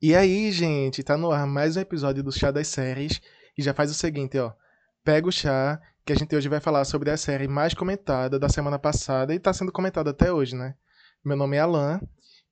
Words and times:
E 0.00 0.14
aí, 0.14 0.52
gente, 0.52 1.02
tá 1.02 1.16
no 1.16 1.30
ar 1.30 1.46
mais 1.46 1.74
um 1.74 1.80
episódio 1.80 2.22
do 2.22 2.30
Chá 2.30 2.50
das 2.50 2.68
Séries. 2.68 3.18
E 3.56 3.62
já 3.62 3.72
faz 3.72 3.90
o 3.90 3.94
seguinte, 3.94 4.38
ó. 4.38 4.52
Pega 5.02 5.26
o 5.26 5.32
chá, 5.32 5.80
que 6.04 6.12
a 6.12 6.16
gente 6.16 6.36
hoje 6.36 6.50
vai 6.50 6.60
falar 6.60 6.84
sobre 6.84 7.10
a 7.10 7.16
série 7.16 7.48
mais 7.48 7.72
comentada 7.72 8.38
da 8.38 8.46
semana 8.46 8.78
passada 8.78 9.34
e 9.34 9.38
tá 9.38 9.54
sendo 9.54 9.72
comentada 9.72 10.10
até 10.10 10.30
hoje, 10.30 10.54
né? 10.54 10.74
Meu 11.24 11.34
nome 11.34 11.56
é 11.56 11.60
Alan 11.60 11.98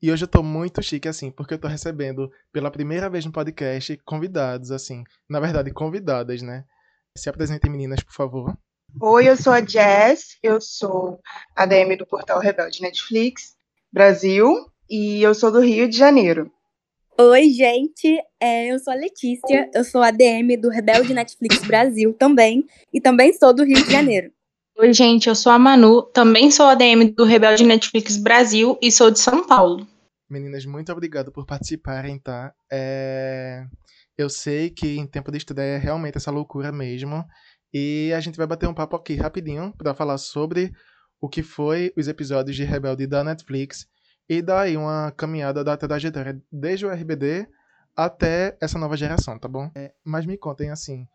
e 0.00 0.10
hoje 0.10 0.24
eu 0.24 0.28
tô 0.28 0.42
muito 0.42 0.82
chique, 0.82 1.06
assim, 1.06 1.30
porque 1.30 1.52
eu 1.52 1.58
tô 1.58 1.68
recebendo 1.68 2.32
pela 2.50 2.70
primeira 2.70 3.10
vez 3.10 3.26
no 3.26 3.32
podcast 3.32 3.94
convidados, 4.06 4.70
assim. 4.70 5.04
Na 5.28 5.38
verdade, 5.38 5.70
convidadas, 5.70 6.40
né? 6.40 6.64
Se 7.14 7.28
apresentem, 7.28 7.70
meninas, 7.70 8.02
por 8.02 8.14
favor. 8.14 8.56
Oi, 8.98 9.28
eu 9.28 9.36
sou 9.36 9.52
a 9.52 9.62
Jess, 9.62 10.38
eu 10.42 10.62
sou 10.62 11.20
ADM 11.54 11.98
do 11.98 12.06
portal 12.06 12.40
Rebelde 12.40 12.80
Netflix 12.80 13.54
Brasil 13.92 14.66
e 14.88 15.22
eu 15.22 15.34
sou 15.34 15.52
do 15.52 15.60
Rio 15.60 15.86
de 15.86 15.98
Janeiro. 15.98 16.50
Oi, 17.16 17.50
gente, 17.50 18.18
é, 18.42 18.72
eu 18.72 18.78
sou 18.80 18.92
a 18.92 18.96
Letícia, 18.96 19.70
eu 19.72 19.84
sou 19.84 20.02
ADM 20.02 20.60
do 20.60 20.68
Rebelde 20.68 21.14
Netflix 21.14 21.64
Brasil 21.64 22.12
também, 22.12 22.66
e 22.92 23.00
também 23.00 23.32
sou 23.32 23.54
do 23.54 23.62
Rio 23.62 23.76
de 23.84 23.92
Janeiro. 23.92 24.32
Oi, 24.76 24.92
gente, 24.92 25.28
eu 25.28 25.34
sou 25.36 25.52
a 25.52 25.58
Manu, 25.58 26.02
também 26.02 26.50
sou 26.50 26.66
ADM 26.66 27.14
do 27.16 27.22
Rebelde 27.22 27.62
Netflix 27.62 28.16
Brasil 28.16 28.76
e 28.82 28.90
sou 28.90 29.12
de 29.12 29.20
São 29.20 29.46
Paulo. 29.46 29.86
Meninas, 30.28 30.66
muito 30.66 30.90
obrigado 30.90 31.30
por 31.30 31.46
participarem, 31.46 32.18
tá? 32.18 32.52
É... 32.70 33.62
Eu 34.18 34.28
sei 34.28 34.70
que 34.70 34.96
em 34.96 35.06
tempo 35.06 35.30
de 35.30 35.38
estudar 35.38 35.62
é 35.62 35.78
realmente 35.78 36.16
essa 36.16 36.32
loucura 36.32 36.72
mesmo, 36.72 37.24
e 37.72 38.12
a 38.12 38.18
gente 38.18 38.36
vai 38.36 38.46
bater 38.48 38.68
um 38.68 38.74
papo 38.74 38.96
aqui 38.96 39.14
rapidinho 39.14 39.72
para 39.78 39.94
falar 39.94 40.18
sobre 40.18 40.72
o 41.20 41.28
que 41.28 41.44
foi 41.44 41.92
os 41.96 42.08
episódios 42.08 42.56
de 42.56 42.64
Rebelde 42.64 43.06
da 43.06 43.22
Netflix 43.22 43.86
e 44.28 44.40
daí 44.40 44.76
uma 44.76 45.12
caminhada 45.12 45.62
da 45.62 45.76
trajetória 45.76 46.40
desde 46.50 46.86
o 46.86 46.90
RBD 46.90 47.46
até 47.96 48.56
essa 48.60 48.78
nova 48.78 48.96
geração, 48.96 49.38
tá 49.38 49.46
bom? 49.46 49.70
É, 49.74 49.92
mas 50.04 50.26
me 50.26 50.36
contem 50.36 50.70
assim, 50.70 51.06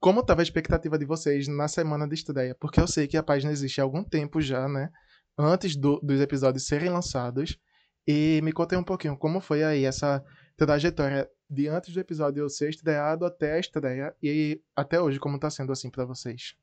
como 0.00 0.20
estava 0.20 0.40
a 0.40 0.44
expectativa 0.44 0.98
de 0.98 1.04
vocês 1.04 1.48
na 1.48 1.68
semana 1.68 2.06
de 2.06 2.14
estreia? 2.14 2.54
Porque 2.54 2.80
eu 2.80 2.86
sei 2.86 3.06
que 3.06 3.16
a 3.16 3.22
página 3.22 3.52
existe 3.52 3.80
há 3.80 3.84
algum 3.84 4.04
tempo 4.04 4.40
já, 4.40 4.68
né? 4.68 4.90
Antes 5.38 5.76
do, 5.76 6.00
dos 6.00 6.20
episódios 6.20 6.66
serem 6.66 6.90
lançados. 6.90 7.58
E 8.06 8.40
me 8.42 8.52
contem 8.52 8.78
um 8.78 8.84
pouquinho 8.84 9.16
como 9.16 9.40
foi 9.40 9.64
aí 9.64 9.84
essa 9.84 10.24
trajetória 10.56 11.28
de 11.50 11.66
antes 11.68 11.92
do 11.92 12.00
episódio 12.00 12.48
ser 12.48 12.70
estreado 12.70 13.24
até 13.24 13.54
a 13.54 13.58
estreia 13.58 14.14
e 14.22 14.60
até 14.76 15.00
hoje, 15.00 15.18
como 15.18 15.36
está 15.36 15.50
sendo 15.50 15.72
assim 15.72 15.90
para 15.90 16.04
vocês. 16.04 16.54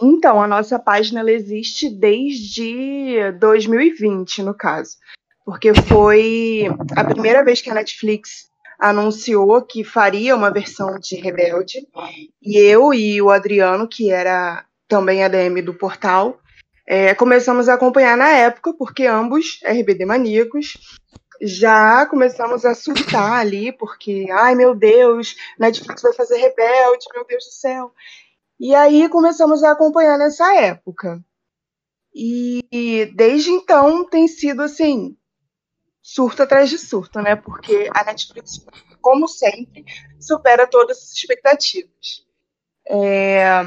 Então, 0.00 0.42
a 0.42 0.46
nossa 0.46 0.78
página 0.78 1.20
ela 1.20 1.30
existe 1.30 1.90
desde 1.90 3.32
2020, 3.38 4.42
no 4.42 4.54
caso. 4.54 4.96
Porque 5.44 5.74
foi 5.74 6.64
a 6.96 7.04
primeira 7.04 7.44
vez 7.44 7.60
que 7.60 7.70
a 7.70 7.74
Netflix 7.74 8.50
anunciou 8.78 9.60
que 9.62 9.84
faria 9.84 10.34
uma 10.34 10.50
versão 10.50 10.98
de 10.98 11.16
Rebelde. 11.16 11.86
E 12.42 12.58
eu 12.58 12.94
e 12.94 13.20
o 13.20 13.30
Adriano, 13.30 13.86
que 13.86 14.10
era 14.10 14.64
também 14.88 15.22
ADM 15.22 15.62
do 15.62 15.74
portal, 15.74 16.40
é, 16.86 17.14
começamos 17.14 17.68
a 17.68 17.74
acompanhar 17.74 18.16
na 18.16 18.30
época, 18.30 18.72
porque 18.72 19.06
ambos, 19.06 19.60
RBD 19.64 20.04
maníacos, 20.06 20.78
já 21.40 22.04
começamos 22.06 22.64
a 22.64 22.74
surtar 22.74 23.34
ali, 23.34 23.72
porque, 23.72 24.26
ai 24.30 24.54
meu 24.54 24.74
Deus, 24.74 25.36
Netflix 25.58 26.02
vai 26.02 26.12
fazer 26.12 26.38
Rebelde, 26.38 27.06
meu 27.14 27.24
Deus 27.24 27.44
do 27.44 27.52
céu. 27.52 27.92
E 28.60 28.74
aí 28.74 29.08
começamos 29.08 29.64
a 29.64 29.70
acompanhar 29.70 30.18
nessa 30.18 30.54
época. 30.54 31.24
E 32.14 33.10
desde 33.14 33.50
então 33.50 34.06
tem 34.06 34.28
sido 34.28 34.60
assim, 34.60 35.16
surto 36.02 36.42
atrás 36.42 36.68
de 36.68 36.76
surto, 36.76 37.22
né? 37.22 37.36
Porque 37.36 37.88
a 37.94 38.04
Netflix, 38.04 38.62
como 39.00 39.26
sempre, 39.26 39.82
supera 40.20 40.66
todas 40.66 40.98
as 40.98 41.12
expectativas. 41.14 42.26
É... 42.86 43.62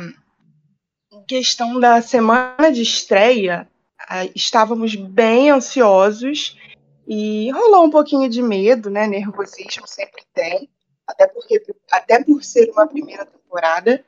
Em 1.12 1.24
questão 1.26 1.80
da 1.80 2.00
semana 2.00 2.72
de 2.72 2.84
estreia, 2.84 3.68
estávamos 4.36 4.94
bem 4.94 5.50
ansiosos 5.50 6.56
e 7.08 7.50
rolou 7.50 7.86
um 7.86 7.90
pouquinho 7.90 8.30
de 8.30 8.44
medo, 8.44 8.92
né? 8.92 9.08
Nervosismo 9.08 9.88
sempre 9.88 10.24
tem, 10.36 10.70
até 11.08 11.26
porque 11.26 11.64
até 11.92 12.24
por 12.24 12.44
ser 12.44 12.70
uma 12.70 12.88
primeira 12.88 13.26
temporada. 13.26 14.06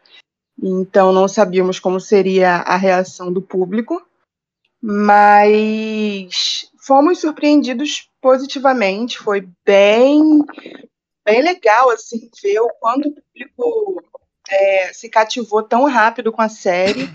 Então 0.62 1.12
não 1.12 1.28
sabíamos 1.28 1.80
como 1.80 2.00
seria 2.00 2.58
a 2.58 2.78
reação 2.78 3.32
do 3.32 3.42
público, 3.42 4.02
mas 4.82 6.70
fomos 6.86 7.20
surpreendidos 7.20 8.10
positivamente, 8.22 9.18
foi 9.18 9.48
bem 9.66 10.44
bem 11.26 11.42
legal 11.42 11.90
assim 11.90 12.30
ver 12.42 12.60
o 12.60 12.70
quanto 12.80 13.10
o 13.10 13.14
público 13.14 14.04
é, 14.48 14.94
se 14.94 15.10
cativou 15.10 15.64
tão 15.64 15.86
rápido 15.86 16.32
com 16.32 16.42
a 16.42 16.50
série 16.50 17.10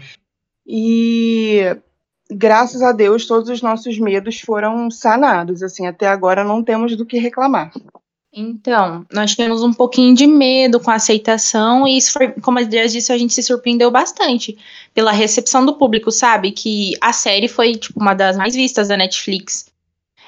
e 0.66 1.60
graças 2.28 2.82
a 2.82 2.90
Deus 2.90 3.26
todos 3.26 3.48
os 3.48 3.62
nossos 3.62 3.98
medos 4.00 4.40
foram 4.40 4.90
sanados 4.90 5.62
assim 5.62 5.86
até 5.86 6.08
agora 6.08 6.42
não 6.42 6.62
temos 6.62 6.96
do 6.96 7.06
que 7.06 7.18
reclamar. 7.18 7.72
Então, 8.32 9.04
nós 9.12 9.32
tivemos 9.32 9.62
um 9.62 9.72
pouquinho 9.72 10.14
de 10.14 10.26
medo 10.26 10.78
com 10.78 10.90
a 10.90 10.94
aceitação, 10.94 11.86
e 11.86 11.96
isso 11.96 12.12
foi, 12.12 12.28
como 12.28 12.60
a 12.60 12.62
Dias 12.62 12.92
disse, 12.92 13.12
a 13.12 13.18
gente 13.18 13.34
se 13.34 13.42
surpreendeu 13.42 13.90
bastante 13.90 14.56
pela 14.94 15.10
recepção 15.10 15.66
do 15.66 15.76
público, 15.76 16.12
sabe? 16.12 16.52
Que 16.52 16.92
a 17.00 17.12
série 17.12 17.48
foi, 17.48 17.74
tipo, 17.74 17.98
uma 17.98 18.14
das 18.14 18.36
mais 18.36 18.54
vistas 18.54 18.86
da 18.86 18.96
Netflix. 18.96 19.66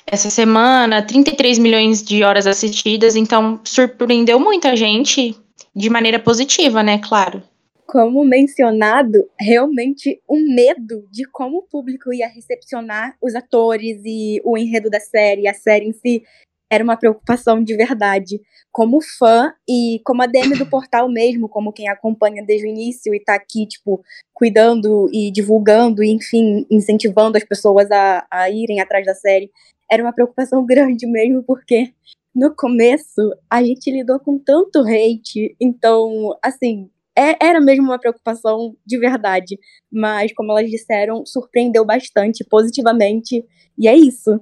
Essa 0.04 0.30
semana, 0.30 1.00
33 1.00 1.58
milhões 1.58 2.02
de 2.02 2.24
horas 2.24 2.46
assistidas, 2.46 3.14
então 3.14 3.60
surpreendeu 3.62 4.40
muita 4.40 4.74
gente 4.74 5.36
de 5.74 5.88
maneira 5.88 6.18
positiva, 6.18 6.82
né? 6.82 6.98
Claro. 6.98 7.42
Como 7.86 8.24
mencionado, 8.24 9.28
realmente 9.38 10.20
o 10.26 10.36
um 10.36 10.54
medo 10.54 11.06
de 11.10 11.24
como 11.24 11.58
o 11.58 11.62
público 11.62 12.12
ia 12.12 12.26
recepcionar 12.26 13.16
os 13.22 13.34
atores 13.34 14.00
e 14.04 14.40
o 14.44 14.56
enredo 14.56 14.90
da 14.90 14.98
série, 14.98 15.46
a 15.46 15.54
série 15.54 15.86
em 15.86 15.92
si, 15.92 16.22
era 16.72 16.82
uma 16.82 16.96
preocupação 16.96 17.62
de 17.62 17.76
verdade. 17.76 18.40
Como 18.72 18.98
fã 19.18 19.52
e 19.68 20.00
como 20.06 20.22
a 20.22 20.26
DM 20.26 20.56
do 20.56 20.64
portal 20.64 21.06
mesmo, 21.06 21.46
como 21.46 21.70
quem 21.70 21.86
acompanha 21.86 22.42
desde 22.42 22.66
o 22.66 22.70
início 22.70 23.14
e 23.14 23.20
tá 23.20 23.34
aqui, 23.34 23.66
tipo, 23.66 24.02
cuidando 24.32 25.06
e 25.12 25.30
divulgando, 25.30 26.02
e 26.02 26.10
enfim, 26.10 26.66
incentivando 26.70 27.36
as 27.36 27.44
pessoas 27.44 27.90
a, 27.90 28.26
a 28.30 28.48
irem 28.48 28.80
atrás 28.80 29.04
da 29.04 29.14
série, 29.14 29.50
era 29.90 30.02
uma 30.02 30.14
preocupação 30.14 30.64
grande 30.66 31.06
mesmo, 31.06 31.42
porque 31.42 31.92
no 32.34 32.56
começo 32.56 33.20
a 33.50 33.62
gente 33.62 33.90
lidou 33.90 34.18
com 34.18 34.38
tanto 34.38 34.80
hate, 34.80 35.54
então, 35.60 36.34
assim, 36.42 36.88
é, 37.14 37.36
era 37.44 37.60
mesmo 37.60 37.84
uma 37.84 37.98
preocupação 37.98 38.74
de 38.86 38.98
verdade. 38.98 39.58
Mas, 39.92 40.32
como 40.32 40.52
elas 40.52 40.70
disseram, 40.70 41.26
surpreendeu 41.26 41.84
bastante, 41.84 42.42
positivamente, 42.48 43.44
e 43.76 43.86
é 43.86 43.94
isso. 43.94 44.40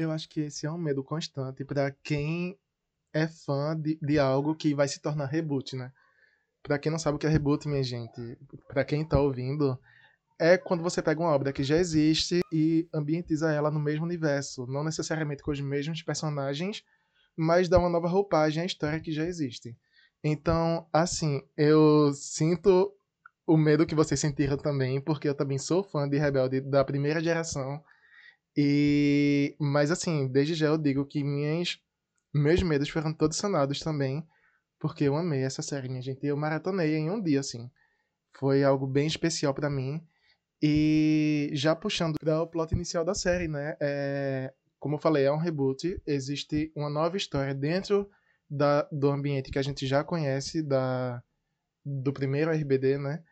Eu 0.00 0.10
acho 0.10 0.30
que 0.30 0.40
esse 0.40 0.64
é 0.64 0.70
um 0.70 0.78
medo 0.78 1.04
constante 1.04 1.62
para 1.62 1.90
quem 1.90 2.58
é 3.12 3.28
fã 3.28 3.78
de, 3.78 3.98
de 4.00 4.18
algo 4.18 4.54
que 4.54 4.74
vai 4.74 4.88
se 4.88 4.98
tornar 4.98 5.26
reboot, 5.26 5.76
né? 5.76 5.92
Para 6.62 6.78
quem 6.78 6.90
não 6.90 6.98
sabe 6.98 7.16
o 7.16 7.18
que 7.18 7.26
é 7.26 7.28
reboot, 7.28 7.68
minha 7.68 7.82
gente, 7.82 8.38
para 8.66 8.82
quem 8.82 9.04
tá 9.04 9.20
ouvindo, 9.20 9.78
é 10.38 10.56
quando 10.56 10.82
você 10.82 11.02
pega 11.02 11.20
uma 11.20 11.34
obra 11.34 11.52
que 11.52 11.62
já 11.62 11.76
existe 11.76 12.40
e 12.50 12.88
ambientiza 12.94 13.52
ela 13.52 13.70
no 13.70 13.78
mesmo 13.78 14.06
universo, 14.06 14.66
não 14.66 14.82
necessariamente 14.82 15.42
com 15.42 15.50
os 15.50 15.60
mesmos 15.60 16.02
personagens, 16.02 16.82
mas 17.36 17.68
dá 17.68 17.78
uma 17.78 17.90
nova 17.90 18.08
roupagem 18.08 18.62
à 18.62 18.66
história 18.66 19.00
que 19.00 19.12
já 19.12 19.24
existe. 19.24 19.76
Então, 20.24 20.88
assim, 20.90 21.42
eu 21.58 22.10
sinto 22.14 22.90
o 23.46 23.54
medo 23.54 23.84
que 23.84 23.94
vocês 23.94 24.18
sentiram 24.18 24.56
também, 24.56 24.98
porque 24.98 25.28
eu 25.28 25.34
também 25.34 25.58
sou 25.58 25.84
fã 25.84 26.08
de 26.08 26.16
Rebelde 26.16 26.62
da 26.62 26.82
primeira 26.82 27.22
geração 27.22 27.84
e 28.56 29.56
mas 29.58 29.90
assim, 29.90 30.28
desde 30.28 30.54
já 30.54 30.66
eu 30.66 30.78
digo 30.78 31.04
que 31.04 31.22
minhas 31.22 31.78
meus 32.32 32.62
medos 32.62 32.88
foram 32.88 33.12
todos 33.12 33.36
sanados 33.36 33.80
também, 33.80 34.26
porque 34.78 35.04
eu 35.04 35.16
amei 35.16 35.42
essa 35.42 35.62
série, 35.62 35.88
minha 35.88 36.02
gente. 36.02 36.24
Eu 36.26 36.36
maratonei 36.36 36.96
em 36.96 37.10
um 37.10 37.20
dia 37.20 37.40
assim. 37.40 37.70
Foi 38.38 38.64
algo 38.64 38.86
bem 38.86 39.06
especial 39.06 39.52
para 39.52 39.68
mim. 39.68 40.02
E 40.62 41.50
já 41.52 41.74
puxando 41.74 42.16
para 42.18 42.42
o 42.42 42.46
plot 42.46 42.74
inicial 42.74 43.04
da 43.04 43.14
série, 43.14 43.48
né? 43.48 43.76
É, 43.80 44.52
como 44.78 44.96
eu 44.96 44.98
falei, 45.00 45.24
é 45.24 45.32
um 45.32 45.38
reboot. 45.38 46.00
Existe 46.06 46.72
uma 46.74 46.90
nova 46.90 47.16
história 47.16 47.54
dentro 47.54 48.08
da, 48.48 48.82
do 48.90 49.10
ambiente 49.10 49.50
que 49.50 49.58
a 49.58 49.62
gente 49.62 49.86
já 49.86 50.04
conhece 50.04 50.62
da, 50.62 51.22
do 51.84 52.12
primeiro 52.12 52.50
RBD, 52.50 52.98
né? 52.98 53.22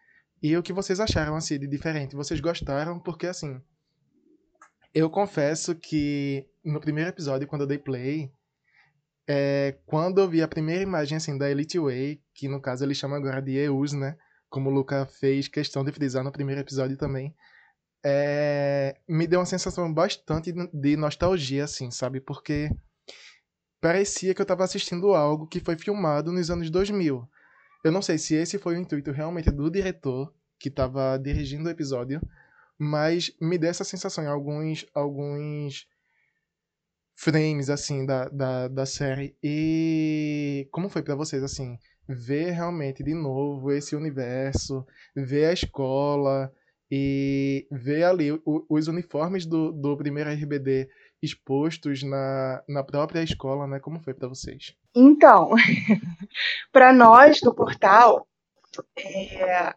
E 0.43 0.57
o 0.57 0.63
que 0.63 0.73
vocês 0.73 1.01
acharam 1.01 1.35
assim 1.35 1.59
de 1.59 1.67
diferente? 1.67 2.15
Vocês 2.15 2.41
gostaram? 2.41 3.01
Porque 3.01 3.27
assim, 3.27 3.61
eu 4.95 5.11
confesso 5.11 5.75
que 5.75 6.47
no 6.65 6.81
primeiro 6.81 7.11
episódio, 7.11 7.47
quando 7.47 7.63
eu 7.63 7.67
dei 7.67 7.79
play, 7.79 8.33
é, 9.29 9.77
quando 9.85 10.21
eu 10.21 10.29
vi 10.29 10.43
a 10.43 10.49
primeira 10.49 10.83
imagem 10.83 11.17
assim 11.17 11.37
da 11.37 11.51
Elite 11.51 11.79
Way, 11.79 12.23
que 12.35 12.49
no 12.49 12.61
caso 12.61 12.85
ele 12.85 12.95
chama 12.95 13.17
agora 13.17 13.43
de 13.43 13.53
EUS, 13.57 13.93
né? 13.93 14.17
Como 14.49 14.71
o 14.71 14.73
Luca 14.73 15.05
fez 15.05 15.49
questão 15.49 15.85
de 15.85 15.93
frisar 15.93 16.25
no 16.25 16.33
primeiro 16.33 16.61
episódio 16.61 16.97
também. 16.97 17.35
É, 18.03 18.97
me 19.07 19.27
deu 19.27 19.41
uma 19.41 19.47
sensação 19.47 19.93
bastante 19.93 20.53
de 20.73 20.97
nostalgia, 20.97 21.65
assim, 21.65 21.91
sabe? 21.91 22.21
Porque 22.21 22.71
parecia 23.81 24.35
que 24.35 24.41
eu 24.41 24.45
estava 24.45 24.65
assistindo 24.65 25.15
algo 25.15 25.47
que 25.47 25.61
foi 25.61 25.77
filmado 25.77 26.33
nos 26.33 26.51
anos 26.51 26.71
2000. 26.71 27.29
Eu 27.85 27.93
não 27.93 28.01
sei 28.01 28.17
se 28.17 28.35
esse 28.35 28.59
foi 28.59 28.77
o 28.77 28.81
intuito 28.81 29.13
realmente 29.13 29.51
do 29.51 29.71
diretor 29.71 30.33
que 30.59 30.69
estava 30.69 31.19
dirigindo 31.19 31.69
o 31.69 31.71
episódio, 31.71 32.21
mas 32.79 33.35
me 33.41 33.59
deu 33.59 33.71
essa 33.71 33.85
sensação 33.85 34.23
em 34.23 34.29
alguns, 34.29 34.87
alguns 34.95 35.87
frames 37.17 37.69
assim 37.69 38.07
da, 38.07 38.29
da, 38.29 38.69
da 38.69 38.87
série. 38.87 39.37
E 39.43 40.69
como 40.71 40.89
foi 40.89 41.03
para 41.03 41.17
vocês 41.17 41.43
assim, 41.43 41.77
ver 42.09 42.53
realmente 42.53 43.03
de 43.03 43.13
novo 43.13 43.73
esse 43.73 43.97
universo, 43.97 44.87
ver 45.17 45.47
a 45.47 45.53
escola 45.53 46.53
e 46.91 47.67
ver 47.71 48.05
ali 48.05 48.29
os 48.45 48.89
uniformes 48.89 49.45
do, 49.45 49.73
do 49.73 49.97
primeiro 49.97 50.31
RBD 50.31 50.89
expostos 51.21 52.03
na, 52.03 52.63
na 52.69 52.85
própria 52.85 53.23
escola, 53.23 53.67
né? 53.67 53.81
Como 53.81 54.01
foi 54.01 54.15
para 54.15 54.29
vocês? 54.29 54.75
Então, 54.95 55.51
para 56.73 56.93
nós 56.93 57.41
do 57.41 57.53
portal, 57.53 58.27
é, 58.97 59.75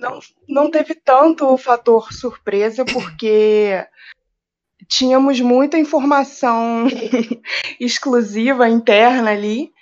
não, 0.00 0.18
não 0.48 0.70
teve 0.70 0.94
tanto 0.94 1.46
o 1.46 1.56
fator 1.56 2.12
surpresa, 2.12 2.84
porque 2.84 3.86
tínhamos 4.88 5.40
muita 5.40 5.78
informação 5.78 6.86
exclusiva 7.80 8.68
interna 8.68 9.30
ali. 9.30 9.72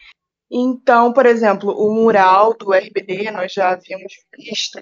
Então, 0.50 1.12
por 1.12 1.26
exemplo, 1.26 1.70
o 1.70 1.94
mural 1.94 2.55
do 2.55 2.73
RBD 2.73 3.31
nós 3.31 3.52
já 3.52 3.70
havíamos 3.70 4.12
visto. 4.37 4.81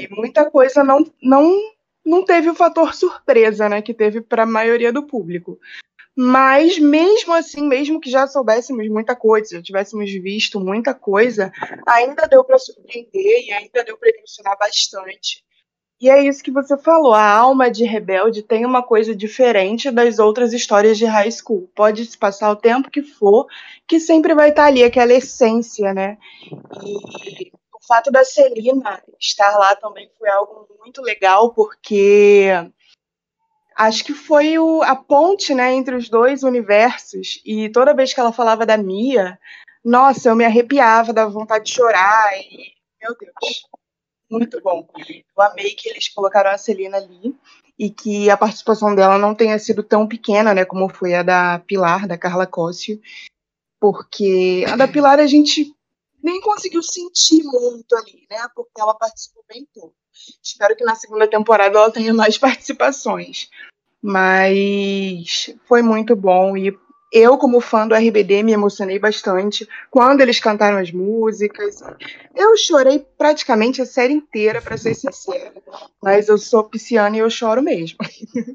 E 0.00 0.08
muita 0.14 0.48
coisa 0.50 0.84
não, 0.84 1.04
não 1.22 1.58
não 2.04 2.24
teve 2.24 2.48
o 2.48 2.54
fator 2.54 2.94
surpresa, 2.94 3.68
né, 3.68 3.82
que 3.82 3.94
teve 3.94 4.20
para 4.20 4.44
a 4.44 4.46
maioria 4.46 4.92
do 4.92 5.06
público. 5.06 5.58
Mas 6.16 6.78
mesmo 6.78 7.32
assim, 7.32 7.66
mesmo 7.66 8.00
que 8.00 8.10
já 8.10 8.26
soubéssemos 8.26 8.88
muita 8.88 9.14
coisa, 9.14 9.56
já 9.56 9.62
tivéssemos 9.62 10.10
visto 10.10 10.60
muita 10.60 10.92
coisa, 10.92 11.52
ainda 11.86 12.26
deu 12.26 12.44
para 12.44 12.58
surpreender 12.58 13.46
e 13.46 13.52
ainda 13.52 13.84
deu 13.84 13.96
para 13.96 14.10
emocionar 14.10 14.58
bastante. 14.58 15.44
E 16.00 16.08
é 16.08 16.22
isso 16.22 16.42
que 16.42 16.50
você 16.50 16.78
falou, 16.78 17.12
a 17.12 17.30
alma 17.30 17.70
de 17.70 17.84
Rebelde 17.84 18.42
tem 18.42 18.64
uma 18.64 18.82
coisa 18.82 19.14
diferente 19.14 19.90
das 19.90 20.18
outras 20.18 20.52
histórias 20.52 20.96
de 20.96 21.04
high 21.04 21.30
school. 21.30 21.70
Pode 21.74 22.04
se 22.06 22.16
passar 22.16 22.50
o 22.50 22.56
tempo 22.56 22.90
que 22.90 23.02
for, 23.02 23.46
que 23.86 24.00
sempre 24.00 24.34
vai 24.34 24.48
estar 24.48 24.64
ali 24.64 24.82
aquela 24.82 25.12
essência, 25.12 25.92
né? 25.92 26.16
E 27.22 27.52
fato 27.90 28.08
da 28.12 28.24
Celina 28.24 29.02
estar 29.18 29.58
lá 29.58 29.74
também 29.74 30.08
foi 30.16 30.30
algo 30.30 30.68
muito 30.78 31.02
legal, 31.02 31.52
porque 31.52 32.50
acho 33.80 34.04
que 34.04 34.12
foi 34.12 34.58
o, 34.58 34.82
a 34.82 34.94
ponte 34.94 35.54
né, 35.54 35.72
entre 35.72 35.94
os 35.94 36.08
dois 36.08 36.42
universos. 36.42 37.40
E 37.44 37.70
toda 37.70 37.94
vez 37.94 38.12
que 38.12 38.20
ela 38.20 38.32
falava 38.32 38.66
da 38.66 38.76
Mia, 38.76 39.38
nossa, 39.82 40.28
eu 40.28 40.36
me 40.36 40.44
arrepiava, 40.44 41.12
dava 41.12 41.30
vontade 41.30 41.64
de 41.64 41.74
chorar. 41.74 42.38
E, 42.38 42.74
meu 43.00 43.16
Deus, 43.18 43.62
muito 44.30 44.60
bom. 44.60 44.86
Eu 45.08 45.42
amei 45.42 45.70
que 45.70 45.88
eles 45.88 46.08
colocaram 46.08 46.50
a 46.50 46.58
Celina 46.58 46.98
ali 46.98 47.34
e 47.78 47.88
que 47.88 48.28
a 48.28 48.36
participação 48.36 48.94
dela 48.94 49.16
não 49.16 49.34
tenha 49.34 49.58
sido 49.58 49.82
tão 49.82 50.06
pequena, 50.06 50.52
né, 50.52 50.66
como 50.66 50.88
foi 50.90 51.14
a 51.14 51.22
da 51.22 51.58
Pilar, 51.60 52.06
da 52.06 52.18
Carla 52.18 52.46
Cóssio, 52.46 53.00
porque 53.80 54.66
a 54.68 54.76
da 54.76 54.86
Pilar 54.86 55.18
a 55.18 55.26
gente 55.26 55.74
nem 56.22 56.38
conseguiu 56.42 56.82
sentir 56.82 57.42
muito 57.44 57.96
ali, 57.96 58.26
né? 58.30 58.46
Porque 58.54 58.78
ela 58.78 58.94
participou 58.94 59.42
bem 59.48 59.66
pouco. 59.74 59.94
Espero 60.42 60.76
que 60.76 60.84
na 60.84 60.94
segunda 60.94 61.26
temporada 61.26 61.78
ela 61.78 61.90
tenha 61.90 62.12
mais 62.12 62.36
participações. 62.38 63.48
Mas 64.02 65.54
foi 65.68 65.82
muito 65.82 66.16
bom 66.16 66.56
e 66.56 66.74
eu, 67.12 67.36
como 67.36 67.60
fã 67.60 67.88
do 67.88 67.94
RBD, 67.94 68.44
me 68.44 68.52
emocionei 68.52 68.98
bastante 68.98 69.68
quando 69.90 70.20
eles 70.20 70.38
cantaram 70.38 70.78
as 70.78 70.92
músicas. 70.92 71.82
Eu 72.36 72.56
chorei 72.56 73.04
praticamente 73.18 73.82
a 73.82 73.86
série 73.86 74.14
inteira, 74.14 74.62
para 74.62 74.76
ser 74.76 74.94
sincera. 74.94 75.52
Mas 76.00 76.28
eu 76.28 76.38
sou 76.38 76.62
pisciana 76.62 77.16
e 77.16 77.18
eu 77.18 77.28
choro 77.28 77.62
mesmo. 77.62 77.98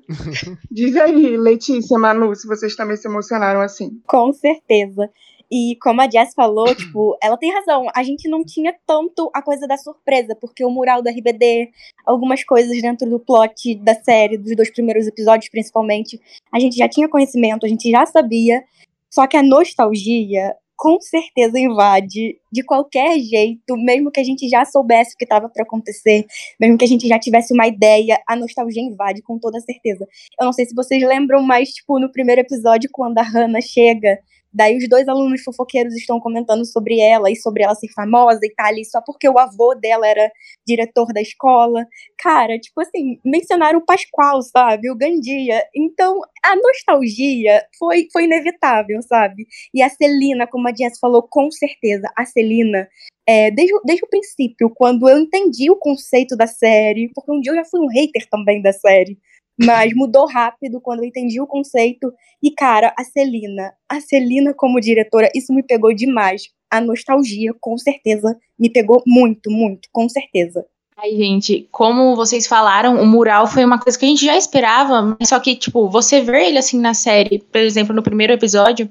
Diz 0.71 0.95
aí, 0.95 1.35
Letícia, 1.35 1.99
Manu, 1.99 2.33
se 2.33 2.47
vocês 2.47 2.75
também 2.77 2.95
se 2.95 3.07
emocionaram 3.07 3.59
assim. 3.59 3.99
Com 4.07 4.31
certeza. 4.31 5.09
E 5.51 5.77
como 5.81 6.01
a 6.01 6.09
Jess 6.09 6.33
falou, 6.33 6.65
tipo, 6.75 7.17
ela 7.21 7.37
tem 7.37 7.53
razão. 7.53 7.87
A 7.95 8.03
gente 8.03 8.29
não 8.29 8.43
tinha 8.43 8.75
tanto 8.85 9.29
a 9.33 9.41
coisa 9.41 9.67
da 9.67 9.77
surpresa, 9.77 10.35
porque 10.35 10.63
o 10.63 10.69
mural 10.69 11.01
do 11.01 11.09
RBD, 11.09 11.69
algumas 12.05 12.43
coisas 12.43 12.81
dentro 12.81 13.09
do 13.09 13.19
plot 13.19 13.75
da 13.75 13.95
série, 13.95 14.37
dos 14.37 14.55
dois 14.55 14.71
primeiros 14.71 15.07
episódios 15.07 15.49
principalmente, 15.49 16.19
a 16.51 16.59
gente 16.59 16.75
já 16.77 16.87
tinha 16.87 17.09
conhecimento, 17.09 17.65
a 17.65 17.69
gente 17.69 17.89
já 17.89 18.05
sabia. 18.05 18.63
Só 19.09 19.27
que 19.27 19.37
a 19.37 19.43
nostalgia 19.43 20.55
com 20.75 20.99
certeza 20.99 21.57
invade 21.57 22.37
de 22.51 22.63
qualquer 22.63 23.17
jeito, 23.19 23.77
mesmo 23.77 24.11
que 24.11 24.19
a 24.19 24.23
gente 24.23 24.47
já 24.49 24.65
soubesse 24.65 25.13
o 25.13 25.17
que 25.17 25.23
estava 25.23 25.49
para 25.49 25.63
acontecer, 25.63 26.25
mesmo 26.59 26.77
que 26.77 26.85
a 26.85 26.87
gente 26.87 27.07
já 27.07 27.17
tivesse 27.17 27.53
uma 27.53 27.67
ideia, 27.67 28.21
a 28.27 28.35
nostalgia 28.35 28.81
invade 28.81 29.21
com 29.21 29.39
toda 29.39 29.59
certeza. 29.61 30.05
Eu 30.39 30.45
não 30.45 30.53
sei 30.53 30.65
se 30.65 30.75
vocês 30.75 31.01
lembram, 31.01 31.41
mas 31.41 31.69
tipo 31.69 31.99
no 31.99 32.11
primeiro 32.11 32.41
episódio 32.41 32.89
quando 32.91 33.17
a 33.17 33.23
Hannah 33.23 33.61
chega 33.61 34.19
Daí 34.55 34.77
os 34.77 34.87
dois 34.87 35.05
alunos 35.07 35.43
fofoqueiros 35.43 35.93
estão 35.95 36.17
comentando 36.19 36.65
sobre 36.65 36.99
ela 36.99 37.29
e 37.29 37.35
sobre 37.35 37.63
ela 37.63 37.75
ser 37.75 37.89
famosa 37.93 38.39
e 38.41 38.53
tá 38.55 38.67
ali 38.67 38.85
só 38.85 39.01
porque 39.01 39.27
o 39.27 39.37
avô 39.37 39.75
dela 39.75 40.07
era 40.07 40.31
diretor 40.65 41.11
da 41.13 41.21
escola. 41.21 41.85
Cara, 42.17 42.57
tipo 42.57 42.79
assim, 42.79 43.19
mencionaram 43.25 43.79
o 43.79 43.85
Pascoal, 43.85 44.41
sabe? 44.41 44.89
O 44.89 44.95
Gandia. 44.95 45.61
Então, 45.75 46.21
a 46.41 46.55
nostalgia 46.55 47.61
foi, 47.77 48.07
foi 48.13 48.23
inevitável, 48.23 49.01
sabe? 49.01 49.45
E 49.73 49.81
a 49.81 49.89
Celina, 49.89 50.47
como 50.47 50.69
a 50.69 50.73
Jess 50.73 50.99
falou, 50.99 51.27
com 51.29 51.51
certeza, 51.51 52.09
a 52.15 52.25
Celina 52.25 52.87
é, 53.27 53.49
desde, 53.49 53.73
desde 53.83 54.05
o 54.05 54.09
princípio, 54.09 54.69
quando 54.69 55.09
eu 55.09 55.17
entendi 55.17 55.69
o 55.69 55.75
conceito 55.75 56.35
da 56.37 56.45
série, 56.45 57.11
porque 57.13 57.31
um 57.31 57.41
dia 57.41 57.51
eu 57.51 57.55
já 57.55 57.65
fui 57.65 57.79
um 57.79 57.87
hater 57.87 58.27
também 58.29 58.61
da 58.61 58.71
série, 58.71 59.17
mas 59.59 59.93
mudou 59.95 60.27
rápido 60.27 60.81
quando 60.81 60.99
eu 60.99 61.05
entendi 61.05 61.39
o 61.39 61.47
conceito. 61.47 62.11
E, 62.41 62.51
cara, 62.51 62.93
a 62.97 63.03
Celina, 63.03 63.73
a 63.89 63.99
Celina 63.99 64.53
como 64.53 64.79
diretora, 64.79 65.29
isso 65.35 65.53
me 65.53 65.63
pegou 65.63 65.93
demais. 65.93 66.43
A 66.69 66.81
nostalgia, 66.81 67.53
com 67.59 67.77
certeza, 67.77 68.37
me 68.59 68.69
pegou 68.69 69.01
muito, 69.05 69.49
muito, 69.49 69.87
com 69.91 70.09
certeza. 70.09 70.65
Ai, 70.97 71.11
gente, 71.11 71.67
como 71.71 72.15
vocês 72.15 72.47
falaram, 72.47 73.01
o 73.01 73.05
mural 73.05 73.47
foi 73.47 73.65
uma 73.65 73.77
coisa 73.77 73.99
que 73.99 74.05
a 74.05 74.07
gente 74.07 74.25
já 74.25 74.37
esperava, 74.37 75.17
mas 75.19 75.27
só 75.27 75.39
que, 75.39 75.55
tipo, 75.55 75.89
você 75.89 76.21
ver 76.21 76.47
ele 76.47 76.57
assim 76.57 76.79
na 76.79 76.93
série, 76.93 77.39
por 77.39 77.59
exemplo, 77.59 77.93
no 77.93 78.01
primeiro 78.01 78.31
episódio, 78.31 78.89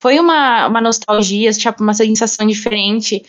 foi 0.00 0.18
uma, 0.20 0.66
uma 0.66 0.80
nostalgia, 0.80 1.50
tipo, 1.52 1.82
uma 1.82 1.94
sensação 1.94 2.46
diferente. 2.46 3.24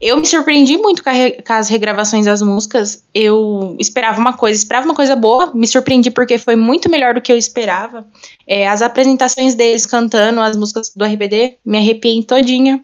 Eu 0.00 0.16
me 0.16 0.26
surpreendi 0.26 0.76
muito 0.76 1.02
com, 1.02 1.10
com, 1.10 1.52
as 1.52 1.68
regravações 1.68 2.26
das 2.26 2.40
músicas. 2.40 3.02
Eu 3.12 3.76
esperava 3.80 4.20
uma 4.20 4.32
coisa, 4.32 4.56
esperava 4.56 4.84
uma 4.84 4.94
coisa 4.94 5.16
boa, 5.16 5.52
me 5.52 5.66
surpreendi 5.66 6.10
porque 6.10 6.38
foi 6.38 6.54
muito 6.54 6.88
melhor 6.88 7.14
do 7.14 7.20
que 7.20 7.32
eu 7.32 7.36
esperava. 7.36 8.06
É, 8.46 8.68
as 8.68 8.80
apresentações 8.80 9.54
deles 9.54 9.86
cantando 9.86 10.40
as 10.40 10.56
músicas 10.56 10.92
do 10.94 11.04
RBD, 11.04 11.58
me 11.64 11.78
arrepiei 11.78 12.22
todinha. 12.22 12.82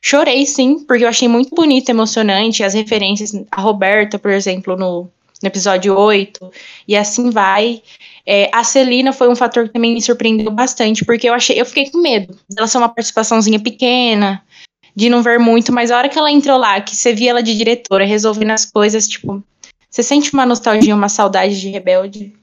Chorei, 0.00 0.44
sim, 0.46 0.80
porque 0.80 1.04
eu 1.04 1.08
achei 1.08 1.28
muito 1.28 1.54
bonito, 1.54 1.88
emocionante, 1.88 2.62
as 2.62 2.74
referências 2.74 3.32
a 3.50 3.60
Roberta, 3.60 4.18
por 4.18 4.30
exemplo, 4.30 4.76
no, 4.76 5.08
no 5.42 5.48
episódio 5.48 5.96
8, 5.96 6.50
e 6.88 6.96
assim 6.96 7.30
vai. 7.30 7.82
É, 8.26 8.50
a 8.52 8.64
Celina 8.64 9.12
foi 9.12 9.28
um 9.28 9.36
fator 9.36 9.66
que 9.66 9.74
também 9.74 9.94
me 9.94 10.02
surpreendeu 10.02 10.50
bastante, 10.50 11.04
porque 11.04 11.28
eu 11.28 11.34
achei, 11.34 11.60
eu 11.60 11.66
fiquei 11.66 11.90
com 11.90 11.98
medo 11.98 12.38
dela 12.48 12.66
ser 12.66 12.78
uma 12.78 12.88
participaçãozinha 12.88 13.60
pequena, 13.60 14.42
de 14.94 15.08
não 15.08 15.22
ver 15.22 15.38
muito, 15.38 15.72
mas 15.72 15.90
a 15.90 15.98
hora 15.98 16.08
que 16.08 16.18
ela 16.18 16.30
entrou 16.30 16.58
lá, 16.58 16.80
que 16.80 16.94
você 16.94 17.12
via 17.12 17.30
ela 17.30 17.42
de 17.42 17.56
diretora 17.56 18.04
resolvendo 18.04 18.52
as 18.52 18.64
coisas, 18.64 19.08
tipo, 19.08 19.42
você 19.90 20.02
sente 20.02 20.32
uma 20.32 20.46
nostalgia, 20.46 20.94
uma 20.94 21.08
saudade 21.08 21.60
de 21.60 21.68
Rebelde? 21.68 22.36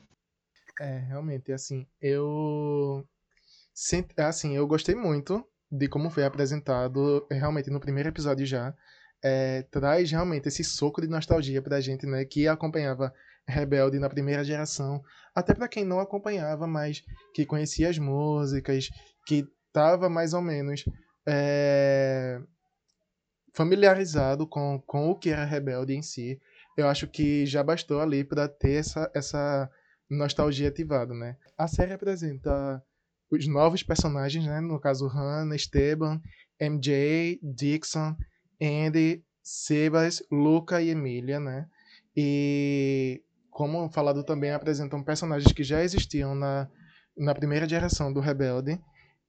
É, 0.79 1.00
realmente, 1.00 1.51
assim, 1.51 1.86
eu. 2.01 3.05
Assim, 4.17 4.55
eu 4.55 4.67
gostei 4.67 4.96
muito 4.96 5.46
de 5.72 5.88
como 5.88 6.10
foi 6.10 6.24
apresentado, 6.25 7.25
realmente, 7.31 7.70
no 7.70 7.79
primeiro 7.79 8.10
episódio 8.10 8.46
já. 8.46 8.74
É, 9.24 9.63
traz 9.70 10.10
realmente 10.10 10.48
esse 10.48 10.63
soco 10.63 11.00
de 11.00 11.08
nostalgia 11.08 11.62
pra 11.62 11.79
gente, 11.79 12.08
né, 12.08 12.25
que 12.25 12.48
acompanhava 12.48 13.13
Rebelde 13.48 14.00
na 14.00 14.10
primeira 14.10 14.43
geração, 14.43 15.03
até 15.36 15.53
para 15.53 15.67
quem 15.67 15.86
não 15.86 16.00
acompanhava, 16.00 16.65
mas 16.65 17.03
que 17.34 17.46
conhecia 17.46 17.89
as 17.89 17.98
músicas, 17.98 18.89
que 19.25 19.46
tava 19.72 20.10
mais 20.10 20.34
ou 20.34 20.41
menos 20.41 20.84
é, 21.28 22.42
familiarizado 23.54 24.48
com, 24.48 24.82
com 24.86 25.10
o 25.10 25.16
que 25.16 25.30
era 25.30 25.46
Rebelde 25.46 25.94
em 25.94 26.01
si, 26.01 26.40
eu 26.78 26.88
acho 26.88 27.08
que 27.08 27.46
já 27.46 27.63
bastou 27.63 28.00
ali 28.00 28.24
para 28.24 28.48
ter 28.48 28.75
essa, 28.75 29.12
essa 29.13 29.70
nostalgia 30.10 30.70
ativada, 30.70 31.13
né? 31.13 31.36
A 31.58 31.68
série 31.68 31.94
apresenta 31.94 32.84
os 33.30 33.48
novos 33.48 33.84
personagens, 33.84 34.46
né? 34.46 34.60
No 34.60 34.80
caso, 34.80 35.08
Hannah, 35.08 35.56
Esteban, 35.56 36.22
MJ, 36.60 37.40
Dixon, 37.42 38.16
Andy, 38.62 39.24
Sebas, 39.42 40.22
Luca 40.32 40.82
e 40.82 40.90
Emília, 40.90 41.40
né? 41.40 41.68
E, 42.16 43.24
como 43.50 43.90
falado 43.90 44.24
também, 44.24 44.51
apresentam 44.51 45.04
personagens 45.04 45.51
que 45.54 45.63
já 45.63 45.84
existiam 45.84 46.36
na, 46.36 46.70
na 47.18 47.34
primeira 47.34 47.68
geração 47.68 48.12
do 48.12 48.20
Rebelde 48.20 48.80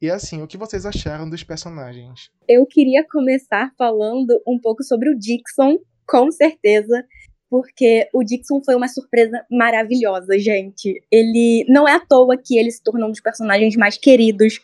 E 0.03 0.11
assim, 0.11 0.43
o 0.43 0.49
que 0.49 0.59
vocês 0.59 0.85
acharam 0.85 1.31
dos 1.31 1.45
personagens? 1.45 2.29
Eu 2.49 2.67
queria 2.67 3.07
começar 3.09 3.73
falando 3.79 4.43
um 4.45 4.59
pouco 4.59 4.83
sobre 4.83 5.09
o 5.09 5.17
Dixon, 5.17 5.79
com 6.05 6.29
certeza, 6.33 7.07
porque 7.49 8.09
o 8.13 8.25
Dixon 8.25 8.61
foi 8.65 8.75
uma 8.75 8.89
surpresa 8.89 9.47
maravilhosa, 9.49 10.37
gente. 10.41 11.01
Ele 11.09 11.65
não 11.69 11.87
é 11.87 11.93
à 11.93 12.01
toa 12.01 12.37
que 12.37 12.59
ele 12.59 12.73
se 12.73 12.83
tornou 12.83 13.07
um 13.07 13.13
dos 13.13 13.21
personagens 13.21 13.77
mais 13.77 13.97
queridos. 13.97 14.61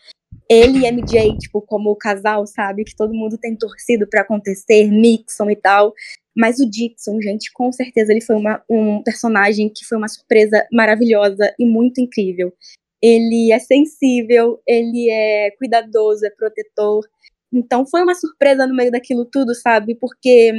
Ele 0.50 0.80
e 0.80 0.90
MJ, 0.90 1.38
tipo, 1.38 1.62
como 1.62 1.90
o 1.90 1.97
casal, 1.97 2.45
sabe? 2.45 2.83
Que 2.83 2.97
todo 2.97 3.14
mundo 3.14 3.38
tem 3.38 3.54
torcido 3.54 4.09
para 4.09 4.23
acontecer, 4.23 4.88
Nixon 4.88 5.50
e 5.50 5.57
tal. 5.57 5.95
Mas 6.37 6.59
o 6.59 6.68
Dixon, 6.68 7.21
gente, 7.23 7.52
com 7.52 7.71
certeza 7.71 8.11
ele 8.11 8.23
foi 8.23 8.35
uma, 8.35 8.61
um 8.68 9.04
personagem 9.04 9.68
que 9.68 9.85
foi 9.85 9.99
uma 9.99 10.09
surpresa 10.09 10.66
maravilhosa 10.73 11.54
e 11.57 11.64
muito 11.64 12.00
incrível 12.00 12.52
ele 13.02 13.52
é 13.52 13.58
sensível, 13.58 14.60
ele 14.66 15.10
é 15.10 15.50
cuidadoso, 15.58 16.26
é 16.26 16.30
protetor. 16.30 17.04
Então 17.52 17.86
foi 17.86 18.02
uma 18.02 18.14
surpresa 18.14 18.66
no 18.66 18.74
meio 18.74 18.90
daquilo 18.90 19.24
tudo, 19.24 19.54
sabe? 19.54 19.94
Porque 19.94 20.52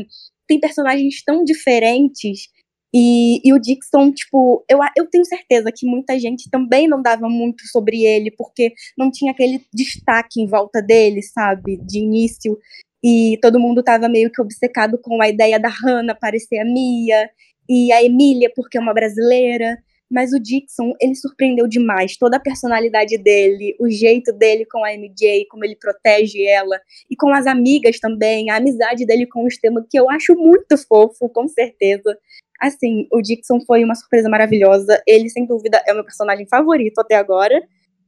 tem 0.47 0.59
personagens 0.59 1.23
tão 1.23 1.43
diferentes 1.43 2.49
e, 2.93 3.39
e, 3.47 3.53
o 3.53 3.59
Dixon, 3.59 4.11
tipo, 4.11 4.65
eu, 4.67 4.79
eu 4.97 5.05
tenho 5.07 5.23
certeza 5.23 5.71
que 5.71 5.85
muita 5.85 6.17
gente 6.19 6.49
também 6.49 6.87
não 6.87 7.01
dava 7.01 7.29
muito 7.29 7.67
sobre 7.67 8.03
ele, 8.03 8.31
porque 8.31 8.73
não 8.97 9.11
tinha 9.11 9.31
aquele 9.31 9.63
destaque 9.71 10.41
em 10.41 10.47
volta 10.47 10.81
dele, 10.81 11.21
sabe? 11.21 11.77
De 11.77 11.99
início. 11.99 12.57
E 13.03 13.37
todo 13.41 13.59
mundo 13.59 13.83
tava 13.83 14.09
meio 14.09 14.31
que 14.31 14.41
obcecado 14.41 14.97
com 15.01 15.21
a 15.21 15.29
ideia 15.29 15.59
da 15.59 15.69
Hannah 15.69 16.15
parecer 16.15 16.57
a 16.59 16.65
Mia, 16.65 17.29
e 17.69 17.91
a 17.91 18.03
Emília, 18.03 18.51
porque 18.55 18.77
é 18.77 18.81
uma 18.81 18.93
brasileira. 18.93 19.77
Mas 20.09 20.33
o 20.33 20.39
Dixon, 20.39 20.93
ele 20.99 21.15
surpreendeu 21.15 21.67
demais. 21.67 22.17
Toda 22.17 22.37
a 22.37 22.39
personalidade 22.39 23.17
dele, 23.17 23.75
o 23.79 23.89
jeito 23.89 24.33
dele 24.33 24.65
com 24.65 24.83
a 24.83 24.93
MJ, 24.93 25.45
como 25.49 25.63
ele 25.63 25.75
protege 25.75 26.43
ela, 26.45 26.79
e 27.09 27.15
com 27.15 27.31
as 27.33 27.45
amigas 27.45 27.99
também, 27.99 28.49
a 28.49 28.57
amizade 28.57 29.05
dele 29.05 29.27
com 29.27 29.43
o 29.43 29.47
Esteban, 29.47 29.85
que 29.89 29.99
eu 29.99 30.09
acho 30.09 30.33
muito 30.35 30.77
fofo, 30.87 31.29
com 31.29 31.47
certeza. 31.47 32.17
Assim, 32.59 33.07
o 33.13 33.21
Dixon 33.21 33.61
foi 33.65 33.83
uma 33.83 33.95
surpresa 33.95 34.27
maravilhosa. 34.29 35.01
Ele, 35.07 35.29
sem 35.29 35.45
dúvida, 35.45 35.81
é 35.87 35.91
o 35.91 35.95
meu 35.95 36.03
personagem 36.03 36.47
favorito 36.47 36.99
até 36.99 37.15
agora. 37.15 37.61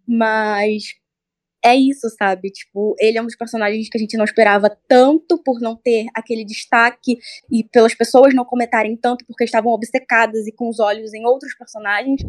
Mas 0.08 1.00
é 1.63 1.75
isso, 1.75 2.10
sabe? 2.18 2.50
Tipo, 2.50 2.96
ele 3.00 3.18
é 3.18 3.22
um 3.22 3.25
dos 3.25 3.36
personagens 3.36 3.88
que 3.89 3.98
a 3.98 4.01
gente 4.01 4.18
não 4.18 4.25
esperava 4.25 4.75
tanto 4.88 5.38
por 5.44 5.60
não 5.62 5.75
ter 5.75 6.08
aquele 6.15 6.44
destaque 6.44 7.18
e 7.51 7.63
pelas 7.63 7.94
pessoas 7.94 8.34
não 8.34 8.44
comentarem 8.44 8.96
tanto 8.98 9.25
porque 9.25 9.44
estavam 9.44 9.72
obcecadas 9.72 10.48
e 10.48 10.51
com 10.51 10.70
os 10.70 10.80
olhos 10.80 11.13
em 11.13 11.25
outros 11.25 11.56
personagens. 11.56 12.22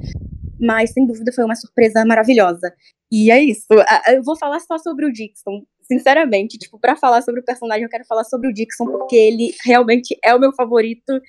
Mas, 0.61 0.91
sem 0.91 1.07
dúvida, 1.07 1.33
foi 1.33 1.45
uma 1.45 1.57
surpresa 1.57 2.05
maravilhosa. 2.05 2.73
E 3.11 3.31
é 3.31 3.43
isso. 3.43 3.67
Eu 4.09 4.23
vou 4.23 4.37
falar 4.37 4.61
só 4.61 4.79
sobre 4.79 5.07
o 5.07 5.13
Dixon. 5.13 5.65
Sinceramente, 5.83 6.59
tipo, 6.59 6.79
para 6.79 6.95
falar 6.95 7.23
sobre 7.23 7.41
o 7.41 7.45
personagem, 7.45 7.85
eu 7.85 7.91
quero 7.91 8.05
falar 8.05 8.25
sobre 8.25 8.49
o 8.49 8.53
Dixon, 8.53 8.87
porque 8.87 9.17
ele 9.17 9.55
realmente 9.65 10.17
é 10.23 10.35
o 10.35 10.39
meu 10.39 10.53
favorito. 10.53 11.21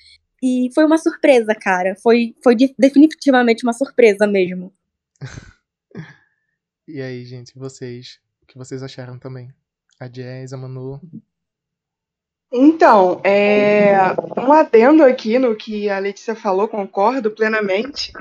E 0.41 0.69
foi 0.75 0.85
uma 0.85 0.97
surpresa, 0.97 1.55
cara. 1.55 1.95
Foi, 2.03 2.35
foi 2.43 2.55
definitivamente 2.77 3.63
uma 3.63 3.73
surpresa 3.73 4.27
mesmo. 4.27 4.73
E 6.87 7.01
aí, 7.01 7.23
gente, 7.23 7.57
vocês? 7.57 8.19
O 8.41 8.45
que 8.45 8.57
vocês 8.57 8.83
acharam 8.83 9.17
também? 9.17 9.53
A 9.99 10.07
Jazz, 10.07 10.51
a 10.51 10.57
Manu? 10.57 10.99
Então, 12.51 13.21
é, 13.23 13.93
um 14.37 14.51
adendo 14.51 15.03
aqui 15.03 15.39
no 15.39 15.55
que 15.55 15.89
a 15.89 15.97
Letícia 15.97 16.35
falou, 16.35 16.67
concordo 16.67 17.31
plenamente. 17.31 18.11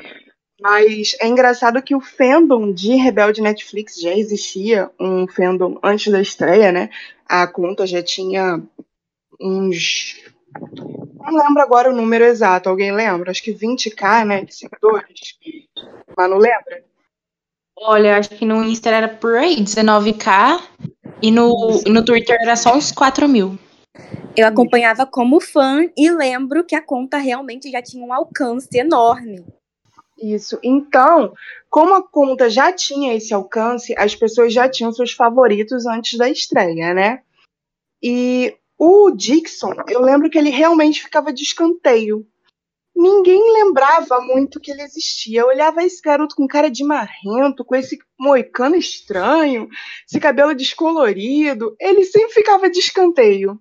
Mas 0.60 1.16
é 1.20 1.26
engraçado 1.26 1.82
que 1.82 1.94
o 1.94 2.00
fandom 2.00 2.72
de 2.72 2.94
Rebelde 2.94 3.42
Netflix 3.42 4.00
já 4.00 4.16
existia, 4.16 4.88
um 4.98 5.26
fandom 5.26 5.78
antes 5.82 6.12
da 6.12 6.22
estreia, 6.22 6.70
né? 6.70 6.88
A 7.26 7.48
conta 7.48 7.84
já 7.84 8.00
tinha 8.00 8.62
uns. 9.40 10.22
Não 11.20 11.36
lembro 11.36 11.62
agora 11.62 11.90
o 11.90 11.96
número 11.96 12.24
exato, 12.24 12.68
alguém 12.68 12.92
lembra? 12.92 13.32
Acho 13.32 13.42
que 13.42 13.52
20k, 13.52 14.24
né? 14.24 14.44
De 14.44 14.54
seguidores. 14.54 15.36
Mas 16.16 16.30
não 16.30 16.38
lembra? 16.38 16.84
Olha, 17.78 18.18
acho 18.18 18.30
que 18.30 18.44
no 18.44 18.62
Insta 18.62 18.90
era 18.90 19.08
por 19.08 19.36
aí, 19.36 19.56
19k. 19.56 20.60
E 21.22 21.30
no, 21.30 21.80
no 21.86 22.04
Twitter 22.04 22.36
era 22.40 22.56
só 22.56 22.76
uns 22.76 22.90
4 22.92 23.28
mil. 23.28 23.58
Eu 24.36 24.46
acompanhava 24.46 25.06
como 25.06 25.40
fã 25.40 25.82
e 25.96 26.10
lembro 26.10 26.64
que 26.64 26.74
a 26.74 26.82
conta 26.82 27.18
realmente 27.18 27.70
já 27.70 27.82
tinha 27.82 28.04
um 28.04 28.12
alcance 28.12 28.68
enorme. 28.74 29.44
Isso. 30.18 30.58
Então, 30.62 31.34
como 31.68 31.94
a 31.94 32.02
conta 32.02 32.48
já 32.48 32.72
tinha 32.72 33.14
esse 33.14 33.34
alcance, 33.34 33.94
as 33.98 34.14
pessoas 34.14 34.52
já 34.52 34.68
tinham 34.68 34.92
seus 34.92 35.12
favoritos 35.12 35.86
antes 35.86 36.18
da 36.18 36.28
estreia, 36.28 36.94
né? 36.94 37.22
E 38.02 38.56
o 38.78 39.10
Dixon, 39.10 39.74
eu 39.88 40.00
lembro 40.00 40.30
que 40.30 40.38
ele 40.38 40.50
realmente 40.50 41.02
ficava 41.02 41.32
de 41.32 41.42
escanteio 41.42 42.26
ninguém 42.94 43.52
lembrava 43.52 44.20
muito 44.20 44.60
que 44.60 44.70
ele 44.70 44.82
existia. 44.82 45.40
Eu 45.40 45.48
olhava 45.48 45.82
esse 45.82 46.00
garoto 46.00 46.34
com 46.36 46.46
cara 46.46 46.70
de 46.70 46.84
marrento, 46.84 47.64
com 47.64 47.74
esse 47.74 47.98
moicano 48.18 48.76
estranho, 48.76 49.68
esse 50.08 50.20
cabelo 50.20 50.54
descolorido. 50.54 51.74
Ele 51.80 52.04
sempre 52.04 52.32
ficava 52.32 52.70
de 52.70 52.78
escanteio. 52.78 53.58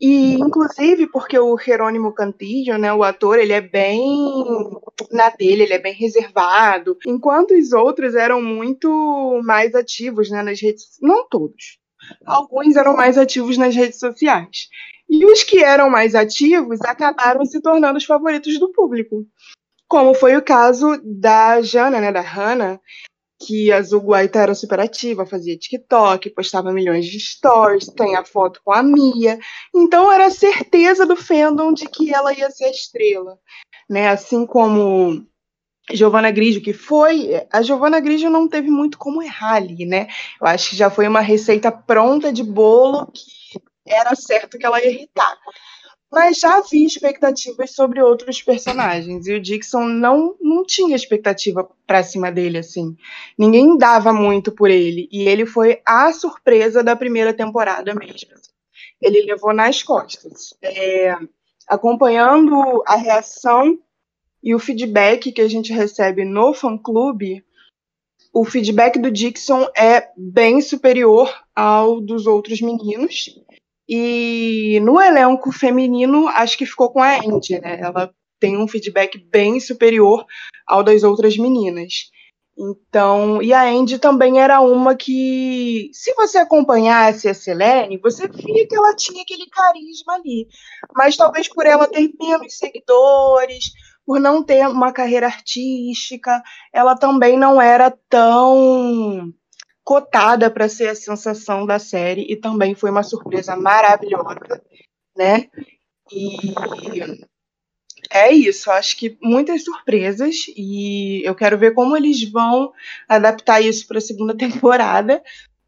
E, 0.00 0.34
inclusive, 0.34 1.06
porque 1.08 1.38
o 1.38 1.58
Jerônimo 1.58 2.14
Cantillo, 2.14 2.78
né, 2.78 2.90
o 2.90 3.04
ator, 3.04 3.38
ele 3.38 3.52
é 3.52 3.60
bem 3.60 4.08
na 5.12 5.28
dele, 5.28 5.64
ele 5.64 5.74
é 5.74 5.78
bem 5.78 5.92
reservado, 5.92 6.96
enquanto 7.06 7.50
os 7.50 7.72
outros 7.72 8.14
eram 8.14 8.40
muito 8.40 8.88
mais 9.44 9.74
ativos 9.74 10.30
né, 10.30 10.42
nas 10.42 10.58
redes 10.58 10.96
Não 11.02 11.28
todos. 11.28 11.78
Alguns 12.24 12.76
eram 12.76 12.96
mais 12.96 13.18
ativos 13.18 13.58
nas 13.58 13.74
redes 13.74 13.98
sociais. 13.98 14.68
E 15.10 15.26
os 15.26 15.42
que 15.42 15.58
eram 15.64 15.90
mais 15.90 16.14
ativos 16.14 16.80
acabaram 16.82 17.44
se 17.44 17.60
tornando 17.60 17.98
os 17.98 18.04
favoritos 18.04 18.60
do 18.60 18.70
público. 18.70 19.26
Como 19.88 20.14
foi 20.14 20.36
o 20.36 20.42
caso 20.42 21.00
da 21.04 21.60
Jana, 21.60 22.00
né, 22.00 22.12
da 22.12 22.20
Hannah, 22.20 22.80
que 23.40 23.72
a 23.72 23.82
Zuguaita 23.82 24.38
era 24.38 24.54
super 24.54 24.78
ativa, 24.78 25.26
fazia 25.26 25.58
TikTok, 25.58 26.30
postava 26.30 26.72
milhões 26.72 27.06
de 27.06 27.18
stories, 27.18 27.86
tem 27.86 28.14
a 28.14 28.24
foto 28.24 28.60
com 28.64 28.72
a 28.72 28.84
Mia. 28.84 29.36
Então 29.74 30.12
era 30.12 30.30
certeza 30.30 31.04
do 31.04 31.16
fandom 31.16 31.72
de 31.72 31.88
que 31.88 32.14
ela 32.14 32.32
ia 32.32 32.48
ser 32.50 32.66
a 32.66 32.70
estrela. 32.70 33.36
Né? 33.88 34.08
Assim 34.08 34.46
como 34.46 35.26
Giovanna 35.90 36.30
Grigio, 36.30 36.62
que 36.62 36.72
foi. 36.72 37.30
A 37.52 37.62
Giovanna 37.62 37.98
Grigio 37.98 38.30
não 38.30 38.48
teve 38.48 38.70
muito 38.70 38.96
como 38.96 39.22
errar 39.22 39.54
ali, 39.54 39.84
né? 39.84 40.06
Eu 40.40 40.46
acho 40.46 40.70
que 40.70 40.76
já 40.76 40.88
foi 40.88 41.08
uma 41.08 41.20
receita 41.20 41.72
pronta 41.72 42.32
de 42.32 42.44
bolo 42.44 43.10
que 43.12 43.58
era 43.90 44.14
certo 44.14 44.58
que 44.58 44.64
ela 44.64 44.80
ia 44.80 44.90
irritar. 44.90 45.38
Mas 46.12 46.38
já 46.40 46.58
havia 46.58 46.86
expectativas 46.86 47.70
sobre 47.72 48.02
outros 48.02 48.42
personagens. 48.42 49.26
E 49.28 49.34
o 49.34 49.40
Dixon 49.40 49.84
não, 49.84 50.34
não 50.40 50.64
tinha 50.64 50.96
expectativa 50.96 51.68
pra 51.86 52.02
cima 52.02 52.32
dele, 52.32 52.58
assim. 52.58 52.96
Ninguém 53.38 53.78
dava 53.78 54.12
muito 54.12 54.50
por 54.50 54.70
ele. 54.70 55.08
E 55.12 55.28
ele 55.28 55.46
foi 55.46 55.80
a 55.86 56.12
surpresa 56.12 56.82
da 56.82 56.96
primeira 56.96 57.32
temporada 57.32 57.94
mesmo. 57.94 58.30
Ele 59.00 59.22
levou 59.22 59.54
nas 59.54 59.84
costas. 59.84 60.52
É, 60.62 61.14
acompanhando 61.68 62.82
a 62.86 62.96
reação 62.96 63.78
e 64.42 64.52
o 64.52 64.58
feedback 64.58 65.30
que 65.30 65.40
a 65.40 65.48
gente 65.48 65.72
recebe 65.72 66.24
no 66.24 66.52
fã-clube, 66.52 67.44
o 68.32 68.44
feedback 68.44 68.98
do 68.98 69.10
Dixon 69.10 69.66
é 69.76 70.08
bem 70.16 70.60
superior 70.60 71.32
ao 71.54 72.00
dos 72.00 72.26
outros 72.26 72.60
meninos. 72.60 73.38
E 73.92 74.78
no 74.84 75.00
elenco 75.00 75.50
feminino, 75.50 76.28
acho 76.28 76.56
que 76.56 76.64
ficou 76.64 76.92
com 76.92 77.02
a 77.02 77.16
Andy, 77.16 77.60
né? 77.60 77.80
Ela 77.80 78.14
tem 78.38 78.56
um 78.56 78.68
feedback 78.68 79.18
bem 79.18 79.58
superior 79.58 80.24
ao 80.64 80.84
das 80.84 81.02
outras 81.02 81.36
meninas. 81.36 82.08
Então, 82.56 83.42
e 83.42 83.52
a 83.52 83.64
Andy 83.64 83.98
também 83.98 84.40
era 84.40 84.60
uma 84.60 84.94
que, 84.94 85.90
se 85.92 86.14
você 86.14 86.38
acompanhasse 86.38 87.28
a 87.28 87.34
Selene, 87.34 87.98
você 87.98 88.28
via 88.28 88.68
que 88.68 88.76
ela 88.76 88.94
tinha 88.94 89.22
aquele 89.22 89.46
carisma 89.50 90.14
ali. 90.14 90.46
Mas 90.94 91.16
talvez 91.16 91.48
por 91.48 91.66
ela 91.66 91.88
ter 91.88 92.12
menos 92.20 92.58
seguidores, 92.58 93.72
por 94.06 94.20
não 94.20 94.40
ter 94.40 94.68
uma 94.68 94.92
carreira 94.92 95.26
artística, 95.26 96.40
ela 96.72 96.94
também 96.94 97.36
não 97.36 97.60
era 97.60 97.90
tão 98.08 99.32
cotada 99.90 100.48
para 100.48 100.68
ser 100.68 100.86
a 100.86 100.94
sensação 100.94 101.66
da 101.66 101.80
série 101.80 102.24
e 102.30 102.36
também 102.36 102.76
foi 102.76 102.92
uma 102.92 103.02
surpresa 103.02 103.56
maravilhosa, 103.56 104.62
né? 105.16 105.48
E 106.12 106.54
é 108.08 108.30
isso, 108.30 108.70
acho 108.70 108.96
que 108.96 109.18
muitas 109.20 109.64
surpresas 109.64 110.46
e 110.56 111.24
eu 111.24 111.34
quero 111.34 111.58
ver 111.58 111.74
como 111.74 111.96
eles 111.96 112.22
vão 112.30 112.72
adaptar 113.08 113.60
isso 113.60 113.84
para 113.88 113.98
a 113.98 114.00
segunda 114.00 114.32
temporada, 114.38 115.20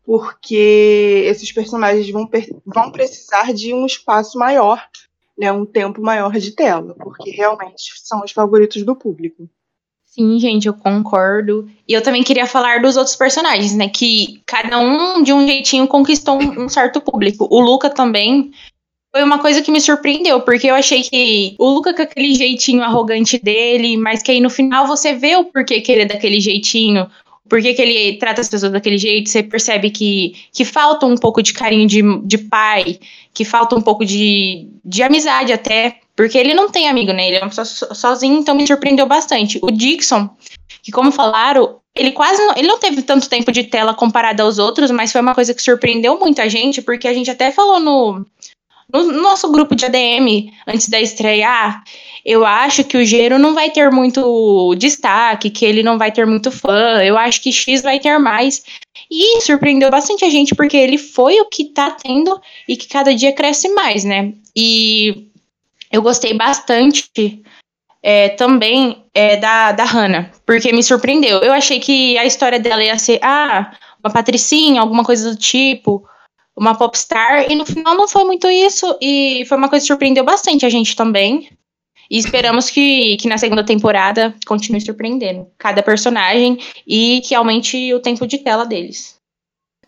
porque 0.04 1.24
esses 1.26 1.50
personagens 1.50 2.08
vão, 2.08 2.30
vão 2.64 2.92
precisar 2.92 3.52
de 3.52 3.74
um 3.74 3.84
espaço 3.84 4.38
maior, 4.38 4.88
né, 5.36 5.50
um 5.50 5.66
tempo 5.66 6.00
maior 6.00 6.38
de 6.38 6.52
tela, 6.52 6.94
porque 6.94 7.32
realmente 7.32 7.92
são 7.96 8.22
os 8.22 8.30
favoritos 8.30 8.84
do 8.84 8.94
público. 8.94 9.50
Sim, 10.14 10.38
gente, 10.38 10.66
eu 10.68 10.74
concordo. 10.74 11.66
E 11.88 11.94
eu 11.94 12.02
também 12.02 12.22
queria 12.22 12.46
falar 12.46 12.82
dos 12.82 12.98
outros 12.98 13.16
personagens, 13.16 13.74
né? 13.74 13.88
Que 13.88 14.42
cada 14.44 14.78
um, 14.78 15.22
de 15.22 15.32
um 15.32 15.46
jeitinho, 15.46 15.88
conquistou 15.88 16.38
um, 16.38 16.64
um 16.64 16.68
certo 16.68 17.00
público. 17.00 17.48
O 17.50 17.58
Luca 17.58 17.88
também 17.88 18.50
foi 19.10 19.22
uma 19.22 19.38
coisa 19.38 19.62
que 19.62 19.70
me 19.70 19.80
surpreendeu, 19.80 20.42
porque 20.42 20.66
eu 20.66 20.74
achei 20.74 21.02
que 21.02 21.54
o 21.58 21.66
Luca 21.66 21.94
com 21.94 22.02
aquele 22.02 22.34
jeitinho 22.34 22.82
arrogante 22.82 23.38
dele, 23.38 23.96
mas 23.96 24.22
que 24.22 24.30
aí 24.30 24.38
no 24.38 24.50
final 24.50 24.86
você 24.86 25.14
vê 25.14 25.34
o 25.34 25.46
porquê 25.46 25.80
que 25.80 25.90
ele 25.90 26.02
é 26.02 26.06
daquele 26.06 26.40
jeitinho, 26.40 27.10
porquê 27.48 27.74
que 27.74 27.82
ele 27.82 28.16
trata 28.18 28.40
as 28.40 28.48
pessoas 28.48 28.72
daquele 28.72 28.98
jeito, 28.98 29.28
você 29.28 29.42
percebe 29.42 29.90
que, 29.90 30.34
que 30.52 30.64
falta 30.64 31.06
um 31.06 31.16
pouco 31.16 31.42
de 31.42 31.52
carinho 31.52 31.86
de, 31.86 32.02
de 32.24 32.38
pai, 32.38 32.98
que 33.34 33.44
falta 33.44 33.76
um 33.76 33.80
pouco 33.80 34.04
de, 34.04 34.68
de 34.84 35.02
amizade 35.02 35.52
até, 35.52 35.98
porque 36.16 36.38
ele 36.38 36.54
não 36.54 36.70
tem 36.70 36.88
amigo, 36.88 37.12
né? 37.12 37.28
Ele 37.28 37.36
é 37.36 37.40
uma 37.40 37.48
pessoa 37.48 37.94
sozinho, 37.94 38.38
então 38.38 38.54
me 38.54 38.66
surpreendeu 38.66 39.06
bastante. 39.06 39.58
O 39.62 39.70
Dixon, 39.70 40.30
que 40.82 40.92
como 40.92 41.10
falaram, 41.10 41.80
ele 41.94 42.12
quase 42.12 42.44
não, 42.44 42.56
ele 42.56 42.68
não 42.68 42.78
teve 42.78 43.02
tanto 43.02 43.28
tempo 43.28 43.52
de 43.52 43.64
tela 43.64 43.94
comparado 43.94 44.42
aos 44.42 44.58
outros, 44.58 44.90
mas 44.90 45.12
foi 45.12 45.20
uma 45.20 45.34
coisa 45.34 45.52
que 45.52 45.62
surpreendeu 45.62 46.18
muito 46.18 46.40
a 46.40 46.48
gente, 46.48 46.80
porque 46.80 47.06
a 47.08 47.14
gente 47.14 47.30
até 47.30 47.50
falou 47.50 47.80
no, 47.80 48.26
no 48.92 49.22
nosso 49.22 49.50
grupo 49.50 49.74
de 49.74 49.86
ADM, 49.86 50.52
antes 50.66 50.88
da 50.88 51.00
estrear, 51.00 51.82
eu 52.24 52.44
acho 52.44 52.84
que 52.84 52.96
o 52.96 53.04
Gero 53.04 53.38
não 53.38 53.54
vai 53.54 53.70
ter 53.70 53.90
muito 53.90 54.74
destaque, 54.76 55.50
que 55.50 55.64
ele 55.64 55.82
não 55.82 55.98
vai 55.98 56.12
ter 56.12 56.26
muito 56.26 56.50
fã. 56.50 57.02
Eu 57.02 57.16
acho 57.16 57.40
que 57.42 57.52
X 57.52 57.82
vai 57.82 57.98
ter 57.98 58.18
mais. 58.18 58.62
E 59.10 59.40
surpreendeu 59.40 59.90
bastante 59.90 60.24
a 60.24 60.30
gente, 60.30 60.54
porque 60.54 60.76
ele 60.76 60.98
foi 60.98 61.40
o 61.40 61.48
que 61.48 61.64
tá 61.64 61.90
tendo 61.90 62.40
e 62.68 62.76
que 62.76 62.86
cada 62.86 63.14
dia 63.14 63.32
cresce 63.32 63.68
mais, 63.70 64.04
né? 64.04 64.32
E 64.54 65.28
eu 65.90 66.00
gostei 66.00 66.34
bastante 66.34 67.42
é, 68.02 68.30
também 68.30 69.04
é, 69.14 69.36
da, 69.36 69.72
da 69.72 69.84
Hannah, 69.84 70.30
porque 70.46 70.72
me 70.72 70.82
surpreendeu. 70.82 71.38
Eu 71.38 71.52
achei 71.52 71.80
que 71.80 72.16
a 72.18 72.24
história 72.24 72.60
dela 72.60 72.82
ia 72.82 72.98
ser, 72.98 73.18
ah, 73.22 73.72
uma 74.02 74.12
patricinha, 74.12 74.80
alguma 74.80 75.04
coisa 75.04 75.30
do 75.30 75.36
tipo, 75.36 76.06
uma 76.56 76.76
popstar, 76.76 77.50
e 77.50 77.54
no 77.54 77.64
final 77.64 77.96
não 77.96 78.06
foi 78.06 78.24
muito 78.24 78.48
isso, 78.48 78.96
e 79.00 79.44
foi 79.48 79.56
uma 79.56 79.68
coisa 79.68 79.82
que 79.82 79.88
surpreendeu 79.88 80.24
bastante 80.24 80.66
a 80.66 80.68
gente 80.68 80.94
também. 80.94 81.48
E 82.10 82.18
esperamos 82.18 82.68
que, 82.68 83.16
que 83.16 83.28
na 83.28 83.38
segunda 83.38 83.64
temporada 83.64 84.34
continue 84.46 84.80
surpreendendo 84.80 85.46
cada 85.56 85.82
personagem 85.82 86.58
e 86.86 87.22
que 87.22 87.34
aumente 87.34 87.94
o 87.94 88.00
tempo 88.00 88.26
de 88.26 88.38
tela 88.38 88.66
deles. 88.66 89.18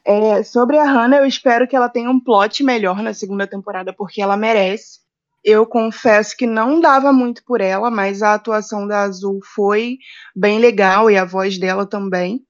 É, 0.04 0.42
sobre 0.42 0.78
a 0.78 0.84
Hannah, 0.84 1.18
eu 1.18 1.26
espero 1.26 1.66
que 1.66 1.74
ela 1.74 1.88
tenha 1.88 2.10
um 2.10 2.20
plot 2.20 2.62
melhor 2.62 3.02
na 3.02 3.12
segunda 3.12 3.46
temporada, 3.46 3.92
porque 3.92 4.22
ela 4.22 4.36
merece. 4.36 5.00
Eu 5.42 5.66
confesso 5.66 6.36
que 6.36 6.46
não 6.46 6.80
dava 6.80 7.12
muito 7.12 7.44
por 7.44 7.60
ela, 7.60 7.90
mas 7.90 8.22
a 8.22 8.34
atuação 8.34 8.86
da 8.86 9.02
Azul 9.02 9.40
foi 9.54 9.98
bem 10.34 10.58
legal 10.58 11.10
e 11.10 11.18
a 11.18 11.24
voz 11.24 11.58
dela 11.58 11.84
também. 11.86 12.42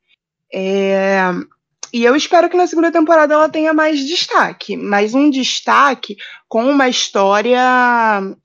É... 0.53 1.19
E 1.95 2.03
eu 2.03 2.17
espero 2.17 2.51
que 2.51 2.57
na 2.57 2.67
segunda 2.67 2.91
temporada 2.91 3.35
ela 3.35 3.49
tenha 3.49 3.73
mais 3.73 4.05
destaque, 4.05 4.77
mais 4.77 5.15
um 5.15 5.31
destaque 5.31 6.17
com 6.49 6.69
uma 6.69 6.89
história 6.89 7.57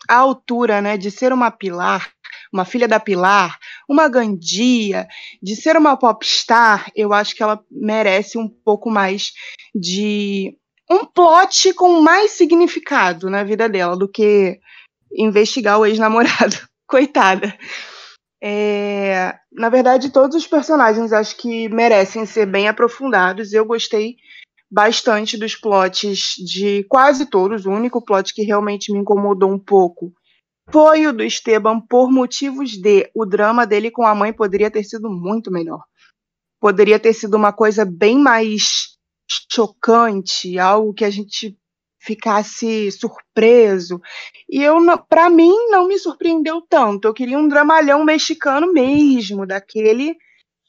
à 0.07 0.15
altura, 0.15 0.79
né, 0.83 0.97
de 0.97 1.09
ser 1.09 1.33
uma 1.33 1.49
Pilar, 1.49 2.11
uma 2.53 2.63
filha 2.63 2.87
da 2.87 2.99
Pilar, 2.99 3.57
uma 3.89 4.07
Gandia, 4.07 5.07
de 5.41 5.55
ser 5.55 5.75
uma 5.75 5.97
popstar. 5.97 6.91
Eu 6.95 7.11
acho 7.11 7.35
que 7.35 7.41
ela 7.41 7.59
merece 7.71 8.37
um 8.37 8.47
pouco 8.47 8.87
mais 8.87 9.33
de 9.73 10.55
um 10.87 11.03
plot 11.03 11.73
com 11.73 12.01
mais 12.01 12.33
significado 12.33 13.31
na 13.31 13.43
vida 13.43 13.67
dela 13.67 13.97
do 13.97 14.07
que 14.07 14.59
investigar 15.11 15.79
o 15.79 15.87
ex-namorado. 15.87 16.55
Coitada. 16.85 17.57
É, 18.41 19.37
na 19.51 19.69
verdade, 19.69 20.11
todos 20.11 20.35
os 20.35 20.47
personagens 20.47 21.11
acho 21.11 21.35
que 21.35 21.67
merecem 21.69 22.25
ser 22.25 22.45
bem 22.45 22.67
aprofundados. 22.67 23.51
Eu 23.51 23.65
gostei 23.65 24.15
bastante 24.71 25.37
dos 25.37 25.55
plots 25.55 26.35
de 26.37 26.83
quase 26.85 27.25
todos. 27.25 27.65
O 27.65 27.71
único 27.71 28.03
plot 28.03 28.33
que 28.33 28.43
realmente 28.43 28.91
me 28.91 28.99
incomodou 28.99 29.51
um 29.51 29.59
pouco 29.59 30.13
foi 30.71 31.07
o 31.07 31.13
do 31.13 31.23
Esteban 31.23 31.81
por 31.81 32.11
motivos 32.11 32.71
de 32.71 33.09
o 33.13 33.25
drama 33.25 33.65
dele 33.65 33.89
com 33.89 34.05
a 34.05 34.13
mãe 34.13 34.31
poderia 34.31 34.69
ter 34.69 34.83
sido 34.83 35.09
muito 35.09 35.51
melhor. 35.51 35.83
Poderia 36.59 36.99
ter 36.99 37.13
sido 37.13 37.35
uma 37.35 37.51
coisa 37.51 37.83
bem 37.83 38.17
mais 38.17 38.97
chocante, 39.51 40.59
algo 40.59 40.93
que 40.93 41.05
a 41.05 41.09
gente 41.09 41.57
ficasse 41.99 42.91
surpreso. 42.91 44.01
E 44.49 44.63
eu, 44.63 44.77
para 45.07 45.29
mim, 45.29 45.53
não 45.69 45.87
me 45.87 45.99
surpreendeu 45.99 46.61
tanto. 46.61 47.07
Eu 47.07 47.13
queria 47.13 47.37
um 47.37 47.47
dramalhão 47.47 48.03
mexicano 48.03 48.71
mesmo, 48.71 49.45
daquele 49.45 50.15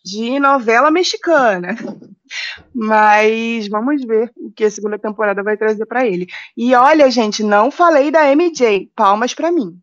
de 0.05 0.38
novela 0.40 0.90
mexicana. 0.90 1.77
Mas 2.73 3.69
vamos 3.69 4.05
ver 4.05 4.31
o 4.37 4.53
que 4.53 4.64
a 4.64 4.71
segunda 4.71 4.99
temporada 4.99 5.43
vai 5.43 5.57
trazer 5.57 5.85
para 5.87 6.07
ele. 6.07 6.27
E 6.57 6.75
olha, 6.75 7.11
gente, 7.11 7.43
não 7.43 7.71
falei 7.71 8.11
da 8.11 8.31
MJ. 8.35 8.90
Palmas 8.95 9.35
para 9.35 9.51
mim. 9.51 9.79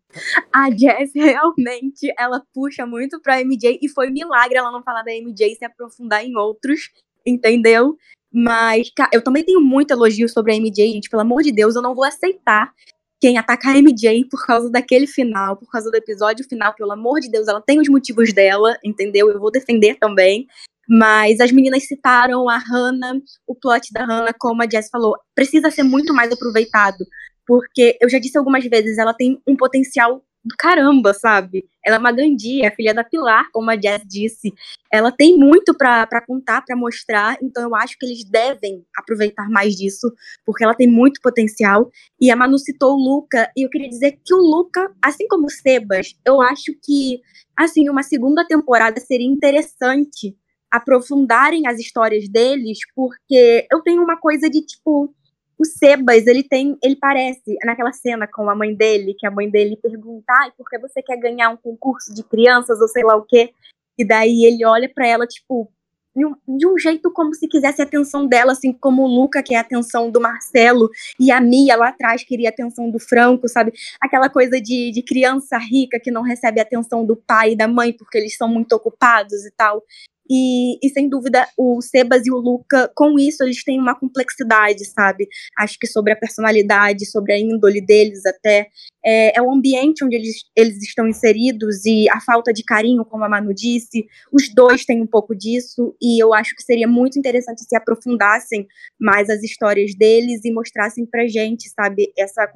A 0.52 0.70
Jess 0.70 1.12
realmente 1.14 2.12
ela 2.18 2.42
puxa 2.54 2.86
muito 2.86 3.20
pra 3.20 3.40
MJ 3.40 3.78
e 3.82 3.88
foi 3.88 4.10
milagre 4.10 4.56
ela 4.56 4.72
não 4.72 4.82
falar 4.82 5.02
da 5.02 5.12
MJ 5.12 5.52
e 5.52 5.56
se 5.56 5.64
aprofundar 5.64 6.24
em 6.24 6.36
outros, 6.36 6.90
entendeu? 7.26 7.96
Mas, 8.32 8.90
cara, 8.94 9.10
eu 9.12 9.22
também 9.22 9.44
tenho 9.44 9.60
muito 9.60 9.90
elogio 9.90 10.28
sobre 10.28 10.52
a 10.52 10.56
MJ, 10.56 10.92
gente. 10.92 11.08
Pelo 11.08 11.22
amor 11.22 11.42
de 11.42 11.52
Deus, 11.52 11.74
eu 11.74 11.82
não 11.82 11.94
vou 11.94 12.04
aceitar 12.04 12.72
quem 13.20 13.36
atacar 13.36 13.74
a 13.74 13.78
MJ 13.78 14.24
por 14.30 14.44
causa 14.46 14.70
daquele 14.70 15.06
final, 15.06 15.56
por 15.56 15.70
causa 15.70 15.90
do 15.90 15.96
episódio 15.96 16.46
final. 16.48 16.74
Pelo 16.74 16.92
amor 16.92 17.20
de 17.20 17.30
Deus, 17.30 17.48
ela 17.48 17.60
tem 17.60 17.80
os 17.80 17.88
motivos 17.88 18.32
dela, 18.32 18.76
entendeu? 18.84 19.30
Eu 19.30 19.40
vou 19.40 19.50
defender 19.50 19.96
também. 19.98 20.46
Mas 20.88 21.40
as 21.40 21.52
meninas 21.52 21.86
citaram 21.86 22.48
a 22.48 22.58
Hannah, 22.58 23.20
o 23.46 23.54
plot 23.54 23.92
da 23.92 24.04
Hannah, 24.04 24.34
como 24.38 24.62
a 24.62 24.70
Jess 24.70 24.88
falou, 24.90 25.16
precisa 25.34 25.70
ser 25.70 25.82
muito 25.82 26.14
mais 26.14 26.32
aproveitado. 26.32 27.04
Porque 27.46 27.96
eu 28.00 28.08
já 28.08 28.18
disse 28.18 28.38
algumas 28.38 28.64
vezes, 28.64 28.98
ela 28.98 29.12
tem 29.12 29.40
um 29.46 29.56
potencial 29.56 30.22
do 30.48 30.56
caramba, 30.58 31.12
sabe? 31.14 31.64
Ela 31.84 31.96
é 31.96 31.98
uma 31.98 32.12
gandia, 32.12 32.72
filha 32.74 32.92
da 32.92 33.04
Pilar, 33.04 33.48
como 33.52 33.70
a 33.70 33.80
Jess 33.80 34.02
disse. 34.06 34.52
Ela 34.92 35.12
tem 35.12 35.36
muito 35.36 35.74
para 35.76 36.24
contar, 36.26 36.62
para 36.62 36.76
mostrar, 36.76 37.38
então 37.42 37.62
eu 37.62 37.74
acho 37.74 37.96
que 37.98 38.06
eles 38.06 38.24
devem 38.24 38.84
aproveitar 38.96 39.48
mais 39.48 39.74
disso, 39.74 40.12
porque 40.44 40.64
ela 40.64 40.74
tem 40.74 40.86
muito 40.86 41.20
potencial. 41.22 41.90
E 42.20 42.30
a 42.30 42.36
Manu 42.36 42.58
citou 42.58 42.94
o 42.94 42.96
Luca, 42.98 43.50
e 43.56 43.62
eu 43.64 43.70
queria 43.70 43.88
dizer 43.88 44.18
que 44.24 44.34
o 44.34 44.38
Luca, 44.38 44.90
assim 45.02 45.28
como 45.28 45.46
o 45.46 45.50
Sebas, 45.50 46.14
eu 46.26 46.40
acho 46.40 46.72
que, 46.82 47.20
assim, 47.56 47.88
uma 47.88 48.02
segunda 48.02 48.46
temporada 48.46 48.98
seria 49.00 49.26
interessante 49.26 50.36
aprofundarem 50.70 51.66
as 51.66 51.78
histórias 51.78 52.28
deles, 52.28 52.78
porque 52.94 53.66
eu 53.70 53.80
tenho 53.82 54.02
uma 54.02 54.18
coisa 54.18 54.50
de, 54.50 54.60
tipo, 54.60 55.14
o 55.58 55.64
Sebas, 55.64 56.26
ele 56.26 56.44
tem, 56.44 56.78
ele 56.82 56.96
parece, 56.96 57.56
naquela 57.64 57.92
cena 57.92 58.28
com 58.28 58.48
a 58.48 58.54
mãe 58.54 58.74
dele, 58.74 59.14
que 59.18 59.26
a 59.26 59.30
mãe 59.30 59.50
dele 59.50 59.76
pergunta, 59.76 60.24
ah, 60.30 60.52
por 60.56 60.68
que 60.68 60.78
você 60.78 61.02
quer 61.02 61.16
ganhar 61.16 61.50
um 61.50 61.56
concurso 61.56 62.14
de 62.14 62.22
crianças 62.22 62.80
ou 62.80 62.86
sei 62.86 63.02
lá 63.02 63.16
o 63.16 63.24
quê? 63.24 63.50
E 63.98 64.04
daí 64.04 64.44
ele 64.44 64.64
olha 64.64 64.88
para 64.88 65.06
ela, 65.06 65.26
tipo, 65.26 65.68
de 66.14 66.24
um, 66.24 66.34
de 66.56 66.66
um, 66.66 66.78
jeito 66.78 67.12
como 67.12 67.34
se 67.34 67.48
quisesse 67.48 67.80
a 67.82 67.84
atenção 67.84 68.26
dela, 68.26 68.52
assim 68.52 68.72
como 68.72 69.02
o 69.02 69.06
Luca 69.06 69.42
quer 69.42 69.56
a 69.56 69.60
atenção 69.60 70.10
do 70.10 70.20
Marcelo, 70.20 70.88
e 71.18 71.30
a 71.30 71.40
Mia 71.40 71.76
lá 71.76 71.88
atrás 71.88 72.22
queria 72.24 72.48
a 72.48 72.52
atenção 72.52 72.90
do 72.90 72.98
Franco, 72.98 73.48
sabe? 73.48 73.72
Aquela 74.00 74.28
coisa 74.28 74.60
de, 74.60 74.90
de 74.92 75.02
criança 75.02 75.58
rica 75.58 76.00
que 76.00 76.10
não 76.10 76.22
recebe 76.22 76.60
a 76.60 76.62
atenção 76.62 77.04
do 77.04 77.16
pai 77.16 77.52
e 77.52 77.56
da 77.56 77.66
mãe 77.66 77.92
porque 77.92 78.18
eles 78.18 78.36
são 78.36 78.48
muito 78.48 78.72
ocupados 78.72 79.44
e 79.44 79.50
tal. 79.56 79.82
E, 80.28 80.78
e, 80.84 80.90
sem 80.90 81.08
dúvida, 81.08 81.46
o 81.56 81.80
Sebas 81.80 82.26
e 82.26 82.30
o 82.30 82.36
Luca, 82.36 82.90
com 82.94 83.18
isso, 83.18 83.42
eles 83.42 83.64
têm 83.64 83.80
uma 83.80 83.98
complexidade, 83.98 84.84
sabe? 84.84 85.26
Acho 85.58 85.78
que 85.78 85.86
sobre 85.86 86.12
a 86.12 86.16
personalidade, 86.16 87.06
sobre 87.06 87.32
a 87.32 87.38
índole 87.38 87.80
deles 87.80 88.24
até. 88.26 88.68
É, 89.04 89.38
é, 89.38 89.42
o 89.42 89.50
ambiente 89.50 90.04
onde 90.04 90.16
eles, 90.16 90.36
eles 90.54 90.82
estão 90.82 91.06
inseridos 91.06 91.86
e 91.86 92.08
a 92.10 92.20
falta 92.20 92.52
de 92.52 92.62
carinho, 92.62 93.04
como 93.04 93.24
a 93.24 93.28
Manu 93.28 93.54
disse. 93.54 94.06
Os 94.32 94.52
dois 94.52 94.84
têm 94.84 95.00
um 95.00 95.06
pouco 95.06 95.34
disso, 95.34 95.96
e 96.02 96.22
eu 96.22 96.34
acho 96.34 96.54
que 96.54 96.62
seria 96.62 96.86
muito 96.86 97.18
interessante 97.18 97.64
se 97.64 97.76
aprofundassem 97.76 98.66
mais 99.00 99.30
as 99.30 99.42
histórias 99.42 99.94
deles 99.94 100.44
e 100.44 100.52
mostrassem 100.52 101.06
pra 101.06 101.26
gente, 101.26 101.70
sabe, 101.70 102.12
essa 102.18 102.50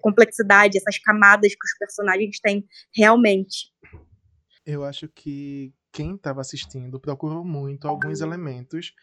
complexidade, 0.00 0.78
essas 0.78 0.98
camadas 0.98 1.52
que 1.52 1.66
os 1.66 1.78
personagens 1.78 2.40
têm 2.40 2.64
realmente. 2.94 3.70
Eu 4.64 4.84
acho 4.84 5.08
que 5.08 5.72
quem 5.92 6.14
estava 6.14 6.40
assistindo 6.40 6.98
procurou 6.98 7.44
muito 7.44 7.86
alguns 7.86 8.20
elementos, 8.20 8.94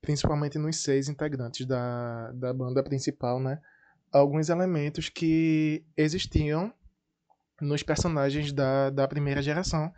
principalmente 0.00 0.58
nos 0.58 0.78
seis 0.82 1.08
integrantes 1.08 1.66
da, 1.66 2.32
da 2.32 2.52
banda 2.52 2.82
principal, 2.82 3.38
né? 3.38 3.60
Alguns 4.10 4.48
elementos 4.48 5.08
que 5.08 5.84
existiam 5.96 6.72
nos 7.60 7.82
personagens 7.82 8.52
da, 8.52 8.90
da 8.90 9.06
primeira 9.06 9.42
geração. 9.42 9.92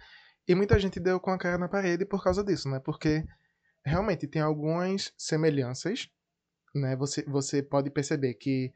E 0.46 0.54
muita 0.54 0.78
gente 0.78 0.98
deu 0.98 1.20
com 1.20 1.30
a 1.30 1.38
cara 1.38 1.56
na 1.56 1.68
parede 1.68 2.04
por 2.04 2.22
causa 2.22 2.42
disso, 2.42 2.68
né? 2.68 2.80
Porque 2.80 3.24
realmente 3.84 4.26
tem 4.26 4.42
algumas 4.42 5.12
semelhanças, 5.16 6.10
né? 6.74 6.96
Você, 6.96 7.22
você 7.22 7.62
pode 7.62 7.88
perceber 7.88 8.34
que 8.34 8.72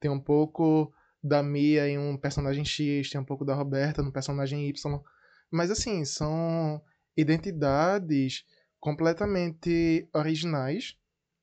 tem 0.00 0.10
um 0.10 0.18
pouco 0.18 0.92
da 1.22 1.42
Mia 1.42 1.86
em 1.86 1.98
um 1.98 2.16
personagem 2.16 2.64
X, 2.64 3.10
tem 3.10 3.20
um 3.20 3.24
pouco 3.24 3.44
da 3.44 3.54
Roberta 3.54 4.02
no 4.02 4.10
personagem 4.10 4.66
Y. 4.66 5.02
Mas 5.50 5.70
assim, 5.70 6.04
são 6.06 6.82
identidades 7.16 8.44
completamente 8.78 10.08
originais, 10.14 10.96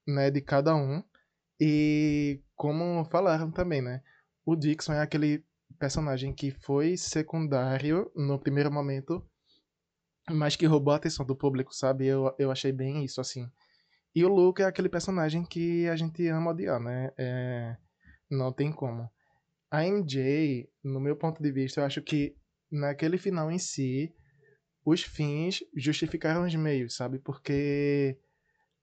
né, 0.08 0.32
de 0.32 0.42
cada 0.42 0.76
um. 0.76 1.04
E 1.60 2.42
como 2.56 3.06
falaram 3.06 3.52
também, 3.52 3.82
né, 3.82 4.02
o 4.46 4.56
Dixon 4.56 4.94
é 4.94 5.02
aquele 5.02 5.44
personagem 5.80 6.34
que 6.34 6.52
foi 6.52 6.98
secundário 6.98 8.12
no 8.16 8.40
primeiro 8.40 8.72
momento, 8.72 9.24
mas 10.30 10.56
que 10.56 10.66
roubou 10.66 10.94
a 10.94 10.98
atenção 10.98 11.26
do 11.26 11.36
público, 11.36 11.74
sabe? 11.74 12.08
Eu, 12.08 12.34
eu 12.38 12.52
achei 12.52 12.72
bem 12.72 13.04
isso, 13.04 13.22
assim. 13.22 13.50
E 14.16 14.26
o 14.26 14.30
Luke 14.30 14.62
é 14.62 14.66
aquele 14.66 14.90
personagem 14.90 15.46
que 15.46 15.88
a 15.88 15.96
gente 15.96 16.28
ama 16.28 16.52
odiar, 16.52 16.80
né? 16.80 17.12
É, 17.18 17.78
não 18.30 18.52
tem 18.52 18.72
como. 18.72 19.10
A 19.70 19.86
MJ, 19.86 20.70
no 20.84 21.00
meu 21.00 21.16
ponto 21.16 21.42
de 21.42 21.52
vista, 21.52 21.82
eu 21.82 21.86
acho 21.86 22.02
que 22.02 22.36
naquele 22.72 23.18
final 23.18 23.52
em 23.52 23.60
si, 23.60 24.14
os 24.88 25.04
fins 25.04 25.62
justificaram 25.76 26.46
os 26.46 26.56
meios, 26.56 26.96
sabe? 26.96 27.20
Porque 27.20 28.18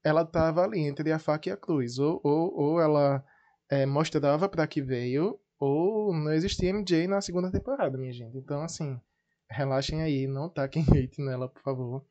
ela 0.04 0.22
tava 0.22 0.62
ali 0.62 0.80
entre 0.80 1.10
a 1.10 1.18
faca 1.18 1.48
e 1.48 1.52
a 1.52 1.56
cruz. 1.56 1.98
Ou, 1.98 2.20
ou, 2.22 2.54
ou 2.54 2.80
ela 2.80 3.24
é, 3.70 3.86
mostrava 3.86 4.46
para 4.46 4.66
que 4.66 4.82
veio, 4.82 5.40
ou 5.58 6.12
não 6.12 6.30
existia 6.34 6.68
MJ 6.68 7.06
na 7.06 7.22
segunda 7.22 7.50
temporada, 7.50 7.96
minha 7.96 8.12
gente. 8.12 8.36
Então, 8.36 8.60
assim, 8.60 9.00
relaxem 9.48 10.02
aí, 10.02 10.26
não 10.26 10.50
taquem 10.50 10.84
hate 10.92 11.22
nela, 11.22 11.48
por 11.48 11.62
favor. 11.62 12.04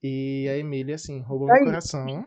E 0.00 0.46
a 0.48 0.56
Emília, 0.56 0.94
assim, 0.94 1.20
roubou 1.20 1.48
meu 1.48 1.64
coração, 1.64 2.24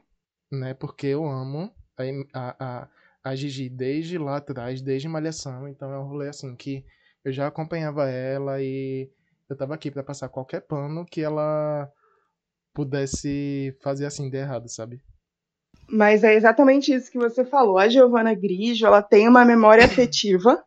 né? 0.52 0.74
Porque 0.74 1.08
eu 1.08 1.26
amo 1.26 1.74
a, 1.98 2.04
a, 2.34 2.56
a, 2.60 2.90
a 3.24 3.36
Gigi 3.36 3.70
desde 3.70 4.18
lá 4.18 4.36
atrás, 4.36 4.82
desde 4.82 5.08
Malhação. 5.08 5.70
Então 5.70 5.90
é 5.90 5.98
um 5.98 6.06
rolê, 6.06 6.28
assim, 6.28 6.54
que 6.54 6.86
eu 7.24 7.32
já 7.32 7.48
acompanhava 7.48 8.10
ela 8.10 8.62
e 8.62 9.10
eu 9.52 9.58
tava 9.58 9.76
aqui 9.76 9.92
para 9.92 10.04
passar 10.04 10.30
qualquer 10.30 10.62
pano 10.62 11.06
que 11.06 11.22
ela 11.22 11.90
pudesse 12.74 13.76
fazer 13.82 14.06
assim 14.06 14.30
de 14.30 14.38
errado, 14.38 14.70
sabe? 14.70 15.02
Mas 15.90 16.24
é 16.24 16.34
exatamente 16.34 16.94
isso 16.94 17.12
que 17.12 17.18
você 17.18 17.44
falou. 17.44 17.78
A 17.78 17.90
Giovanna 17.90 18.34
Grigio, 18.34 18.88
ela 18.88 19.02
tem 19.02 19.28
uma 19.28 19.44
memória 19.44 19.84
afetiva, 19.84 20.64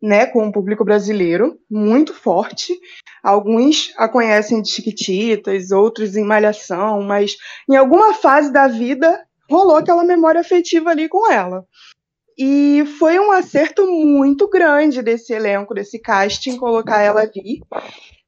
né, 0.00 0.26
com 0.26 0.46
o 0.46 0.52
público 0.52 0.84
brasileiro, 0.84 1.58
muito 1.70 2.12
forte. 2.12 2.78
Alguns 3.22 3.94
a 3.96 4.06
conhecem 4.06 4.60
de 4.60 4.70
Chiquititas, 4.70 5.70
outros 5.70 6.14
em 6.14 6.22
Malhação, 6.22 7.00
mas 7.00 7.34
em 7.68 7.76
alguma 7.76 8.12
fase 8.12 8.52
da 8.52 8.68
vida 8.68 9.26
rolou 9.50 9.76
aquela 9.76 10.04
memória 10.04 10.42
afetiva 10.42 10.90
ali 10.90 11.08
com 11.08 11.32
ela. 11.32 11.64
E 12.36 12.84
foi 12.98 13.18
um 13.18 13.32
acerto 13.32 13.84
muito 13.86 14.48
grande 14.48 15.02
desse 15.02 15.32
elenco, 15.32 15.74
desse 15.74 15.98
casting, 15.98 16.58
colocar 16.58 17.00
ela 17.00 17.22
ali. 17.22 17.62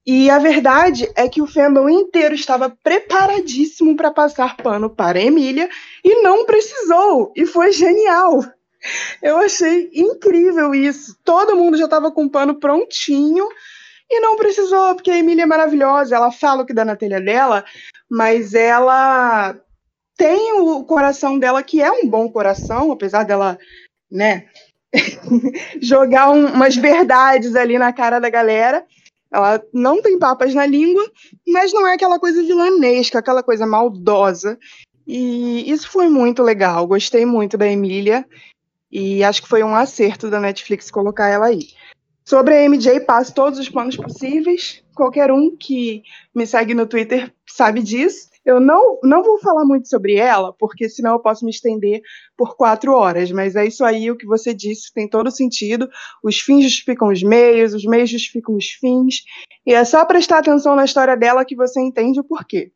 E 0.07 0.31
a 0.31 0.39
verdade 0.39 1.11
é 1.15 1.29
que 1.29 1.43
o 1.43 1.47
fandom 1.47 1.89
inteiro 1.89 2.35
estava 2.35 2.71
preparadíssimo 2.83 3.97
para 3.97 4.11
passar 4.11 4.57
pano 4.57 4.89
para 4.89 5.21
Emília 5.21 5.69
e 6.03 6.23
não 6.23 6.47
precisou. 6.47 7.33
E 7.37 7.45
foi 7.45 7.71
genial. 7.73 8.43
Eu 9.23 9.37
achei 9.37 9.91
incrível 9.93 10.75
isso. 10.75 11.17
Todo 11.23 11.57
mundo 11.57 11.77
já 11.77 11.85
estava 11.85 12.11
com 12.11 12.25
o 12.25 12.31
pano 12.31 12.59
prontinho 12.59 13.47
e 14.11 14.21
não 14.21 14.37
precisou, 14.37 14.95
porque 14.95 15.11
a 15.11 15.19
Emília 15.19 15.43
é 15.43 15.47
maravilhosa. 15.47 16.17
Ela 16.17 16.33
fala 16.33 16.63
o 16.63 16.67
que 16.67 16.75
dá 16.75 16.85
na 16.85 16.97
telha 16.97 17.21
dela, 17.21 17.65
mas 18.11 18.55
ela 18.55 19.55
tem 20.17 20.53
o 20.61 20.85
coração 20.85 21.39
dela, 21.39 21.63
que 21.63 21.81
é 21.81 21.91
um 21.91 22.09
bom 22.09 22.31
coração, 22.31 22.91
apesar 22.91 23.25
dela, 23.25 23.59
né, 24.11 24.47
jogar 25.81 26.31
um, 26.31 26.47
umas 26.47 26.77
verdades 26.77 27.55
ali 27.55 27.79
na 27.79 27.93
cara 27.93 28.19
da 28.19 28.29
galera. 28.29 28.85
Ela 29.33 29.63
não 29.73 30.03
tem 30.03 30.19
papas 30.19 30.55
na 30.55 30.67
língua, 30.67 31.09
mas 31.47 31.73
não 31.73 31.87
é 31.87 31.95
aquela 31.95 32.19
coisa 32.19 32.43
vilanesca, 32.43 33.19
aquela 33.19 33.43
coisa 33.43 33.67
maldosa. 33.67 34.59
E 35.07 35.71
isso 35.71 35.89
foi 35.89 36.09
muito 36.09 36.43
legal. 36.43 36.87
Gostei 36.87 37.25
muito 37.25 37.57
da 37.57 37.67
Emília. 37.67 38.27
E 38.91 39.23
acho 39.23 39.43
que 39.43 39.49
foi 39.49 39.63
um 39.63 39.75
acerto 39.75 40.29
da 40.29 40.41
Netflix 40.41 40.91
colocar 40.91 41.29
ela 41.29 41.47
aí. 41.47 41.69
Sobre 42.25 42.55
a 42.55 42.63
MJ, 42.69 43.01
passo 43.01 43.35
todos 43.35 43.59
os 43.59 43.69
planos 43.69 43.97
possíveis. 43.97 44.83
Qualquer 44.95 45.31
um 45.31 45.57
que 45.57 46.03
me 46.35 46.47
segue 46.47 46.75
no 46.75 46.87
Twitter 46.87 47.33
sabe 47.47 47.83
disso. 47.83 48.30
Eu 48.45 48.59
não, 48.59 48.99
não 49.03 49.23
vou 49.23 49.39
falar 49.39 49.65
muito 49.65 49.89
sobre 49.89 50.15
ela, 50.15 50.53
porque 50.59 50.89
senão 50.89 51.13
eu 51.13 51.21
posso 51.21 51.45
me 51.45 51.51
estender 51.51 52.01
por 52.37 52.57
quatro 52.57 52.93
horas, 52.95 53.31
mas 53.31 53.55
é 53.55 53.67
isso 53.67 53.85
aí, 53.85 54.11
o 54.11 54.17
que 54.17 54.27
você 54.27 54.55
disse 54.55 54.93
tem 54.93 55.09
todo 55.09 55.31
sentido. 55.31 55.89
Os 56.25 56.41
fins 56.41 56.65
justificam 56.65 57.09
os 57.09 57.23
meios, 57.23 57.75
os 57.75 57.85
meios 57.85 58.09
justificam 58.09 58.57
os 58.57 58.71
fins, 58.71 59.23
e 59.67 59.75
é 59.75 59.85
só 59.85 60.05
prestar 60.05 60.39
atenção 60.39 60.75
na 60.75 60.85
história 60.85 61.17
dela 61.17 61.45
que 61.45 61.55
você 61.55 61.81
entende 61.81 62.19
o 62.19 62.25
porquê. 62.25 62.73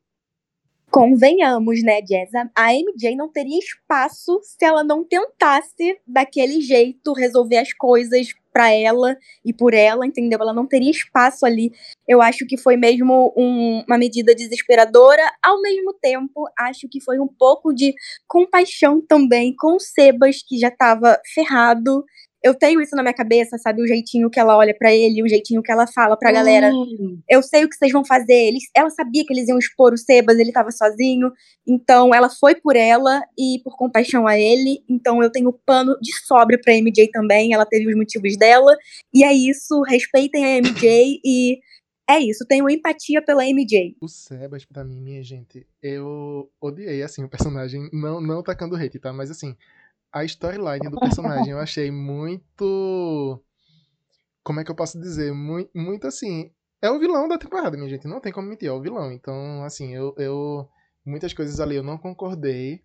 Convenhamos, 0.94 1.83
né, 1.83 2.00
Jazz? 2.02 2.30
A 2.54 2.72
MJ 2.72 3.16
não 3.16 3.28
teria 3.28 3.59
espaço 3.59 4.38
se 4.44 4.64
ela 4.64 4.85
não 4.85 5.02
tentasse, 5.02 5.98
daquele 6.07 6.61
jeito, 6.61 7.12
resolver 7.12 7.57
as 7.57 7.72
coisas 7.72 8.28
para 8.52 8.70
ela 8.70 9.16
e 9.44 9.52
por 9.52 9.74
ela, 9.74 10.07
entendeu? 10.07 10.38
Ela 10.40 10.52
não 10.52 10.68
teria 10.68 10.92
espaço 10.92 11.44
ali. 11.44 11.72
Eu 12.07 12.22
acho 12.22 12.46
que 12.46 12.57
foi 12.57 12.76
mesmo 12.76 13.35
um, 13.37 13.83
uma 13.88 13.98
medida 13.98 14.37
desesperadora. 14.37 15.20
Ao 15.42 15.61
mesmo 15.61 15.92
tempo, 15.94 16.48
acho 16.57 16.88
que 16.88 17.00
foi 17.00 17.18
um 17.18 17.26
pouco 17.26 17.74
de 17.74 17.92
compaixão 18.28 19.00
também 19.00 19.52
com 19.59 19.74
o 19.74 19.80
Sebas, 19.80 20.44
que 20.46 20.57
já 20.61 20.68
estava 20.68 21.20
ferrado 21.35 22.04
eu 22.44 22.54
tenho 22.54 22.78
isso 22.83 22.94
na 22.94 23.02
minha 23.02 23.14
cabeça, 23.14 23.57
sabe? 23.57 23.80
O 23.80 23.87
jeitinho 23.87 24.28
que 24.28 24.38
ela 24.38 24.54
olha 24.54 24.76
para 24.78 24.94
ele, 24.94 25.22
o 25.22 25.28
jeitinho 25.28 25.62
que 25.62 25.72
ela 25.72 25.87
fala 25.87 26.14
pra 26.14 26.30
galera. 26.30 26.70
Hum. 26.70 27.18
Eu 27.26 27.42
sei 27.42 27.64
o 27.64 27.68
que 27.70 27.74
vocês 27.74 27.90
vão 27.90 28.04
fazer. 28.04 28.35
Eles, 28.35 28.64
ela 28.76 28.90
sabia 28.90 29.24
que 29.24 29.33
eles 29.33 29.48
iam 29.48 29.59
expor 29.59 29.94
o 29.94 29.96
Sebas, 29.96 30.38
ele 30.38 30.52
tava 30.52 30.70
sozinho. 30.70 31.33
Então 31.66 32.14
ela 32.14 32.28
foi 32.28 32.54
por 32.54 32.76
ela 32.76 33.22
e 33.38 33.62
por 33.64 33.78
compaixão 33.78 34.26
a 34.26 34.38
ele. 34.38 34.85
Então 34.87 35.22
eu 35.22 35.33
tenho 35.33 35.50
pano 35.64 35.96
de 36.02 36.14
sobra 36.26 36.61
pra 36.62 36.74
MJ 36.74 37.09
também. 37.11 37.54
Ela 37.54 37.64
teve 37.64 37.88
os 37.88 37.96
motivos 37.96 38.37
dela. 38.37 38.76
E 39.12 39.24
é 39.24 39.33
isso. 39.33 39.80
Respeitem 39.80 40.44
a 40.44 40.59
MJ 40.59 41.20
e. 41.24 41.59
É 42.07 42.18
isso, 42.18 42.44
tenho 42.46 42.68
empatia 42.68 43.24
pela 43.24 43.46
MJ. 43.46 43.96
O 43.98 44.09
Sebas, 44.09 44.66
pra 44.66 44.85
mim, 44.85 45.00
minha 45.00 45.22
gente, 45.22 45.66
eu 45.83 46.50
odiei, 46.61 47.02
assim, 47.02 47.24
o 47.24 47.30
personagem, 47.30 47.88
não, 47.94 48.20
não 48.20 48.42
tacando 48.42 48.76
hate, 48.76 48.98
tá? 48.98 49.11
Mas, 49.11 49.30
assim, 49.30 49.57
a 50.14 50.24
storyline 50.24 50.88
do 50.88 51.00
personagem 51.00 51.50
eu 51.50 51.59
achei 51.59 51.90
muito. 51.90 53.42
Como 54.44 54.61
é 54.61 54.64
que 54.64 54.70
eu 54.70 54.77
posso 54.77 55.00
dizer? 55.00 55.33
Muito, 55.33 55.70
muito 55.74 56.07
assim. 56.07 56.53
É 56.81 56.88
o 56.88 57.00
vilão 57.00 57.27
da 57.27 57.37
temporada, 57.37 57.77
minha 57.77 57.88
gente. 57.88 58.07
Não 58.07 58.20
tem 58.20 58.33
como 58.33 58.48
mentir, 58.48 58.68
é 58.68 58.72
o 58.72 58.81
vilão. 58.81 59.11
Então, 59.11 59.64
assim, 59.64 59.92
eu. 59.92 60.14
eu 60.16 60.68
muitas 61.05 61.35
coisas 61.35 61.59
ali 61.59 61.74
eu 61.74 61.83
não 61.83 61.98
concordei. 61.98 62.81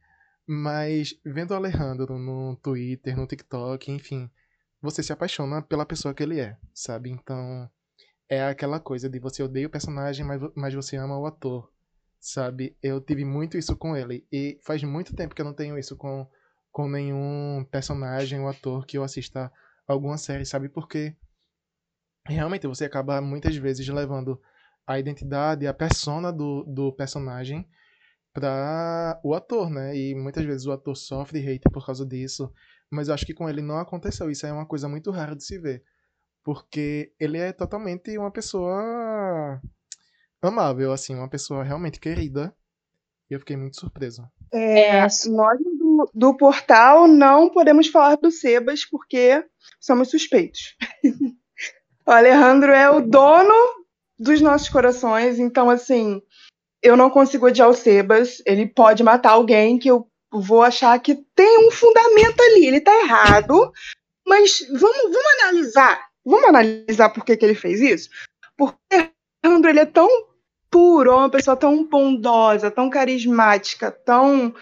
Mas 0.47 1.13
vendo 1.23 1.51
o 1.51 1.53
Alejandro 1.53 2.17
no 2.17 2.55
Twitter, 2.55 3.15
no 3.15 3.27
TikTok, 3.27 3.91
enfim, 3.91 4.27
você 4.81 5.03
se 5.03 5.13
apaixona 5.13 5.61
pela 5.61 5.85
pessoa 5.85 6.11
que 6.11 6.23
ele 6.23 6.39
é, 6.39 6.57
sabe? 6.73 7.11
Então, 7.11 7.69
é 8.27 8.43
aquela 8.43 8.79
coisa 8.79 9.07
de 9.07 9.19
você 9.19 9.43
odeia 9.43 9.67
o 9.67 9.69
personagem, 9.69 10.25
mas, 10.25 10.41
mas 10.55 10.73
você 10.73 10.95
ama 10.95 11.19
o 11.19 11.27
ator, 11.27 11.71
sabe? 12.19 12.75
Eu 12.81 12.99
tive 12.99 13.23
muito 13.23 13.59
isso 13.59 13.75
com 13.75 13.95
ele. 13.95 14.25
E 14.31 14.57
faz 14.63 14.81
muito 14.81 15.15
tempo 15.15 15.35
que 15.35 15.41
eu 15.41 15.45
não 15.45 15.53
tenho 15.53 15.77
isso 15.77 15.95
com 15.95 16.27
com 16.71 16.87
nenhum 16.87 17.65
personagem 17.71 18.39
ou 18.39 18.47
ator 18.47 18.85
que 18.85 18.97
eu 18.97 19.03
assista 19.03 19.51
alguma 19.87 20.17
série, 20.17 20.45
sabe? 20.45 20.69
Porque 20.69 21.15
realmente 22.27 22.67
você 22.67 22.85
acaba 22.85 23.21
muitas 23.21 23.55
vezes 23.55 23.87
levando 23.87 24.39
a 24.85 24.99
identidade, 24.99 25.67
a 25.67 25.73
persona 25.73 26.31
do, 26.31 26.63
do 26.63 26.91
personagem 26.93 27.67
para 28.33 29.19
o 29.23 29.33
ator, 29.33 29.69
né? 29.69 29.95
E 29.95 30.15
muitas 30.15 30.45
vezes 30.45 30.65
o 30.65 30.71
ator 30.71 30.95
sofre 30.95 31.39
hate 31.39 31.69
por 31.71 31.85
causa 31.85 32.05
disso, 32.05 32.51
mas 32.89 33.07
eu 33.07 33.13
acho 33.13 33.25
que 33.25 33.33
com 33.33 33.49
ele 33.49 33.61
não 33.61 33.77
aconteceu. 33.77 34.29
Isso 34.29 34.45
é 34.45 34.53
uma 34.53 34.65
coisa 34.65 34.87
muito 34.87 35.11
rara 35.11 35.35
de 35.35 35.43
se 35.43 35.59
ver, 35.59 35.83
porque 36.43 37.13
ele 37.19 37.37
é 37.37 37.51
totalmente 37.51 38.17
uma 38.17 38.31
pessoa 38.31 39.61
amável, 40.41 40.91
assim, 40.91 41.15
uma 41.15 41.29
pessoa 41.29 41.63
realmente 41.63 41.99
querida. 41.99 42.55
E 43.29 43.33
eu 43.35 43.39
fiquei 43.39 43.55
muito 43.55 43.79
surpreso. 43.79 44.27
É, 44.51 44.97
é 44.97 45.07
nós 45.27 45.59
do, 46.13 46.35
portal 46.35 47.07
não 47.07 47.49
podemos 47.49 47.87
falar 47.87 48.15
do 48.15 48.31
Sebas 48.31 48.85
porque 48.85 49.43
somos 49.79 50.09
suspeitos. 50.09 50.75
o 52.05 52.11
Alejandro 52.11 52.71
é 52.71 52.89
o 52.89 53.01
dono 53.01 53.53
dos 54.17 54.41
nossos 54.41 54.69
corações, 54.69 55.39
então 55.39 55.69
assim, 55.69 56.21
eu 56.81 56.95
não 56.95 57.09
consigo 57.09 57.47
odiar 57.47 57.69
o 57.69 57.73
Sebas. 57.73 58.41
Ele 58.45 58.67
pode 58.67 59.03
matar 59.03 59.31
alguém 59.31 59.77
que 59.77 59.89
eu 59.89 60.07
vou 60.31 60.61
achar 60.61 60.99
que 60.99 61.15
tem 61.35 61.67
um 61.67 61.71
fundamento 61.71 62.41
ali. 62.41 62.67
Ele 62.67 62.81
tá 62.81 62.93
errado, 63.01 63.71
mas 64.25 64.59
vamos, 64.69 65.01
vamos 65.03 65.43
analisar. 65.43 66.09
Vamos 66.25 66.49
analisar 66.49 67.09
por 67.09 67.25
que, 67.25 67.35
que 67.35 67.45
ele 67.45 67.55
fez 67.55 67.81
isso? 67.81 68.09
Porque 68.57 68.77
o 68.95 69.09
Alejandro 69.43 69.69
ele 69.69 69.79
é 69.79 69.85
tão 69.85 70.07
puro, 70.69 71.11
é 71.11 71.15
uma 71.15 71.29
pessoa 71.29 71.57
tão 71.57 71.83
bondosa, 71.85 72.69
tão 72.69 72.89
carismática, 72.89 73.91
tão 73.91 74.53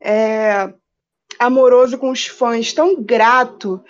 é, 0.00 0.72
amoroso 1.38 1.98
com 1.98 2.10
os 2.10 2.26
fãs, 2.26 2.72
tão 2.72 3.02
grato, 3.02 3.82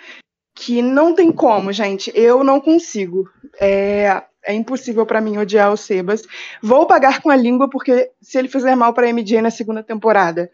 que 0.55 0.81
não 0.81 1.15
tem 1.15 1.31
como, 1.31 1.71
gente. 1.71 2.11
Eu 2.13 2.43
não 2.43 2.59
consigo. 2.59 3.29
É, 3.59 4.23
É 4.43 4.53
impossível 4.53 5.05
para 5.05 5.21
mim 5.21 5.37
odiar 5.37 5.71
o 5.71 5.77
Sebas. 5.77 6.23
Vou 6.61 6.85
pagar 6.85 7.21
com 7.21 7.29
a 7.29 7.35
língua, 7.35 7.69
porque 7.69 8.11
se 8.21 8.37
ele 8.37 8.47
fizer 8.47 8.75
mal 8.75 8.93
para 8.93 9.07
MJ 9.09 9.41
na 9.41 9.51
segunda 9.51 9.83
temporada, 9.83 10.49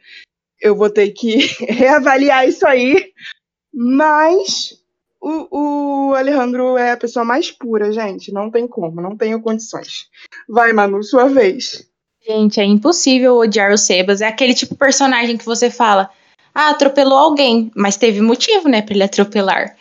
eu 0.59 0.75
vou 0.75 0.89
ter 0.89 1.11
que 1.11 1.37
reavaliar 1.71 2.47
isso 2.47 2.65
aí. 2.67 3.11
Mas 3.73 4.79
o, 5.21 6.09
o, 6.09 6.13
Alejandro 6.13 6.77
é 6.77 6.91
a 6.91 6.97
pessoa 6.97 7.25
mais 7.25 7.51
pura, 7.51 7.91
gente. 7.91 8.31
Não 8.31 8.51
tem 8.51 8.67
como, 8.67 9.01
não 9.01 9.17
tenho 9.17 9.41
condições. 9.41 10.07
Vai, 10.47 10.71
Manu, 10.71 11.03
sua 11.03 11.27
vez. 11.27 11.87
Gente, 12.25 12.59
é 12.59 12.63
impossível 12.63 13.35
odiar 13.35 13.71
o 13.71 13.77
Sebas. 13.77 14.21
É 14.21 14.27
aquele 14.27 14.53
tipo 14.53 14.73
de 14.73 14.79
personagem 14.79 15.37
que 15.37 15.45
você 15.45 15.69
fala, 15.69 16.09
ah, 16.55 16.69
atropelou 16.69 17.17
alguém, 17.17 17.69
mas 17.75 17.97
teve 17.97 18.21
motivo, 18.21 18.69
né, 18.69 18.81
pra 18.81 18.95
ele 18.95 19.03
atropelar. 19.03 19.75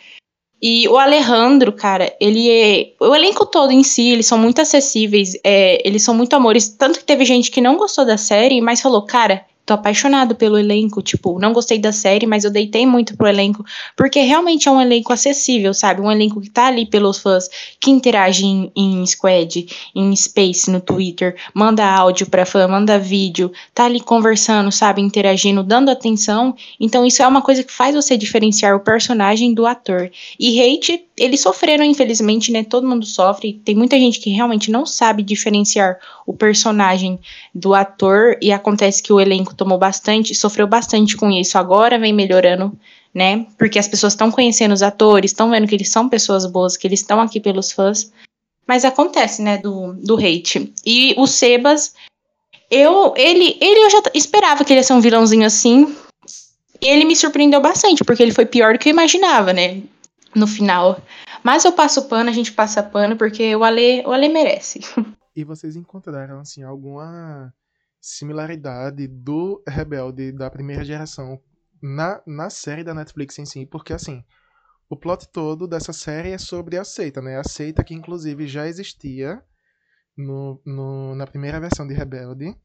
E 0.61 0.87
o 0.87 0.97
Alejandro, 0.97 1.71
cara, 1.71 2.13
ele 2.19 2.49
é. 2.49 2.93
O 2.99 3.15
elenco 3.15 3.45
todo 3.45 3.71
em 3.71 3.83
si, 3.83 4.09
eles 4.09 4.25
são 4.25 4.37
muito 4.37 4.59
acessíveis, 4.61 5.37
é, 5.43 5.81
eles 5.87 6.03
são 6.03 6.13
muito 6.13 6.35
amores. 6.35 6.69
Tanto 6.69 6.99
que 6.99 7.05
teve 7.05 7.23
gente 7.23 7.51
que 7.51 7.61
não 7.61 7.77
gostou 7.77 8.05
da 8.05 8.17
série, 8.17 8.61
mas 8.61 8.81
falou, 8.81 9.03
cara, 9.03 9.45
tô 9.65 9.73
apaixonado 9.73 10.35
pelo 10.35 10.57
elenco, 10.57 11.01
tipo, 11.01 11.39
não 11.39 11.51
gostei 11.51 11.79
da 11.79 11.91
série, 11.91 12.27
mas 12.27 12.43
eu 12.43 12.51
deitei 12.51 12.85
muito 12.85 13.17
pro 13.17 13.27
elenco, 13.27 13.65
porque 13.95 14.21
realmente 14.21 14.67
é 14.67 14.71
um 14.71 14.79
elenco 14.79 15.11
acessível, 15.11 15.73
sabe? 15.73 16.01
Um 16.01 16.11
elenco 16.11 16.39
que 16.39 16.49
tá 16.49 16.67
ali 16.67 16.85
pelos 16.85 17.17
fãs, 17.17 17.49
que 17.79 17.89
interage 17.89 18.45
em, 18.45 18.71
em 18.75 19.05
Squad, 19.05 19.67
em 19.95 20.15
Space, 20.15 20.69
no 20.69 20.79
Twitter, 20.79 21.35
manda 21.53 21.83
áudio 21.85 22.27
pra 22.27 22.45
fã, 22.45 22.67
manda 22.67 22.99
vídeo, 22.99 23.51
tá 23.73 23.85
ali 23.85 23.99
conversando, 23.99 24.71
sabe? 24.71 25.01
Interagindo, 25.01 25.63
dando 25.63 25.89
atenção. 25.89 26.55
Então 26.79 27.05
isso 27.05 27.23
é 27.23 27.27
uma 27.27 27.41
coisa 27.41 27.63
que 27.63 27.71
faz 27.71 27.95
você 27.95 28.15
diferenciar 28.15 28.75
o 28.75 28.79
personagem 28.79 29.53
do 29.53 29.65
ator. 29.65 30.11
E 30.39 30.61
hate, 30.61 31.03
eles 31.17 31.41
sofreram, 31.41 31.85
infelizmente, 31.85 32.51
né? 32.51 32.63
Todo 32.63 32.87
mundo 32.87 33.05
sofre. 33.05 33.61
Tem 33.63 33.73
muita 33.73 33.97
gente 33.97 34.19
que 34.19 34.29
realmente 34.29 34.69
não 34.69 34.85
sabe 34.85 35.23
diferenciar 35.23 35.97
o 36.25 36.33
personagem 36.33 37.19
do 37.53 37.73
ator, 37.73 38.37
e 38.41 38.51
acontece 38.51 39.01
que 39.01 39.13
o 39.13 39.19
elenco 39.19 39.55
tomou 39.55 39.77
bastante, 39.77 40.35
sofreu 40.35 40.67
bastante 40.67 41.15
com 41.15 41.31
isso. 41.31 41.57
Agora 41.57 41.97
vem 41.97 42.11
melhorando, 42.11 42.77
né? 43.13 43.45
Porque 43.57 43.79
as 43.79 43.87
pessoas 43.87 44.13
estão 44.13 44.29
conhecendo 44.29 44.73
os 44.73 44.83
atores, 44.83 45.31
estão 45.31 45.49
vendo 45.49 45.67
que 45.67 45.75
eles 45.75 45.89
são 45.89 46.09
pessoas 46.09 46.45
boas, 46.45 46.75
que 46.75 46.85
eles 46.85 46.99
estão 46.99 47.21
aqui 47.21 47.39
pelos 47.39 47.71
fãs. 47.71 48.11
Mas 48.67 48.83
acontece, 48.83 49.41
né, 49.41 49.57
do, 49.59 49.93
do 49.93 50.17
hate. 50.17 50.73
E 50.85 51.13
o 51.17 51.27
Sebas, 51.27 51.93
eu, 52.69 53.13
ele, 53.15 53.57
ele 53.61 53.85
eu 53.85 53.89
já 53.89 54.01
esperava 54.13 54.65
que 54.65 54.73
ele 54.73 54.79
ia 54.79 54.83
ser 54.83 54.93
um 54.93 55.01
vilãozinho 55.01 55.45
assim. 55.45 55.95
Ele 56.81 57.05
me 57.05 57.15
surpreendeu 57.15 57.61
bastante, 57.61 58.03
porque 58.03 58.21
ele 58.21 58.33
foi 58.33 58.45
pior 58.45 58.73
do 58.73 58.79
que 58.79 58.89
eu 58.89 58.91
imaginava, 58.91 59.53
né? 59.53 59.81
No 60.35 60.47
final. 60.47 61.01
Mas 61.43 61.63
eu 61.63 61.71
passo 61.71 62.07
pano, 62.07 62.29
a 62.29 62.33
gente 62.33 62.51
passa 62.51 62.83
pano, 62.83 63.15
porque 63.15 63.55
o 63.55 63.63
Ale, 63.63 64.03
o 64.05 64.11
Ale 64.11 64.27
merece. 64.29 64.81
E 65.35 65.43
vocês 65.43 65.75
encontraram, 65.75 66.39
assim, 66.39 66.63
alguma 66.63 67.53
similaridade 67.99 69.07
do 69.07 69.63
Rebelde 69.67 70.31
da 70.31 70.49
primeira 70.49 70.85
geração 70.85 71.41
na, 71.81 72.21
na 72.25 72.49
série 72.49 72.83
da 72.83 72.93
Netflix 72.93 73.37
em 73.39 73.45
si, 73.45 73.65
porque 73.65 73.93
assim, 73.93 74.23
o 74.87 74.95
plot 74.95 75.27
todo 75.29 75.67
dessa 75.67 75.91
série 75.91 76.31
é 76.31 76.37
sobre 76.37 76.77
a 76.77 76.83
seita, 76.83 77.21
né? 77.21 77.39
A 77.39 77.43
seita 77.43 77.83
que 77.83 77.93
inclusive 77.93 78.47
já 78.47 78.67
existia 78.67 79.43
no, 80.15 80.61
no, 80.65 81.15
na 81.15 81.25
primeira 81.25 81.59
versão 81.59 81.87
de 81.87 81.93
Rebelde 81.93 82.55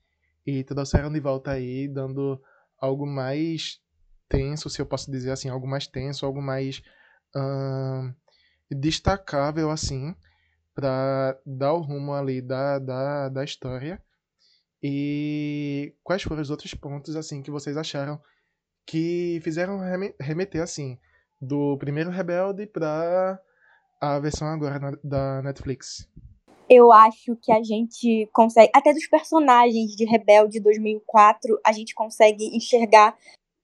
e 0.46 0.62
trouxeram 0.62 1.11
de 1.11 1.20
volta 1.20 1.52
aí, 1.52 1.88
dando 1.88 2.40
algo 2.78 3.06
mais 3.06 3.80
tenso, 4.28 4.70
se 4.70 4.80
eu 4.80 4.87
posso 4.87 5.11
dizer 5.11 5.30
assim, 5.30 5.48
algo 5.48 5.66
mais 5.66 5.87
tenso, 5.87 6.24
algo 6.24 6.40
mais 6.40 6.83
uh, 7.36 8.14
destacável 8.70 9.70
assim, 9.70 10.14
para 10.74 11.38
dar 11.44 11.74
o 11.74 11.80
rumo 11.80 12.12
ali 12.12 12.40
da, 12.40 12.78
da, 12.78 13.28
da 13.28 13.44
história. 13.44 14.02
E 14.82 15.94
quais 16.02 16.22
foram 16.22 16.40
os 16.40 16.50
outros 16.50 16.72
pontos 16.74 17.14
assim 17.14 17.42
que 17.42 17.50
vocês 17.50 17.76
acharam 17.76 18.20
que 18.86 19.40
fizeram 19.44 19.78
remeter 20.18 20.62
assim 20.62 20.98
do 21.40 21.76
primeiro 21.78 22.10
Rebelde 22.10 22.66
para 22.66 23.38
a 24.00 24.18
versão 24.18 24.48
agora 24.48 24.98
da 25.04 25.42
Netflix? 25.42 26.08
Eu 26.68 26.92
acho 26.92 27.36
que 27.42 27.50
a 27.50 27.62
gente 27.62 28.28
consegue, 28.32 28.70
até 28.72 28.92
dos 28.92 29.06
personagens 29.08 29.90
de 29.96 30.04
Rebelde 30.04 30.60
2004, 30.60 31.60
a 31.66 31.72
gente 31.72 31.94
consegue 31.94 32.44
enxergar 32.56 33.16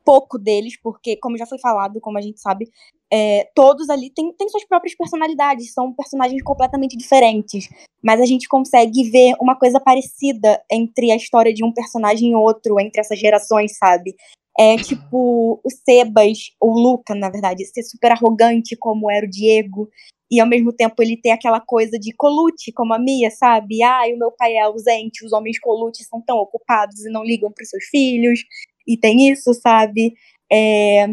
pouco 0.06 0.38
deles, 0.38 0.80
porque, 0.80 1.16
como 1.16 1.36
já 1.36 1.44
foi 1.44 1.58
falado, 1.58 2.00
como 2.00 2.16
a 2.16 2.20
gente 2.20 2.40
sabe, 2.40 2.70
é, 3.12 3.50
todos 3.56 3.90
ali 3.90 4.10
têm, 4.10 4.32
têm 4.32 4.48
suas 4.48 4.64
próprias 4.64 4.96
personalidades, 4.96 5.72
são 5.74 5.92
personagens 5.92 6.40
completamente 6.44 6.96
diferentes. 6.96 7.68
Mas 8.02 8.20
a 8.20 8.24
gente 8.24 8.48
consegue 8.48 9.10
ver 9.10 9.34
uma 9.40 9.58
coisa 9.58 9.80
parecida 9.80 10.62
entre 10.70 11.10
a 11.10 11.16
história 11.16 11.52
de 11.52 11.64
um 11.64 11.72
personagem 11.72 12.30
e 12.30 12.36
outro, 12.36 12.78
entre 12.78 13.00
essas 13.00 13.18
gerações, 13.18 13.76
sabe? 13.76 14.14
É 14.58 14.76
tipo 14.76 15.60
o 15.62 15.70
Sebas, 15.70 16.50
o 16.60 16.70
Luca, 16.70 17.14
na 17.14 17.28
verdade, 17.28 17.66
ser 17.66 17.82
super 17.82 18.12
arrogante 18.12 18.76
como 18.76 19.10
era 19.10 19.26
o 19.26 19.30
Diego, 19.30 19.88
e 20.30 20.40
ao 20.40 20.46
mesmo 20.46 20.72
tempo 20.72 21.02
ele 21.02 21.16
ter 21.16 21.30
aquela 21.30 21.60
coisa 21.60 21.98
de 21.98 22.12
colute, 22.12 22.72
como 22.72 22.94
a 22.94 22.98
Mia, 22.98 23.30
sabe? 23.30 23.82
Ah, 23.82 24.02
o 24.12 24.18
meu 24.18 24.32
pai 24.32 24.54
é 24.54 24.62
ausente, 24.62 25.24
os 25.24 25.32
homens 25.32 25.58
colutes 25.58 26.06
são 26.08 26.20
tão 26.20 26.38
ocupados 26.38 27.04
e 27.04 27.10
não 27.10 27.22
ligam 27.22 27.52
para 27.52 27.64
seus 27.64 27.84
filhos 27.84 28.40
e 28.86 28.96
tem 28.96 29.30
isso, 29.30 29.52
sabe? 29.54 30.14
É, 30.50 31.06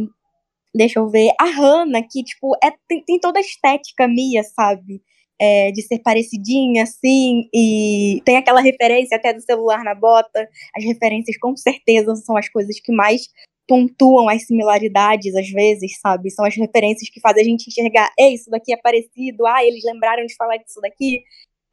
deixa 0.73 0.99
eu 0.99 1.09
ver. 1.09 1.31
A 1.39 1.45
Hannah, 1.45 2.03
que, 2.03 2.23
tipo, 2.23 2.55
é, 2.63 2.71
tem, 2.88 3.03
tem 3.03 3.19
toda 3.19 3.39
a 3.39 3.41
estética 3.41 4.07
Mia, 4.07 4.43
sabe? 4.43 5.01
É, 5.39 5.71
de 5.71 5.81
ser 5.81 5.99
parecidinha, 5.99 6.83
assim, 6.83 7.49
e 7.53 8.21
tem 8.23 8.38
aquela 8.38 8.62
referência 8.62 9.17
até 9.17 9.33
do 9.33 9.41
celular 9.41 9.83
na 9.83 9.95
bota. 9.95 10.47
As 10.75 10.83
referências, 10.83 11.38
com 11.38 11.55
certeza, 11.57 12.15
são 12.15 12.38
as 12.38 12.49
coisas 12.49 12.79
que 12.79 12.91
mais 12.91 13.27
pontuam 13.67 14.29
as 14.29 14.45
similaridades, 14.45 15.36
às 15.36 15.49
vezes, 15.49 15.99
sabe? 15.99 16.29
São 16.31 16.45
as 16.45 16.55
referências 16.55 17.09
que 17.09 17.19
fazem 17.19 17.41
a 17.41 17.45
gente 17.45 17.67
enxergar, 17.67 18.12
ei, 18.19 18.33
isso 18.36 18.49
daqui 18.49 18.73
é 18.73 18.77
parecido, 18.77 19.45
ah, 19.45 19.63
eles 19.63 19.83
lembraram 19.83 20.25
de 20.25 20.36
falar 20.36 20.57
disso 20.57 20.79
daqui. 20.81 21.21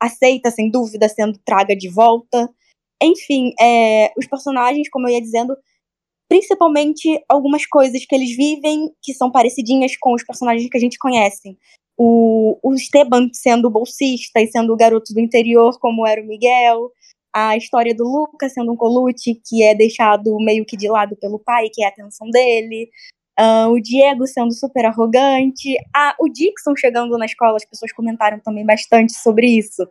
Aceita, 0.00 0.50
sem 0.50 0.70
dúvida, 0.70 1.08
sendo 1.08 1.38
traga 1.44 1.76
de 1.76 1.88
volta. 1.88 2.48
Enfim, 3.02 3.52
é, 3.60 4.12
os 4.16 4.26
personagens, 4.26 4.88
como 4.88 5.08
eu 5.08 5.14
ia 5.14 5.20
dizendo, 5.20 5.56
principalmente 6.30 7.20
algumas 7.28 7.66
coisas 7.66 8.06
que 8.06 8.14
eles 8.14 8.36
vivem 8.36 8.88
que 9.02 9.12
são 9.12 9.32
parecidinhas 9.32 9.96
com 9.96 10.14
os 10.14 10.22
personagens 10.22 10.70
que 10.70 10.76
a 10.76 10.80
gente 10.80 10.96
conhece. 10.96 11.58
O, 11.98 12.56
o 12.62 12.72
Esteban 12.72 13.28
sendo 13.32 13.68
bolsista 13.68 14.40
e 14.40 14.46
sendo 14.46 14.72
o 14.72 14.76
garoto 14.76 15.12
do 15.12 15.18
interior, 15.18 15.76
como 15.80 16.06
era 16.06 16.22
o 16.22 16.24
Miguel. 16.24 16.92
A 17.34 17.56
história 17.56 17.92
do 17.92 18.04
Lucas 18.04 18.52
sendo 18.52 18.70
um 18.70 18.76
colute 18.76 19.40
que 19.44 19.64
é 19.64 19.74
deixado 19.74 20.36
meio 20.36 20.64
que 20.64 20.76
de 20.76 20.88
lado 20.88 21.16
pelo 21.16 21.40
pai, 21.40 21.68
que 21.68 21.82
é 21.82 21.86
a 21.86 21.88
atenção 21.88 22.30
dele. 22.30 22.88
Uh, 23.38 23.70
o 23.70 23.80
Diego 23.80 24.24
sendo 24.24 24.52
super 24.52 24.84
arrogante. 24.84 25.76
Ah, 25.94 26.14
o 26.20 26.28
Dixon 26.28 26.76
chegando 26.76 27.18
na 27.18 27.26
escola, 27.26 27.56
as 27.56 27.64
pessoas 27.64 27.90
comentaram 27.92 28.38
também 28.38 28.64
bastante 28.64 29.14
sobre 29.14 29.48
isso 29.48 29.84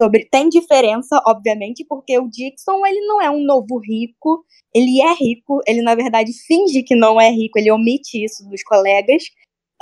sobre 0.00 0.26
tem 0.30 0.48
diferença, 0.48 1.20
obviamente, 1.26 1.84
porque 1.88 2.18
o 2.18 2.28
Dixon 2.28 2.84
ele 2.86 3.00
não 3.06 3.20
é 3.20 3.30
um 3.30 3.42
novo 3.44 3.78
rico, 3.78 4.44
ele 4.74 5.00
é 5.00 5.14
rico, 5.14 5.60
ele 5.66 5.82
na 5.82 5.94
verdade 5.94 6.32
finge 6.46 6.82
que 6.82 6.94
não 6.94 7.20
é 7.20 7.30
rico, 7.30 7.58
ele 7.58 7.70
omite 7.70 8.22
isso 8.22 8.48
dos 8.48 8.62
colegas. 8.62 9.24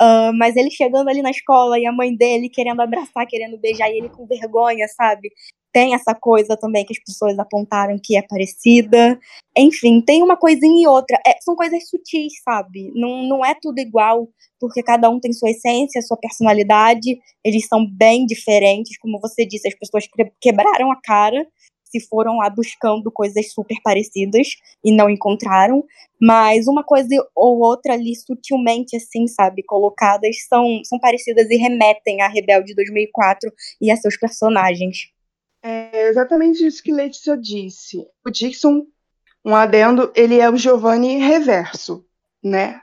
Uh, 0.01 0.35
mas 0.37 0.57
ele 0.57 0.69
chegando 0.69 1.07
ali 1.09 1.21
na 1.21 1.31
escola 1.31 1.79
e 1.79 1.85
a 1.85 1.91
mãe 1.91 2.13
dele 2.13 2.49
querendo 2.49 2.81
abraçar, 2.81 3.25
querendo 3.25 3.57
beijar 3.57 3.89
e 3.89 3.97
ele 3.97 4.09
com 4.09 4.27
vergonha, 4.27 4.87
sabe? 4.89 5.29
Tem 5.75 5.93
essa 5.93 6.15
coisa 6.15 6.55
também 6.55 6.85
que 6.85 6.93
as 6.93 7.03
pessoas 7.03 7.37
apontaram 7.37 7.99
que 8.01 8.15
é 8.15 8.21
parecida. 8.21 9.19
Enfim, 9.57 9.99
tem 9.99 10.23
uma 10.23 10.37
coisinha 10.37 10.83
e 10.83 10.87
outra. 10.87 11.19
É, 11.27 11.35
são 11.41 11.53
coisas 11.53 11.89
sutis, 11.89 12.31
sabe? 12.45 12.93
Não, 12.95 13.23
não 13.27 13.45
é 13.45 13.53
tudo 13.61 13.77
igual 13.79 14.29
porque 14.57 14.81
cada 14.81 15.09
um 15.09 15.19
tem 15.19 15.33
sua 15.33 15.49
essência, 15.49 16.01
sua 16.01 16.15
personalidade, 16.15 17.19
eles 17.43 17.67
são 17.67 17.85
bem 17.85 18.25
diferentes, 18.25 18.97
como 18.99 19.19
você 19.19 19.45
disse, 19.45 19.67
as 19.67 19.75
pessoas 19.77 20.05
quebraram 20.39 20.93
a 20.93 21.01
cara 21.03 21.45
se 21.83 21.99
foram 22.07 22.37
lá 22.37 22.49
buscando 22.49 23.11
coisas 23.11 23.51
super 23.51 23.77
parecidas 23.83 24.47
e 24.83 24.95
não 24.95 25.09
encontraram, 25.09 25.83
mas 26.19 26.67
uma 26.67 26.83
coisa 26.83 27.09
ou 27.35 27.59
outra 27.59 27.93
ali 27.93 28.15
sutilmente 28.15 28.95
assim, 28.95 29.27
sabe, 29.27 29.61
colocadas 29.63 30.35
são 30.47 30.81
são 30.83 30.97
parecidas 30.99 31.49
e 31.49 31.57
remetem 31.57 32.21
a 32.21 32.27
Rebelde 32.29 32.73
2004 32.73 33.51
e 33.81 33.91
a 33.91 33.97
seus 33.97 34.17
personagens. 34.17 35.14
É 36.05 36.09
exatamente 36.09 36.63
isso 36.63 36.83
que 36.83 36.91
Letícia 36.91 37.35
disse. 37.35 38.05
O 38.23 38.29
Dixon, 38.29 38.85
um 39.43 39.55
adendo, 39.55 40.11
ele 40.15 40.39
é 40.39 40.47
o 40.47 40.55
Giovanni 40.55 41.17
reverso, 41.17 42.05
né? 42.43 42.79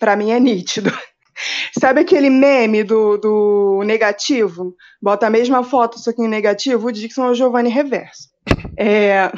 Para 0.00 0.16
mim 0.16 0.32
é 0.32 0.40
nítido. 0.40 0.90
Sabe 1.78 2.00
aquele 2.00 2.28
meme 2.28 2.82
do, 2.82 3.18
do 3.18 3.82
negativo? 3.84 4.74
Bota 5.00 5.28
a 5.28 5.30
mesma 5.30 5.62
foto, 5.62 6.00
só 6.00 6.12
que 6.12 6.20
em 6.20 6.26
negativo, 6.26 6.88
o 6.88 6.92
Dixon 6.92 7.26
é 7.26 7.30
o 7.30 7.34
Giovanni 7.34 7.68
Reverso. 7.68 8.30
É, 8.76 9.30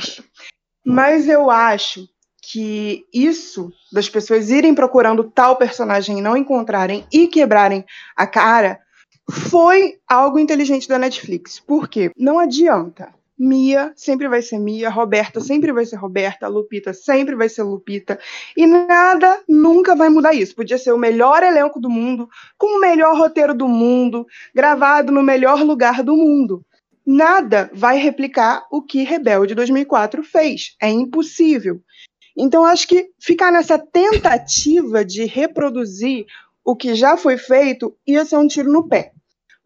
mas 0.83 1.29
eu 1.29 1.51
acho 1.51 2.09
que 2.41 3.05
isso 3.13 3.71
das 3.93 4.09
pessoas 4.09 4.49
irem 4.49 4.75
procurando 4.75 5.23
tal 5.23 5.57
personagem 5.57 6.19
e 6.19 6.23
não 6.23 6.35
encontrarem 6.35 7.07
e 7.13 7.27
quebrarem 7.27 7.85
a 8.17 8.27
cara 8.27 8.81
foi 9.31 9.99
algo 10.09 10.39
inteligente 10.39 10.89
da 10.89 10.99
Netflix. 10.99 11.61
Por 11.61 11.89
quê? 11.89 12.11
Não 12.17 12.39
adianta. 12.39 13.18
Mia 13.39 13.93
sempre 13.95 14.29
vai 14.29 14.43
ser 14.43 14.59
Mia, 14.59 14.91
Roberta 14.91 15.41
sempre 15.41 15.73
vai 15.73 15.85
ser 15.87 15.97
Roberta, 15.97 16.49
Lupita 16.49 16.93
sempre 16.93 17.37
vai 17.37 17.49
ser 17.49 17.63
Lupita, 17.63 18.19
e 18.57 18.67
nada 18.67 19.41
nunca 19.49 19.95
vai 19.95 20.09
mudar 20.09 20.35
isso. 20.35 20.57
Podia 20.57 20.77
ser 20.77 20.93
o 20.93 20.99
melhor 20.99 21.43
elenco 21.43 21.79
do 21.79 21.89
mundo, 21.89 22.29
com 22.57 22.79
o 22.79 22.81
melhor 22.81 23.17
roteiro 23.17 23.55
do 23.55 23.69
mundo, 23.69 24.27
gravado 24.55 25.13
no 25.13 25.23
melhor 25.23 25.63
lugar 25.63 26.03
do 26.03 26.17
mundo. 26.17 26.65
Nada 27.07 27.71
vai 27.73 27.97
replicar 27.97 28.67
o 28.71 28.83
que 28.83 29.05
Rebelde 29.05 29.55
2004 29.55 30.23
fez. 30.23 30.77
É 30.83 30.91
impossível. 30.91 31.81
Então, 32.37 32.65
acho 32.65 32.87
que 32.87 33.11
ficar 33.19 33.51
nessa 33.51 33.79
tentativa 33.79 35.05
de 35.05 35.25
reproduzir 35.25 36.27
o 36.65 36.77
que 36.77 36.95
já 36.95 37.17
foi 37.17 37.39
feito 37.39 37.97
ia 38.07 38.25
ser 38.25 38.37
um 38.37 38.47
tiro 38.47 38.71
no 38.71 38.87
pé 38.87 39.13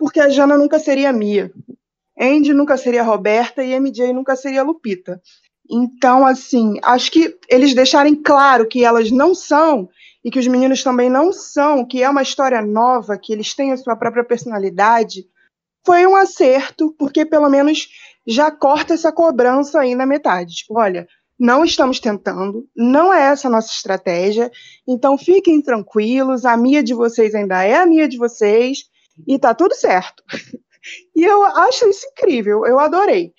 porque 0.02 0.18
a 0.18 0.28
Jana 0.28 0.58
nunca 0.58 0.80
seria 0.80 1.12
Mia, 1.12 1.52
Andy 2.18 2.53
nunca 2.53 2.77
seria 2.77 3.03
Roberta 3.03 3.62
e 3.62 3.75
MJ 3.75 4.12
nunca 4.12 4.37
seria 4.37 4.62
Lupita. 4.62 5.20
Então, 5.70 6.27
assim, 6.27 6.79
acho 6.83 7.11
que 7.11 7.37
eles 7.48 7.75
deixarem 7.75 8.14
claro 8.14 8.66
que 8.66 8.85
elas 8.85 9.11
não 9.11 9.35
são 9.35 9.88
e 10.25 10.31
que 10.31 10.38
os 10.38 10.46
meninos 10.46 10.83
também 10.83 11.09
não 11.09 11.33
são, 11.33 11.87
que 11.87 12.03
é 12.03 12.09
uma 12.09 12.22
história 12.22 12.61
nova, 12.62 13.18
que 13.18 13.33
eles 13.33 13.55
têm 13.55 13.72
a 13.72 13.77
sua 13.77 13.96
própria 13.96 14.25
personalidade, 14.25 15.27
foi 15.85 16.07
um 16.07 16.14
acerto, 16.14 16.94
porque 16.98 17.25
pelo 17.25 17.48
menos 17.48 17.88
já 18.27 18.51
corta 18.51 18.94
essa 18.94 19.11
cobrança 19.11 19.81
aí 19.81 19.94
na 19.94 20.07
metade. 20.07 20.55
Tipo, 20.55 20.79
olha, 20.79 21.09
não 21.38 21.64
estamos 21.64 21.98
tentando, 21.98 22.68
não 22.77 23.12
é 23.12 23.22
essa 23.33 23.48
a 23.48 23.51
nossa 23.51 23.72
estratégia, 23.72 24.51
então 24.87 25.18
fiquem 25.18 25.61
tranquilos, 25.61 26.44
a 26.44 26.57
minha 26.57 26.83
de 26.83 26.94
vocês 26.94 27.35
ainda 27.35 27.64
é 27.64 27.75
a 27.75 27.87
minha 27.87 28.09
de 28.09 28.16
vocês, 28.16 28.85
e 29.27 29.38
tá 29.38 29.53
tudo 29.55 29.75
certo. 29.75 30.22
E 31.14 31.25
eu 31.25 31.45
acho 31.45 31.88
isso 31.88 32.07
incrível, 32.07 32.66
eu 32.66 32.79
adorei. 32.79 33.33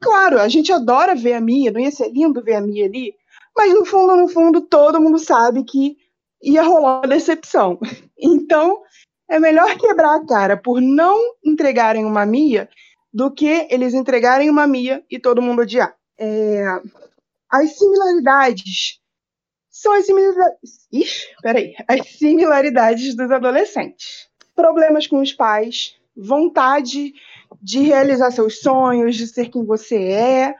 Claro, 0.00 0.40
a 0.40 0.48
gente 0.48 0.72
adora 0.72 1.14
ver 1.14 1.34
a 1.34 1.40
Mia, 1.40 1.70
não 1.70 1.80
ia 1.80 1.90
ser 1.90 2.10
lindo 2.10 2.42
ver 2.42 2.54
a 2.54 2.60
Mia 2.60 2.86
ali, 2.86 3.14
mas 3.56 3.72
no 3.72 3.84
fundo, 3.84 4.16
no 4.16 4.28
fundo, 4.28 4.60
todo 4.62 5.00
mundo 5.00 5.18
sabe 5.18 5.64
que 5.64 5.96
ia 6.42 6.62
rolar 6.62 7.00
uma 7.00 7.08
decepção. 7.08 7.78
Então, 8.26 8.80
é 9.28 9.38
melhor 9.38 9.76
quebrar 9.76 10.14
a 10.14 10.24
cara 10.24 10.56
por 10.56 10.80
não 10.80 11.18
entregarem 11.44 12.04
uma 12.04 12.24
Mia 12.24 12.70
do 13.12 13.30
que 13.30 13.66
eles 13.68 13.92
entregarem 13.92 14.48
uma 14.48 14.66
Mia 14.66 15.04
e 15.10 15.18
todo 15.18 15.42
mundo 15.42 15.62
odiar. 15.62 15.94
É... 16.18 16.64
As 17.50 17.76
similaridades 17.76 19.00
são 19.68 19.92
as 19.92 20.06
similaridades. 20.06 20.86
Ixi, 20.90 21.26
peraí. 21.42 21.74
As 21.86 22.08
similaridades 22.16 23.14
dos 23.14 23.30
adolescentes 23.30 24.30
problemas 24.54 25.06
com 25.06 25.20
os 25.20 25.32
pais, 25.32 25.96
vontade 26.16 27.14
de 27.60 27.80
realizar 27.80 28.30
seus 28.30 28.60
sonhos, 28.60 29.16
de 29.16 29.26
ser 29.26 29.48
quem 29.48 29.64
você 29.64 29.96
é. 29.96 30.54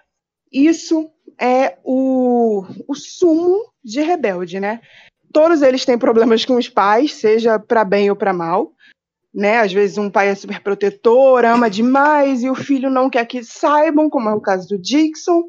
Isso 0.52 1.10
é 1.38 1.78
o, 1.82 2.64
o 2.88 2.94
sumo 2.94 3.72
de 3.82 4.00
rebelde, 4.00 4.60
né? 4.60 4.80
Todos 5.32 5.62
eles 5.62 5.84
têm 5.84 5.98
problemas 5.98 6.44
com 6.44 6.56
os 6.56 6.68
pais, 6.68 7.14
seja 7.14 7.58
para 7.58 7.84
bem 7.84 8.08
ou 8.08 8.16
para 8.16 8.32
mal. 8.32 8.72
Né? 9.34 9.58
Às 9.58 9.72
vezes 9.72 9.98
um 9.98 10.08
pai 10.08 10.28
é 10.28 10.34
super 10.36 10.60
protetor, 10.60 11.44
ama 11.44 11.68
demais 11.68 12.44
e 12.44 12.48
o 12.48 12.54
filho 12.54 12.88
não 12.88 13.10
quer 13.10 13.26
que 13.26 13.42
saibam, 13.42 14.08
como 14.08 14.28
é 14.28 14.34
o 14.34 14.40
caso 14.40 14.68
do 14.68 14.78
Dixon. 14.78 15.42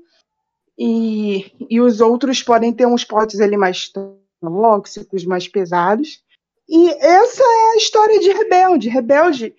E, 0.78 1.52
e 1.70 1.80
os 1.80 2.02
outros 2.02 2.42
podem 2.42 2.74
ter 2.74 2.88
uns 2.88 3.04
potes 3.04 3.40
ali 3.40 3.56
mais 3.56 3.92
tóxicos, 4.42 5.24
mais 5.24 5.48
pesados. 5.48 6.24
E 6.68 6.90
essa 6.90 7.44
é 7.44 7.74
a 7.74 7.78
história 7.78 8.20
de 8.20 8.32
rebelde. 8.32 8.90
Rebelde, 8.90 9.56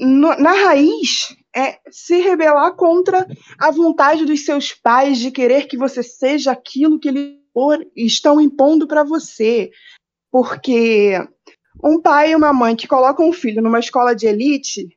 no, 0.00 0.34
na 0.36 0.52
raiz, 0.52 1.36
é 1.54 1.78
se 1.90 2.20
rebelar 2.20 2.74
contra 2.74 3.26
a 3.58 3.70
vontade 3.70 4.24
dos 4.24 4.44
seus 4.44 4.72
pais 4.72 5.18
de 5.18 5.30
querer 5.30 5.66
que 5.66 5.76
você 5.76 6.02
seja 6.02 6.52
aquilo 6.52 6.98
que 6.98 7.08
eles 7.08 7.36
estão 7.96 8.40
impondo 8.40 8.86
para 8.86 9.04
você. 9.04 9.70
Porque 10.30 11.14
um 11.82 12.00
pai 12.00 12.32
e 12.32 12.36
uma 12.36 12.52
mãe 12.52 12.76
que 12.76 12.88
colocam 12.88 13.28
um 13.28 13.32
filho 13.32 13.62
numa 13.62 13.80
escola 13.80 14.14
de 14.14 14.26
elite, 14.26 14.88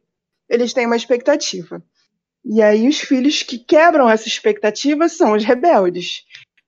eles 0.50 0.74
têm 0.74 0.86
uma 0.86 0.96
expectativa. 0.96 1.84
E 2.46 2.62
aí 2.62 2.88
os 2.88 3.00
filhos 3.00 3.42
que 3.42 3.58
quebram 3.58 4.10
essa 4.10 4.28
expectativa 4.28 5.08
são 5.08 5.34
os 5.34 5.44
rebeldes. 5.44 6.24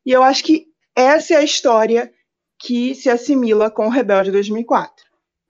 E 0.05 0.11
eu 0.11 0.23
acho 0.23 0.43
que 0.43 0.67
essa 0.95 1.33
é 1.33 1.37
a 1.37 1.43
história 1.43 2.11
que 2.57 2.95
se 2.95 3.09
assimila 3.09 3.69
com 3.69 3.87
o 3.87 3.89
Rebelde 3.89 4.31
2004. 4.31 5.04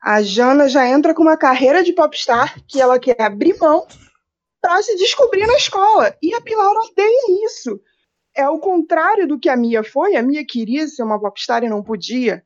A 0.05 0.21
Jana 0.21 0.69
já 0.69 0.87
entra 0.87 1.15
com 1.15 1.23
uma 1.23 1.35
carreira 1.35 1.83
de 1.83 1.91
popstar 1.91 2.61
que 2.67 2.79
ela 2.79 2.99
quer 2.99 3.19
abrir 3.19 3.57
mão 3.59 3.87
para 4.61 4.79
se 4.83 4.95
descobrir 4.97 5.47
na 5.47 5.55
escola. 5.55 6.15
E 6.21 6.31
a 6.35 6.41
Pilar 6.41 6.75
odeia 6.75 7.43
isso. 7.43 7.81
É 8.35 8.47
o 8.47 8.59
contrário 8.59 9.27
do 9.27 9.39
que 9.39 9.49
a 9.49 9.57
Mia 9.57 9.83
foi. 9.83 10.15
A 10.15 10.21
Mia 10.21 10.45
queria 10.45 10.87
ser 10.87 11.01
uma 11.01 11.19
popstar 11.19 11.63
e 11.63 11.69
não 11.69 11.81
podia. 11.81 12.43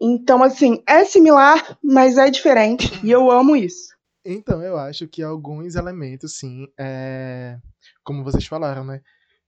Então, 0.00 0.44
assim, 0.44 0.80
é 0.86 1.04
similar, 1.04 1.76
mas 1.82 2.18
é 2.18 2.30
diferente. 2.30 2.88
E 3.04 3.10
eu 3.10 3.32
amo 3.32 3.56
isso. 3.56 3.92
Então, 4.24 4.62
eu 4.62 4.78
acho 4.78 5.08
que 5.08 5.24
alguns 5.24 5.74
elementos, 5.74 6.38
sim, 6.38 6.68
é... 6.78 7.58
como 8.04 8.22
vocês 8.22 8.46
falaram, 8.46 8.84
né? 8.84 9.00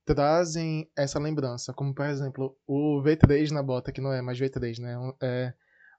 trazem 0.05 0.91
essa 0.95 1.19
lembrança, 1.19 1.73
como 1.73 1.95
por 1.95 2.05
exemplo 2.05 2.55
o 2.67 3.01
V3 3.01 3.53
na 3.53 3.63
bota, 3.63 3.91
que 3.91 4.03
não 4.03 4.13
é 4.13 4.21
mais 4.21 4.39
V3, 4.39 4.79
né? 4.79 4.97
É 5.23 5.55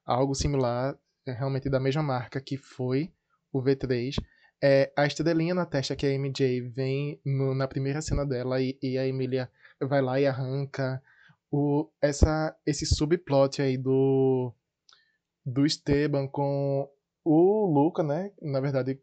algo 0.05 0.35
similar, 0.35 0.95
realmente 1.33 1.69
da 1.69 1.79
mesma 1.79 2.03
marca 2.03 2.41
que 2.41 2.57
foi 2.57 3.11
o 3.51 3.61
V3. 3.61 4.15
É, 4.63 4.91
a 4.95 5.05
estrelinha 5.05 5.53
na 5.53 5.65
testa 5.65 5.95
que 5.95 6.05
a 6.05 6.09
MJ 6.09 6.61
vem 6.61 7.19
no, 7.25 7.53
na 7.53 7.67
primeira 7.67 8.01
cena 8.01 8.25
dela 8.25 8.61
e, 8.61 8.77
e, 8.81 8.97
a 8.97 9.07
Emília 9.07 9.49
vai 9.81 10.01
lá 10.01 10.19
e 10.19 10.25
arranca. 10.25 11.01
O, 11.51 11.89
essa, 12.01 12.55
esse 12.65 12.85
subplot 12.85 13.61
aí 13.61 13.77
do, 13.77 14.53
do 15.45 15.65
Esteban 15.65 16.27
com 16.27 16.89
o 17.23 17.65
Luca, 17.65 18.03
né? 18.03 18.31
Na 18.41 18.59
verdade, 18.59 18.99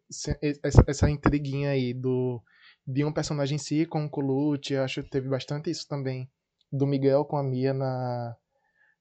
essa, 0.63 0.85
essa 0.87 1.11
intriguinha 1.11 1.71
aí 1.71 1.93
do 1.95 2.43
de 2.87 3.05
um 3.05 3.13
personagem 3.13 3.57
em 3.57 3.59
si 3.59 3.87
com 3.87 4.05
o 4.05 4.11
Colucci, 4.11 4.77
acho 4.77 5.03
que 5.03 5.11
teve 5.11 5.29
bastante 5.29 5.71
isso 5.71 5.87
também 5.89 6.29
do 6.71 6.87
Miguel 6.87 7.25
com 7.25 7.37
a 7.37 7.43
Mia 7.43 7.73
na, 7.73 8.37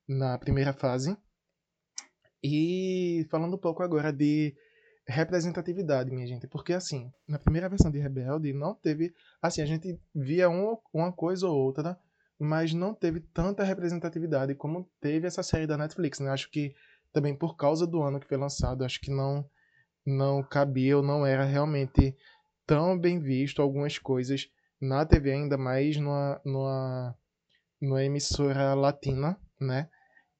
na 0.07 0.37
primeira 0.37 0.73
fase. 0.73 1.17
E 2.43 3.25
falando 3.29 3.55
um 3.55 3.59
pouco 3.59 3.83
agora 3.83 4.11
de 4.11 4.55
representatividade, 5.07 6.11
minha 6.11 6.27
gente, 6.27 6.47
porque 6.47 6.73
assim, 6.73 7.11
na 7.27 7.39
primeira 7.39 7.69
versão 7.69 7.91
de 7.91 7.99
Rebelde 7.99 8.53
não 8.53 8.73
teve, 8.73 9.13
assim, 9.41 9.61
a 9.61 9.65
gente 9.65 9.99
via 10.13 10.49
um, 10.49 10.77
uma 10.93 11.11
coisa 11.11 11.47
ou 11.47 11.55
outra, 11.55 11.99
mas 12.39 12.73
não 12.73 12.93
teve 12.93 13.19
tanta 13.19 13.63
representatividade 13.63 14.55
como 14.55 14.89
teve 14.99 15.27
essa 15.27 15.43
série 15.43 15.67
da 15.67 15.77
Netflix, 15.77 16.19
né? 16.19 16.31
Acho 16.31 16.49
que 16.49 16.73
também 17.13 17.35
por 17.35 17.55
causa 17.55 17.85
do 17.85 18.01
ano 18.01 18.19
que 18.19 18.27
foi 18.27 18.37
lançado, 18.37 18.83
acho 18.83 18.99
que 18.99 19.11
não 19.11 19.47
não 20.03 20.41
cabia 20.41 20.97
ou 20.97 21.03
não 21.03 21.25
era 21.25 21.45
realmente 21.45 22.15
tão 22.65 22.97
bem 22.97 23.19
visto 23.19 23.61
algumas 23.61 23.99
coisas 23.99 24.49
na 24.81 25.05
TV, 25.05 25.31
ainda 25.31 25.57
mais 25.57 25.97
numa, 25.97 26.41
numa, 26.43 27.15
numa 27.79 28.03
emissora 28.03 28.73
latina, 28.73 29.39
né? 29.59 29.87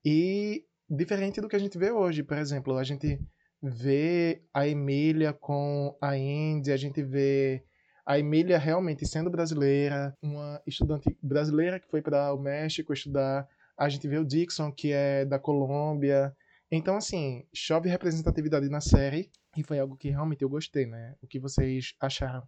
E 0.04 0.66
diferente 0.92 1.40
do 1.40 1.48
que 1.48 1.56
a 1.56 1.60
gente 1.60 1.78
vê 1.78 1.92
hoje, 1.92 2.22
por 2.22 2.38
exemplo, 2.38 2.78
a 2.78 2.84
gente 2.84 3.18
vê 3.62 4.44
a 4.54 4.68
Emília 4.68 5.32
com 5.32 5.96
a 6.02 6.18
Indy, 6.18 6.72
a 6.72 6.78
gente 6.78 7.02
vê 7.02 7.64
a 8.06 8.20
Emília 8.20 8.58
realmente 8.58 9.08
sendo 9.08 9.30
brasileira, 9.30 10.18
uma 10.22 10.62
estudante 10.68 11.16
brasileira 11.22 11.80
que 11.80 11.88
foi 11.88 12.02
para 12.02 12.34
o 12.34 12.40
México 12.40 12.92
estudar, 12.92 13.48
a 13.78 13.88
gente 13.88 14.08
vê 14.08 14.18
o 14.18 14.26
Dixon, 14.26 14.72
que 14.72 14.92
é 14.92 15.24
da 15.24 15.40
Colômbia. 15.40 16.36
Então, 16.70 16.98
assim, 16.98 17.46
chove 17.54 17.90
representatividade 17.90 18.68
na 18.70 18.82
série, 18.82 19.32
e 19.56 19.64
foi 19.64 19.80
algo 19.80 19.96
que 19.96 20.10
realmente 20.10 20.42
eu 20.42 20.50
gostei, 20.50 20.86
né? 20.86 21.16
O 21.22 21.28
que 21.28 21.40
vocês 21.40 21.94
acharam? 22.00 22.44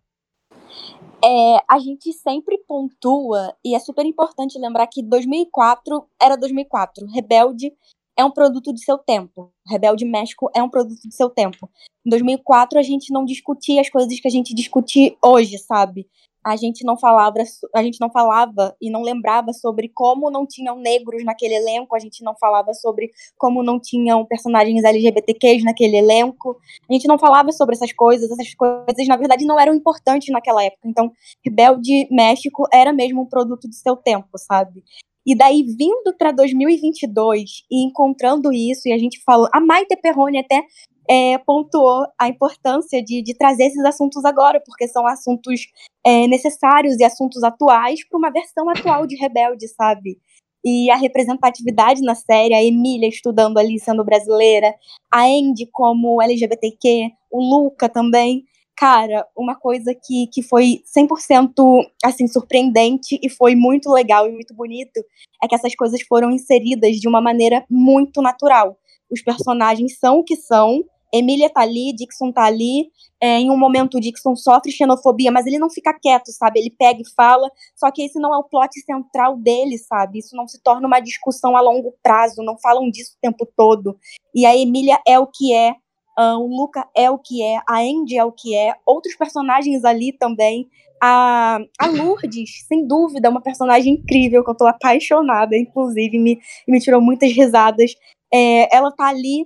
É, 1.23 1.57
a 1.69 1.79
gente 1.79 2.11
sempre 2.13 2.57
pontua, 2.67 3.55
e 3.63 3.75
é 3.75 3.79
super 3.79 4.05
importante 4.05 4.59
lembrar 4.59 4.87
que 4.87 5.01
2004 5.01 6.07
era 6.21 6.35
2004. 6.35 7.07
Rebelde 7.07 7.71
é 8.17 8.23
um 8.23 8.31
produto 8.31 8.73
de 8.73 8.83
seu 8.83 8.97
tempo. 8.97 9.51
Rebelde 9.67 10.05
México 10.05 10.49
é 10.55 10.61
um 10.61 10.69
produto 10.69 11.01
de 11.07 11.15
seu 11.15 11.29
tempo. 11.29 11.69
Em 12.05 12.09
2004 12.09 12.79
a 12.79 12.83
gente 12.83 13.11
não 13.11 13.25
discutia 13.25 13.81
as 13.81 13.89
coisas 13.89 14.19
que 14.19 14.27
a 14.27 14.31
gente 14.31 14.53
discute 14.53 15.17
hoje, 15.21 15.57
sabe? 15.57 16.07
a 16.43 16.55
gente 16.57 16.83
não 16.83 16.97
falava, 16.97 17.37
a 17.73 17.81
gente 17.81 17.99
não 18.01 18.09
falava 18.09 18.75
e 18.81 18.89
não 18.89 19.01
lembrava 19.01 19.53
sobre 19.53 19.89
como 19.93 20.29
não 20.29 20.45
tinham 20.45 20.77
negros 20.77 21.23
naquele 21.23 21.55
elenco, 21.55 21.95
a 21.95 21.99
gente 21.99 22.21
não 22.21 22.35
falava 22.35 22.73
sobre 22.73 23.11
como 23.37 23.63
não 23.63 23.79
tinham 23.79 24.25
personagens 24.25 24.83
LGBTQs 24.83 25.63
naquele 25.63 25.97
elenco. 25.97 26.57
A 26.89 26.93
gente 26.93 27.07
não 27.07 27.17
falava 27.17 27.51
sobre 27.53 27.75
essas 27.75 27.93
coisas, 27.93 28.29
essas 28.29 28.53
coisas 28.53 29.07
na 29.07 29.15
verdade 29.15 29.45
não 29.45 29.59
eram 29.59 29.73
importantes 29.73 30.29
naquela 30.29 30.63
época. 30.63 30.87
Então, 30.87 31.11
Rebelde 31.43 32.07
México 32.11 32.67
era 32.73 32.91
mesmo 32.91 33.21
um 33.21 33.25
produto 33.25 33.69
de 33.69 33.75
seu 33.75 33.95
tempo, 33.95 34.37
sabe? 34.37 34.83
E 35.25 35.35
daí, 35.35 35.63
vindo 35.63 36.15
para 36.17 36.31
2022 36.31 37.63
e 37.71 37.85
encontrando 37.85 38.51
isso, 38.51 38.87
e 38.87 38.93
a 38.93 38.97
gente 38.97 39.21
falou. 39.23 39.47
A 39.53 39.61
Maite 39.61 39.95
Perrone 39.95 40.39
até 40.39 40.63
é, 41.09 41.37
pontuou 41.39 42.05
a 42.19 42.27
importância 42.27 43.03
de, 43.03 43.21
de, 43.21 43.35
trazer 43.35 43.65
esses 43.65 43.83
assuntos 43.85 44.23
agora, 44.25 44.61
porque 44.65 44.87
são 44.87 45.05
assuntos 45.07 45.61
é, 46.05 46.27
necessários 46.27 46.97
e 46.99 47.03
assuntos 47.03 47.43
atuais 47.43 48.07
para 48.07 48.17
uma 48.17 48.31
versão 48.31 48.69
atual 48.69 49.05
de 49.05 49.15
Rebelde, 49.15 49.67
sabe? 49.69 50.17
E 50.65 50.89
a 50.89 50.95
representatividade 50.95 52.01
na 52.01 52.15
série, 52.15 52.53
a 52.53 52.63
Emília 52.63 53.09
estudando 53.09 53.57
ali, 53.57 53.79
sendo 53.79 54.03
brasileira, 54.03 54.73
a 55.11 55.23
Andy 55.25 55.67
como 55.71 56.21
LGBTQ, 56.21 57.11
o 57.31 57.41
Luca 57.41 57.89
também. 57.89 58.45
Cara, 58.75 59.25
uma 59.37 59.55
coisa 59.55 59.93
que, 59.93 60.27
que 60.27 60.41
foi 60.41 60.81
100% 60.85 61.85
assim 62.03 62.27
surpreendente 62.27 63.19
e 63.21 63.29
foi 63.29 63.55
muito 63.55 63.91
legal 63.91 64.27
e 64.27 64.31
muito 64.31 64.53
bonito 64.53 64.99
é 65.41 65.47
que 65.47 65.55
essas 65.55 65.75
coisas 65.75 66.01
foram 66.01 66.31
inseridas 66.31 66.95
de 66.97 67.07
uma 67.07 67.21
maneira 67.21 67.63
muito 67.69 68.21
natural. 68.21 68.77
Os 69.11 69.21
personagens 69.21 69.99
são 69.99 70.19
o 70.19 70.23
que 70.23 70.35
são, 70.35 70.83
Emília 71.13 71.47
tá 71.47 71.61
ali, 71.61 71.93
Dixon 71.93 72.31
tá 72.31 72.43
ali. 72.45 72.91
É, 73.21 73.39
em 73.39 73.51
um 73.51 73.57
momento, 73.57 73.97
o 73.97 74.01
Dixon 74.01 74.35
sofre 74.35 74.71
xenofobia, 74.71 75.31
mas 75.31 75.45
ele 75.45 75.59
não 75.59 75.69
fica 75.69 75.93
quieto, 75.93 76.31
sabe? 76.31 76.59
Ele 76.59 76.71
pega 76.71 77.01
e 77.01 77.09
fala. 77.15 77.51
Só 77.75 77.91
que 77.91 78.01
esse 78.01 78.19
não 78.19 78.33
é 78.33 78.37
o 78.37 78.43
plot 78.43 78.81
central 78.81 79.37
dele, 79.37 79.77
sabe? 79.77 80.17
Isso 80.17 80.35
não 80.35 80.47
se 80.47 80.59
torna 80.63 80.87
uma 80.87 80.99
discussão 80.99 81.55
a 81.55 81.61
longo 81.61 81.93
prazo. 82.01 82.41
Não 82.41 82.57
falam 82.57 82.89
disso 82.89 83.13
o 83.15 83.21
tempo 83.21 83.47
todo. 83.55 83.95
E 84.33 84.43
a 84.43 84.57
Emília 84.57 84.99
é 85.07 85.19
o 85.19 85.27
que 85.27 85.53
é. 85.53 85.75
Uh, 86.17 86.37
o 86.37 86.47
Luca 86.47 86.87
é 86.95 87.09
o 87.09 87.17
que 87.17 87.41
é. 87.43 87.57
A 87.67 87.79
Andy 87.79 88.17
é 88.17 88.23
o 88.23 88.31
que 88.31 88.55
é. 88.55 88.73
Outros 88.85 89.15
personagens 89.15 89.83
ali 89.83 90.11
também. 90.13 90.69
A, 91.01 91.59
a 91.79 91.87
Lourdes, 91.91 92.65
sem 92.67 92.87
dúvida, 92.87 93.27
é 93.27 93.31
uma 93.31 93.41
personagem 93.41 93.95
incrível, 93.95 94.43
que 94.43 94.49
eu 94.49 94.55
tô 94.55 94.65
apaixonada, 94.65 95.57
inclusive, 95.57 96.17
me, 96.19 96.39
me 96.67 96.79
tirou 96.79 97.01
muitas 97.01 97.31
risadas. 97.31 97.93
É, 98.33 98.75
ela 98.75 98.91
tá 98.91 99.07
ali 99.07 99.45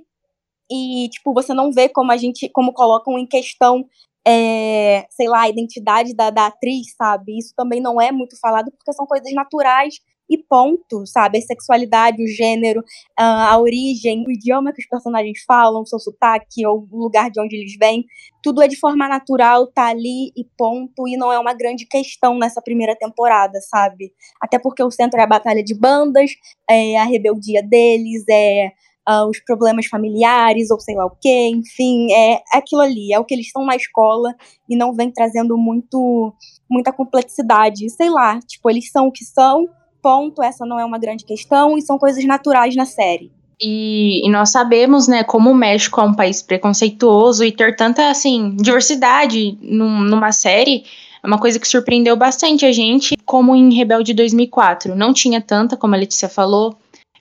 e, 0.69 1.09
tipo, 1.09 1.33
você 1.33 1.53
não 1.53 1.71
vê 1.71 1.89
como 1.89 2.11
a 2.11 2.17
gente, 2.17 2.49
como 2.49 2.73
colocam 2.73 3.17
em 3.17 3.25
questão, 3.25 3.85
é, 4.27 5.07
sei 5.09 5.27
lá, 5.29 5.41
a 5.41 5.49
identidade 5.49 6.13
da, 6.13 6.29
da 6.29 6.47
atriz, 6.47 6.93
sabe? 6.97 7.37
Isso 7.37 7.53
também 7.55 7.81
não 7.81 7.99
é 8.01 8.11
muito 8.11 8.37
falado 8.39 8.71
porque 8.71 8.93
são 8.93 9.05
coisas 9.05 9.33
naturais 9.33 9.95
e 10.29 10.37
ponto, 10.37 11.05
sabe? 11.05 11.37
A 11.37 11.41
sexualidade, 11.41 12.23
o 12.23 12.27
gênero, 12.27 12.83
a 13.17 13.57
origem, 13.59 14.23
o 14.27 14.31
idioma 14.31 14.73
que 14.73 14.81
os 14.81 14.87
personagens 14.87 15.39
falam, 15.45 15.81
o 15.81 15.85
seu 15.85 15.99
sotaque, 15.99 16.65
ou 16.65 16.87
o 16.91 16.97
lugar 16.97 17.29
de 17.31 17.39
onde 17.39 17.55
eles 17.55 17.75
vêm, 17.79 18.05
tudo 18.43 18.61
é 18.61 18.67
de 18.67 18.77
forma 18.77 19.07
natural, 19.07 19.67
tá 19.67 19.87
ali 19.87 20.31
e 20.35 20.45
ponto, 20.57 21.07
e 21.07 21.17
não 21.17 21.31
é 21.31 21.39
uma 21.39 21.53
grande 21.53 21.85
questão 21.85 22.37
nessa 22.37 22.61
primeira 22.61 22.95
temporada, 22.95 23.59
sabe? 23.61 24.11
Até 24.41 24.59
porque 24.59 24.83
o 24.83 24.91
centro 24.91 25.19
é 25.19 25.23
a 25.23 25.27
batalha 25.27 25.63
de 25.63 25.77
bandas, 25.77 26.31
é 26.69 26.97
a 26.97 27.03
rebeldia 27.03 27.63
deles, 27.63 28.23
é 28.29 28.71
uh, 29.07 29.27
os 29.29 29.39
problemas 29.39 29.85
familiares, 29.85 30.69
ou 30.69 30.79
sei 30.79 30.95
lá 30.95 31.05
o 31.05 31.15
quê, 31.21 31.49
enfim, 31.49 32.11
é 32.11 32.41
aquilo 32.53 32.81
ali, 32.81 33.13
é 33.13 33.19
o 33.19 33.25
que 33.25 33.33
eles 33.33 33.47
estão 33.47 33.65
na 33.65 33.75
escola 33.75 34.35
e 34.69 34.75
não 34.75 34.93
vem 34.93 35.09
trazendo 35.09 35.57
muito, 35.57 36.33
muita 36.69 36.91
complexidade. 36.91 37.89
Sei 37.89 38.09
lá, 38.09 38.39
tipo, 38.41 38.69
eles 38.69 38.91
são 38.91 39.07
o 39.07 39.11
que 39.11 39.23
são, 39.23 39.67
ponto, 40.07 40.41
essa 40.41 40.65
não 40.65 40.79
é 40.79 40.85
uma 40.85 40.97
grande 40.97 41.25
questão, 41.25 41.77
e 41.77 41.81
são 41.81 41.97
coisas 41.97 42.23
naturais 42.23 42.73
na 42.77 42.85
série. 42.85 43.29
E, 43.61 44.25
e, 44.25 44.29
nós 44.29 44.51
sabemos, 44.51 45.05
né, 45.05 45.21
como 45.21 45.51
o 45.51 45.55
México 45.55 45.99
é 45.99 46.03
um 46.05 46.13
país 46.13 46.41
preconceituoso 46.41 47.43
e 47.43 47.51
ter 47.51 47.75
tanta, 47.75 48.09
assim, 48.09 48.55
diversidade 48.55 49.57
num, 49.61 49.99
numa 49.99 50.31
série 50.31 50.85
é 51.21 51.27
uma 51.27 51.37
coisa 51.37 51.59
que 51.59 51.67
surpreendeu 51.67 52.15
bastante 52.15 52.65
a 52.65 52.71
gente, 52.71 53.17
como 53.25 53.53
em 53.53 53.73
Rebelde 53.73 54.13
2004. 54.13 54.95
Não 54.95 55.11
tinha 55.11 55.41
tanta, 55.41 55.75
como 55.75 55.93
a 55.93 55.97
Letícia 55.97 56.29
falou, 56.29 56.77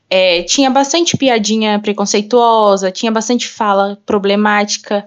é, 0.09 0.45
tinha 0.45 0.71
bastante 0.71 1.17
piadinha 1.17 1.81
preconceituosa, 1.81 2.93
tinha 2.93 3.11
bastante 3.11 3.49
fala 3.49 3.99
problemática. 4.07 5.05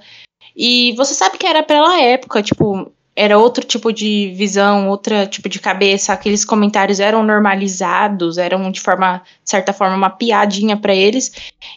E 0.53 0.93
você 0.97 1.13
sabe 1.13 1.37
que 1.37 1.47
era 1.47 1.63
pela 1.63 2.01
época, 2.01 2.43
tipo, 2.43 2.91
era 3.19 3.37
outro 3.37 3.65
tipo 3.65 3.91
de 3.91 4.31
visão, 4.33 4.87
outro 4.87 5.27
tipo 5.27 5.49
de 5.49 5.59
cabeça. 5.59 6.13
Aqueles 6.13 6.45
comentários 6.45 7.01
eram 7.01 7.21
normalizados, 7.21 8.37
eram 8.37 8.71
de 8.71 8.79
forma, 8.79 9.21
de 9.43 9.49
certa 9.49 9.73
forma, 9.73 9.93
uma 9.97 10.09
piadinha 10.09 10.77
para 10.77 10.95
eles. 10.95 11.29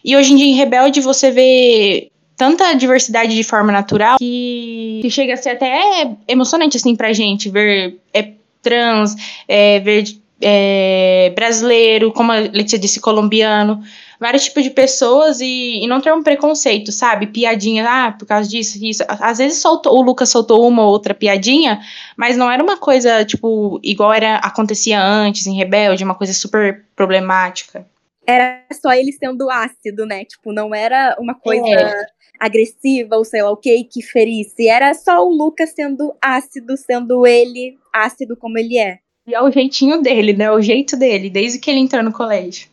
E 0.05 0.15
hoje 0.15 0.31
em 0.31 0.37
dia 0.37 0.45
em 0.45 0.55
Rebelde 0.55 1.01
você 1.01 1.31
vê 1.31 2.09
tanta 2.37 2.73
diversidade 2.73 3.35
de 3.35 3.43
forma 3.43 3.73
natural 3.73 4.17
que, 4.17 4.99
que 5.01 5.09
chega 5.09 5.33
a 5.33 5.37
ser 5.37 5.49
até 5.49 6.15
emocionante 6.29 6.77
assim 6.77 6.95
pra 6.95 7.11
gente 7.11 7.49
ver 7.49 7.99
é, 8.13 8.29
trans, 8.61 9.13
é, 9.45 9.81
ver 9.81 10.05
é, 10.41 11.33
brasileiro, 11.35 12.13
como 12.13 12.31
a 12.31 12.37
Letícia 12.37 12.79
disse, 12.79 13.01
colombiano, 13.01 13.83
vários 14.23 14.45
tipos 14.45 14.63
de 14.63 14.69
pessoas 14.69 15.41
e, 15.41 15.83
e, 15.83 15.87
não 15.87 15.99
ter 15.99 16.13
um 16.13 16.23
preconceito, 16.23 16.93
sabe? 16.93 17.27
Piadinha, 17.27 17.85
ah, 17.85 18.11
por 18.13 18.25
causa 18.25 18.49
disso, 18.49 18.79
isso. 18.81 19.03
Às 19.05 19.37
vezes 19.37 19.61
soltou, 19.61 19.93
o 19.93 20.01
Lucas 20.01 20.29
soltou 20.29 20.65
uma 20.65 20.81
ou 20.81 20.89
outra 20.89 21.13
piadinha, 21.13 21.81
mas 22.15 22.37
não 22.37 22.49
era 22.49 22.63
uma 22.63 22.77
coisa, 22.77 23.25
tipo, 23.25 23.81
igual 23.83 24.13
era 24.13 24.37
acontecia 24.37 25.03
antes 25.03 25.45
em 25.45 25.57
Rebelde, 25.57 26.05
uma 26.05 26.15
coisa 26.15 26.31
super 26.33 26.85
problemática. 26.95 27.85
Era 28.25 28.63
só 28.71 28.93
ele 28.93 29.11
sendo 29.11 29.49
ácido, 29.49 30.05
né? 30.05 30.23
Tipo, 30.23 30.53
não 30.53 30.73
era 30.73 31.17
uma 31.19 31.35
coisa 31.35 31.67
é. 31.67 32.05
agressiva 32.39 33.17
ou 33.17 33.25
sei 33.25 33.43
lá 33.43 33.51
o 33.51 33.57
que 33.57 33.83
que 33.83 34.01
ferisse. 34.01 34.69
Era 34.69 34.93
só 34.93 35.21
o 35.21 35.29
Lucas 35.29 35.71
sendo 35.75 36.15
ácido, 36.21 36.77
sendo 36.77 37.27
ele 37.27 37.77
ácido 37.91 38.37
como 38.37 38.57
ele 38.57 38.77
é. 38.77 38.99
E 39.27 39.35
é 39.35 39.41
o 39.41 39.51
jeitinho 39.51 40.01
dele, 40.01 40.31
né? 40.31 40.49
O 40.49 40.61
jeito 40.61 40.95
dele, 40.95 41.29
desde 41.29 41.59
que 41.59 41.69
ele 41.69 41.81
entrou 41.81 42.01
no 42.01 42.13
colégio. 42.13 42.71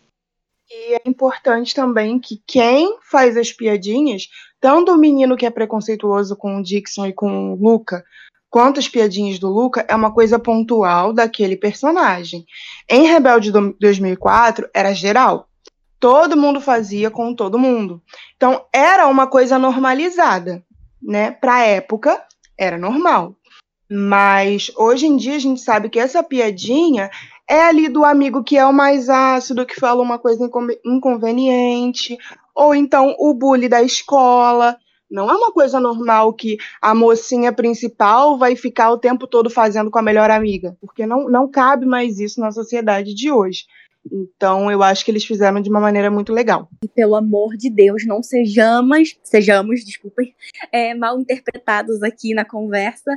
E 0.90 0.94
é 0.94 1.00
importante 1.06 1.72
também 1.72 2.18
que 2.18 2.42
quem 2.44 2.98
faz 3.08 3.36
as 3.36 3.52
piadinhas, 3.52 4.28
tanto 4.60 4.90
o 4.90 4.98
menino 4.98 5.36
que 5.36 5.46
é 5.46 5.50
preconceituoso 5.50 6.34
com 6.34 6.56
o 6.56 6.62
Dixon 6.64 7.06
e 7.06 7.12
com 7.12 7.52
o 7.52 7.54
Luca, 7.54 8.02
quanto 8.50 8.80
as 8.80 8.88
piadinhas 8.88 9.38
do 9.38 9.48
Luca, 9.48 9.86
é 9.88 9.94
uma 9.94 10.12
coisa 10.12 10.36
pontual 10.36 11.12
daquele 11.12 11.56
personagem. 11.56 12.44
Em 12.88 13.06
Rebelde 13.06 13.52
2004, 13.52 14.68
era 14.74 14.92
geral. 14.92 15.48
Todo 16.00 16.36
mundo 16.36 16.60
fazia 16.60 17.08
com 17.08 17.36
todo 17.36 17.56
mundo. 17.56 18.02
Então, 18.36 18.64
era 18.72 19.06
uma 19.06 19.28
coisa 19.28 19.60
normalizada, 19.60 20.60
né? 21.00 21.30
Pra 21.30 21.64
época, 21.64 22.20
era 22.58 22.76
normal. 22.76 23.36
Mas 23.88 24.72
hoje 24.76 25.06
em 25.06 25.16
dia 25.16 25.36
a 25.36 25.40
gente 25.40 25.60
sabe 25.60 25.88
que 25.88 26.00
essa 26.00 26.20
piadinha 26.20 27.10
é 27.50 27.62
ali 27.64 27.88
do 27.88 28.04
amigo 28.04 28.44
que 28.44 28.56
é 28.56 28.64
o 28.64 28.72
mais 28.72 29.08
ácido, 29.08 29.66
que 29.66 29.74
fala 29.74 30.00
uma 30.00 30.20
coisa 30.20 30.48
inconveniente, 30.84 32.16
ou 32.54 32.72
então 32.72 33.16
o 33.18 33.34
bully 33.34 33.68
da 33.68 33.82
escola. 33.82 34.76
Não 35.10 35.28
é 35.28 35.34
uma 35.34 35.50
coisa 35.50 35.80
normal 35.80 36.32
que 36.32 36.56
a 36.80 36.94
mocinha 36.94 37.52
principal 37.52 38.38
vai 38.38 38.54
ficar 38.54 38.92
o 38.92 38.98
tempo 38.98 39.26
todo 39.26 39.50
fazendo 39.50 39.90
com 39.90 39.98
a 39.98 40.02
melhor 40.02 40.30
amiga, 40.30 40.76
porque 40.80 41.04
não, 41.04 41.28
não 41.28 41.50
cabe 41.50 41.84
mais 41.84 42.20
isso 42.20 42.40
na 42.40 42.52
sociedade 42.52 43.12
de 43.12 43.32
hoje. 43.32 43.64
Então, 44.10 44.70
eu 44.70 44.80
acho 44.84 45.04
que 45.04 45.10
eles 45.10 45.24
fizeram 45.24 45.60
de 45.60 45.68
uma 45.68 45.80
maneira 45.80 46.08
muito 46.08 46.32
legal. 46.32 46.68
E 46.84 46.88
pelo 46.88 47.16
amor 47.16 47.56
de 47.56 47.68
Deus, 47.68 48.06
não 48.06 48.22
sejamos, 48.22 49.18
sejamos, 49.24 49.84
desculpem, 49.84 50.32
é, 50.70 50.94
mal 50.94 51.18
interpretados 51.20 52.00
aqui 52.04 52.32
na 52.32 52.44
conversa 52.44 53.10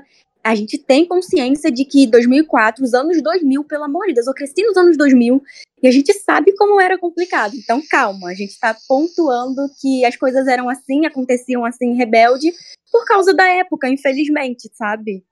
a 0.44 0.54
gente 0.56 0.78
tem 0.78 1.06
consciência 1.06 1.72
de 1.72 1.86
que 1.86 2.06
2004, 2.06 2.84
os 2.84 2.94
anos 2.94 3.22
2000, 3.24 3.64
pelo 3.64 3.86
amor 3.86 4.08
de 4.08 4.14
Deus, 4.14 4.28
eu 4.28 4.34
cresci 4.34 4.62
nos 4.64 4.76
anos 4.76 4.98
2000 4.98 5.42
e 5.82 5.88
a 5.88 5.92
gente 5.92 6.14
sabe 6.14 6.54
como 6.56 6.82
era 6.82 6.98
complicado. 6.98 7.56
Então, 7.56 7.82
calma, 7.90 8.30
a 8.30 8.34
gente 8.34 8.52
está 8.52 8.76
pontuando 8.88 9.62
que 9.80 10.04
as 10.04 10.18
coisas 10.18 10.46
eram 10.48 10.70
assim, 10.70 11.06
aconteciam 11.06 11.64
assim, 11.64 11.96
rebelde, 11.96 12.52
por 12.92 13.06
causa 13.06 13.34
da 13.34 13.48
época, 13.48 13.88
infelizmente, 13.88 14.70
sabe? 14.74 15.24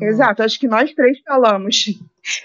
Exato, 0.00 0.42
acho 0.42 0.58
que 0.58 0.68
nós 0.68 0.92
três 0.92 1.18
falamos. 1.20 1.86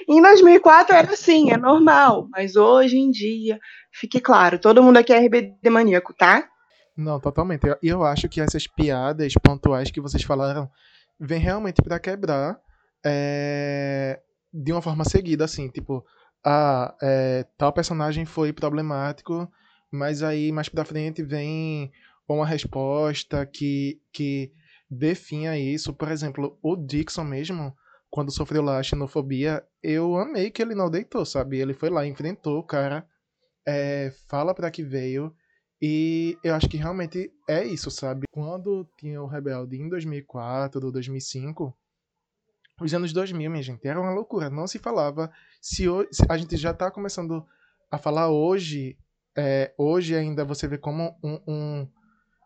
Em 0.07 0.21
2004 0.21 0.95
era 0.95 1.11
assim, 1.11 1.51
é 1.51 1.57
normal, 1.57 2.27
mas 2.31 2.55
hoje 2.55 2.97
em 2.97 3.09
dia, 3.09 3.59
fique 3.91 4.21
claro, 4.21 4.59
todo 4.59 4.81
mundo 4.81 4.97
aqui 4.97 5.11
é 5.11 5.17
RBD 5.17 5.69
maníaco, 5.69 6.13
tá? 6.13 6.47
Não, 6.95 7.19
totalmente. 7.19 7.65
E 7.65 7.69
eu, 7.69 7.77
eu 7.81 8.03
acho 8.03 8.29
que 8.29 8.39
essas 8.39 8.67
piadas 8.67 9.33
pontuais 9.33 9.89
que 9.89 9.99
vocês 9.99 10.23
falaram 10.23 10.69
vem 11.21 11.39
realmente 11.39 11.81
para 11.83 11.99
quebrar 11.99 12.59
é, 13.05 14.19
de 14.51 14.71
uma 14.71 14.81
forma 14.81 15.05
seguida, 15.05 15.45
assim, 15.45 15.69
tipo, 15.69 16.03
ah, 16.43 16.95
é, 17.01 17.45
tal 17.57 17.71
personagem 17.71 18.25
foi 18.25 18.51
problemático, 18.51 19.47
mas 19.91 20.23
aí 20.23 20.51
mais 20.51 20.67
pra 20.67 20.83
frente 20.83 21.21
vem 21.21 21.91
uma 22.27 22.45
resposta 22.45 23.45
que, 23.45 24.01
que 24.11 24.51
definha 24.89 25.57
isso. 25.57 25.93
Por 25.93 26.09
exemplo, 26.09 26.57
o 26.61 26.75
Dixon 26.75 27.23
mesmo, 27.23 27.75
quando 28.09 28.31
sofreu 28.31 28.63
lá 28.63 28.79
a 28.79 28.83
xenofobia, 28.83 29.63
eu 29.83 30.17
amei 30.17 30.49
que 30.49 30.61
ele 30.61 30.73
não 30.73 30.89
deitou, 30.89 31.25
sabe? 31.25 31.59
Ele 31.59 31.73
foi 31.73 31.89
lá, 31.89 32.05
enfrentou 32.05 32.57
o 32.57 32.63
cara, 32.63 33.05
é, 33.67 34.11
fala 34.27 34.55
para 34.55 34.71
que 34.71 34.81
veio, 34.81 35.35
e 35.81 36.37
eu 36.43 36.53
acho 36.53 36.69
que 36.69 36.77
realmente 36.77 37.31
é 37.47 37.65
isso, 37.65 37.89
sabe? 37.89 38.27
Quando 38.31 38.87
tinha 38.97 39.21
o 39.21 39.25
Rebelde 39.25 39.77
em 39.77 39.89
2004 39.89 40.85
ou 40.85 40.91
2005, 40.91 41.75
os 42.79 42.93
anos 42.93 43.11
2000, 43.11 43.49
minha 43.49 43.63
gente, 43.63 43.87
era 43.87 43.99
uma 43.99 44.13
loucura. 44.13 44.49
Não 44.49 44.67
se 44.67 44.77
falava. 44.77 45.31
Se, 45.59 45.85
se 46.11 46.23
a 46.29 46.37
gente 46.37 46.55
já 46.55 46.71
tá 46.71 46.91
começando 46.91 47.43
a 47.89 47.97
falar 47.97 48.29
hoje, 48.29 48.95
é, 49.35 49.73
hoje 49.75 50.15
ainda 50.15 50.45
você 50.45 50.67
vê 50.67 50.77
como 50.77 51.17
um, 51.23 51.39
um, 51.47 51.87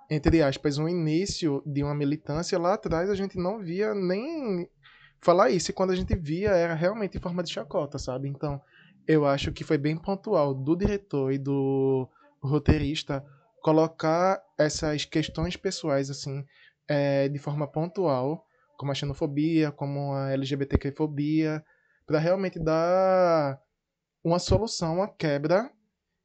entre 0.09 0.41
aspas, 0.41 0.77
um 0.77 0.87
início 0.87 1.61
de 1.65 1.83
uma 1.83 1.93
militância, 1.93 2.57
lá 2.57 2.75
atrás 2.75 3.09
a 3.09 3.15
gente 3.15 3.37
não 3.37 3.59
via 3.59 3.93
nem 3.93 4.69
falar 5.19 5.49
isso. 5.49 5.71
E 5.71 5.73
quando 5.73 5.91
a 5.91 5.95
gente 5.95 6.15
via, 6.15 6.51
era 6.51 6.73
realmente 6.73 7.17
em 7.17 7.21
forma 7.21 7.43
de 7.43 7.51
chacota, 7.51 7.99
sabe? 7.99 8.29
Então, 8.29 8.61
eu 9.05 9.25
acho 9.25 9.51
que 9.51 9.63
foi 9.63 9.77
bem 9.77 9.97
pontual 9.97 10.53
do 10.53 10.73
diretor 10.75 11.33
e 11.33 11.37
do 11.37 12.09
roteirista 12.45 13.25
colocar 13.61 14.41
essas 14.57 15.05
questões 15.05 15.57
pessoais, 15.57 16.09
assim, 16.09 16.45
é, 16.87 17.27
de 17.27 17.39
forma 17.39 17.67
pontual, 17.67 18.45
como 18.77 18.91
a 18.91 18.95
xenofobia, 18.95 19.71
como 19.71 20.13
a 20.13 20.31
LGBTQ-fobia, 20.31 21.63
para 22.05 22.19
realmente 22.19 22.59
dar 22.59 23.59
uma 24.23 24.39
solução 24.39 25.01
à 25.01 25.07
quebra 25.07 25.71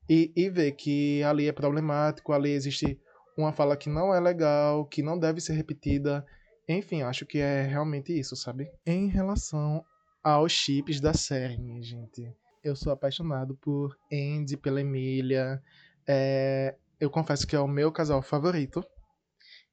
e, 0.09 0.33
e 0.37 0.51
ver 0.51 0.73
que 0.73 1.23
ali 1.23 1.49
é 1.49 1.53
problemático, 1.53 2.33
ali 2.33 2.51
existe 2.51 3.01
uma 3.37 3.53
fala 3.53 3.77
que 3.77 3.89
não 3.89 4.15
é 4.15 4.21
legal, 4.21 4.85
que 4.85 5.03
não 5.03 5.19
deve 5.19 5.41
ser 5.41 5.55
repetida. 5.55 6.27
Enfim, 6.69 7.03
acho 7.03 7.25
que 7.25 7.39
é 7.39 7.63
realmente 7.63 8.13
isso, 8.19 8.37
sabe? 8.37 8.71
Em 8.87 9.09
relação 9.09 9.85
aos 10.23 10.53
chips 10.53 11.01
da 11.01 11.15
série, 11.15 11.83
gente. 11.83 12.35
Eu 12.63 12.77
sou 12.77 12.93
apaixonado 12.93 13.57
por 13.57 13.97
Andy, 14.13 14.57
pela 14.57 14.81
Emília. 14.81 15.63
É, 16.07 16.75
eu 17.01 17.11
confesso 17.11 17.47
que 17.47 17.57
é 17.57 17.61
o 17.61 17.69
meu 17.69 17.91
casal 17.91 18.23
favorito. 18.23 18.85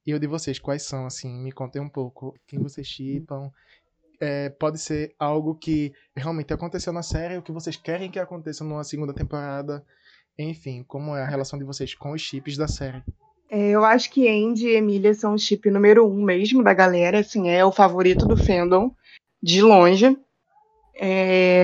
E 0.06 0.14
o 0.14 0.18
de 0.18 0.26
vocês, 0.26 0.58
quais 0.58 0.82
são, 0.82 1.06
assim? 1.06 1.30
Me 1.42 1.52
contem 1.52 1.82
um 1.82 1.88
pouco. 1.88 2.34
Quem 2.46 2.58
vocês 2.58 2.86
chipam? 2.86 3.52
É, 4.20 4.48
pode 4.48 4.78
ser 4.78 5.14
algo 5.18 5.54
que 5.54 5.92
realmente 6.16 6.52
aconteceu 6.52 6.92
na 6.92 7.02
série, 7.02 7.36
o 7.36 7.42
que 7.42 7.52
vocês 7.52 7.76
querem 7.76 8.10
que 8.10 8.18
aconteça 8.18 8.64
numa 8.64 8.82
segunda 8.82 9.12
temporada. 9.12 9.84
Enfim, 10.38 10.82
como 10.86 11.14
é 11.14 11.22
a 11.22 11.28
relação 11.28 11.58
de 11.58 11.64
vocês 11.64 11.94
com 11.94 12.12
os 12.12 12.22
chips 12.22 12.56
da 12.56 12.66
série? 12.66 13.02
É, 13.50 13.70
eu 13.70 13.84
acho 13.84 14.10
que 14.10 14.28
Andy 14.28 14.68
e 14.68 14.76
Emília 14.76 15.14
são 15.14 15.34
o 15.34 15.38
chip 15.38 15.70
número 15.70 16.06
um 16.06 16.22
mesmo 16.22 16.62
da 16.62 16.74
galera, 16.74 17.20
assim, 17.20 17.48
é 17.48 17.64
o 17.64 17.72
favorito 17.72 18.26
do 18.26 18.36
fandom, 18.36 18.94
de 19.42 19.62
longe. 19.62 20.16
É, 20.94 21.62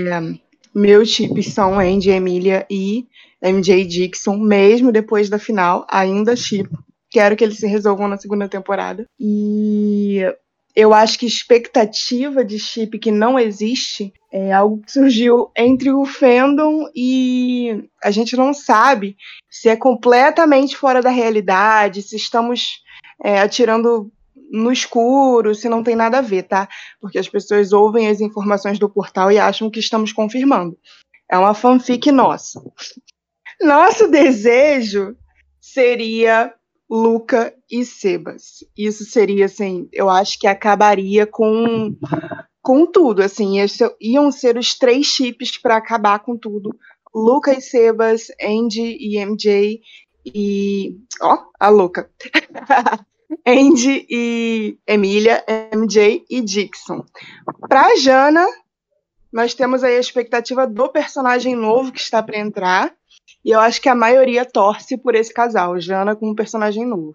meus 0.74 1.08
chips 1.08 1.52
são 1.52 1.78
Andy, 1.78 2.10
Emília 2.10 2.66
e 2.70 3.06
MJ 3.44 3.84
Dixon, 3.84 4.38
mesmo 4.38 4.90
depois 4.90 5.28
da 5.28 5.38
final, 5.38 5.86
ainda 5.90 6.34
chip. 6.34 6.68
Quero 7.10 7.36
que 7.36 7.44
eles 7.44 7.58
se 7.58 7.66
resolvam 7.66 8.08
na 8.08 8.16
segunda 8.16 8.48
temporada. 8.48 9.06
E 9.20 10.20
eu 10.74 10.92
acho 10.92 11.18
que 11.18 11.26
expectativa 11.26 12.44
de 12.44 12.58
chip 12.58 12.98
que 12.98 13.12
não 13.12 13.38
existe 13.38 14.12
é 14.32 14.52
algo 14.52 14.82
que 14.82 14.90
surgiu 14.90 15.50
entre 15.56 15.92
o 15.92 16.04
fandom 16.04 16.88
e 16.94 17.88
a 18.02 18.10
gente 18.10 18.36
não 18.36 18.52
sabe 18.52 19.16
se 19.48 19.68
é 19.68 19.76
completamente 19.76 20.76
fora 20.76 21.00
da 21.00 21.10
realidade, 21.10 22.02
se 22.02 22.16
estamos 22.16 22.82
é, 23.22 23.38
atirando 23.38 24.10
no 24.50 24.72
escuro, 24.72 25.54
se 25.54 25.68
não 25.68 25.84
tem 25.84 25.94
nada 25.94 26.18
a 26.18 26.22
ver, 26.22 26.44
tá? 26.44 26.68
Porque 27.00 27.18
as 27.18 27.28
pessoas 27.28 27.72
ouvem 27.72 28.08
as 28.08 28.20
informações 28.20 28.78
do 28.78 28.90
portal 28.90 29.30
e 29.30 29.38
acham 29.38 29.70
que 29.70 29.78
estamos 29.78 30.12
confirmando. 30.12 30.76
É 31.30 31.38
uma 31.38 31.54
fanfic 31.54 32.10
nossa. 32.10 32.60
Nosso 33.60 34.08
desejo 34.08 35.16
seria 35.60 36.52
Luca 36.88 37.54
e 37.70 37.84
Sebas. 37.84 38.64
Isso 38.76 39.04
seria, 39.04 39.46
assim, 39.46 39.88
eu 39.92 40.08
acho 40.08 40.38
que 40.38 40.46
acabaria 40.46 41.26
com, 41.26 41.96
com 42.62 42.86
tudo, 42.86 43.22
assim, 43.22 43.56
iam 44.00 44.30
ser 44.30 44.58
os 44.58 44.74
três 44.74 45.06
chips 45.06 45.58
para 45.58 45.76
acabar 45.76 46.18
com 46.20 46.36
tudo. 46.36 46.70
Luca 47.14 47.52
e 47.52 47.60
Sebas, 47.60 48.26
Andy 48.42 48.96
e 49.00 49.24
MJ 49.24 49.80
e... 50.26 50.96
Ó, 51.20 51.38
a 51.58 51.68
Luca. 51.68 52.10
Andy 53.46 54.06
e 54.08 54.78
Emília, 54.86 55.44
MJ 55.74 56.24
e 56.30 56.40
Dixon. 56.40 57.04
Para 57.68 57.96
Jana, 57.96 58.46
nós 59.32 59.54
temos 59.54 59.82
aí 59.82 59.96
a 59.96 60.00
expectativa 60.00 60.66
do 60.66 60.88
personagem 60.88 61.56
novo 61.56 61.92
que 61.92 62.00
está 62.00 62.22
para 62.22 62.38
entrar, 62.38 62.94
e 63.44 63.50
eu 63.50 63.60
acho 63.60 63.80
que 63.80 63.88
a 63.88 63.94
maioria 63.94 64.44
torce 64.44 64.96
por 64.96 65.14
esse 65.14 65.32
casal, 65.32 65.78
Jana 65.78 66.16
com 66.16 66.30
um 66.30 66.34
personagem 66.34 66.86
novo. 66.86 67.14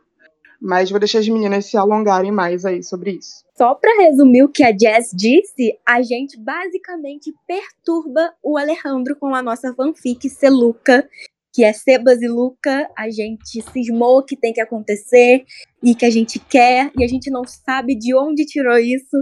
Mas 0.62 0.89
vou 0.89 0.99
deixar 0.99 1.20
as 1.20 1.28
meninas 1.28 1.66
se 1.66 1.78
alongarem 1.78 2.32
mais 2.32 2.66
aí 2.66 2.84
sobre 2.84 3.12
isso. 3.12 3.45
Só 3.57 3.74
para 3.74 4.03
resumir 4.03 4.43
o 4.43 4.49
que 4.49 4.64
a 4.64 4.72
Jess 4.78 5.12
disse, 5.14 5.78
a 5.88 6.01
gente 6.01 6.38
basicamente 6.38 7.34
perturba 7.47 8.34
o 8.43 8.57
Alejandro 8.57 9.16
com 9.16 9.34
a 9.34 9.41
nossa 9.41 9.74
fanfic 9.74 10.30
Seluca, 10.30 11.07
que 11.53 11.64
é 11.64 11.74
Sebas 11.74 12.22
e 12.22 12.28
Luca. 12.28 12.89
A 12.97 13.10
gente 13.10 13.62
cismou 13.72 14.24
que 14.24 14.36
tem 14.36 14.53
que 14.53 14.62
acontecer 14.62 15.45
e 15.82 15.95
que 15.95 16.05
a 16.05 16.10
gente 16.10 16.39
quer, 16.39 16.91
e 16.97 17.03
a 17.03 17.07
gente 17.07 17.32
não 17.32 17.43
sabe 17.45 17.95
de 17.95 18.14
onde 18.16 18.45
tirou 18.45 18.78
isso, 18.78 19.18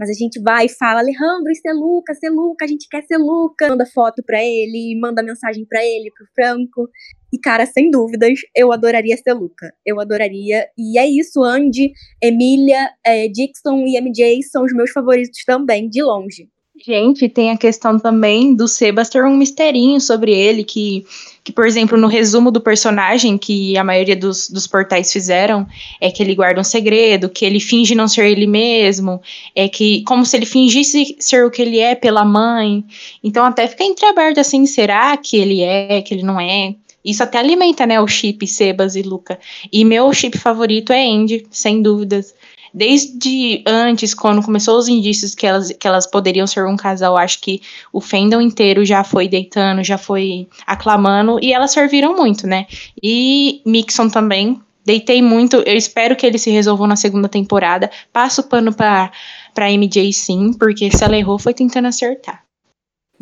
mas 0.00 0.08
a 0.08 0.14
gente 0.14 0.40
vai 0.40 0.64
e 0.64 0.68
fala, 0.70 1.00
Alejandro, 1.00 1.52
isso 1.52 1.68
é 1.68 1.72
Luca, 1.74 2.14
isso 2.14 2.24
é 2.24 2.30
Luca, 2.30 2.64
a 2.64 2.68
gente 2.68 2.88
quer 2.88 3.02
ser 3.02 3.18
Luca. 3.18 3.68
Manda 3.68 3.84
foto 3.84 4.22
pra 4.24 4.42
ele, 4.42 4.98
manda 4.98 5.22
mensagem 5.22 5.66
pra 5.66 5.84
ele, 5.84 6.10
pro 6.16 6.26
Franco. 6.34 6.88
E, 7.30 7.38
cara, 7.38 7.66
sem 7.66 7.90
dúvidas, 7.90 8.40
eu 8.56 8.72
adoraria 8.72 9.14
ser 9.18 9.34
Luca. 9.34 9.70
Eu 9.84 10.00
adoraria. 10.00 10.66
E 10.78 10.98
é 10.98 11.06
isso, 11.06 11.42
Andy, 11.42 11.92
Emília, 12.22 12.90
é, 13.04 13.28
Dixon 13.28 13.86
e 13.86 14.00
MJ 14.00 14.42
são 14.44 14.64
os 14.64 14.72
meus 14.72 14.90
favoritos 14.90 15.44
também, 15.44 15.86
de 15.86 16.02
longe. 16.02 16.48
Gente, 16.82 17.28
tem 17.28 17.50
a 17.50 17.58
questão 17.58 17.98
também 17.98 18.54
do 18.54 18.66
Sebas 18.66 19.10
ter 19.10 19.22
um 19.22 19.36
misterinho 19.36 20.00
sobre 20.00 20.32
ele, 20.32 20.64
que, 20.64 21.04
que, 21.44 21.52
por 21.52 21.66
exemplo, 21.66 21.98
no 21.98 22.06
resumo 22.06 22.50
do 22.50 22.58
personagem, 22.58 23.36
que 23.36 23.76
a 23.76 23.84
maioria 23.84 24.16
dos, 24.16 24.48
dos 24.48 24.66
portais 24.66 25.12
fizeram, 25.12 25.66
é 26.00 26.10
que 26.10 26.22
ele 26.22 26.34
guarda 26.34 26.58
um 26.58 26.64
segredo, 26.64 27.28
que 27.28 27.44
ele 27.44 27.60
finge 27.60 27.94
não 27.94 28.08
ser 28.08 28.30
ele 28.30 28.46
mesmo, 28.46 29.20
é 29.54 29.68
que 29.68 30.02
como 30.04 30.24
se 30.24 30.38
ele 30.38 30.46
fingisse 30.46 31.16
ser 31.20 31.44
o 31.44 31.50
que 31.50 31.60
ele 31.60 31.78
é 31.78 31.94
pela 31.94 32.24
mãe. 32.24 32.82
Então 33.22 33.44
até 33.44 33.68
fica 33.68 33.84
entreaberto 33.84 34.40
assim, 34.40 34.64
será 34.64 35.14
que 35.18 35.36
ele 35.36 35.60
é, 35.60 36.00
que 36.00 36.14
ele 36.14 36.22
não 36.22 36.40
é? 36.40 36.74
Isso 37.04 37.22
até 37.22 37.38
alimenta, 37.38 37.86
né, 37.86 38.00
o 38.00 38.06
chip 38.06 38.46
Sebas 38.46 38.96
e 38.96 39.02
Luca. 39.02 39.38
E 39.70 39.84
meu 39.84 40.10
chip 40.14 40.38
favorito 40.38 40.92
é 40.94 41.06
Andy, 41.06 41.46
sem 41.50 41.82
dúvidas 41.82 42.34
desde 42.72 43.62
antes, 43.66 44.14
quando 44.14 44.42
começou 44.42 44.78
os 44.78 44.88
indícios 44.88 45.34
que 45.34 45.46
elas, 45.46 45.72
que 45.72 45.86
elas 45.86 46.06
poderiam 46.06 46.46
ser 46.46 46.64
um 46.66 46.76
casal, 46.76 47.16
acho 47.16 47.40
que 47.40 47.60
o 47.92 48.00
fandom 48.00 48.40
inteiro 48.40 48.84
já 48.84 49.04
foi 49.04 49.28
deitando, 49.28 49.84
já 49.84 49.98
foi 49.98 50.48
aclamando, 50.66 51.38
e 51.42 51.52
elas 51.52 51.72
serviram 51.72 52.16
muito, 52.16 52.46
né? 52.46 52.66
E 53.02 53.62
Mixon 53.64 54.08
também, 54.08 54.60
deitei 54.84 55.22
muito, 55.22 55.56
eu 55.56 55.76
espero 55.76 56.16
que 56.16 56.26
eles 56.26 56.42
se 56.42 56.50
resolvam 56.50 56.86
na 56.86 56.96
segunda 56.96 57.28
temporada. 57.28 57.90
Passo 58.12 58.40
o 58.40 58.44
pano 58.44 58.72
pra, 58.72 59.10
pra 59.54 59.70
MJ 59.70 60.12
sim, 60.12 60.52
porque 60.52 60.90
se 60.90 61.04
ela 61.04 61.16
errou 61.16 61.38
foi 61.38 61.54
tentando 61.54 61.88
acertar. 61.88 62.44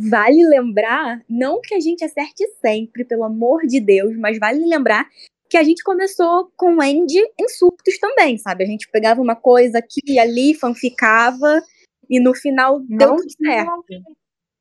Vale 0.01 0.46
lembrar, 0.46 1.20
não 1.28 1.61
que 1.61 1.74
a 1.74 1.80
gente 1.80 2.05
acerte 2.05 2.44
sempre, 2.64 3.05
pelo 3.05 3.24
amor 3.24 3.66
de 3.66 3.80
Deus, 3.80 4.16
mas 4.16 4.38
vale 4.38 4.64
lembrar 4.64 5.05
que 5.49 5.57
a 5.57 5.62
gente 5.62 5.82
começou 5.82 6.53
com 6.57 6.76
o 6.76 6.82
Andy 6.82 7.20
em 7.38 7.49
surtos 7.49 7.99
também, 7.99 8.36
sabe? 8.38 8.64
A 8.64 8.66
gente 8.66 8.88
pegava 8.90 9.20
uma 9.20 9.34
coisa 9.34 9.78
aqui 9.78 10.01
e 10.07 10.18
ali, 10.18 10.55
fanficava, 10.55 11.62
e 12.09 12.20
no 12.20 12.34
final 12.34 12.80
não 12.88 12.96
deu 12.99 13.16
tudo 13.16 13.32
certo. 13.42 13.84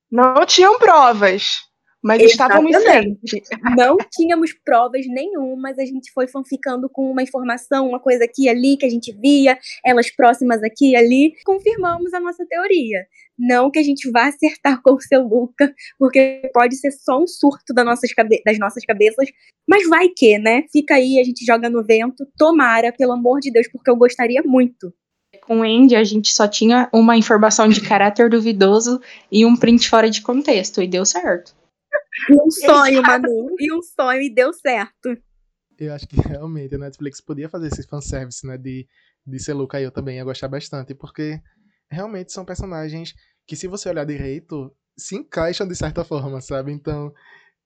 Não 0.10 0.46
tinham 0.46 0.78
provas. 0.80 1.67
Mas 2.04 2.22
estávamos 2.22 2.72
certos. 2.84 3.32
Não 3.76 3.98
tínhamos 4.12 4.54
provas 4.64 5.06
nenhumas, 5.08 5.78
a 5.80 5.86
gente 5.86 6.12
foi 6.12 6.28
fanficando 6.28 6.90
com 6.90 7.10
uma 7.12 7.24
informação, 7.24 7.90
uma 7.90 8.00
coisa 8.00 8.26
aqui 8.26 8.44
e 8.44 8.50
ali 8.50 8.78
que 8.78 8.86
a 8.86 8.90
gente 8.90 9.12
via, 9.12 9.58
elas 9.86 10.10
próximas 10.10 10.62
aqui 10.64 10.92
e 10.92 10.96
ali. 10.96 11.34
Confirmamos 11.46 12.14
a 12.14 12.20
nossa 12.20 12.46
teoria. 12.46 13.06
Não 13.38 13.70
que 13.70 13.80
a 13.80 13.84
gente 13.84 14.10
vá 14.12 14.28
acertar 14.28 14.82
com 14.84 14.94
o 14.94 15.02
seu 15.02 15.24
Luca, 15.24 15.74
porque 16.00 16.50
pode 16.54 16.76
ser 16.76 16.92
só 16.92 17.22
um 17.22 17.28
surto 17.28 17.74
das 17.74 17.86
nossas, 17.86 18.12
das 18.46 18.60
nossas 18.60 18.86
cabeças, 18.86 19.30
mas 19.68 19.88
vai 19.88 20.10
que, 20.10 20.38
né? 20.38 20.64
Fica 20.72 20.96
aí, 20.96 21.20
a 21.20 21.24
gente 21.24 21.46
joga 21.46 21.70
no 21.70 21.84
vento. 21.84 22.28
Tomara, 22.38 22.92
pelo 22.92 23.14
amor 23.14 23.40
de 23.40 23.52
Deus, 23.52 23.68
porque 23.72 23.90
eu 23.90 23.96
gostaria 23.96 24.42
muito 24.44 24.94
com 25.42 25.60
o 25.60 25.64
Andy, 25.64 25.96
a 25.96 26.04
gente 26.04 26.34
só 26.34 26.48
tinha 26.48 26.90
uma 26.92 27.16
informação 27.16 27.70
de 27.70 27.80
caráter 27.80 28.30
duvidoso 28.30 29.00
e 29.32 29.46
um 29.46 29.56
print 29.56 29.90
fora 29.90 30.10
de 30.10 30.22
contexto, 30.22 30.82
e 30.82 30.88
deu 30.88 31.06
certo. 31.06 31.56
E 32.30 32.36
um 32.36 32.52
sonho, 32.52 33.02
Manu. 33.02 33.56
E 33.60 33.74
um 33.74 33.82
sonho, 33.82 34.22
e 34.22 34.34
deu 34.34 34.54
certo. 34.54 35.18
Eu 35.78 35.94
acho 35.94 36.08
que 36.08 36.16
realmente 36.16 36.76
a 36.76 36.78
Netflix 36.80 37.22
podia 37.22 37.48
fazer 37.48 37.68
esse 37.68 37.88
fanservice, 37.88 38.46
né? 38.46 38.58
De, 38.58 38.88
de 39.26 39.40
ser 39.40 39.54
Luca 39.54 39.80
eu 39.80 39.92
também 39.92 40.18
ia 40.18 40.24
gostar 40.24 40.48
bastante, 40.48 40.96
porque 40.96 41.40
realmente 41.90 42.32
são 42.32 42.44
personagens 42.44 43.14
que, 43.46 43.56
se 43.56 43.68
você 43.68 43.90
olhar 43.90 44.06
direito, 44.06 44.74
se 44.98 45.16
encaixam 45.16 45.68
de 45.68 45.76
certa 45.76 46.04
forma, 46.04 46.42
sabe? 46.42 46.72
Então, 46.72 47.14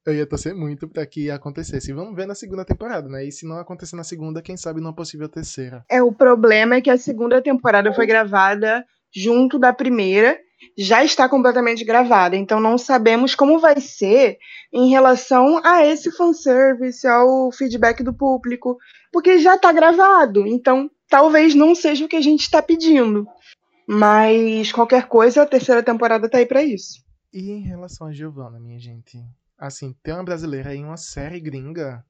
eu 0.05 0.15
ia 0.15 0.25
torcer 0.25 0.55
muito 0.55 0.87
para 0.87 1.05
que 1.05 1.29
acontecesse. 1.29 1.93
Vamos 1.93 2.15
ver 2.15 2.25
na 2.25 2.35
segunda 2.35 2.65
temporada, 2.65 3.07
né? 3.07 3.25
E 3.25 3.31
se 3.31 3.47
não 3.47 3.57
acontecer 3.57 3.95
na 3.95 4.03
segunda, 4.03 4.41
quem 4.41 4.57
sabe 4.57 4.81
numa 4.81 4.95
possível 4.95 5.29
terceira. 5.29 5.85
É, 5.89 6.01
o 6.01 6.11
problema 6.11 6.75
é 6.75 6.81
que 6.81 6.89
a 6.89 6.97
segunda 6.97 7.41
temporada 7.41 7.93
foi 7.93 8.05
gravada 8.05 8.83
junto 9.13 9.59
da 9.59 9.71
primeira 9.73 10.37
já 10.77 11.03
está 11.03 11.27
completamente 11.27 11.83
gravada, 11.83 12.35
então 12.35 12.59
não 12.59 12.77
sabemos 12.77 13.35
como 13.35 13.59
vai 13.59 13.79
ser 13.79 14.37
em 14.71 14.89
relação 14.89 15.59
a 15.63 15.85
esse 15.85 16.11
fanservice, 16.11 17.07
ao 17.07 17.51
feedback 17.51 18.03
do 18.03 18.13
público, 18.13 18.77
porque 19.11 19.39
já 19.39 19.55
está 19.55 19.71
gravado, 19.71 20.47
então 20.47 20.89
talvez 21.09 21.53
não 21.53 21.75
seja 21.75 22.05
o 22.05 22.07
que 22.07 22.15
a 22.15 22.21
gente 22.21 22.41
está 22.41 22.61
pedindo. 22.61 23.27
Mas 23.87 24.71
qualquer 24.71 25.07
coisa, 25.07 25.41
a 25.41 25.45
terceira 25.45 25.83
temporada 25.83 26.29
tá 26.29 26.37
aí 26.37 26.45
para 26.45 26.63
isso. 26.63 27.03
E 27.33 27.51
em 27.51 27.61
relação 27.61 28.07
a 28.07 28.13
Giovanna, 28.13 28.59
minha 28.59 28.79
gente, 28.79 29.21
assim, 29.57 29.93
ter 30.01 30.13
uma 30.13 30.23
brasileira 30.23 30.73
em 30.73 30.85
uma 30.85 30.97
série 30.97 31.39
gringa, 31.39 32.05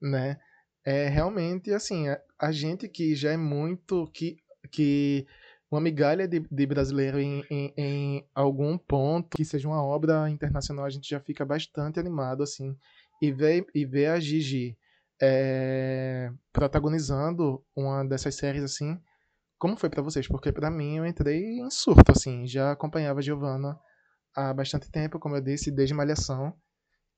né? 0.00 0.38
É 0.84 1.08
realmente 1.08 1.72
assim, 1.72 2.08
a, 2.08 2.20
a 2.38 2.50
gente 2.50 2.88
que 2.88 3.14
já 3.14 3.32
é 3.32 3.36
muito 3.36 4.10
que 4.12 4.38
que 4.70 5.26
uma 5.70 5.80
migalha 5.80 6.26
de, 6.26 6.40
de 6.40 6.66
brasileiro 6.66 7.20
em, 7.20 7.44
em, 7.48 7.72
em, 7.76 8.28
algum 8.34 8.76
ponto 8.76 9.36
que 9.36 9.44
seja 9.44 9.68
uma 9.68 9.82
obra 9.82 10.28
internacional, 10.28 10.84
a 10.84 10.90
gente 10.90 11.08
já 11.08 11.20
fica 11.20 11.44
bastante 11.44 12.00
animado, 12.00 12.42
assim, 12.42 12.76
e 13.22 13.30
ver, 13.30 13.64
e 13.74 13.86
ver 13.86 14.06
a 14.06 14.18
Gigi 14.18 14.76
é, 15.22 16.30
protagonizando 16.52 17.64
uma 17.76 18.04
dessas 18.04 18.34
séries, 18.34 18.64
assim, 18.64 18.98
como 19.58 19.76
foi 19.76 19.90
para 19.90 20.02
vocês? 20.02 20.26
Porque 20.26 20.50
para 20.50 20.70
mim 20.70 20.96
eu 20.96 21.06
entrei 21.06 21.60
em 21.60 21.70
surto, 21.70 22.10
assim, 22.10 22.46
já 22.46 22.72
acompanhava 22.72 23.20
a 23.20 23.22
Giovanna 23.22 23.78
há 24.34 24.52
bastante 24.52 24.90
tempo, 24.90 25.20
como 25.20 25.36
eu 25.36 25.40
disse, 25.40 25.70
desde 25.70 25.94
Malhação, 25.94 26.52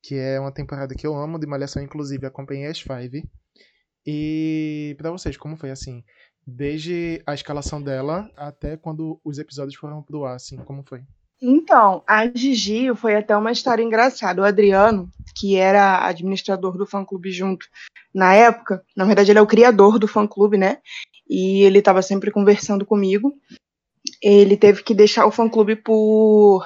que 0.03 0.17
é 0.17 0.39
uma 0.39 0.53
temporada 0.53 0.95
que 0.95 1.07
eu 1.07 1.15
amo 1.15 1.39
de 1.39 1.47
Malhação, 1.47 1.83
inclusive 1.83 2.27
acompanhei 2.27 2.67
as 2.67 2.81
Five, 2.81 3.23
e 4.05 4.95
para 4.99 5.11
vocês, 5.11 5.37
como 5.37 5.57
foi, 5.57 5.71
assim, 5.71 6.05
Desde 6.47 7.23
a 7.27 7.35
escalação 7.35 7.81
dela 7.81 8.31
até 8.37 8.77
quando 8.77 9.21
os 9.25 9.39
episódios 9.39 9.77
foram 9.77 10.03
pro 10.03 10.25
ar, 10.25 10.37
assim, 10.37 10.57
como 10.57 10.83
foi? 10.83 11.03
Então, 11.41 12.05
a 12.07 12.29
Gigi 12.29 12.95
foi 12.95 13.17
até 13.17 13.37
uma 13.37 13.51
história 13.51 13.83
engraçada. 13.83 14.41
O 14.41 14.45
Adriano, 14.45 15.11
que 15.37 15.57
era 15.57 16.07
administrador 16.07 16.77
do 16.77 16.87
fã-clube 16.87 17.33
junto 17.33 17.67
na 18.15 18.33
época, 18.35 18.85
na 18.97 19.05
verdade 19.05 19.33
ele 19.33 19.41
é 19.41 19.43
o 19.43 19.47
criador 19.47 19.99
do 19.99 20.07
fã-clube, 20.07 20.57
né? 20.57 20.79
E 21.29 21.63
ele 21.63 21.81
estava 21.81 22.01
sempre 22.01 22.31
conversando 22.31 22.87
comigo. 22.87 23.33
Ele 24.23 24.57
teve 24.57 24.85
que 24.85 24.95
deixar 24.95 25.27
o 25.27 25.33
fã-clube 25.33 25.77
por 25.77 26.65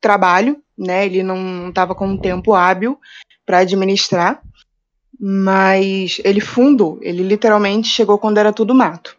trabalho, 0.00 0.62
né? 0.76 1.04
Ele 1.04 1.22
não 1.22 1.68
estava 1.68 1.94
com 1.94 2.06
um 2.06 2.18
tempo 2.18 2.54
hábil 2.54 2.98
para 3.44 3.58
administrar 3.58 4.42
mas 5.18 6.20
ele 6.24 6.40
fundou, 6.40 6.98
ele 7.00 7.22
literalmente 7.22 7.88
chegou 7.88 8.18
quando 8.18 8.38
era 8.38 8.52
tudo 8.52 8.74
mato. 8.74 9.16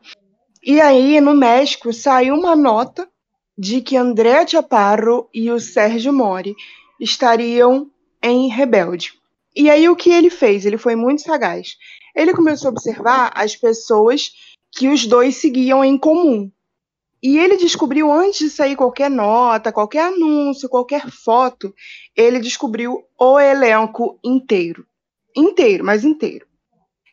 E 0.64 0.82
aí, 0.82 1.22
no 1.22 1.36
México, 1.36 1.94
saiu 1.94 2.36
uma 2.36 2.56
nota 2.56 3.08
de 3.58 3.82
que 3.82 3.96
André 3.96 4.46
Chaparro 4.48 5.30
e 5.34 5.50
o 5.52 5.60
Sérgio 5.60 6.12
Mori 6.12 6.56
estariam 7.00 7.90
em 8.22 8.50
Rebelde. 8.50 9.14
E 9.56 9.70
aí, 9.70 9.88
o 9.88 9.96
que 9.96 10.10
ele 10.10 10.30
fez? 10.30 10.66
Ele 10.66 10.78
foi 10.78 10.96
muito 10.96 11.22
sagaz. 11.22 11.78
Ele 12.16 12.34
começou 12.34 12.70
a 12.70 12.72
observar 12.72 13.32
as 13.36 13.56
pessoas 13.56 14.32
que 14.72 14.90
os 14.90 15.06
dois 15.06 15.38
seguiam 15.38 15.86
em 15.86 15.98
comum. 15.98 16.52
E 17.24 17.38
ele 17.38 17.58
descobriu, 17.58 18.12
antes 18.12 18.40
de 18.40 18.50
sair 18.50 18.76
qualquer 18.76 19.10
nota, 19.10 19.72
qualquer 19.72 20.14
anúncio, 20.14 20.68
qualquer 20.68 21.10
foto, 21.10 21.74
ele 22.16 22.40
descobriu 22.40 23.04
o 23.18 23.40
elenco 23.40 24.20
inteiro 24.24 24.86
inteiro, 25.36 25.84
mas 25.84 26.04
inteiro. 26.04 26.46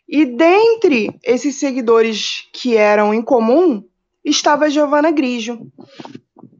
E 0.09 0.25
dentre 0.25 1.19
esses 1.23 1.57
seguidores 1.57 2.49
que 2.53 2.77
eram 2.77 3.15
em 3.15 3.23
comum, 3.23 3.83
estava 4.25 4.71
Giovana 4.71 5.11
Grigio. 5.11 5.59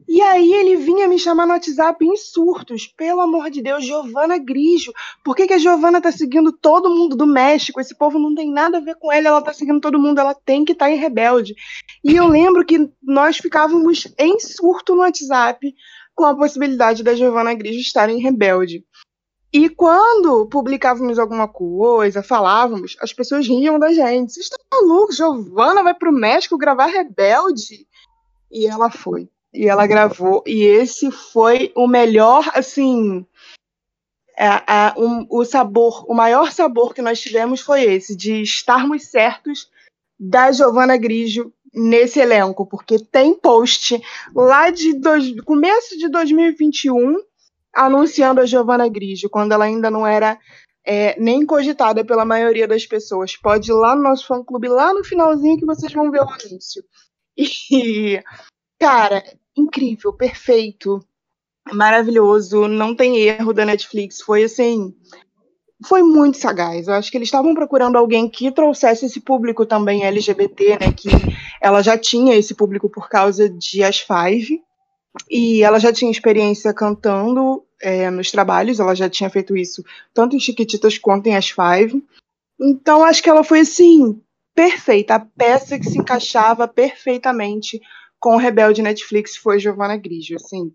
E 0.07 0.21
aí 0.21 0.53
ele 0.53 0.75
vinha 0.75 1.07
me 1.07 1.17
chamar 1.17 1.47
no 1.47 1.53
WhatsApp 1.53 2.05
em 2.05 2.15
surtos. 2.15 2.85
Pelo 2.85 3.21
amor 3.21 3.49
de 3.49 3.63
Deus, 3.63 3.83
Giovana 3.83 4.37
Grigio. 4.37 4.93
Por 5.23 5.35
que, 5.35 5.47
que 5.47 5.53
a 5.53 5.57
Giovana 5.57 5.99
tá 5.99 6.11
seguindo 6.11 6.51
todo 6.51 6.89
mundo 6.89 7.15
do 7.15 7.25
México? 7.25 7.81
Esse 7.81 7.97
povo 7.97 8.19
não 8.19 8.35
tem 8.35 8.51
nada 8.51 8.77
a 8.77 8.81
ver 8.81 8.95
com 8.95 9.11
ela, 9.11 9.29
ela 9.29 9.41
tá 9.41 9.53
seguindo 9.53 9.79
todo 9.79 9.99
mundo, 9.99 10.19
ela 10.19 10.35
tem 10.35 10.63
que 10.63 10.73
estar 10.73 10.85
tá 10.85 10.91
em 10.91 10.97
rebelde. 10.97 11.55
E 12.03 12.15
eu 12.15 12.27
lembro 12.27 12.63
que 12.63 12.89
nós 13.01 13.37
ficávamos 13.37 14.07
em 14.19 14.39
surto 14.39 14.93
no 14.93 15.01
WhatsApp 15.01 15.73
com 16.13 16.25
a 16.25 16.35
possibilidade 16.35 17.03
da 17.03 17.15
Giovana 17.15 17.53
Grigio 17.55 17.81
estar 17.81 18.07
em 18.09 18.19
rebelde. 18.19 18.83
E 19.53 19.69
quando 19.69 20.47
publicávamos 20.47 21.19
alguma 21.19 21.47
coisa, 21.47 22.23
falávamos, 22.23 22.97
as 22.99 23.13
pessoas 23.13 23.47
riam 23.47 23.77
da 23.77 23.93
gente. 23.93 24.33
Vocês 24.33 24.47
estão 24.47 24.59
malucos? 24.71 25.15
Giovana 25.15 25.83
vai 25.83 25.93
pro 25.93 26.11
México 26.11 26.57
gravar 26.57 26.87
Rebelde? 26.87 27.87
E 28.51 28.65
ela 28.65 28.89
foi. 28.89 29.29
E 29.53 29.67
ela 29.67 29.85
gravou. 29.85 30.43
E 30.47 30.63
esse 30.63 31.11
foi 31.11 31.71
o 31.75 31.87
melhor, 31.87 32.49
assim. 32.55 33.23
É, 34.35 34.47
é, 34.47 34.93
um, 34.97 35.27
o 35.29 35.45
sabor, 35.45 36.03
o 36.09 36.15
maior 36.15 36.51
sabor 36.51 36.91
que 36.91 37.03
nós 37.03 37.21
tivemos 37.21 37.61
foi 37.61 37.83
esse, 37.83 38.15
de 38.15 38.41
estarmos 38.41 39.03
certos 39.05 39.69
da 40.19 40.51
Giovana 40.51 40.97
Grigio 40.97 41.53
nesse 41.71 42.19
elenco, 42.19 42.65
porque 42.65 42.97
tem 42.97 43.35
post 43.35 44.01
lá 44.33 44.71
de 44.71 44.93
dois, 44.93 45.39
começo 45.41 45.95
de 45.97 46.09
2021 46.09 47.17
anunciando 47.73 48.41
a 48.41 48.45
Giovanna 48.45 48.87
Grigio, 48.87 49.29
quando 49.29 49.51
ela 49.51 49.65
ainda 49.65 49.89
não 49.89 50.05
era 50.05 50.37
é, 50.85 51.19
nem 51.19 51.45
cogitada 51.45 52.03
pela 52.05 52.25
maioria 52.25 52.67
das 52.67 52.85
pessoas. 52.85 53.35
Pode 53.35 53.71
ir 53.71 53.73
lá 53.73 53.95
no 53.95 54.03
nosso 54.03 54.27
fã-clube, 54.27 54.67
lá 54.67 54.93
no 54.93 55.03
finalzinho, 55.03 55.57
que 55.57 55.65
vocês 55.65 55.91
vão 55.91 56.11
ver 56.11 56.21
o 56.21 56.29
anúncio. 56.29 56.83
E, 57.37 58.21
cara, 58.79 59.23
incrível, 59.57 60.13
perfeito, 60.13 61.03
maravilhoso, 61.71 62.67
não 62.67 62.95
tem 62.95 63.17
erro 63.21 63.53
da 63.53 63.65
Netflix. 63.65 64.21
Foi 64.21 64.43
assim. 64.43 64.93
Foi 65.85 66.01
muito 66.01 66.37
sagaz. 66.37 66.87
Eu 66.87 66.93
acho 66.93 67.11
que 67.11 67.17
eles 67.17 67.27
estavam 67.27 67.53
procurando 67.53 67.97
alguém 67.97 68.29
que 68.29 68.51
trouxesse 68.51 69.05
esse 69.05 69.19
público 69.19 69.65
também 69.65 70.05
LGBT, 70.05 70.79
né? 70.79 70.93
Que 70.93 71.09
ela 71.61 71.81
já 71.81 71.97
tinha 71.97 72.35
esse 72.35 72.53
público 72.53 72.89
por 72.89 73.09
causa 73.09 73.49
de 73.49 73.83
As 73.83 73.99
Five, 73.99 74.61
e 75.29 75.61
ela 75.63 75.79
já 75.79 75.91
tinha 75.91 76.11
experiência 76.11 76.73
cantando 76.73 77.62
é, 77.83 78.09
nos 78.09 78.31
trabalhos, 78.31 78.79
ela 78.79 78.95
já 78.95 79.09
tinha 79.09 79.29
feito 79.29 79.55
isso 79.55 79.83
tanto 80.13 80.35
em 80.35 80.39
Chiquititas 80.39 80.97
quanto 80.97 81.27
em 81.27 81.35
As 81.35 81.49
Five. 81.49 82.03
Então 82.59 83.03
acho 83.03 83.21
que 83.21 83.29
ela 83.29 83.43
foi 83.43 83.59
assim, 83.59 84.21
perfeita. 84.55 85.15
A 85.15 85.19
peça 85.19 85.77
que 85.77 85.85
se 85.85 85.97
encaixava 85.97 86.67
perfeitamente 86.67 87.81
com 88.19 88.35
o 88.35 88.39
Rebelde 88.39 88.81
Netflix 88.81 89.35
foi 89.35 89.59
Giovanna 89.59 89.97
Grigio, 89.97 90.37
assim. 90.37 90.73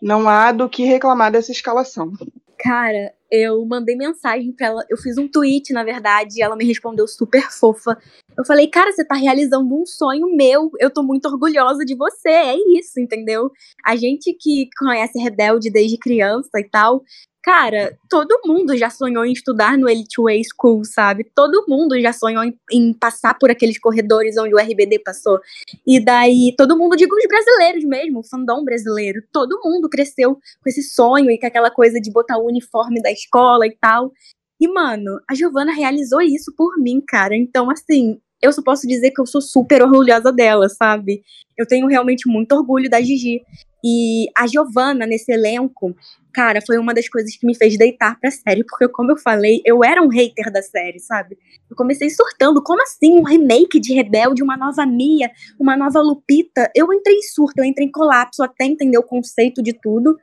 Não 0.00 0.28
há 0.28 0.52
do 0.52 0.68
que 0.68 0.84
reclamar 0.84 1.32
dessa 1.32 1.50
escalação. 1.50 2.12
Cara, 2.58 3.14
eu 3.30 3.64
mandei 3.64 3.96
mensagem 3.96 4.52
para 4.52 4.66
ela, 4.66 4.84
eu 4.90 4.96
fiz 4.96 5.16
um 5.16 5.28
tweet, 5.28 5.72
na 5.72 5.84
verdade, 5.84 6.38
e 6.38 6.42
ela 6.42 6.56
me 6.56 6.64
respondeu 6.64 7.06
super 7.06 7.42
fofa. 7.50 7.96
Eu 8.36 8.44
falei, 8.44 8.66
cara, 8.68 8.92
você 8.92 9.04
tá 9.04 9.14
realizando 9.14 9.74
um 9.74 9.84
sonho 9.86 10.34
meu, 10.34 10.70
eu 10.78 10.90
tô 10.90 11.02
muito 11.02 11.26
orgulhosa 11.26 11.84
de 11.84 11.94
você, 11.94 12.28
é 12.28 12.56
isso, 12.78 12.98
entendeu? 12.98 13.50
A 13.84 13.96
gente 13.96 14.32
que 14.38 14.68
conhece 14.78 15.18
Rebelde 15.18 15.70
desde 15.70 15.98
criança 15.98 16.58
e 16.58 16.64
tal, 16.64 17.02
Cara, 17.42 17.98
todo 18.08 18.40
mundo 18.44 18.76
já 18.76 18.90
sonhou 18.90 19.24
em 19.24 19.32
estudar 19.32 19.78
no 19.78 19.88
Elite 19.88 20.20
Way 20.20 20.42
School, 20.54 20.84
sabe? 20.84 21.24
Todo 21.34 21.64
mundo 21.66 21.98
já 21.98 22.12
sonhou 22.12 22.44
em, 22.44 22.54
em, 22.70 22.92
passar 22.92 23.38
por 23.38 23.50
aqueles 23.50 23.78
corredores 23.78 24.36
onde 24.36 24.54
o 24.54 24.58
RBD 24.58 24.98
passou. 24.98 25.40
E 25.86 25.98
daí, 25.98 26.54
todo 26.56 26.76
mundo, 26.76 26.96
digo 26.96 27.16
os 27.16 27.26
brasileiros 27.26 27.84
mesmo, 27.84 28.20
o 28.20 28.22
fandom 28.22 28.62
brasileiro, 28.62 29.22
todo 29.32 29.60
mundo 29.64 29.88
cresceu 29.88 30.34
com 30.34 30.68
esse 30.68 30.82
sonho 30.82 31.30
e 31.30 31.38
com 31.38 31.46
aquela 31.46 31.70
coisa 31.70 31.98
de 31.98 32.12
botar 32.12 32.36
o 32.36 32.46
uniforme 32.46 33.00
da 33.00 33.10
escola 33.10 33.66
e 33.66 33.74
tal. 33.80 34.12
E, 34.60 34.68
mano, 34.68 35.18
a 35.28 35.34
Giovana 35.34 35.72
realizou 35.72 36.20
isso 36.20 36.52
por 36.54 36.76
mim, 36.76 37.00
cara. 37.00 37.34
Então, 37.34 37.70
assim, 37.70 38.20
eu 38.42 38.52
só 38.52 38.62
posso 38.62 38.86
dizer 38.86 39.12
que 39.12 39.20
eu 39.20 39.26
sou 39.26 39.40
super 39.40 39.82
orgulhosa 39.82 40.30
dela, 40.30 40.68
sabe? 40.68 41.22
Eu 41.56 41.66
tenho 41.66 41.86
realmente 41.86 42.28
muito 42.28 42.52
orgulho 42.52 42.90
da 42.90 43.00
Gigi. 43.00 43.42
E 43.84 44.26
a 44.36 44.46
Giovanna, 44.46 45.06
nesse 45.06 45.32
elenco, 45.32 45.94
cara, 46.32 46.60
foi 46.64 46.78
uma 46.78 46.92
das 46.92 47.08
coisas 47.08 47.36
que 47.36 47.46
me 47.46 47.54
fez 47.54 47.76
deitar 47.76 48.18
pra 48.20 48.30
série, 48.30 48.64
porque, 48.64 48.88
como 48.88 49.12
eu 49.12 49.16
falei, 49.16 49.60
eu 49.64 49.82
era 49.82 50.02
um 50.02 50.08
hater 50.08 50.52
da 50.52 50.62
série, 50.62 50.98
sabe? 50.98 51.36
Eu 51.68 51.76
comecei 51.76 52.10
surtando, 52.10 52.62
como 52.62 52.82
assim 52.82 53.12
um 53.18 53.22
remake 53.22 53.80
de 53.80 53.94
Rebelde, 53.94 54.42
uma 54.42 54.56
nova 54.56 54.84
Mia, 54.84 55.30
uma 55.58 55.76
nova 55.76 56.00
Lupita? 56.00 56.70
Eu 56.74 56.92
entrei 56.92 57.16
em 57.16 57.22
surto, 57.22 57.58
eu 57.58 57.64
entrei 57.64 57.86
em 57.86 57.90
colapso 57.90 58.42
até 58.42 58.64
entender 58.64 58.98
o 58.98 59.02
conceito 59.02 59.62
de 59.62 59.72
tudo. 59.72 60.16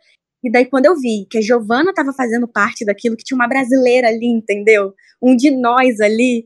E 0.43 0.51
daí, 0.51 0.65
quando 0.65 0.85
eu 0.85 0.95
vi 0.95 1.25
que 1.29 1.39
a 1.39 1.41
Giovanna 1.41 1.93
tava 1.93 2.13
fazendo 2.13 2.47
parte 2.47 2.85
daquilo, 2.85 3.17
que 3.17 3.23
tinha 3.23 3.35
uma 3.35 3.47
brasileira 3.47 4.07
ali, 4.07 4.27
entendeu? 4.27 4.93
Um 5.21 5.35
de 5.35 5.49
nós 5.49 5.99
ali, 5.99 6.45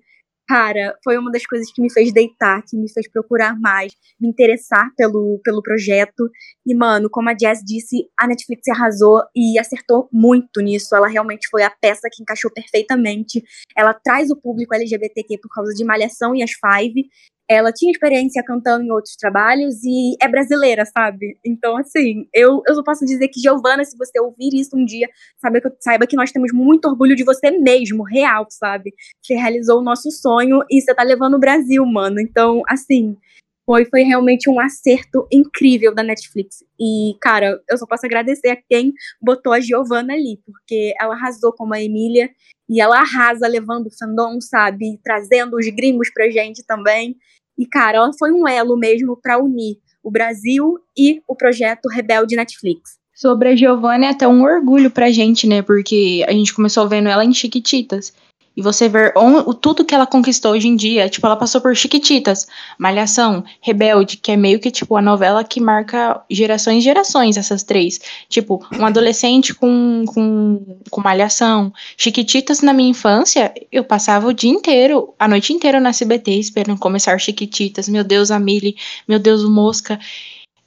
cara, 0.51 0.97
foi 1.01 1.17
uma 1.17 1.31
das 1.31 1.45
coisas 1.45 1.71
que 1.71 1.81
me 1.81 1.89
fez 1.89 2.11
deitar, 2.11 2.61
que 2.61 2.75
me 2.75 2.91
fez 2.91 3.09
procurar 3.09 3.57
mais, 3.57 3.93
me 4.19 4.27
interessar 4.27 4.91
pelo, 4.97 5.39
pelo 5.41 5.61
projeto. 5.61 6.29
E, 6.65 6.75
mano, 6.75 7.09
como 7.09 7.29
a 7.29 7.33
Jazz 7.33 7.61
disse, 7.65 8.09
a 8.19 8.27
Netflix 8.27 8.67
arrasou 8.67 9.21
e 9.33 9.57
acertou 9.57 10.09
muito 10.11 10.59
nisso. 10.59 10.93
Ela 10.93 11.07
realmente 11.07 11.47
foi 11.49 11.63
a 11.63 11.69
peça 11.69 12.09
que 12.11 12.21
encaixou 12.21 12.51
perfeitamente. 12.51 13.41
Ela 13.77 13.93
traz 13.93 14.29
o 14.29 14.35
público 14.35 14.75
LGBTQ 14.75 15.37
por 15.37 15.47
causa 15.47 15.73
de 15.73 15.85
Malhação 15.85 16.35
e 16.35 16.43
as 16.43 16.51
Five. 16.51 17.07
Ela 17.53 17.71
tinha 17.71 17.91
experiência 17.91 18.41
cantando 18.43 18.83
em 18.83 18.91
outros 18.91 19.15
trabalhos 19.15 19.83
e 19.83 20.15
é 20.21 20.27
brasileira, 20.27 20.85
sabe? 20.85 21.37
Então, 21.45 21.75
assim, 21.75 22.25
eu, 22.33 22.61
eu 22.65 22.75
só 22.75 22.83
posso 22.83 23.05
dizer 23.05 23.27
que, 23.27 23.41
Giovana, 23.41 23.83
se 23.83 23.97
você 23.97 24.19
ouvir 24.21 24.53
isso 24.53 24.75
um 24.75 24.85
dia, 24.85 25.09
saiba 25.37 25.59
que, 25.59 25.69
saiba 25.81 26.07
que 26.07 26.15
nós 26.15 26.31
temos 26.31 26.53
muito 26.53 26.87
orgulho 26.87 27.15
de 27.15 27.25
você 27.25 27.51
mesmo, 27.51 28.03
real, 28.03 28.47
sabe? 28.49 28.93
Você 29.21 29.33
realizou 29.33 29.79
o 29.79 29.83
nosso 29.83 30.09
sonho 30.11 30.61
e 30.69 30.81
você 30.81 30.95
tá 30.95 31.03
levando 31.03 31.33
o 31.33 31.39
Brasil, 31.39 31.85
mano. 31.85 32.21
Então, 32.21 32.61
assim, 32.69 33.17
foi, 33.65 33.85
foi 33.85 34.03
realmente 34.03 34.49
um 34.49 34.59
acerto 34.59 35.27
incrível 35.31 35.93
da 35.93 36.03
Netflix. 36.03 36.63
E, 36.79 37.15
cara, 37.21 37.61
eu 37.69 37.77
só 37.77 37.85
posso 37.85 38.05
agradecer 38.05 38.49
a 38.49 38.61
quem 38.69 38.93
botou 39.21 39.51
a 39.51 39.59
Giovanna 39.59 40.13
ali, 40.13 40.39
porque 40.45 40.93
ela 40.99 41.15
arrasou 41.15 41.53
como 41.53 41.73
a 41.73 41.81
Emília 41.81 42.29
e 42.69 42.79
ela 42.79 42.99
arrasa 42.99 43.47
levando 43.47 43.87
o 43.87 43.97
fandom, 43.97 44.39
sabe? 44.39 44.97
Trazendo 45.03 45.57
os 45.57 45.67
gringos 45.67 46.09
pra 46.13 46.29
gente 46.29 46.65
também. 46.65 47.17
E, 47.57 47.65
cara, 47.65 47.97
ela 47.97 48.11
foi 48.17 48.31
um 48.31 48.47
elo 48.47 48.77
mesmo 48.77 49.17
para 49.21 49.37
unir 49.37 49.77
o 50.03 50.09
Brasil 50.09 50.77
e 50.97 51.21
o 51.27 51.35
projeto 51.35 51.87
Rebelde 51.87 52.35
Netflix. 52.35 52.99
Sobre 53.13 53.49
a 53.49 53.55
Giovanna 53.55 54.07
é 54.07 54.09
até 54.09 54.27
um 54.27 54.41
orgulho 54.41 54.89
pra 54.89 55.11
gente, 55.11 55.45
né? 55.45 55.61
Porque 55.61 56.25
a 56.27 56.31
gente 56.31 56.53
começou 56.53 56.87
vendo 56.87 57.07
ela 57.07 57.23
em 57.23 57.33
Chiquititas. 57.33 58.13
E 58.55 58.61
você 58.61 58.89
ver 58.89 59.13
o, 59.15 59.53
tudo 59.53 59.85
que 59.85 59.95
ela 59.95 60.05
conquistou 60.05 60.51
hoje 60.51 60.67
em 60.67 60.75
dia. 60.75 61.07
Tipo, 61.07 61.25
ela 61.25 61.37
passou 61.37 61.61
por 61.61 61.75
Chiquititas, 61.75 62.47
Malhação, 62.77 63.43
Rebelde, 63.61 64.17
que 64.17 64.31
é 64.31 64.37
meio 64.37 64.59
que, 64.59 64.69
tipo, 64.69 64.97
a 64.97 65.01
novela 65.01 65.43
que 65.43 65.61
marca 65.61 66.21
gerações 66.29 66.79
e 66.79 66.81
gerações, 66.81 67.37
essas 67.37 67.63
três. 67.63 67.99
Tipo, 68.27 68.65
um 68.77 68.85
adolescente 68.85 69.53
com, 69.53 70.03
com, 70.05 70.77
com 70.89 71.01
Malhação. 71.01 71.71
Chiquititas, 71.95 72.61
na 72.61 72.73
minha 72.73 72.89
infância, 72.89 73.53
eu 73.71 73.83
passava 73.83 74.27
o 74.27 74.33
dia 74.33 74.51
inteiro, 74.51 75.13
a 75.17 75.27
noite 75.27 75.53
inteira 75.53 75.79
na 75.79 75.91
CBT, 75.91 76.31
esperando 76.31 76.79
começar 76.79 77.17
Chiquititas. 77.19 77.87
Meu 77.87 78.03
Deus, 78.03 78.31
a 78.31 78.39
Millie, 78.39 78.75
meu 79.07 79.17
Deus, 79.17 79.43
o 79.43 79.49
Mosca. 79.49 79.97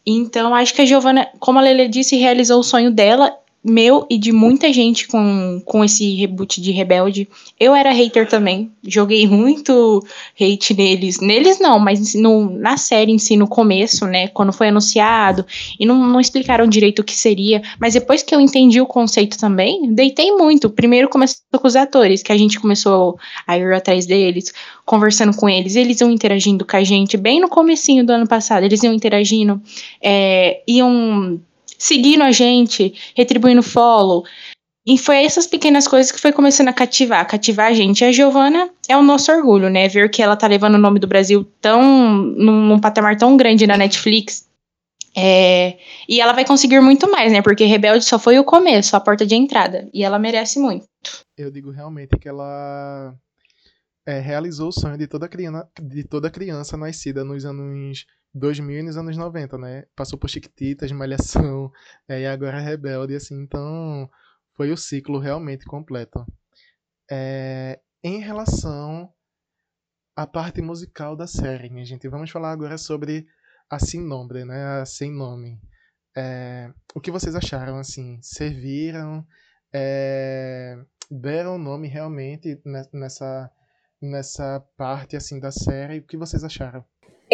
Então, 0.07 0.55
acho 0.55 0.75
que 0.75 0.83
a 0.83 0.87
Giovana, 0.87 1.29
como 1.39 1.59
a 1.59 1.63
Lele 1.63 1.89
disse, 1.89 2.17
realizou 2.17 2.61
o 2.61 2.65
sonho 2.65 2.91
dela 2.91 3.35
meu 3.65 4.07
e 4.11 4.19
de 4.19 4.31
muita 4.31 4.71
gente 4.71 5.09
com, 5.09 5.63
com 5.65 5.83
esse 5.83 6.15
reboot 6.17 6.61
de 6.61 6.71
Rebelde. 6.71 7.27
Eu 7.59 7.75
era 7.75 7.93
hater 7.93 8.29
também. 8.29 8.71
Joguei 8.87 9.27
muito 9.27 10.05
hate 10.39 10.75
neles. 10.75 11.19
Neles 11.19 11.59
não, 11.59 11.79
mas 11.79 12.15
no, 12.15 12.51
na 12.51 12.77
série 12.77 13.11
em 13.11 13.19
si, 13.19 13.37
no 13.37 13.49
começo, 13.49 14.07
né? 14.07 14.29
Quando 14.29 14.53
foi 14.53 14.69
anunciado. 14.69 15.47
E 15.81 15.87
não, 15.87 15.97
não 16.07 16.21
explicaram 16.21 16.67
direito 16.67 16.99
o 16.99 17.05
que 17.05 17.17
seria. 17.17 17.63
Mas 17.81 17.95
depois 17.95 18.23
que 18.23 18.35
eu 18.35 18.41
entendi 18.41 18.81
o 18.83 18.87
conceito 18.87 19.39
também, 19.39 19.95
deitei 19.95 20.31
muito. 20.33 20.69
Primeiro 20.69 21.09
começou 21.09 21.39
com 21.59 21.67
os 21.67 21.77
atores, 21.77 22.23
que 22.23 22.33
a 22.33 22.37
gente 22.37 22.61
começou 22.61 23.19
a 23.47 23.57
ir 23.57 23.73
atrás 23.73 24.05
deles, 24.05 24.53
conversando 24.85 25.35
com 25.35 25.49
eles. 25.49 25.75
Eles 25.75 26.01
iam 26.03 26.11
interagindo 26.11 26.67
com 26.67 26.77
a 26.77 26.85
gente 26.85 27.17
bem 27.17 27.41
no 27.41 27.49
comecinho 27.49 28.05
do 28.05 28.13
ano 28.13 28.29
passado. 28.29 28.65
Eles 28.65 28.83
iam 28.83 28.93
interagindo. 28.93 29.59
É, 30.03 30.61
iam 30.69 31.41
seguindo 31.79 32.23
a 32.23 32.33
gente, 32.33 32.95
retribuindo 33.17 33.63
follow. 33.63 34.25
E 34.87 34.99
foi 34.99 35.25
essas 35.25 35.47
pequenas 35.47 35.89
coisas 35.89 36.13
que 36.13 36.21
foi 36.21 36.31
começando 36.31 36.69
a 36.69 36.73
cativar, 36.73 37.27
cativar 37.27 37.69
a 37.69 37.73
gente. 37.73 38.05
A 38.05 38.13
Giovana 38.13 38.71
é 38.87 38.95
o 38.97 39.03
nosso 39.03 39.33
orgulho, 39.33 39.71
né? 39.71 39.89
Ver 39.89 40.11
que 40.11 40.23
ela 40.23 40.37
tá 40.37 40.47
levando 40.47 40.75
o 40.75 40.79
nome 40.79 41.01
do 41.01 41.07
Brasil 41.07 41.45
tão 41.61 41.83
num, 41.83 42.69
num 42.69 42.79
patamar 42.79 43.17
tão 43.17 43.35
grande 43.37 43.67
na 43.67 43.79
Netflix. 43.79 44.47
É, 45.17 45.79
e 46.09 46.21
ela 46.21 46.33
vai 46.33 46.45
conseguir 46.45 46.81
muito 46.81 47.11
mais, 47.11 47.33
né? 47.33 47.41
Porque 47.41 47.65
Rebelde 47.65 48.05
só 48.05 48.19
foi 48.19 48.39
o 48.39 48.45
começo, 48.45 48.95
a 48.95 49.01
porta 49.01 49.25
de 49.25 49.35
entrada. 49.35 49.89
E 49.95 50.05
ela 50.05 50.19
merece 50.19 50.59
muito. 50.59 50.87
Eu 51.37 51.51
digo 51.51 51.71
realmente 51.71 52.19
que 52.19 52.29
ela 52.29 53.15
é, 54.07 54.19
realizou 54.19 54.69
o 54.69 54.73
sonho 54.73 54.99
de 54.99 55.07
toda, 55.07 55.29
criança, 55.29 55.67
de 55.81 56.05
toda 56.05 56.31
criança 56.31 56.77
nascida 56.77 57.25
nos 57.25 57.47
anos 57.47 58.05
2000 58.35 58.81
e 58.81 58.83
nos 58.83 58.97
anos 58.97 59.17
90, 59.17 59.57
né? 59.59 59.85
Passou 59.95 60.19
por 60.19 60.29
Chiquititas, 60.29 60.91
Malhação, 60.91 61.71
é, 62.09 62.23
e 62.23 62.27
agora 62.27 62.61
Rebelde, 62.61 63.15
assim, 63.15 63.41
então 63.41 64.11
foi 64.55 64.73
o 64.73 64.77
ciclo 64.77 65.19
realmente 65.19 65.65
completo. 65.65 66.27
É, 67.11 67.81
em 68.03 68.19
relação 68.19 69.13
à 70.17 70.27
parte 70.27 70.61
musical 70.61 71.17
da 71.17 71.27
série, 71.27 71.71
minha 71.71 71.85
gente, 71.85 72.09
vamos 72.09 72.31
falar 72.31 72.51
agora 72.51 72.77
sobre 72.77 73.27
a 73.71 73.79
Sem 73.79 74.01
Nombre, 74.01 74.45
né? 74.45 74.81
A 74.81 74.87
Sem 74.87 75.13
Nome. 75.13 75.61
É, 76.17 76.73
o 76.95 77.01
que 77.01 77.11
vocês 77.11 77.35
acharam, 77.35 77.79
assim? 77.79 78.21
Serviram? 78.23 79.27
É, 79.73 80.77
deram 81.11 81.59
nome 81.59 81.89
realmente 81.89 82.61
nessa, 82.93 83.51
nessa 84.01 84.61
parte, 84.77 85.17
assim, 85.17 85.41
da 85.41 85.51
série? 85.51 85.99
O 85.99 86.07
que 86.07 86.17
vocês 86.17 86.45
acharam? 86.45 86.85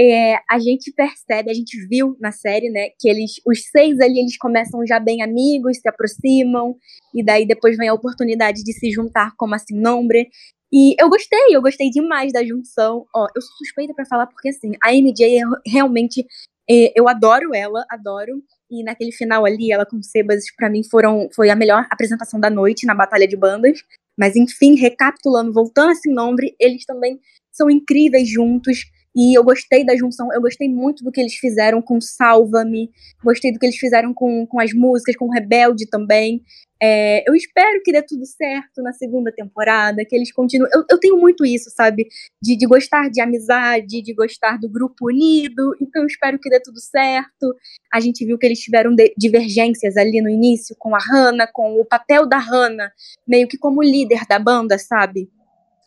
É, 0.01 0.39
a 0.51 0.59
gente 0.59 0.91
percebe, 0.93 1.51
a 1.51 1.55
gente 1.55 1.77
viu 1.87 2.17
na 2.19 2.33
série, 2.33 2.71
né, 2.71 2.89
que 2.99 3.07
eles, 3.07 3.33
os 3.47 3.63
seis 3.71 4.01
ali, 4.01 4.21
eles 4.21 4.39
começam 4.39 4.81
já 4.87 4.99
bem 4.99 5.23
amigos, 5.23 5.79
se 5.79 5.89
aproximam, 5.89 6.75
e 7.15 7.23
daí 7.23 7.47
depois 7.47 7.77
vem 7.77 7.89
a 7.89 7.95
oportunidade 7.95 8.63
de 8.65 8.73
se 8.73 8.91
juntar 8.91 9.35
como 9.37 9.55
assim, 9.55 9.79
nombre. 9.79 10.31
E 10.73 10.95
eu 10.99 11.11
gostei, 11.11 11.49
eu 11.51 11.61
gostei 11.61 11.91
demais 11.91 12.33
da 12.33 12.45
junção. 12.45 13.05
Ó, 13.15 13.27
eu 13.35 13.43
sou 13.43 13.57
suspeita 13.59 13.93
para 13.93 14.07
falar 14.07 14.27
porque 14.27 14.49
assim, 14.49 14.73
a 14.83 14.95
MJ 14.95 15.41
realmente 15.67 16.25
é, 16.71 16.93
eu 16.99 17.09
adoro 17.09 17.55
ela, 17.55 17.85
adoro. 17.91 18.43
E 18.71 18.85
naquele 18.85 19.11
final 19.11 19.45
ali, 19.45 19.73
ela 19.73 19.85
com 19.85 20.01
Sebas, 20.01 20.45
para 20.57 20.71
mim 20.71 20.83
foram 20.89 21.29
foi 21.35 21.51
a 21.51 21.57
melhor 21.57 21.87
apresentação 21.91 22.39
da 22.39 22.49
noite 22.49 22.87
na 22.87 22.95
batalha 22.95 23.27
de 23.27 23.37
bandas. 23.37 23.81
Mas 24.17 24.37
enfim, 24.37 24.77
recapitulando, 24.77 25.53
voltando 25.53 25.91
assim, 25.91 26.13
nombre, 26.13 26.55
eles 26.61 26.85
também 26.87 27.19
são 27.53 27.69
incríveis 27.69 28.29
juntos. 28.29 28.79
E 29.15 29.37
eu 29.37 29.43
gostei 29.43 29.85
da 29.85 29.97
junção, 29.97 30.33
eu 30.33 30.41
gostei 30.41 30.69
muito 30.69 31.03
do 31.03 31.11
que 31.11 31.21
eles 31.21 31.35
fizeram 31.35 31.83
com 31.83 32.01
Salva-me, 32.01 32.91
gostei 33.25 33.53
do 33.53 33.59
que 33.59 33.67
eles 33.67 33.77
fizeram 33.77 34.15
com, 34.15 34.47
com 34.47 34.61
as 34.61 34.73
músicas, 34.73 35.17
com 35.17 35.31
Rebelde 35.31 35.89
também. 35.89 36.43
É, 36.83 37.29
eu 37.29 37.35
espero 37.35 37.83
que 37.85 37.93
dê 37.93 38.01
tudo 38.03 38.25
certo 38.25 38.83
na 38.83 38.93
segunda 38.93 39.31
temporada, 39.31 40.03
que 40.05 40.17
eles 40.17 40.33
continuem. 40.33 40.71
Eu, 40.73 40.85
eu 40.89 40.99
tenho 40.99 41.19
muito 41.19 41.45
isso, 41.45 41.69
sabe? 41.71 42.07
De, 42.41 42.57
de 42.57 42.67
gostar 42.67 43.11
de 43.11 43.21
amizade, 43.21 44.01
de 44.01 44.15
gostar 44.15 44.59
do 44.59 44.69
grupo 44.69 45.09
unido, 45.09 45.77
então 45.81 46.03
eu 46.03 46.07
espero 46.07 46.39
que 46.39 46.49
dê 46.49 46.61
tudo 46.61 46.81
certo. 46.81 47.55
A 47.93 48.01
gente 48.01 48.25
viu 48.25 48.39
que 48.39 48.47
eles 48.47 48.61
tiveram 48.61 48.95
divergências 49.19 49.97
ali 49.97 50.23
no 50.23 50.31
início 50.31 50.75
com 50.79 50.95
a 50.95 50.99
Hannah, 50.99 51.49
com 51.53 51.79
o 51.81 51.85
papel 51.85 52.27
da 52.27 52.39
Hannah, 52.39 52.91
meio 53.29 53.47
que 53.47 53.59
como 53.59 53.83
líder 53.83 54.25
da 54.27 54.39
banda, 54.39 54.79
sabe? 54.79 55.29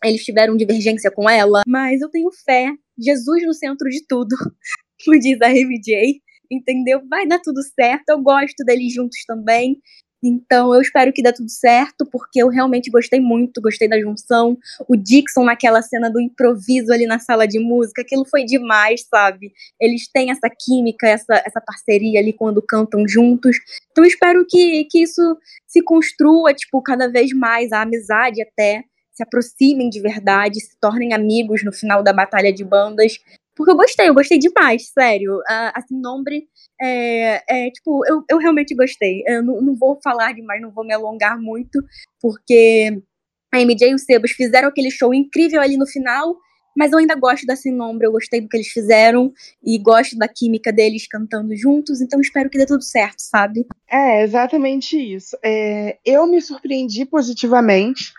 Eles 0.04 0.24
tiveram 0.24 0.56
divergência 0.56 1.10
com 1.10 1.28
ela, 1.28 1.62
mas 1.66 2.00
eu 2.00 2.10
tenho 2.10 2.30
fé 2.44 2.72
Jesus 2.98 3.46
no 3.46 3.54
centro 3.54 3.88
de 3.88 4.06
tudo, 4.06 4.36
como 5.04 5.18
diz 5.18 5.40
a 5.40 5.48
MJ, 5.48 6.20
entendeu? 6.50 7.00
Vai 7.08 7.26
dar 7.26 7.40
tudo 7.40 7.62
certo, 7.62 8.10
eu 8.10 8.22
gosto 8.22 8.64
deles 8.64 8.92
juntos 8.92 9.24
também. 9.26 9.80
Então 10.26 10.74
eu 10.74 10.80
espero 10.80 11.12
que 11.12 11.22
dê 11.22 11.30
tudo 11.32 11.50
certo, 11.50 12.06
porque 12.10 12.42
eu 12.42 12.48
realmente 12.48 12.90
gostei 12.90 13.20
muito, 13.20 13.60
gostei 13.60 13.86
da 13.86 14.00
junção. 14.00 14.56
O 14.88 14.96
Dixon 14.96 15.44
naquela 15.44 15.82
cena 15.82 16.10
do 16.10 16.18
improviso 16.18 16.90
ali 16.92 17.06
na 17.06 17.18
sala 17.18 17.46
de 17.46 17.58
música, 17.58 18.00
aquilo 18.00 18.24
foi 18.24 18.42
demais, 18.44 19.04
sabe? 19.06 19.52
Eles 19.78 20.08
têm 20.10 20.30
essa 20.30 20.48
química, 20.48 21.06
essa, 21.06 21.34
essa 21.44 21.60
parceria 21.60 22.20
ali 22.20 22.32
quando 22.32 22.62
cantam 22.62 23.06
juntos. 23.06 23.58
Então 23.90 24.02
eu 24.02 24.08
espero 24.08 24.46
que, 24.48 24.86
que 24.90 25.02
isso 25.02 25.38
se 25.66 25.82
construa, 25.82 26.54
tipo, 26.54 26.80
cada 26.82 27.06
vez 27.06 27.30
mais, 27.34 27.70
a 27.70 27.82
amizade 27.82 28.40
até 28.40 28.82
se 29.14 29.22
aproximem 29.22 29.88
de 29.88 30.00
verdade, 30.00 30.60
se 30.60 30.78
tornem 30.80 31.14
amigos 31.14 31.64
no 31.64 31.72
final 31.72 32.02
da 32.02 32.12
batalha 32.12 32.52
de 32.52 32.64
bandas. 32.64 33.18
Porque 33.54 33.70
eu 33.70 33.76
gostei, 33.76 34.08
eu 34.08 34.14
gostei 34.14 34.38
demais, 34.38 34.88
sério. 34.88 35.40
assim, 35.74 35.98
Nombre, 36.00 36.48
é, 36.80 37.42
é, 37.48 37.70
tipo, 37.70 38.04
eu, 38.06 38.24
eu 38.28 38.38
realmente 38.38 38.74
gostei. 38.74 39.22
Eu 39.26 39.42
não, 39.44 39.62
não 39.62 39.76
vou 39.76 39.98
falar 40.02 40.34
demais, 40.34 40.60
não 40.60 40.72
vou 40.72 40.84
me 40.84 40.92
alongar 40.92 41.38
muito, 41.38 41.80
porque 42.20 43.00
a 43.52 43.60
MJ 43.60 43.90
e 43.90 43.94
o 43.94 43.98
Sebas 43.98 44.32
fizeram 44.32 44.68
aquele 44.68 44.90
show 44.90 45.14
incrível 45.14 45.60
ali 45.60 45.76
no 45.76 45.86
final, 45.86 46.36
mas 46.76 46.90
eu 46.90 46.98
ainda 46.98 47.14
gosto 47.14 47.46
da 47.46 47.54
Sem 47.54 47.72
Nombre, 47.72 48.04
eu 48.04 48.10
gostei 48.10 48.40
do 48.40 48.48
que 48.48 48.56
eles 48.56 48.66
fizeram 48.66 49.32
e 49.62 49.78
gosto 49.78 50.18
da 50.18 50.26
química 50.26 50.72
deles 50.72 51.06
cantando 51.06 51.54
juntos, 51.54 52.00
então 52.00 52.20
espero 52.20 52.50
que 52.50 52.58
dê 52.58 52.66
tudo 52.66 52.82
certo, 52.82 53.20
sabe? 53.20 53.64
É, 53.88 54.24
exatamente 54.24 54.98
isso. 54.98 55.38
É, 55.44 55.98
eu 56.04 56.26
me 56.26 56.42
surpreendi 56.42 57.04
positivamente 57.06 58.12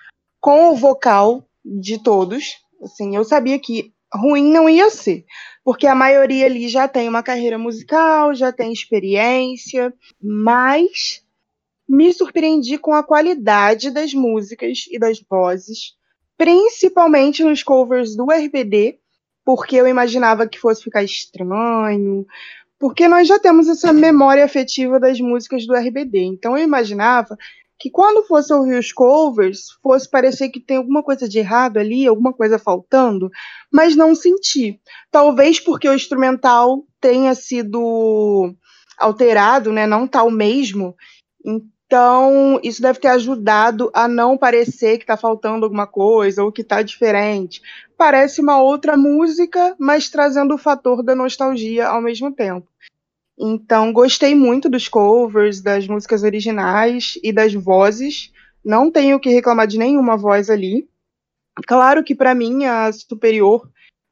com 0.46 0.70
o 0.70 0.76
vocal 0.76 1.44
de 1.66 1.98
todos. 1.98 2.58
Assim, 2.80 3.16
eu 3.16 3.24
sabia 3.24 3.58
que 3.58 3.92
ruim 4.14 4.52
não 4.52 4.70
ia 4.70 4.92
ser, 4.92 5.26
porque 5.64 5.88
a 5.88 5.96
maioria 5.96 6.46
ali 6.46 6.70
já 6.70 6.88
tem 6.88 7.10
uma 7.10 7.24
carreira 7.24 7.58
musical, 7.58 8.32
já 8.36 8.52
tem 8.52 8.72
experiência, 8.72 9.92
mas 10.22 11.24
me 11.90 12.14
surpreendi 12.14 12.78
com 12.78 12.94
a 12.94 13.02
qualidade 13.02 13.90
das 13.90 14.14
músicas 14.14 14.86
e 14.92 15.00
das 15.00 15.20
vozes, 15.28 15.96
principalmente 16.38 17.44
nos 17.44 17.64
covers 17.64 18.16
do 18.16 18.32
RBD, 18.32 19.00
porque 19.44 19.76
eu 19.76 19.88
imaginava 19.88 20.48
que 20.48 20.60
fosse 20.60 20.84
ficar 20.84 21.04
estranho, 21.04 22.24
porque 22.78 23.08
nós 23.08 23.28
já 23.28 23.40
temos 23.40 23.68
essa 23.68 23.92
memória 23.92 24.46
afetiva 24.46 25.00
das 25.00 25.20
músicas 25.20 25.66
do 25.66 25.74
RBD. 25.74 26.20
Então 26.20 26.56
eu 26.56 26.64
imaginava 26.64 27.36
que 27.78 27.90
quando 27.90 28.26
fosse 28.26 28.54
ouvir 28.54 28.78
os 28.78 28.92
covers, 28.92 29.72
fosse 29.84 30.10
parecer 30.10 30.50
que 30.50 30.60
tem 30.60 30.78
alguma 30.78 31.04
coisa 31.04 31.28
de 31.28 31.40
errado 31.40 31.78
ali, 31.78 32.08
alguma 32.08 32.34
coisa 32.34 32.58
faltando, 32.58 33.30
mas 33.72 33.96
não 33.96 34.16
senti. 34.16 34.80
Talvez 35.12 35.60
porque 35.60 35.88
o 35.88 35.94
instrumental 35.94 36.84
tenha 37.02 37.36
sido 37.36 38.54
alterado, 38.98 39.72
né? 39.72 39.86
Não 39.86 40.08
tá 40.08 40.24
o 40.24 40.32
mesmo. 40.32 40.96
Então, 41.46 42.60
isso 42.64 42.82
deve 42.82 43.00
ter 43.00 43.10
ajudado 43.10 43.92
a 43.94 44.08
não 44.08 44.38
parecer 44.38 44.98
que 44.98 45.04
está 45.04 45.16
faltando 45.16 45.66
alguma 45.66 45.86
coisa 45.86 46.44
ou 46.44 46.52
que 46.52 46.62
está 46.62 46.82
diferente. 46.82 47.62
Parece 47.98 48.42
uma 48.42 48.62
outra 48.62 48.98
música, 48.98 49.76
mas 49.80 50.10
trazendo 50.10 50.56
o 50.56 50.58
fator 50.58 51.04
da 51.04 51.14
nostalgia 51.14 51.88
ao 51.88 52.02
mesmo 52.02 52.32
tempo. 52.32 52.68
Então, 53.38 53.92
gostei 53.92 54.34
muito 54.34 54.70
dos 54.70 54.88
covers, 54.88 55.62
das 55.62 55.88
músicas 55.88 56.24
originais 56.24 57.20
e 57.24 57.34
das 57.34 57.54
vozes. 57.54 58.32
Não 58.64 58.90
tenho 58.90 59.20
que 59.20 59.30
reclamar 59.30 59.68
de 59.68 59.78
nenhuma 59.78 60.18
voz 60.18 60.50
ali. 60.50 60.88
Claro 61.68 62.04
que 62.04 62.16
para 62.16 62.34
mim 62.34 62.66
a 62.66 62.92
superior 62.92 63.70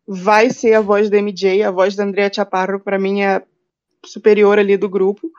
vai 0.07 0.49
ser 0.49 0.73
a 0.73 0.81
voz 0.81 1.09
da 1.09 1.17
MJ, 1.17 1.63
a 1.63 1.71
voz 1.71 1.95
da 1.95 2.03
Andrea 2.03 2.31
Chaparro 2.33 2.79
para 2.79 2.99
mim 2.99 3.21
é 3.21 3.43
superior 4.05 4.59
ali 4.59 4.75
do 4.77 4.89
grupo 4.89 5.31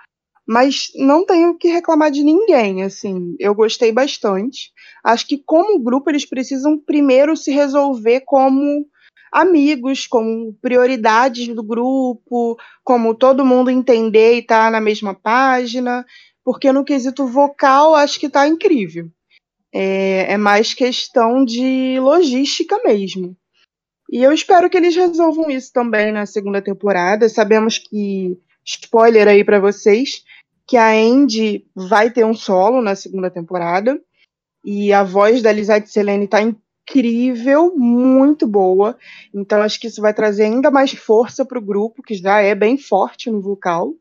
mas 0.46 0.92
não 0.94 1.24
tenho 1.24 1.56
que 1.56 1.68
reclamar 1.68 2.10
de 2.10 2.22
ninguém, 2.22 2.82
assim, 2.82 3.34
eu 3.38 3.54
gostei 3.54 3.90
bastante. 3.90 4.72
Acho 5.02 5.26
que 5.26 5.38
como 5.38 5.82
grupo 5.82 6.10
eles 6.10 6.26
precisam 6.26 6.78
primeiro 6.78 7.36
se 7.36 7.50
resolver 7.50 8.20
como 8.26 8.86
amigos, 9.34 10.06
como 10.06 10.54
prioridades 10.62 11.48
do 11.48 11.62
grupo, 11.62 12.56
como 12.84 13.16
todo 13.16 13.44
mundo 13.44 13.68
entender 13.68 14.36
e 14.36 14.38
estar 14.38 14.66
tá 14.66 14.70
na 14.70 14.80
mesma 14.80 15.12
página, 15.12 16.06
porque 16.44 16.72
no 16.72 16.84
quesito 16.84 17.26
vocal 17.26 17.96
acho 17.96 18.20
que 18.20 18.26
está 18.26 18.46
incrível. 18.46 19.10
É, 19.72 20.34
é 20.34 20.36
mais 20.36 20.72
questão 20.72 21.44
de 21.44 21.98
logística 21.98 22.80
mesmo. 22.84 23.36
E 24.08 24.22
eu 24.22 24.32
espero 24.32 24.70
que 24.70 24.76
eles 24.76 24.94
resolvam 24.94 25.50
isso 25.50 25.72
também 25.72 26.12
na 26.12 26.26
segunda 26.26 26.62
temporada. 26.62 27.28
Sabemos 27.28 27.78
que 27.78 28.38
spoiler 28.64 29.26
aí 29.26 29.42
para 29.42 29.58
vocês, 29.58 30.22
que 30.64 30.76
a 30.76 30.92
Andy 30.92 31.66
vai 31.74 32.08
ter 32.08 32.24
um 32.24 32.34
solo 32.34 32.80
na 32.80 32.94
segunda 32.94 33.28
temporada. 33.28 34.00
E 34.64 34.92
a 34.92 35.02
voz 35.02 35.42
da 35.42 35.50
Lisette 35.50 35.90
Selene 35.90 36.28
tá 36.28 36.40
incrível, 36.40 36.63
muito 37.76 38.46
boa. 38.46 38.96
Então 39.32 39.62
acho 39.62 39.80
que 39.80 39.86
isso 39.86 40.00
vai 40.00 40.14
trazer 40.14 40.44
ainda 40.44 40.70
mais 40.70 40.92
força 40.92 41.44
para 41.44 41.58
o 41.58 41.64
grupo, 41.64 42.02
que 42.02 42.14
já 42.14 42.40
é 42.40 42.54
bem 42.54 42.76
forte 42.76 43.30
no 43.30 43.40
vocal. 43.40 43.94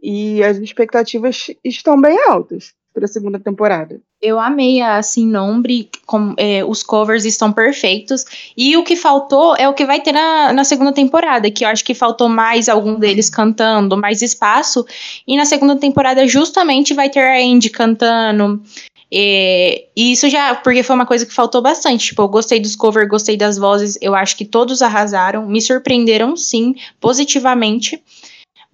E 0.00 0.42
as 0.42 0.58
expectativas 0.58 1.46
estão 1.64 2.00
bem 2.00 2.18
altas 2.28 2.74
para 2.94 3.06
a 3.06 3.08
segunda 3.08 3.40
temporada. 3.40 4.00
Eu 4.22 4.38
amei 4.38 4.80
a 4.80 4.96
Assim 4.96 5.26
Nombre, 5.26 5.90
com, 6.06 6.34
é, 6.38 6.64
os 6.64 6.82
covers 6.82 7.24
estão 7.24 7.52
perfeitos. 7.52 8.24
E 8.56 8.76
o 8.76 8.84
que 8.84 8.94
faltou 8.94 9.56
é 9.56 9.68
o 9.68 9.74
que 9.74 9.84
vai 9.84 10.00
ter 10.00 10.12
na, 10.12 10.52
na 10.52 10.62
segunda 10.62 10.92
temporada, 10.92 11.50
que 11.50 11.64
eu 11.64 11.68
acho 11.68 11.84
que 11.84 11.92
faltou 11.92 12.28
mais 12.28 12.68
algum 12.68 12.94
deles 12.94 13.28
cantando, 13.28 13.96
mais 13.96 14.22
espaço. 14.22 14.86
E 15.26 15.36
na 15.36 15.44
segunda 15.44 15.76
temporada, 15.76 16.26
justamente, 16.28 16.94
vai 16.94 17.10
ter 17.10 17.20
a 17.20 17.36
Andy 17.36 17.68
cantando. 17.68 18.62
É, 19.16 19.84
e 19.96 20.10
isso 20.10 20.28
já, 20.28 20.56
porque 20.56 20.82
foi 20.82 20.96
uma 20.96 21.06
coisa 21.06 21.24
que 21.24 21.32
faltou 21.32 21.62
bastante. 21.62 22.06
Tipo, 22.06 22.22
eu 22.22 22.28
gostei 22.28 22.58
dos 22.58 22.74
covers, 22.74 23.08
gostei 23.08 23.36
das 23.36 23.56
vozes, 23.56 23.96
eu 24.00 24.12
acho 24.12 24.36
que 24.36 24.44
todos 24.44 24.82
arrasaram, 24.82 25.46
me 25.46 25.62
surpreenderam 25.62 26.36
sim, 26.36 26.74
positivamente 27.00 28.02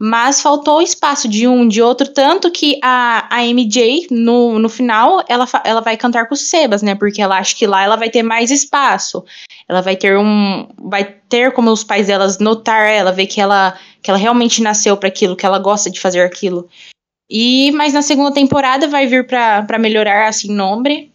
mas 0.03 0.41
faltou 0.41 0.81
espaço 0.81 1.29
de 1.29 1.47
um, 1.47 1.69
de 1.69 1.83
outro, 1.83 2.09
tanto 2.09 2.51
que 2.51 2.81
a, 2.83 3.29
a 3.31 3.45
MJ, 3.45 4.07
no, 4.11 4.59
no 4.59 4.67
final, 4.71 5.23
ela, 5.29 5.47
ela 5.63 5.83
vai 5.83 5.95
cantar 5.95 6.27
com 6.27 6.33
o 6.33 6.37
Sebas, 6.39 6.81
né, 6.81 6.95
porque 6.95 7.21
ela 7.21 7.37
acha 7.37 7.55
que 7.55 7.67
lá 7.67 7.83
ela 7.85 7.97
vai 7.97 8.09
ter 8.09 8.23
mais 8.23 8.51
espaço, 8.51 9.23
ela 9.69 9.83
vai 9.83 9.95
ter 9.97 10.17
um, 10.17 10.67
vai 10.79 11.05
ter 11.05 11.53
como 11.53 11.71
os 11.71 11.85
pais 11.85 12.07
delas 12.07 12.39
notar 12.39 12.91
ela, 12.91 13.13
ver 13.13 13.27
que 13.27 13.43
ela, 13.43 13.79
que 14.03 14.11
ela 14.11 14.19
realmente 14.19 14.63
nasceu 14.63 14.97
para 14.97 15.11
aquilo, 15.11 15.37
que 15.37 15.45
ela 15.45 15.59
gosta 15.59 15.91
de 15.91 16.01
fazer 16.01 16.23
aquilo. 16.23 16.67
E, 17.31 17.71
mas 17.73 17.93
na 17.93 18.03
segunda 18.03 18.35
temporada 18.35 18.89
vai 18.89 19.07
vir 19.07 19.27
para 19.27 19.79
melhorar, 19.79 20.29
assim, 20.29 20.53
nome, 20.53 21.15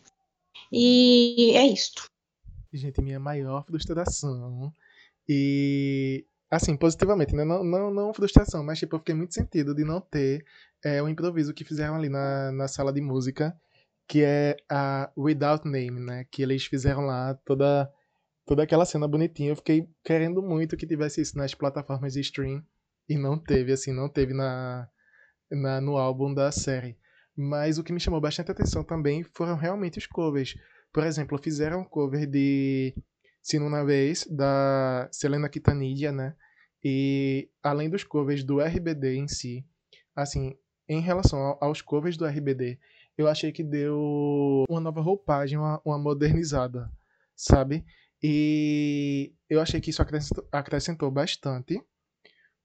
e 0.72 1.51
é 1.55 1.68
isto. 1.68 2.05
Gente, 2.74 3.01
minha 3.01 3.20
maior 3.20 3.66
frustração 3.66 4.72
e 5.28 6.26
Assim, 6.49 6.78
positivamente, 6.78 7.36
né? 7.36 7.43
Não, 7.43 7.63
não, 7.63 7.93
não 7.93 8.13
frustração, 8.13 8.63
mas 8.63 8.80
tipo, 8.80 8.95
eu 8.95 8.99
fiquei 8.99 9.16
muito 9.16 9.34
sentido 9.34 9.74
de 9.74 9.84
não 9.84 9.99
ter 9.99 10.45
é, 10.84 11.01
o 11.01 11.09
improviso 11.09 11.53
que 11.53 11.66
fizeram 11.66 11.95
ali 11.95 12.07
na, 12.07 12.51
na 12.51 12.68
sala 12.68 12.93
de 12.93 13.01
música, 13.01 13.53
que 14.07 14.24
é 14.24 14.55
a 14.70 15.11
Without 15.18 15.68
Name, 15.68 15.99
né? 15.99 16.26
Que 16.32 16.43
eles 16.43 16.66
fizeram 16.66 17.01
lá 17.05 17.34
toda, 17.45 17.91
toda 18.45 18.63
aquela 18.63 18.86
cena 18.86 19.07
bonitinha. 19.07 19.51
Eu 19.51 19.55
fiquei 19.55 19.89
querendo 20.03 20.41
muito 20.41 20.78
que 20.78 20.88
tivesse 20.88 21.22
isso 21.22 21.38
nas 21.38 21.53
plataformas 21.55 22.13
de 22.13 22.22
stream 22.22 22.63
e 23.09 23.18
não 23.18 23.38
teve, 23.38 23.74
assim, 23.74 23.91
não 23.91 24.07
teve 24.07 24.34
na, 24.34 24.88
na, 25.51 25.79
no 25.81 25.97
álbum 25.97 26.33
da 26.33 26.51
série. 26.51 26.97
Mas 27.35 27.77
o 27.77 27.83
que 27.83 27.91
me 27.91 27.99
chamou 27.99 28.21
bastante 28.21 28.51
atenção 28.51 28.83
também 28.83 29.23
foram 29.23 29.55
realmente 29.55 29.97
os 29.97 30.07
covers. 30.07 30.55
Por 30.93 31.03
exemplo, 31.03 31.37
fizeram 31.37 31.81
um 31.81 31.83
cover 31.83 32.25
de 32.25 32.95
Sino 33.41 33.65
Una 33.65 33.83
Vez, 33.83 34.25
da 34.29 35.09
Selena 35.11 35.49
Quintanilha, 35.49 36.11
né? 36.11 36.35
E 36.83 37.49
além 37.61 37.89
dos 37.89 38.03
covers 38.03 38.43
do 38.43 38.59
RBD 38.59 39.15
em 39.15 39.27
si, 39.27 39.65
assim, 40.15 40.55
em 40.87 41.01
relação 41.01 41.57
aos 41.59 41.81
covers 41.81 42.15
do 42.15 42.25
RBD, 42.25 42.79
eu 43.17 43.27
achei 43.27 43.51
que 43.51 43.63
deu 43.63 44.65
uma 44.69 44.79
nova 44.79 45.01
roupagem, 45.01 45.57
uma, 45.57 45.81
uma 45.83 45.97
modernizada, 45.97 46.91
sabe? 47.35 47.85
E 48.21 49.33
eu 49.49 49.59
achei 49.61 49.81
que 49.81 49.89
isso 49.89 50.01
acrescentou 50.51 51.11
bastante, 51.11 51.81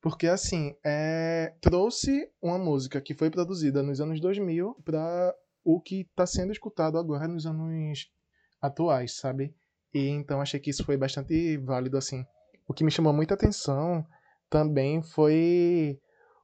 porque 0.00 0.26
assim, 0.26 0.74
é, 0.84 1.54
trouxe 1.60 2.30
uma 2.40 2.58
música 2.58 3.00
que 3.00 3.14
foi 3.14 3.30
produzida 3.30 3.82
nos 3.82 4.00
anos 4.00 4.20
2000 4.20 4.74
para 4.84 5.34
o 5.64 5.80
que 5.80 6.02
está 6.02 6.26
sendo 6.26 6.52
escutado 6.52 6.98
agora 6.98 7.28
nos 7.28 7.46
anos 7.46 8.10
atuais, 8.60 9.16
sabe? 9.16 9.54
E 9.92 10.08
então 10.08 10.40
achei 10.40 10.58
que 10.58 10.70
isso 10.70 10.84
foi 10.84 10.96
bastante 10.96 11.56
válido, 11.58 11.98
assim. 11.98 12.24
O 12.66 12.72
que 12.72 12.84
me 12.84 12.90
chamou 12.90 13.12
muita 13.12 13.34
atenção 13.34 14.06
também 14.48 15.02
foi 15.02 15.98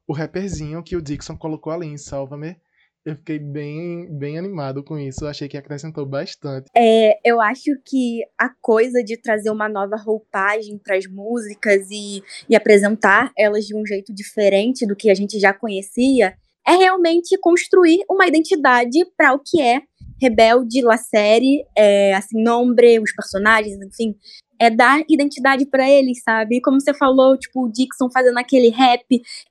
o 0.07 0.13
rapperzinho 0.13 0.83
que 0.83 0.97
o 0.97 1.03
Dixon 1.03 1.37
colocou 1.37 1.73
ali 1.73 1.87
em 1.87 1.97
Salva-me. 1.97 2.61
Eu 3.07 3.15
fiquei 3.15 3.39
bem, 3.39 4.09
bem 4.11 4.37
animado 4.37 4.83
com 4.83 4.99
isso. 4.99 5.27
Achei 5.27 5.49
que 5.49 5.57
acrescentou 5.57 6.05
bastante. 6.05 6.69
É, 6.77 7.17
eu 7.25 7.41
acho 7.41 7.71
que 7.85 8.21
a 8.37 8.49
coisa 8.61 9.01
de 9.01 9.17
trazer 9.17 9.49
uma 9.49 9.69
nova 9.69 9.95
roupagem 9.97 10.77
para 10.77 10.97
as 10.97 11.07
músicas 11.07 11.87
e, 11.89 12.21
e 12.51 12.57
apresentar 12.57 13.31
elas 13.39 13.65
de 13.65 13.77
um 13.77 13.87
jeito 13.87 14.13
diferente 14.13 14.85
do 14.85 14.97
que 14.97 15.09
a 15.09 15.15
gente 15.15 15.39
já 15.39 15.55
conhecia 15.55 16.35
é 16.67 16.73
realmente 16.73 17.39
construir 17.39 18.01
uma 18.11 18.27
identidade 18.27 18.99
para 19.17 19.33
o 19.35 19.39
que 19.39 19.63
é 19.63 19.83
Rebelde, 20.21 20.83
La 20.83 20.97
Série, 20.97 21.65
é, 21.77 22.13
assim, 22.15 22.43
nombre, 22.43 22.99
os 22.99 23.13
personagens, 23.13 23.77
enfim, 23.77 24.17
é 24.59 24.71
dar 24.71 25.03
identidade 25.09 25.67
para 25.67 25.89
eles, 25.89 26.23
sabe? 26.23 26.61
Como 26.61 26.81
você 26.81 26.95
falou, 26.95 27.37
tipo, 27.37 27.65
o 27.65 27.71
Dixon 27.71 28.11
fazendo 28.11 28.39
aquele 28.39 28.71
rap 28.71 29.05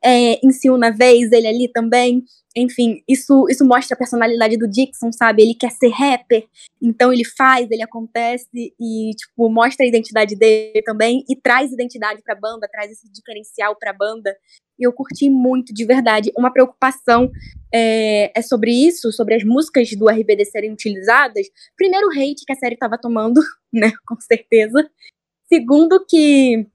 é, 0.03 0.45
em 0.45 0.51
si 0.51 0.69
uma 0.69 0.91
vez, 0.91 1.31
ele 1.31 1.47
ali 1.47 1.67
também. 1.71 2.23
Enfim, 2.57 3.03
isso, 3.07 3.45
isso 3.49 3.65
mostra 3.65 3.95
a 3.95 3.97
personalidade 3.97 4.55
do 4.57 4.67
Dixon, 4.67 5.11
sabe? 5.11 5.43
Ele 5.43 5.53
quer 5.53 5.71
ser 5.71 5.89
rapper, 5.89 6.45
então 6.81 7.11
ele 7.11 7.25
faz, 7.25 7.69
ele 7.69 7.83
acontece 7.83 8.73
e, 8.79 9.11
tipo, 9.11 9.49
mostra 9.49 9.85
a 9.85 9.89
identidade 9.89 10.37
dele 10.37 10.81
também 10.83 11.25
e 11.29 11.35
traz 11.35 11.73
identidade 11.73 12.21
pra 12.23 12.33
banda, 12.33 12.69
traz 12.71 12.91
esse 12.91 13.11
diferencial 13.11 13.75
pra 13.75 13.91
banda. 13.91 14.33
E 14.79 14.85
eu 14.85 14.93
curti 14.93 15.29
muito, 15.29 15.73
de 15.73 15.85
verdade. 15.85 16.31
Uma 16.37 16.51
preocupação 16.51 17.29
é, 17.73 18.31
é 18.37 18.41
sobre 18.41 18.71
isso, 18.71 19.11
sobre 19.11 19.35
as 19.35 19.43
músicas 19.43 19.89
do 19.91 20.09
RBD 20.09 20.45
serem 20.45 20.71
utilizadas. 20.71 21.47
Primeiro, 21.75 22.07
o 22.07 22.11
hate 22.11 22.45
que 22.45 22.53
a 22.53 22.55
série 22.55 22.75
estava 22.75 22.97
tomando, 22.97 23.41
né? 23.79 23.91
Com 24.07 24.19
certeza. 24.19 24.89
Segundo, 25.47 26.03
que 26.07 26.67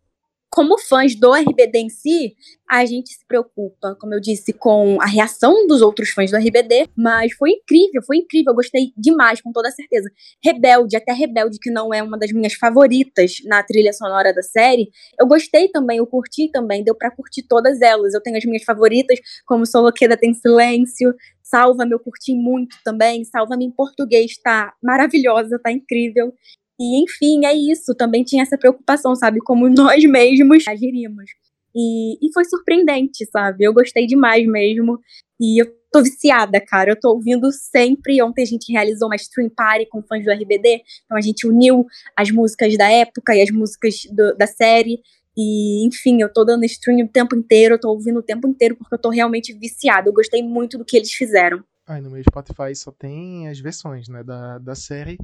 como 0.50 0.76
fãs 0.78 1.14
do 1.14 1.32
RBD 1.32 1.78
em 1.78 1.88
si, 1.88 2.34
a 2.68 2.84
gente 2.84 3.10
se 3.10 3.24
preocupa, 3.26 3.96
como 4.00 4.14
eu 4.14 4.20
disse, 4.20 4.52
com 4.52 5.00
a 5.00 5.06
reação 5.06 5.64
dos 5.68 5.80
outros 5.80 6.10
fãs 6.10 6.32
do 6.32 6.36
RBD, 6.36 6.88
mas 6.96 7.32
foi 7.34 7.50
incrível, 7.50 8.02
foi 8.04 8.16
incrível, 8.16 8.50
eu 8.50 8.56
gostei 8.56 8.92
demais, 8.96 9.40
com 9.40 9.52
toda 9.52 9.70
certeza. 9.70 10.10
Rebelde, 10.44 10.96
até 10.96 11.12
Rebelde, 11.12 11.58
que 11.62 11.70
não 11.70 11.94
é 11.94 12.02
uma 12.02 12.18
das 12.18 12.32
minhas 12.32 12.54
favoritas 12.54 13.36
na 13.44 13.62
trilha 13.62 13.92
sonora 13.92 14.34
da 14.34 14.42
série, 14.42 14.90
eu 15.20 15.26
gostei 15.26 15.68
também, 15.68 15.98
eu 15.98 16.06
curti 16.06 16.50
também, 16.50 16.82
deu 16.82 16.96
para 16.96 17.12
curtir 17.12 17.44
todas 17.46 17.80
elas. 17.80 18.12
Eu 18.12 18.20
tenho 18.20 18.36
as 18.36 18.44
minhas 18.44 18.64
favoritas, 18.64 19.20
como 19.46 19.64
Soloqueda 19.64 20.16
tem 20.16 20.34
Silêncio, 20.34 21.14
Salva-me, 21.42 21.92
eu 21.92 21.98
curti 21.98 22.34
muito 22.34 22.76
também, 22.84 23.24
Salva-me 23.24 23.64
em 23.64 23.70
português, 23.72 24.36
tá 24.42 24.72
maravilhosa, 24.82 25.58
tá 25.58 25.72
incrível. 25.72 26.32
E, 26.80 27.02
enfim, 27.02 27.44
é 27.44 27.52
isso. 27.52 27.94
Também 27.94 28.24
tinha 28.24 28.42
essa 28.42 28.56
preocupação, 28.56 29.14
sabe? 29.14 29.38
Como 29.40 29.68
nós 29.68 30.02
mesmos 30.02 30.66
agiríamos. 30.66 31.30
E, 31.76 32.14
e 32.26 32.32
foi 32.32 32.44
surpreendente, 32.46 33.26
sabe? 33.30 33.64
Eu 33.64 33.74
gostei 33.74 34.06
demais 34.06 34.46
mesmo. 34.46 34.98
E 35.38 35.60
eu 35.60 35.66
tô 35.92 36.02
viciada, 36.02 36.58
cara. 36.58 36.92
Eu 36.92 36.98
tô 36.98 37.10
ouvindo 37.10 37.52
sempre. 37.52 38.22
Ontem 38.22 38.42
a 38.42 38.46
gente 38.46 38.72
realizou 38.72 39.08
uma 39.08 39.16
stream 39.16 39.50
party 39.50 39.86
com 39.90 40.02
fãs 40.02 40.24
do 40.24 40.30
RBD. 40.30 40.80
Então 41.04 41.18
a 41.18 41.20
gente 41.20 41.46
uniu 41.46 41.86
as 42.16 42.30
músicas 42.30 42.74
da 42.78 42.90
época 42.90 43.34
e 43.34 43.42
as 43.42 43.50
músicas 43.50 43.96
do, 44.10 44.34
da 44.34 44.46
série. 44.46 45.00
E, 45.36 45.86
enfim, 45.86 46.22
eu 46.22 46.32
tô 46.32 46.44
dando 46.44 46.64
stream 46.64 47.04
o 47.04 47.08
tempo 47.08 47.36
inteiro, 47.36 47.74
eu 47.74 47.80
tô 47.80 47.90
ouvindo 47.90 48.18
o 48.18 48.22
tempo 48.22 48.48
inteiro 48.48 48.74
porque 48.76 48.94
eu 48.94 48.98
tô 48.98 49.10
realmente 49.10 49.52
viciada. 49.52 50.08
Eu 50.08 50.14
gostei 50.14 50.42
muito 50.42 50.78
do 50.78 50.84
que 50.84 50.96
eles 50.96 51.12
fizeram. 51.12 51.62
Aí 51.86 52.00
no 52.00 52.10
meu 52.10 52.22
Spotify 52.22 52.74
só 52.74 52.90
tem 52.90 53.48
as 53.48 53.58
versões, 53.60 54.08
né, 54.08 54.22
da, 54.22 54.58
da 54.58 54.74
série. 54.74 55.18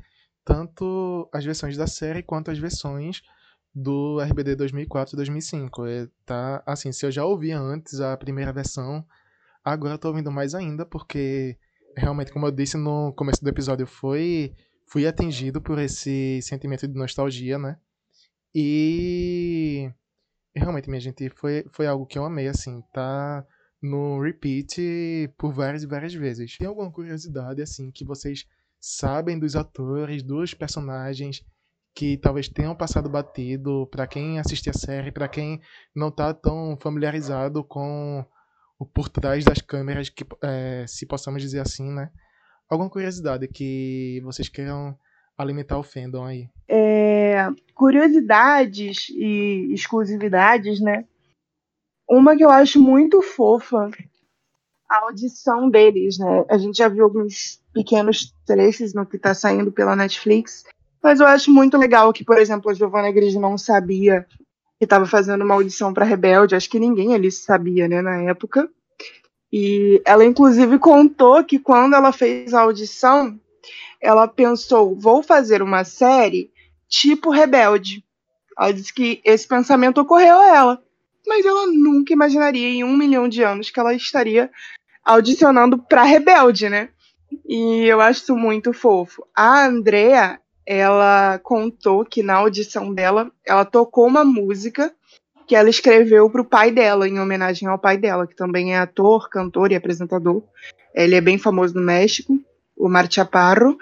Tanto 0.46 1.28
as 1.32 1.44
versões 1.44 1.76
da 1.76 1.88
série 1.88 2.22
quanto 2.22 2.52
as 2.52 2.58
versões 2.58 3.20
do 3.74 4.20
RBD 4.20 4.54
2004 4.54 5.14
e 5.14 5.16
2005. 5.16 5.86
É, 5.86 6.08
tá, 6.24 6.62
assim, 6.64 6.92
se 6.92 7.04
eu 7.04 7.10
já 7.10 7.24
ouvia 7.24 7.58
antes 7.58 8.00
a 8.00 8.16
primeira 8.16 8.52
versão, 8.52 9.04
agora 9.64 9.94
eu 9.94 9.98
tô 9.98 10.06
ouvindo 10.08 10.30
mais 10.30 10.54
ainda, 10.54 10.86
porque 10.86 11.58
realmente, 11.96 12.32
como 12.32 12.46
eu 12.46 12.52
disse 12.52 12.76
no 12.76 13.12
começo 13.14 13.42
do 13.42 13.50
episódio, 13.50 13.88
foi 13.88 14.54
fui 14.86 15.04
atingido 15.04 15.60
por 15.60 15.80
esse 15.80 16.40
sentimento 16.42 16.86
de 16.86 16.94
nostalgia, 16.94 17.58
né? 17.58 17.76
E 18.54 19.90
realmente, 20.54 20.88
minha 20.88 21.00
gente, 21.00 21.28
foi, 21.30 21.66
foi 21.72 21.88
algo 21.88 22.06
que 22.06 22.18
eu 22.18 22.24
amei, 22.24 22.46
assim, 22.46 22.82
tá 22.92 23.44
no 23.82 24.20
repeat 24.20 25.28
por 25.36 25.52
várias 25.52 25.82
e 25.82 25.86
várias 25.88 26.14
vezes. 26.14 26.56
Tem 26.56 26.68
alguma 26.68 26.90
curiosidade, 26.90 27.60
assim, 27.60 27.90
que 27.90 28.04
vocês 28.04 28.46
sabem 28.80 29.38
dos 29.38 29.56
atores, 29.56 30.22
dos 30.22 30.54
personagens 30.54 31.44
que 31.94 32.18
talvez 32.18 32.46
tenham 32.48 32.76
passado 32.76 33.08
batido 33.08 33.88
para 33.90 34.06
quem 34.06 34.38
assiste 34.38 34.68
a 34.68 34.74
série, 34.74 35.10
para 35.10 35.28
quem 35.28 35.60
não 35.94 36.10
tá 36.10 36.34
tão 36.34 36.76
familiarizado 36.80 37.64
com 37.64 38.22
o 38.78 38.84
por 38.84 39.08
trás 39.08 39.42
das 39.44 39.62
câmeras, 39.62 40.10
que 40.10 40.24
é, 40.42 40.84
se 40.86 41.06
possamos 41.06 41.40
dizer 41.40 41.60
assim, 41.60 41.90
né? 41.90 42.10
Alguma 42.68 42.90
curiosidade 42.90 43.48
que 43.48 44.20
vocês 44.22 44.48
queiram 44.48 44.94
alimentar 45.38 45.78
o 45.78 45.82
fandom 45.82 46.24
aí? 46.24 46.48
É, 46.68 47.46
curiosidades 47.74 49.08
e 49.10 49.72
exclusividades, 49.72 50.80
né? 50.80 51.06
Uma 52.08 52.36
que 52.36 52.44
eu 52.44 52.50
acho 52.50 52.80
muito 52.80 53.22
fofa, 53.22 53.90
a 54.88 55.04
audição 55.04 55.70
deles, 55.70 56.18
né? 56.18 56.44
A 56.50 56.58
gente 56.58 56.76
já 56.76 56.88
viu 56.88 57.04
alguns 57.04 57.60
pequenos 57.76 58.32
trechos 58.46 58.94
no 58.94 59.04
que 59.04 59.18
tá 59.18 59.34
saindo 59.34 59.70
pela 59.70 59.94
Netflix, 59.94 60.64
mas 61.02 61.20
eu 61.20 61.26
acho 61.26 61.50
muito 61.50 61.76
legal 61.76 62.10
que, 62.10 62.24
por 62.24 62.38
exemplo, 62.38 62.70
a 62.70 62.74
Giovanna 62.74 63.12
Grigi 63.12 63.38
não 63.38 63.58
sabia 63.58 64.26
que 64.78 64.84
estava 64.84 65.04
fazendo 65.04 65.44
uma 65.44 65.54
audição 65.54 65.92
para 65.92 66.06
Rebelde. 66.06 66.54
Acho 66.54 66.70
que 66.70 66.80
ninguém 66.80 67.14
ali 67.14 67.30
sabia, 67.30 67.86
né, 67.86 68.00
na 68.00 68.22
época. 68.22 68.68
E 69.52 70.00
ela, 70.06 70.24
inclusive, 70.24 70.78
contou 70.78 71.44
que 71.44 71.58
quando 71.58 71.94
ela 71.94 72.12
fez 72.12 72.54
a 72.54 72.62
audição, 72.62 73.38
ela 74.00 74.26
pensou: 74.26 74.98
vou 74.98 75.22
fazer 75.22 75.60
uma 75.60 75.84
série 75.84 76.50
tipo 76.88 77.30
Rebelde. 77.30 78.02
Ela 78.58 78.72
disse 78.72 78.92
que 78.92 79.20
esse 79.22 79.46
pensamento 79.46 80.00
ocorreu 80.00 80.40
a 80.40 80.56
ela, 80.56 80.82
mas 81.26 81.44
ela 81.44 81.66
nunca 81.66 82.14
imaginaria 82.14 82.68
em 82.68 82.82
um 82.82 82.96
milhão 82.96 83.28
de 83.28 83.42
anos 83.42 83.68
que 83.68 83.78
ela 83.78 83.94
estaria 83.94 84.50
audicionando 85.04 85.78
para 85.78 86.02
Rebelde, 86.02 86.70
né? 86.70 86.88
E 87.48 87.84
eu 87.84 88.00
acho 88.00 88.36
muito 88.36 88.72
fofo. 88.72 89.26
A 89.34 89.66
Andrea, 89.66 90.40
ela 90.64 91.38
contou 91.38 92.04
que 92.04 92.22
na 92.22 92.34
audição 92.34 92.92
dela, 92.92 93.30
ela 93.44 93.64
tocou 93.64 94.06
uma 94.06 94.24
música 94.24 94.92
que 95.46 95.54
ela 95.54 95.70
escreveu 95.70 96.28
para 96.28 96.42
o 96.42 96.44
pai 96.44 96.72
dela, 96.72 97.08
em 97.08 97.20
homenagem 97.20 97.68
ao 97.68 97.78
pai 97.78 97.96
dela, 97.96 98.26
que 98.26 98.34
também 98.34 98.74
é 98.74 98.78
ator, 98.78 99.28
cantor 99.30 99.70
e 99.70 99.76
apresentador. 99.76 100.42
Ele 100.92 101.14
é 101.14 101.20
bem 101.20 101.38
famoso 101.38 101.74
no 101.74 101.82
México, 101.82 102.38
o 102.76 102.88
Mar 102.88 103.10
Chaparro. 103.10 103.78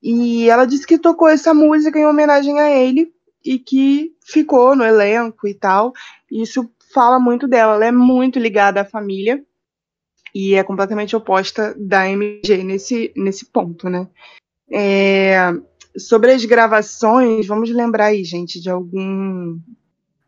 E 0.00 0.48
ela 0.48 0.64
disse 0.64 0.86
que 0.86 0.96
tocou 0.96 1.28
essa 1.28 1.52
música 1.52 1.98
em 1.98 2.06
homenagem 2.06 2.60
a 2.60 2.70
ele 2.70 3.12
e 3.44 3.58
que 3.58 4.12
ficou 4.24 4.76
no 4.76 4.84
elenco 4.84 5.48
e 5.48 5.54
tal. 5.54 5.92
Isso 6.30 6.70
fala 6.94 7.18
muito 7.18 7.48
dela. 7.48 7.74
Ela 7.74 7.86
é 7.86 7.92
muito 7.92 8.38
ligada 8.38 8.82
à 8.82 8.84
família 8.84 9.44
e 10.34 10.54
é 10.54 10.62
completamente 10.62 11.16
oposta 11.16 11.74
da 11.78 12.08
MJ 12.08 12.62
nesse, 12.64 13.12
nesse 13.16 13.46
ponto, 13.46 13.88
né? 13.88 14.06
É, 14.70 15.52
Sobre 15.98 16.32
as 16.32 16.44
gravações, 16.44 17.46
vamos 17.46 17.70
lembrar 17.70 18.06
aí, 18.06 18.24
gente, 18.24 18.60
de 18.60 18.70
algum 18.70 19.58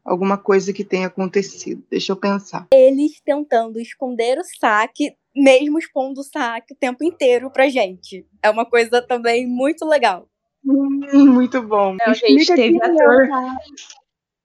alguma 0.05 0.36
coisa 0.36 0.72
que 0.72 0.84
tenha 0.84 1.07
acontecido. 1.07 1.84
Deixa 1.88 2.12
eu 2.12 2.16
pensar. 2.16 2.66
Eles 2.72 3.20
tentando 3.24 3.78
esconder 3.78 4.38
o 4.38 4.44
saque, 4.59 5.14
mesmo 5.36 5.78
expondo 5.78 6.20
o 6.20 6.24
saque 6.24 6.74
o 6.74 6.76
tempo 6.76 7.05
inteiro 7.05 7.51
pra 7.51 7.68
gente. 7.68 8.26
É 8.42 8.51
uma 8.51 8.64
coisa 8.64 9.01
também 9.01 9.46
muito 9.46 9.86
legal. 9.86 10.26
Hum, 10.64 11.26
muito 11.26 11.62
bom. 11.62 11.96
Não, 12.05 12.14
gente, 12.14 12.46
teve 12.55 12.78
é 12.82 12.86
ator, 12.86 13.28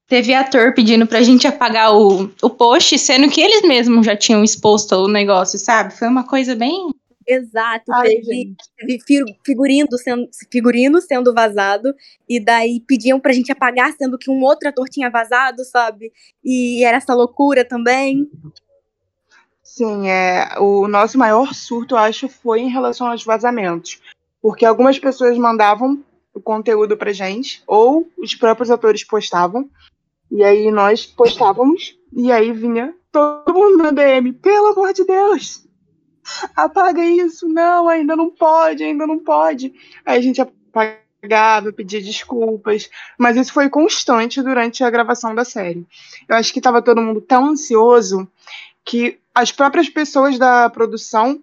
teve 0.08 0.34
ator 0.34 0.74
pedindo 0.74 1.08
pra 1.08 1.22
gente 1.22 1.48
apagar 1.48 1.96
o, 1.96 2.32
o 2.42 2.50
post, 2.50 2.98
sendo 3.00 3.30
que 3.30 3.42
eles 3.42 3.62
mesmos 3.62 4.06
já 4.06 4.16
tinham 4.16 4.44
exposto 4.44 4.94
o 4.96 5.08
negócio, 5.08 5.58
sabe? 5.58 5.94
Foi 5.94 6.08
uma 6.08 6.24
coisa 6.24 6.56
bem 6.56 6.90
Exato, 7.28 7.92
Ai, 7.92 8.10
teve, 8.10 8.56
teve, 8.78 9.38
figurino 9.44 9.88
sendo, 9.98 10.30
figurino 10.52 11.02
sendo 11.02 11.34
vazado, 11.34 11.96
e 12.30 12.40
daí 12.40 12.80
pediam 12.80 13.20
pra 13.20 13.34
gente 13.34 13.52
apagar, 13.52 13.92
sendo 13.94 14.18
que 14.18 14.30
um 14.30 14.44
outro 14.44 14.70
ator 14.70 14.88
tinha 14.88 15.10
vazado, 15.10 15.66
sabe? 15.66 16.14
E 16.44 16.86
era 16.86 16.98
essa 16.98 17.16
loucura 17.16 17.66
também. 17.66 18.30
Sim, 19.64 20.08
é, 20.08 20.60
o 20.60 20.88
nosso 20.88 21.18
maior 21.18 21.52
surto, 21.56 21.96
eu 21.96 22.00
acho, 22.00 22.30
foi 22.30 22.60
em 22.60 22.70
relação 22.70 23.08
aos 23.08 23.24
vazamentos. 23.24 24.00
Porque 24.40 24.64
algumas 24.64 25.00
pessoas 25.00 25.36
mandavam 25.36 26.04
o 26.32 26.40
conteúdo 26.40 26.96
pra 26.96 27.12
gente, 27.12 27.64
ou 27.66 28.08
os 28.20 28.36
próprios 28.36 28.70
atores 28.70 29.04
postavam, 29.04 29.68
e 30.36 30.44
aí 30.44 30.70
nós 30.70 31.06
postávamos, 31.06 31.98
e 32.12 32.30
aí 32.30 32.52
vinha 32.52 32.94
todo 33.10 33.54
mundo 33.54 33.78
na 33.78 33.92
DM, 33.92 34.34
pelo 34.34 34.68
amor 34.68 34.92
de 34.92 35.06
Deus, 35.06 35.66
apaga 36.54 37.02
isso, 37.06 37.48
não, 37.48 37.88
ainda 37.88 38.18
não 38.18 38.30
pode, 38.30 38.84
ainda 38.84 39.08
não 39.08 39.18
pode. 39.18 39.74
Aí 40.06 40.20
a 40.20 40.22
gente 40.22 40.42
apagava, 40.42 41.72
pedia 41.72 42.02
desculpas, 42.02 42.90
mas 43.18 43.38
isso 43.38 43.54
foi 43.54 43.70
constante 43.70 44.42
durante 44.42 44.84
a 44.84 44.90
gravação 44.90 45.34
da 45.34 45.46
série. 45.46 45.88
Eu 46.28 46.36
acho 46.36 46.52
que 46.52 46.60
estava 46.60 46.82
todo 46.82 47.02
mundo 47.02 47.22
tão 47.22 47.46
ansioso 47.46 48.28
que 48.84 49.18
as 49.34 49.54
próprias 49.54 49.88
pessoas 49.88 50.38
da 50.38 50.70
produção 50.70 51.42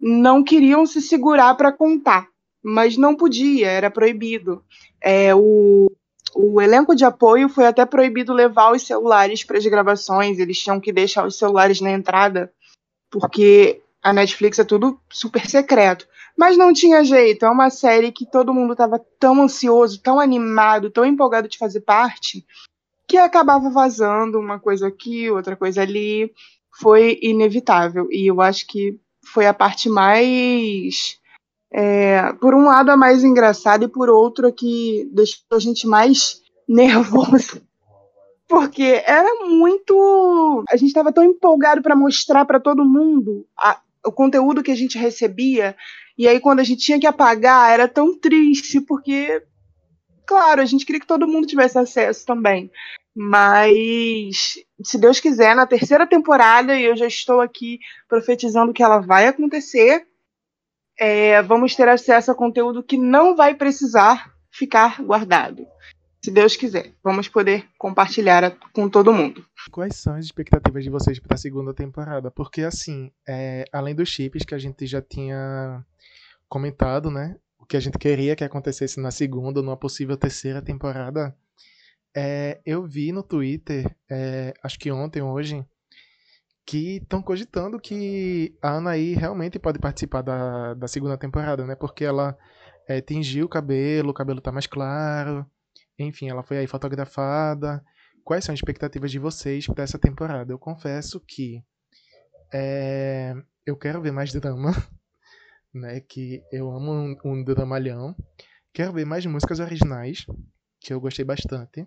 não 0.00 0.42
queriam 0.42 0.84
se 0.84 1.00
segurar 1.00 1.54
para 1.54 1.70
contar, 1.70 2.26
mas 2.60 2.96
não 2.96 3.14
podia, 3.14 3.70
era 3.70 3.88
proibido. 3.88 4.64
É, 5.00 5.32
o, 5.32 5.92
o 6.34 6.60
elenco 6.60 6.94
de 6.94 7.04
apoio 7.04 7.48
foi 7.48 7.66
até 7.66 7.84
proibido 7.84 8.32
levar 8.32 8.72
os 8.72 8.86
celulares 8.86 9.44
para 9.44 9.58
as 9.58 9.66
gravações, 9.66 10.38
eles 10.38 10.58
tinham 10.58 10.80
que 10.80 10.92
deixar 10.92 11.26
os 11.26 11.36
celulares 11.36 11.80
na 11.80 11.90
entrada, 11.90 12.52
porque 13.10 13.80
a 14.02 14.12
Netflix 14.12 14.58
é 14.58 14.64
tudo 14.64 14.98
super 15.10 15.46
secreto. 15.46 16.06
Mas 16.36 16.56
não 16.56 16.72
tinha 16.72 17.04
jeito, 17.04 17.44
é 17.44 17.50
uma 17.50 17.70
série 17.70 18.10
que 18.10 18.24
todo 18.24 18.54
mundo 18.54 18.72
estava 18.72 18.98
tão 19.20 19.42
ansioso, 19.42 20.00
tão 20.00 20.18
animado, 20.18 20.90
tão 20.90 21.04
empolgado 21.04 21.46
de 21.46 21.58
fazer 21.58 21.80
parte, 21.80 22.44
que 23.06 23.18
acabava 23.18 23.68
vazando 23.68 24.38
uma 24.38 24.58
coisa 24.58 24.88
aqui, 24.88 25.30
outra 25.30 25.54
coisa 25.54 25.82
ali. 25.82 26.32
Foi 26.80 27.18
inevitável. 27.20 28.08
E 28.10 28.26
eu 28.26 28.40
acho 28.40 28.66
que 28.66 28.98
foi 29.22 29.46
a 29.46 29.52
parte 29.52 29.90
mais. 29.90 31.20
É, 31.74 32.32
por 32.34 32.54
um 32.54 32.66
lado, 32.66 32.90
a 32.90 32.96
mais 32.96 33.24
engraçada, 33.24 33.84
e 33.84 33.88
por 33.88 34.10
outro, 34.10 34.48
a 34.48 34.52
que 34.52 35.08
deixou 35.12 35.44
a 35.52 35.58
gente 35.58 35.86
mais 35.86 36.40
nervoso 36.68 37.62
porque 38.52 39.02
era 39.06 39.46
muito. 39.46 40.62
A 40.68 40.76
gente 40.76 40.88
estava 40.88 41.10
tão 41.10 41.24
empolgado 41.24 41.80
para 41.80 41.96
mostrar 41.96 42.44
para 42.44 42.60
todo 42.60 42.84
mundo 42.84 43.46
a, 43.58 43.80
o 44.04 44.12
conteúdo 44.12 44.62
que 44.62 44.70
a 44.70 44.74
gente 44.74 44.98
recebia, 44.98 45.74
e 46.18 46.28
aí 46.28 46.38
quando 46.38 46.60
a 46.60 46.62
gente 46.62 46.84
tinha 46.84 47.00
que 47.00 47.06
apagar, 47.06 47.72
era 47.72 47.88
tão 47.88 48.14
triste, 48.14 48.78
porque, 48.78 49.42
claro, 50.26 50.60
a 50.60 50.66
gente 50.66 50.84
queria 50.84 51.00
que 51.00 51.06
todo 51.06 51.26
mundo 51.26 51.46
tivesse 51.46 51.78
acesso 51.78 52.26
também. 52.26 52.70
Mas, 53.16 54.58
se 54.84 54.98
Deus 54.98 55.18
quiser, 55.18 55.56
na 55.56 55.66
terceira 55.66 56.06
temporada, 56.06 56.78
e 56.78 56.84
eu 56.84 56.94
já 56.94 57.06
estou 57.06 57.40
aqui 57.40 57.78
profetizando 58.06 58.74
que 58.74 58.82
ela 58.82 58.98
vai 58.98 59.28
acontecer, 59.28 60.06
é, 60.98 61.40
vamos 61.42 61.74
ter 61.74 61.88
acesso 61.88 62.30
a 62.30 62.34
conteúdo 62.34 62.82
que 62.82 62.96
não 62.96 63.36
vai 63.36 63.54
precisar 63.54 64.32
ficar 64.50 65.02
guardado 65.02 65.66
se 66.24 66.30
Deus 66.30 66.54
quiser, 66.54 66.94
vamos 67.02 67.28
poder 67.28 67.66
compartilhar 67.76 68.56
com 68.72 68.88
todo 68.88 69.12
mundo. 69.12 69.44
Quais 69.72 69.96
são 69.96 70.14
as 70.14 70.24
expectativas 70.24 70.84
de 70.84 70.90
vocês 70.90 71.18
para 71.18 71.34
a 71.34 71.38
segunda 71.38 71.74
temporada? 71.74 72.30
Porque, 72.30 72.62
assim, 72.62 73.10
é, 73.28 73.64
além 73.72 73.92
dos 73.92 74.08
chips 74.08 74.44
que 74.44 74.54
a 74.54 74.58
gente 74.58 74.86
já 74.86 75.02
tinha 75.02 75.84
comentado, 76.48 77.10
né? 77.10 77.36
O 77.58 77.66
que 77.66 77.76
a 77.76 77.80
gente 77.80 77.98
queria 77.98 78.36
que 78.36 78.44
acontecesse 78.44 79.00
na 79.00 79.10
segunda, 79.10 79.60
numa 79.60 79.76
possível 79.76 80.16
terceira 80.16 80.62
temporada, 80.62 81.36
é, 82.14 82.60
eu 82.64 82.86
vi 82.86 83.10
no 83.10 83.24
Twitter, 83.24 83.92
é, 84.08 84.54
acho 84.62 84.78
que 84.78 84.92
ontem 84.92 85.22
hoje, 85.22 85.66
que 86.64 86.98
estão 86.98 87.22
cogitando 87.22 87.80
que 87.80 88.56
a 88.62 88.76
Anaí 88.76 89.14
realmente 89.14 89.58
pode 89.58 89.78
participar 89.78 90.22
da, 90.22 90.74
da 90.74 90.88
segunda 90.88 91.16
temporada, 91.18 91.66
né? 91.66 91.74
Porque 91.74 92.04
ela 92.04 92.36
é, 92.86 93.00
tingiu 93.00 93.46
o 93.46 93.48
cabelo, 93.48 94.10
o 94.10 94.14
cabelo 94.14 94.40
tá 94.40 94.52
mais 94.52 94.66
claro, 94.66 95.46
enfim, 95.98 96.28
ela 96.28 96.42
foi 96.42 96.58
aí 96.58 96.66
fotografada. 96.66 97.84
Quais 98.24 98.44
são 98.44 98.52
as 98.52 98.58
expectativas 98.58 99.10
de 99.10 99.18
vocês 99.18 99.66
para 99.66 99.82
essa 99.82 99.98
temporada? 99.98 100.52
Eu 100.52 100.58
confesso 100.58 101.20
que 101.20 101.62
é, 102.52 103.34
eu 103.66 103.76
quero 103.76 104.00
ver 104.00 104.12
mais 104.12 104.32
drama, 104.32 104.70
né? 105.74 106.00
Que 106.00 106.42
eu 106.52 106.70
amo 106.70 106.92
um, 106.92 107.16
um 107.24 107.44
dramalhão. 107.44 108.14
Quero 108.72 108.92
ver 108.92 109.04
mais 109.04 109.26
músicas 109.26 109.60
originais, 109.60 110.24
que 110.80 110.92
eu 110.92 111.00
gostei 111.00 111.24
bastante. 111.24 111.86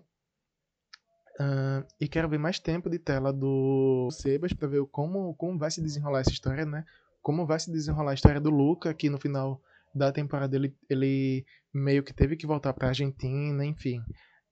Uh, 1.38 1.86
e 2.00 2.08
quero 2.08 2.28
ver 2.28 2.38
mais 2.38 2.58
tempo 2.58 2.88
de 2.88 2.98
tela 2.98 3.30
do 3.30 4.08
Sebas 4.10 4.54
para 4.54 4.68
ver 4.68 4.82
como, 4.86 5.34
como 5.34 5.58
vai 5.58 5.70
se 5.70 5.82
desenrolar 5.82 6.20
essa 6.20 6.30
história, 6.30 6.64
né? 6.64 6.84
Como 7.22 7.46
vai 7.46 7.60
se 7.60 7.70
desenrolar 7.70 8.12
a 8.12 8.14
história 8.14 8.40
do 8.40 8.50
Luca, 8.50 8.94
que 8.94 9.10
no 9.10 9.18
final 9.18 9.60
da 9.94 10.10
temporada 10.10 10.56
ele, 10.56 10.74
ele 10.88 11.44
meio 11.72 12.02
que 12.02 12.14
teve 12.14 12.36
que 12.36 12.46
voltar 12.46 12.72
para 12.72 12.88
Argentina, 12.88 13.64
enfim. 13.64 14.00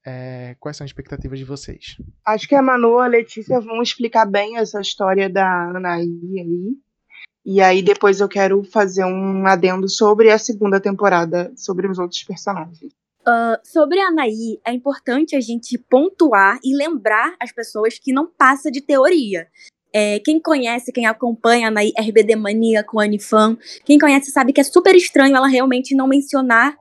É, 0.06 0.54
quais 0.60 0.76
são 0.76 0.84
as 0.84 0.90
expectativas 0.90 1.38
de 1.38 1.44
vocês? 1.46 1.96
Acho 2.26 2.46
que 2.46 2.54
a 2.54 2.60
Manu 2.60 3.00
e 3.00 3.04
a 3.04 3.06
Letícia 3.06 3.58
vão 3.60 3.82
explicar 3.82 4.26
bem 4.26 4.58
essa 4.58 4.80
história 4.80 5.30
da 5.30 5.70
Anaí 5.70 6.38
aí. 6.38 6.76
E 7.46 7.60
aí 7.60 7.82
depois 7.82 8.20
eu 8.20 8.28
quero 8.28 8.62
fazer 8.64 9.04
um 9.04 9.46
adendo 9.46 9.88
sobre 9.88 10.30
a 10.30 10.38
segunda 10.38 10.80
temporada, 10.80 11.52
sobre 11.56 11.86
os 11.86 11.98
outros 11.98 12.22
personagens. 12.22 12.92
Uh, 13.26 13.56
sobre 13.64 13.98
a 14.00 14.08
Anaí, 14.08 14.60
é 14.66 14.72
importante 14.72 15.34
a 15.34 15.40
gente 15.40 15.78
pontuar 15.78 16.58
e 16.62 16.76
lembrar 16.76 17.34
as 17.40 17.50
pessoas 17.50 17.98
que 17.98 18.12
não 18.12 18.26
passa 18.26 18.70
de 18.70 18.82
teoria. 18.82 19.48
É, 19.94 20.18
quem 20.20 20.40
conhece, 20.40 20.92
quem 20.92 21.06
acompanha 21.06 21.66
a 21.66 21.68
Anaí 21.68 21.92
RBD 21.96 22.36
Mania 22.36 22.84
com 22.84 23.00
a 23.00 23.04
Anifan, 23.04 23.56
quem 23.84 23.98
conhece 23.98 24.30
sabe 24.30 24.52
que 24.52 24.60
é 24.60 24.64
super 24.64 24.94
estranho 24.94 25.36
ela 25.36 25.46
realmente 25.46 25.94
não 25.94 26.06
mencionar 26.06 26.76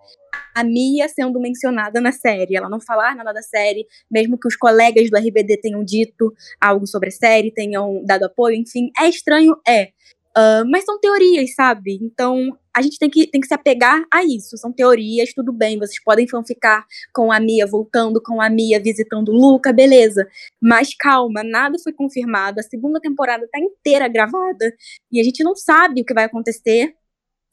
a 0.54 0.64
Mia 0.64 1.08
sendo 1.08 1.40
mencionada 1.40 2.02
na 2.02 2.12
série, 2.12 2.56
ela 2.56 2.70
não 2.70 2.80
falar 2.80 3.16
nada 3.16 3.32
da 3.32 3.42
série, 3.42 3.88
mesmo 4.10 4.38
que 4.38 4.48
os 4.48 4.56
colegas 4.56 5.10
do 5.10 5.18
RBD 5.18 5.58
tenham 5.58 5.84
dito 5.84 6.34
algo 6.60 6.86
sobre 6.86 7.10
a 7.10 7.12
série, 7.12 7.52
tenham 7.52 8.04
dado 8.06 8.26
apoio, 8.26 8.56
enfim, 8.56 8.92
é 9.00 9.08
estranho, 9.08 9.56
é. 9.68 9.90
Uh, 10.36 10.66
mas 10.68 10.84
são 10.84 11.00
teorias, 11.00 11.54
sabe? 11.54 12.00
Então 12.02 12.58
a 12.76 12.82
gente 12.82 12.98
tem 12.98 13.08
que, 13.08 13.28
tem 13.28 13.40
que 13.40 13.48
se 13.48 13.54
apegar 13.54 14.04
a 14.12 14.24
isso. 14.24 14.58
São 14.58 14.72
teorias, 14.72 15.32
tudo 15.34 15.54
bem. 15.54 15.78
Vocês 15.78 16.04
podem 16.04 16.26
ficar 16.46 16.86
com 17.14 17.32
a 17.32 17.40
Mia 17.40 17.68
voltando, 17.68 18.22
com 18.22 18.42
a 18.42 18.50
Mia 18.50 18.82
visitando 18.82 19.30
o 19.30 19.36
Luca, 19.36 19.72
beleza. 19.72 20.28
Mas 20.60 20.96
calma, 20.96 21.44
nada 21.44 21.78
foi 21.84 21.94
confirmado. 21.94 22.60
A 22.60 22.64
segunda 22.64 23.00
temporada 23.00 23.48
tá 23.52 23.60
inteira 23.60 24.08
gravada 24.08 24.74
e 25.12 25.20
a 25.20 25.24
gente 25.24 25.44
não 25.44 25.56
sabe 25.56 26.02
o 26.02 26.06
que 26.06 26.16
vai 26.16 26.24
acontecer 26.24 26.96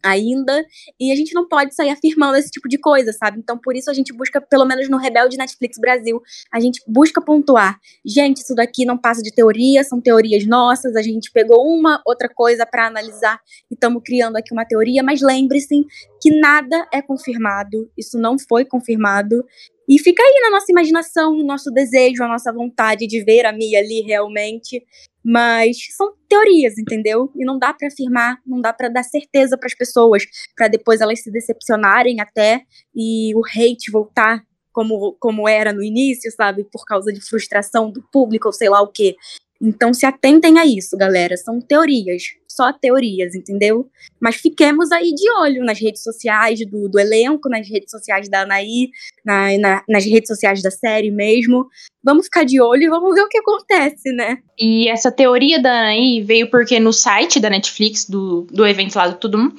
ainda, 0.02 0.64
e 0.98 1.12
a 1.12 1.16
gente 1.16 1.34
não 1.34 1.48
pode 1.48 1.74
sair 1.74 1.90
afirmando 1.90 2.36
esse 2.36 2.50
tipo 2.50 2.68
de 2.68 2.78
coisa, 2.78 3.12
sabe? 3.12 3.38
Então, 3.38 3.58
por 3.58 3.76
isso 3.76 3.90
a 3.90 3.94
gente 3.94 4.12
busca, 4.12 4.40
pelo 4.40 4.64
menos 4.64 4.88
no 4.88 4.96
Rebelde 4.96 5.36
Netflix 5.36 5.78
Brasil, 5.78 6.20
a 6.52 6.60
gente 6.60 6.82
busca 6.86 7.20
pontuar. 7.20 7.78
Gente, 8.04 8.38
isso 8.38 8.54
daqui 8.54 8.84
não 8.84 8.98
passa 8.98 9.22
de 9.22 9.32
teoria, 9.32 9.84
são 9.84 10.00
teorias 10.00 10.46
nossas, 10.46 10.96
a 10.96 11.02
gente 11.02 11.30
pegou 11.32 11.66
uma 11.66 12.02
outra 12.06 12.28
coisa 12.28 12.66
para 12.66 12.86
analisar 12.86 13.38
e 13.70 13.74
estamos 13.74 14.02
criando 14.04 14.36
aqui 14.36 14.52
uma 14.52 14.64
teoria, 14.64 15.02
mas 15.02 15.20
lembre-se 15.20 15.84
que 16.20 16.30
nada 16.38 16.86
é 16.92 17.00
confirmado, 17.00 17.90
isso 17.96 18.18
não 18.18 18.36
foi 18.38 18.64
confirmado, 18.64 19.44
e 19.90 19.98
fica 19.98 20.22
aí 20.22 20.40
na 20.44 20.50
nossa 20.50 20.70
imaginação, 20.70 21.34
no 21.34 21.42
nosso 21.42 21.68
desejo, 21.72 22.22
a 22.22 22.28
nossa 22.28 22.52
vontade 22.52 23.08
de 23.08 23.24
ver 23.24 23.44
a 23.44 23.52
Mia 23.52 23.80
ali 23.80 24.02
realmente. 24.02 24.84
Mas 25.24 25.76
são 25.96 26.14
teorias, 26.28 26.78
entendeu? 26.78 27.30
E 27.36 27.44
não 27.44 27.58
dá 27.58 27.74
para 27.74 27.88
afirmar, 27.88 28.38
não 28.46 28.60
dá 28.60 28.72
para 28.72 28.88
dar 28.88 29.02
certeza 29.02 29.58
para 29.58 29.66
as 29.66 29.74
pessoas, 29.74 30.24
para 30.56 30.68
depois 30.68 31.00
elas 31.00 31.22
se 31.22 31.30
decepcionarem 31.30 32.20
até 32.20 32.62
e 32.94 33.34
o 33.34 33.42
hate 33.44 33.90
voltar 33.90 34.42
como, 34.72 35.16
como 35.20 35.48
era 35.48 35.72
no 35.72 35.82
início, 35.82 36.30
sabe? 36.32 36.64
Por 36.64 36.84
causa 36.84 37.12
de 37.12 37.20
frustração 37.20 37.90
do 37.90 38.02
público 38.12 38.48
ou 38.48 38.52
sei 38.52 38.68
lá 38.68 38.80
o 38.80 38.88
quê. 38.88 39.16
Então 39.60 39.92
se 39.92 40.06
atentem 40.06 40.58
a 40.58 40.64
isso, 40.64 40.96
galera. 40.96 41.36
São 41.36 41.60
teorias, 41.60 42.22
só 42.50 42.72
teorias, 42.72 43.34
entendeu? 43.34 43.88
Mas 44.20 44.36
fiquemos 44.36 44.90
aí 44.90 45.14
de 45.14 45.30
olho 45.38 45.64
nas 45.64 45.80
redes 45.80 46.02
sociais 46.02 46.58
do, 46.66 46.88
do 46.88 46.98
elenco, 46.98 47.48
nas 47.48 47.68
redes 47.68 47.90
sociais 47.90 48.28
da 48.28 48.42
Anaí, 48.42 48.90
na, 49.24 49.56
na, 49.58 49.84
nas 49.88 50.04
redes 50.04 50.26
sociais 50.26 50.60
da 50.60 50.70
série 50.70 51.12
mesmo. 51.12 51.68
Vamos 52.02 52.26
ficar 52.26 52.44
de 52.44 52.60
olho 52.60 52.82
e 52.82 52.88
vamos 52.88 53.14
ver 53.14 53.20
o 53.20 53.28
que 53.28 53.38
acontece, 53.38 54.10
né? 54.12 54.38
E 54.58 54.88
essa 54.88 55.12
teoria 55.12 55.60
da 55.60 55.70
Anaí 55.70 56.22
veio 56.22 56.50
porque 56.50 56.80
no 56.80 56.92
site 56.92 57.38
da 57.38 57.50
Netflix, 57.50 58.08
do, 58.08 58.46
do 58.50 58.66
evento 58.66 58.96
lá 58.96 59.06
do 59.06 59.16
Tudo 59.16 59.52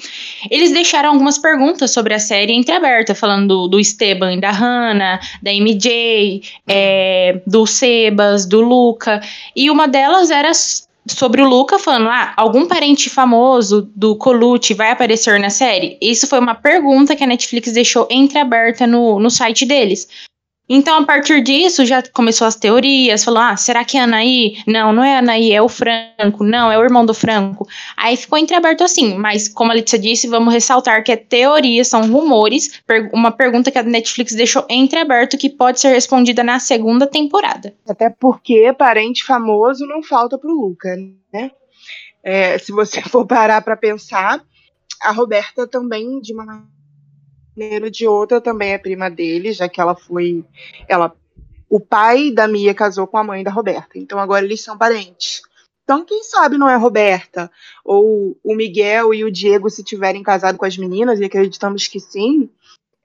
eles 0.50 0.72
deixaram 0.72 1.12
algumas 1.12 1.38
perguntas 1.38 1.92
sobre 1.92 2.14
a 2.14 2.20
série 2.20 2.54
entreaberta, 2.54 3.16
falando 3.16 3.48
do, 3.48 3.68
do 3.68 3.80
Esteban 3.80 4.34
e 4.34 4.42
da 4.42 4.52
Hannah, 4.52 5.20
da 5.42 5.52
MJ, 5.52 6.42
é, 6.68 7.42
do 7.48 7.66
Sebas, 7.66 8.46
do 8.46 8.60
Luca. 8.60 9.22
E 9.56 9.70
uma 9.70 9.88
delas 9.88 10.30
era 10.30 10.52
sobre 11.08 11.42
o 11.42 11.48
Luca 11.48 11.80
falando: 11.80 12.10
ah, 12.10 12.34
algum 12.38 12.68
parente 12.68 13.10
famoso 13.10 13.90
do 13.96 14.16
Colucci 14.16 14.74
vai 14.74 14.92
aparecer 14.92 15.40
na 15.40 15.50
série? 15.50 15.98
Isso 16.02 16.28
foi 16.28 16.40
uma 16.40 16.56
pergunta 16.56 17.16
que 17.16 17.24
a 17.24 17.28
Netflix 17.28 17.72
deixou 17.72 18.08
entreaberta 18.10 18.86
no, 18.86 19.20
no 19.20 19.30
site 19.30 19.66
deles. 19.66 20.08
Então, 20.74 21.00
a 21.00 21.06
partir 21.06 21.42
disso, 21.42 21.86
já 21.86 22.02
começou 22.02 22.48
as 22.48 22.56
teorias, 22.56 23.26
falou, 23.26 23.42
ah, 23.42 23.58
será 23.58 23.84
que 23.84 23.98
é 23.98 24.02
Anaí? 24.02 24.56
Não, 24.66 24.94
não 24.94 25.04
é 25.04 25.18
Anaí, 25.18 25.52
é 25.52 25.62
o 25.62 25.68
Franco. 25.68 26.46
Não, 26.46 26.72
é 26.72 26.78
o 26.78 26.84
irmão 26.84 27.06
do 27.06 27.14
Franco. 27.14 27.68
Aí 27.98 28.16
ficou 28.16 28.38
entreaberto 28.38 28.84
assim, 28.84 29.16
mas 29.16 29.50
como 29.50 29.72
a 29.72 29.74
Letícia 29.74 30.00
disse, 30.00 30.28
vamos 30.28 30.54
ressaltar 30.54 31.04
que 31.04 31.12
é 31.12 31.18
teoria, 31.18 31.84
são 31.84 32.10
rumores, 32.10 32.82
uma 33.12 33.32
pergunta 33.32 33.70
que 33.70 33.78
a 33.78 33.84
Netflix 33.84 34.34
deixou 34.34 34.66
entreaberto 34.70 35.38
que 35.38 35.50
pode 35.50 35.82
ser 35.82 35.90
respondida 35.90 36.42
na 36.42 36.58
segunda 36.58 37.06
temporada. 37.06 37.76
Até 37.88 38.10
porque 38.10 38.72
parente 38.74 39.26
famoso 39.26 39.86
não 39.86 40.02
falta 40.02 40.38
pro 40.38 40.54
Luca, 40.54 40.96
né? 41.34 41.52
É, 42.24 42.58
se 42.58 42.72
você 42.72 43.02
for 43.10 43.26
parar 43.26 43.62
para 43.62 43.76
pensar, 43.76 44.42
a 45.02 45.12
Roberta 45.12 45.68
também, 45.68 46.22
de 46.22 46.34
uma 46.34 46.66
maneira 47.56 47.86
ou 47.86 47.92
de 47.92 48.08
outra 48.08 48.42
também 48.42 48.74
é 48.74 48.78
prima 48.78 49.10
dele, 49.10 49.54
já 49.54 49.68
que 49.68 49.80
ela 49.80 49.96
foi. 49.96 50.44
Ela, 50.88 51.14
o 51.70 51.80
pai 51.80 52.32
da 52.32 52.48
Mia 52.48 52.74
casou 52.74 53.08
com 53.08 53.18
a 53.18 53.24
mãe 53.24 53.44
da 53.44 53.52
Roberta. 53.52 53.98
Então 53.98 54.20
agora 54.20 54.46
eles 54.46 54.62
são 54.62 54.78
parentes. 54.78 55.42
Então, 55.84 56.06
quem 56.06 56.24
sabe 56.24 56.58
não 56.58 56.70
é 56.70 56.76
Roberta? 56.76 57.52
Ou 57.84 58.38
o 58.44 58.56
Miguel 58.56 59.14
e 59.14 59.26
o 59.26 59.32
Diego, 59.32 59.70
se 59.70 59.84
tiverem 59.84 60.24
casado 60.24 60.58
com 60.58 60.64
as 60.64 60.78
meninas, 60.78 61.20
e 61.20 61.26
acreditamos 61.26 61.88
que 61.88 62.00
sim, 62.00 62.50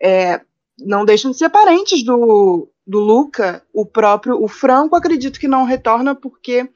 é, 0.00 0.40
não 0.78 1.04
deixam 1.04 1.30
de 1.30 1.38
ser 1.38 1.48
parentes 1.48 2.04
do, 2.04 2.68
do 2.86 3.00
Luca. 3.00 3.62
O 3.72 3.84
próprio, 3.84 4.40
o 4.40 4.46
Franco, 4.46 4.94
acredito 4.94 5.40
que 5.40 5.48
não 5.48 5.64
retorna 5.64 6.14
porque 6.14 6.68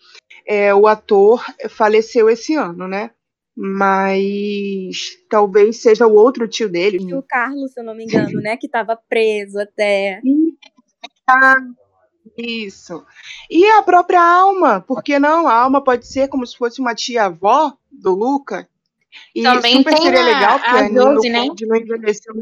é, 0.45 0.75
o 0.75 0.87
ator 0.87 1.45
faleceu 1.69 2.29
esse 2.29 2.57
ano, 2.57 2.89
né? 2.89 3.11
Mas 3.63 5.19
talvez 5.29 5.83
seja 5.83 6.07
o 6.07 6.15
outro 6.15 6.49
tio 6.49 6.67
dele. 6.67 6.97
E 6.99 7.15
o 7.15 7.23
Carlos, 7.23 7.73
se 7.73 7.79
eu 7.81 7.85
não 7.85 7.95
me 7.95 8.05
engano, 8.05 8.41
né, 8.41 8.57
que 8.57 8.65
estava 8.65 8.97
preso 8.97 9.61
até. 9.61 10.23
Ah, 11.29 11.57
isso. 12.39 13.05
E 13.51 13.67
a 13.67 13.83
própria 13.83 14.23
Alma, 14.23 14.81
porque 14.81 15.19
não? 15.19 15.47
A 15.47 15.53
Alma 15.53 15.85
pode 15.85 16.07
ser 16.07 16.29
como 16.29 16.47
se 16.47 16.57
fosse 16.57 16.81
uma 16.81 16.95
tia-avó 16.95 17.77
do 17.93 18.15
Luca. 18.15 18.67
E 19.35 19.43
Também 19.43 19.77
super 19.77 19.99
seria 19.99 20.23
legal, 20.23 20.59
porque 20.59 20.77
a, 20.77 20.87
a 20.87 20.89
Josi, 20.89 21.29
né? 21.29 21.47
não 21.67 21.77
envelheceu 21.77 22.33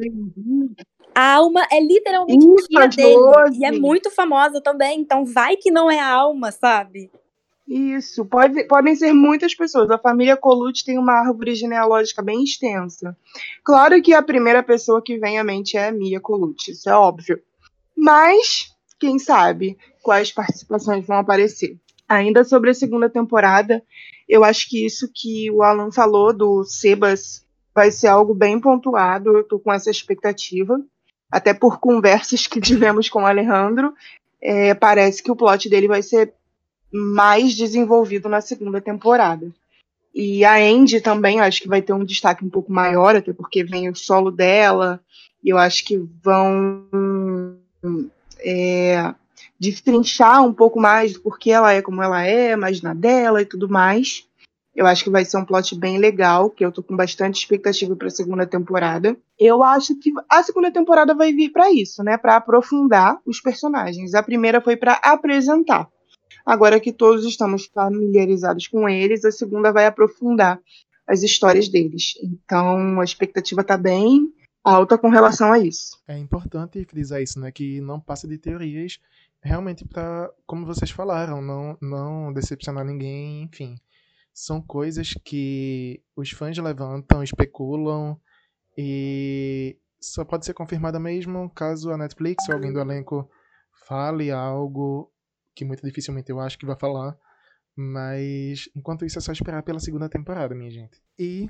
A 1.16 1.34
Alma 1.34 1.66
é 1.72 1.80
literalmente 1.80 2.46
Isso, 2.46 2.68
tia 2.68 2.86
dele. 2.86 3.18
E 3.54 3.64
é 3.64 3.72
muito 3.72 4.08
famosa 4.08 4.60
também. 4.60 5.00
Então 5.00 5.24
vai 5.24 5.56
que 5.56 5.72
não 5.72 5.90
é 5.90 5.98
a 5.98 6.06
Alma, 6.06 6.52
sabe? 6.52 7.10
Isso, 7.68 8.24
pode, 8.24 8.64
podem 8.64 8.96
ser 8.96 9.12
muitas 9.12 9.54
pessoas. 9.54 9.90
A 9.90 9.98
família 9.98 10.38
Colucci 10.38 10.86
tem 10.86 10.98
uma 10.98 11.12
árvore 11.12 11.54
genealógica 11.54 12.22
bem 12.22 12.42
extensa. 12.42 13.14
Claro 13.62 14.00
que 14.00 14.14
a 14.14 14.22
primeira 14.22 14.62
pessoa 14.62 15.02
que 15.02 15.18
vem 15.18 15.38
à 15.38 15.44
mente 15.44 15.76
é 15.76 15.88
a 15.88 15.92
Mia 15.92 16.18
Colucci, 16.18 16.70
isso 16.70 16.88
é 16.88 16.94
óbvio. 16.94 17.38
Mas, 17.94 18.74
quem 18.98 19.18
sabe, 19.18 19.76
quais 20.02 20.32
participações 20.32 21.06
vão 21.06 21.18
aparecer. 21.18 21.76
Ainda 22.08 22.42
sobre 22.42 22.70
a 22.70 22.74
segunda 22.74 23.10
temporada, 23.10 23.82
eu 24.26 24.44
acho 24.44 24.66
que 24.70 24.86
isso 24.86 25.10
que 25.14 25.50
o 25.50 25.62
Alan 25.62 25.92
falou 25.92 26.32
do 26.32 26.64
Sebas 26.64 27.44
vai 27.74 27.90
ser 27.90 28.06
algo 28.06 28.32
bem 28.32 28.58
pontuado. 28.58 29.36
Eu 29.36 29.44
tô 29.44 29.58
com 29.58 29.70
essa 29.70 29.90
expectativa. 29.90 30.80
Até 31.30 31.52
por 31.52 31.78
conversas 31.78 32.46
que 32.46 32.62
tivemos 32.62 33.10
com 33.10 33.24
o 33.24 33.26
Alejandro, 33.26 33.92
é, 34.40 34.72
parece 34.72 35.22
que 35.22 35.30
o 35.30 35.36
plot 35.36 35.68
dele 35.68 35.86
vai 35.86 36.02
ser 36.02 36.32
mais 36.92 37.54
desenvolvido 37.54 38.28
na 38.28 38.40
segunda 38.40 38.80
temporada. 38.80 39.50
E 40.14 40.44
a 40.44 40.56
Andy 40.56 41.00
também, 41.00 41.40
acho 41.40 41.62
que 41.62 41.68
vai 41.68 41.82
ter 41.82 41.92
um 41.92 42.04
destaque 42.04 42.44
um 42.44 42.50
pouco 42.50 42.72
maior, 42.72 43.14
até 43.14 43.32
porque 43.32 43.62
vem 43.62 43.88
o 43.88 43.94
solo 43.94 44.30
dela, 44.30 45.00
e 45.44 45.50
eu 45.50 45.58
acho 45.58 45.84
que 45.84 45.96
vão 46.22 46.84
é, 48.40 49.14
destrinchar 49.58 50.42
um 50.44 50.52
pouco 50.52 50.80
mais 50.80 51.12
do 51.12 51.20
porquê 51.20 51.50
ela 51.50 51.72
é 51.72 51.82
como 51.82 52.02
ela 52.02 52.24
é, 52.24 52.56
mais 52.56 52.82
na 52.82 52.94
dela 52.94 53.42
e 53.42 53.46
tudo 53.46 53.68
mais. 53.68 54.26
Eu 54.74 54.86
acho 54.86 55.02
que 55.02 55.10
vai 55.10 55.24
ser 55.24 55.36
um 55.36 55.44
plot 55.44 55.76
bem 55.76 55.98
legal, 55.98 56.50
que 56.50 56.64
eu 56.64 56.70
tô 56.70 56.82
com 56.82 56.94
bastante 56.94 57.40
expectativa 57.40 57.96
para 57.96 58.06
a 58.06 58.10
segunda 58.10 58.46
temporada. 58.46 59.16
Eu 59.38 59.62
acho 59.62 59.96
que 59.96 60.12
a 60.28 60.42
segunda 60.42 60.70
temporada 60.70 61.14
vai 61.14 61.32
vir 61.32 61.50
para 61.50 61.72
isso, 61.72 62.02
né, 62.02 62.16
para 62.16 62.36
aprofundar 62.36 63.18
os 63.26 63.40
personagens. 63.40 64.14
A 64.14 64.22
primeira 64.22 64.60
foi 64.60 64.76
para 64.76 64.94
apresentar. 65.02 65.88
Agora 66.48 66.80
que 66.80 66.92
todos 66.92 67.24
estamos 67.24 67.66
familiarizados 67.66 68.66
com 68.68 68.88
eles, 68.88 69.24
a 69.24 69.30
segunda 69.30 69.72
vai 69.72 69.86
aprofundar 69.86 70.58
as 71.06 71.22
histórias 71.22 71.68
deles. 71.68 72.14
Então, 72.22 73.00
a 73.00 73.04
expectativa 73.04 73.62
tá 73.62 73.76
bem 73.76 74.32
alta 74.64 74.96
com 74.96 75.10
relação 75.10 75.52
a 75.52 75.58
isso. 75.58 76.02
É 76.08 76.16
importante 76.16 76.82
frisar 76.84 77.20
isso, 77.20 77.38
né, 77.38 77.52
que 77.52 77.80
não 77.80 78.00
passa 78.00 78.26
de 78.26 78.38
teorias, 78.38 78.98
realmente 79.42 79.84
para, 79.84 80.30
como 80.46 80.64
vocês 80.64 80.90
falaram, 80.90 81.42
não 81.42 81.76
não 81.80 82.32
decepcionar 82.32 82.84
ninguém, 82.84 83.42
enfim 83.42 83.76
são 84.38 84.62
coisas 84.62 85.14
que 85.24 86.00
os 86.14 86.30
fãs 86.30 86.56
levantam, 86.56 87.24
especulam 87.24 88.16
e 88.76 89.76
só 90.00 90.24
pode 90.24 90.46
ser 90.46 90.54
confirmada 90.54 91.00
mesmo 91.00 91.50
caso 91.50 91.90
a 91.90 91.98
Netflix 91.98 92.48
ou 92.48 92.54
alguém 92.54 92.72
do 92.72 92.78
elenco 92.78 93.28
fale 93.88 94.30
algo 94.30 95.10
que 95.58 95.64
muito 95.64 95.84
dificilmente 95.84 96.30
eu 96.30 96.38
acho 96.38 96.56
que 96.56 96.64
vai 96.64 96.76
falar. 96.78 97.18
Mas 97.76 98.68
enquanto 98.76 99.04
isso 99.04 99.18
é 99.18 99.20
só 99.20 99.32
esperar 99.32 99.62
pela 99.64 99.80
segunda 99.80 100.08
temporada, 100.08 100.54
minha 100.54 100.70
gente. 100.70 101.02
E 101.18 101.48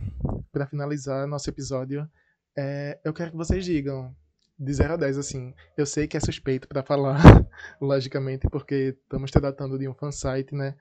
para 0.51 0.67
finalizar 0.67 1.27
nosso 1.27 1.49
episódio, 1.51 2.09
é, 2.57 2.99
eu 3.05 3.13
quero 3.13 3.31
que 3.33 3.37
vocês 3.37 3.65
digam 3.65 4.15
de 4.59 4.73
0 4.73 4.95
a 4.95 4.97
10 4.97 5.19
assim. 5.19 5.55
Eu 5.77 5.85
sei 5.85 6.09
que 6.09 6.17
é 6.17 6.21
suspeito 6.21 6.67
para 6.67 6.83
falar, 6.83 7.17
logicamente, 7.81 8.49
porque 8.51 8.97
estamos 9.03 9.31
tratando 9.31 9.79
de 9.79 9.87
um 9.87 9.95
fansite, 9.95 10.55
né? 10.55 10.75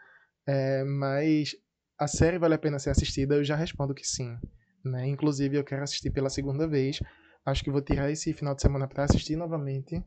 É, 0.46 0.84
mas 0.86 1.56
a 2.00 2.08
série 2.08 2.40
vale 2.40 2.56
a 2.56 2.60
pena 2.60 2.80
ser 2.80 2.92
assistida? 2.92 3.36
Eu 3.36 3.44
já 3.44 3.56
respondo 3.56 3.94
que 3.94 4.08
sim. 4.08 4.38
Né? 4.84 5.08
Inclusive, 5.08 5.58
eu 5.58 5.64
quero 5.66 5.84
assistir 5.84 6.12
pela 6.12 6.30
segunda 6.30 6.66
vez. 6.66 7.02
Acho 7.46 7.64
que 7.64 7.72
vou 7.72 7.82
tirar 7.82 8.10
esse 8.10 8.34
final 8.34 8.56
de 8.56 8.62
semana 8.62 8.88
para 8.88 9.04
assistir 9.04 9.36
novamente. 9.36 10.02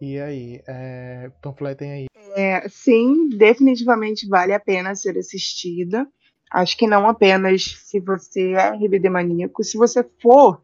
E 0.00 0.18
aí, 0.18 0.62
é, 0.66 1.30
panfletem 1.42 1.92
aí. 1.92 2.13
É, 2.36 2.68
sim, 2.68 3.28
definitivamente 3.28 4.26
vale 4.26 4.52
a 4.52 4.58
pena 4.58 4.94
ser 4.96 5.16
assistida. 5.16 6.06
Acho 6.50 6.76
que 6.76 6.86
não 6.86 7.08
apenas 7.08 7.62
se 7.64 8.00
você 8.00 8.52
é 8.52 8.70
RBD 8.70 9.08
maníaco. 9.08 9.62
Se 9.62 9.76
você 9.76 10.04
for, 10.20 10.60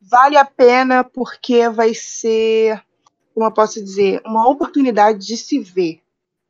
vale 0.00 0.36
a 0.36 0.44
pena 0.44 1.02
porque 1.02 1.68
vai 1.68 1.92
ser, 1.92 2.80
como 3.34 3.46
eu 3.46 3.52
posso 3.52 3.82
dizer, 3.82 4.22
uma 4.24 4.48
oportunidade 4.48 5.26
de 5.26 5.36
se 5.36 5.58
ver 5.58 6.00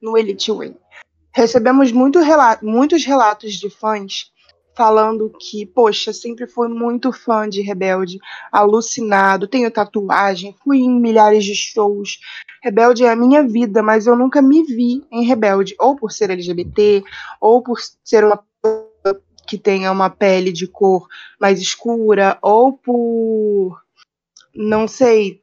no 0.01 0.17
Elite 0.17 0.53
Way. 0.53 0.77
Recebemos 1.35 1.91
muito 1.91 2.19
muitos 2.63 3.05
relatos 3.05 3.55
de 3.55 3.71
fãs 3.71 4.31
falando 4.79 5.29
que, 5.41 5.67
poxa, 5.67 6.13
sempre 6.13 6.47
fui 6.47 6.69
muito 6.69 7.13
fã 7.13 7.49
de 7.49 7.61
Rebelde, 7.61 8.19
alucinado, 8.53 9.49
tenho 9.49 9.71
tatuagem, 9.73 10.55
fui 10.63 10.79
em 10.79 11.01
milhares 11.01 11.45
de 11.45 11.55
shows. 11.55 12.21
Rebelde 12.63 13.05
é 13.05 13.11
a 13.11 13.17
minha 13.17 13.43
vida, 13.43 13.83
mas 13.83 14.07
eu 14.07 14.17
nunca 14.17 14.43
me 14.43 14.63
vi 14.65 15.05
em 15.11 15.25
Rebelde, 15.25 15.75
ou 15.79 15.97
por 15.97 16.13
ser 16.13 16.31
LGBT, 16.31 17.03
ou 17.41 17.63
por 17.63 17.79
ser 18.05 18.25
uma 18.25 18.43
que 19.47 19.57
tenha 19.57 19.91
uma 19.91 20.11
pele 20.11 20.53
de 20.53 20.67
cor 20.67 21.09
mais 21.41 21.59
escura, 21.61 22.39
ou 22.43 22.75
por 22.75 23.81
não 24.55 24.87
sei, 24.87 25.41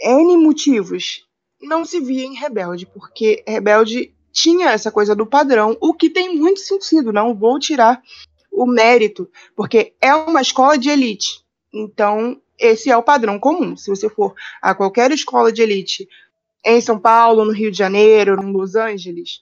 N 0.00 0.36
motivos. 0.38 1.26
Não 1.60 1.84
se 1.84 2.00
via 2.00 2.24
em 2.24 2.34
Rebelde, 2.34 2.86
porque 2.86 3.42
Rebelde 3.46 4.14
tinha 4.32 4.70
essa 4.70 4.90
coisa 4.90 5.14
do 5.14 5.26
padrão, 5.26 5.76
o 5.80 5.94
que 5.94 6.10
tem 6.10 6.36
muito 6.36 6.60
sentido, 6.60 7.12
não 7.12 7.34
vou 7.34 7.58
tirar 7.58 8.02
o 8.52 8.66
mérito, 8.66 9.28
porque 9.54 9.94
é 10.00 10.14
uma 10.14 10.40
escola 10.40 10.78
de 10.78 10.88
elite. 10.90 11.42
Então, 11.72 12.40
esse 12.58 12.90
é 12.90 12.96
o 12.96 13.02
padrão 13.02 13.38
comum. 13.38 13.76
Se 13.76 13.90
você 13.90 14.08
for 14.08 14.34
a 14.62 14.74
qualquer 14.74 15.10
escola 15.10 15.52
de 15.52 15.62
elite 15.62 16.08
em 16.66 16.80
São 16.80 16.98
Paulo, 16.98 17.44
no 17.44 17.52
Rio 17.52 17.70
de 17.70 17.78
Janeiro, 17.78 18.42
em 18.42 18.52
Los 18.52 18.74
Angeles, 18.74 19.40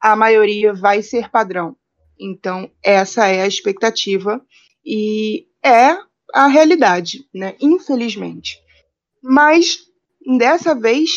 a 0.00 0.16
maioria 0.16 0.72
vai 0.72 1.02
ser 1.02 1.30
padrão. 1.30 1.76
Então, 2.18 2.70
essa 2.82 3.28
é 3.28 3.42
a 3.42 3.46
expectativa 3.46 4.40
e 4.84 5.46
é 5.62 5.96
a 6.34 6.46
realidade, 6.46 7.26
né? 7.32 7.54
Infelizmente. 7.60 8.58
Mas 9.22 9.80
dessa 10.38 10.74
vez 10.74 11.10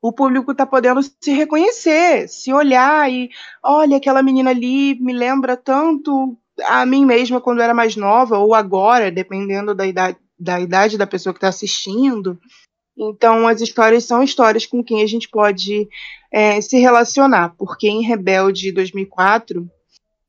o 0.00 0.12
público 0.12 0.52
está 0.52 0.64
podendo 0.64 1.02
se 1.02 1.32
reconhecer, 1.32 2.28
se 2.28 2.52
olhar 2.52 3.10
e 3.10 3.30
olha 3.62 3.96
aquela 3.96 4.22
menina 4.22 4.50
ali 4.50 4.94
me 5.00 5.12
lembra 5.12 5.56
tanto 5.56 6.36
a 6.66 6.86
mim 6.86 7.04
mesma 7.04 7.40
quando 7.40 7.62
era 7.62 7.74
mais 7.74 7.96
nova 7.96 8.38
ou 8.38 8.54
agora, 8.54 9.10
dependendo 9.10 9.74
da 9.74 9.86
idade 9.86 10.18
da 10.38 10.60
idade 10.60 10.98
da 10.98 11.06
pessoa 11.06 11.32
que 11.32 11.38
está 11.38 11.48
assistindo. 11.48 12.38
Então, 12.96 13.48
as 13.48 13.60
histórias 13.60 14.04
são 14.04 14.22
histórias 14.22 14.66
com 14.66 14.82
quem 14.82 15.02
a 15.02 15.06
gente 15.06 15.28
pode 15.28 15.88
é, 16.32 16.60
se 16.60 16.78
relacionar, 16.78 17.54
porque 17.58 17.88
em 17.88 18.02
Rebelde 18.02 18.72
2004, 18.72 19.68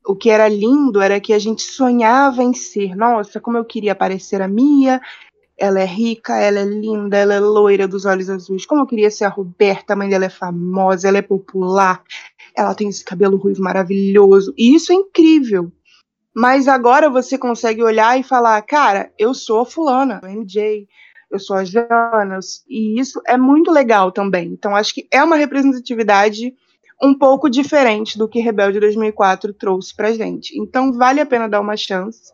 o 0.04 0.16
que 0.16 0.30
era 0.30 0.48
lindo 0.48 1.00
era 1.00 1.20
que 1.20 1.32
a 1.32 1.38
gente 1.38 1.62
sonhava 1.62 2.42
em 2.42 2.54
ser. 2.54 2.96
Nossa, 2.96 3.40
como 3.40 3.56
eu 3.56 3.64
queria 3.64 3.94
parecer 3.94 4.42
a 4.42 4.48
Mia, 4.48 5.00
ela 5.56 5.80
é 5.80 5.86
rica, 5.86 6.36
ela 6.36 6.60
é 6.60 6.64
linda, 6.64 7.16
ela 7.16 7.34
é 7.34 7.40
loira 7.40 7.88
dos 7.88 8.04
olhos 8.04 8.28
azuis. 8.28 8.66
Como 8.66 8.82
eu 8.82 8.86
queria 8.86 9.10
ser 9.10 9.24
a 9.24 9.28
Roberta, 9.28 9.92
a 9.92 9.96
mãe 9.96 10.08
dela 10.08 10.26
é 10.26 10.30
famosa, 10.30 11.08
ela 11.08 11.18
é 11.18 11.22
popular, 11.22 12.02
ela 12.54 12.74
tem 12.74 12.88
esse 12.88 13.04
cabelo 13.04 13.36
ruivo 13.36 13.62
maravilhoso. 13.62 14.52
E 14.56 14.74
isso 14.74 14.92
é 14.92 14.94
incrível. 14.94 15.72
Mas 16.34 16.68
agora 16.68 17.08
você 17.08 17.38
consegue 17.38 17.82
olhar 17.82 18.20
e 18.20 18.22
falar, 18.22 18.60
cara, 18.62 19.10
eu 19.18 19.32
sou 19.32 19.64
fulana, 19.64 20.20
MJ, 20.22 20.86
eu 21.30 21.38
sou 21.38 21.56
a 21.56 21.64
Jonas, 21.64 22.64
e 22.68 22.98
isso 23.00 23.20
é 23.26 23.36
muito 23.36 23.70
legal 23.70 24.12
também. 24.12 24.48
Então 24.48 24.74
acho 24.76 24.94
que 24.94 25.06
é 25.12 25.22
uma 25.22 25.36
representatividade 25.36 26.54
um 27.02 27.16
pouco 27.16 27.50
diferente 27.50 28.16
do 28.16 28.28
que 28.28 28.40
Rebelde 28.40 28.80
2004 28.80 29.52
trouxe 29.52 29.94
pra 29.94 30.12
gente. 30.12 30.58
Então 30.58 30.92
vale 30.92 31.20
a 31.20 31.26
pena 31.26 31.48
dar 31.48 31.60
uma 31.60 31.76
chance. 31.76 32.32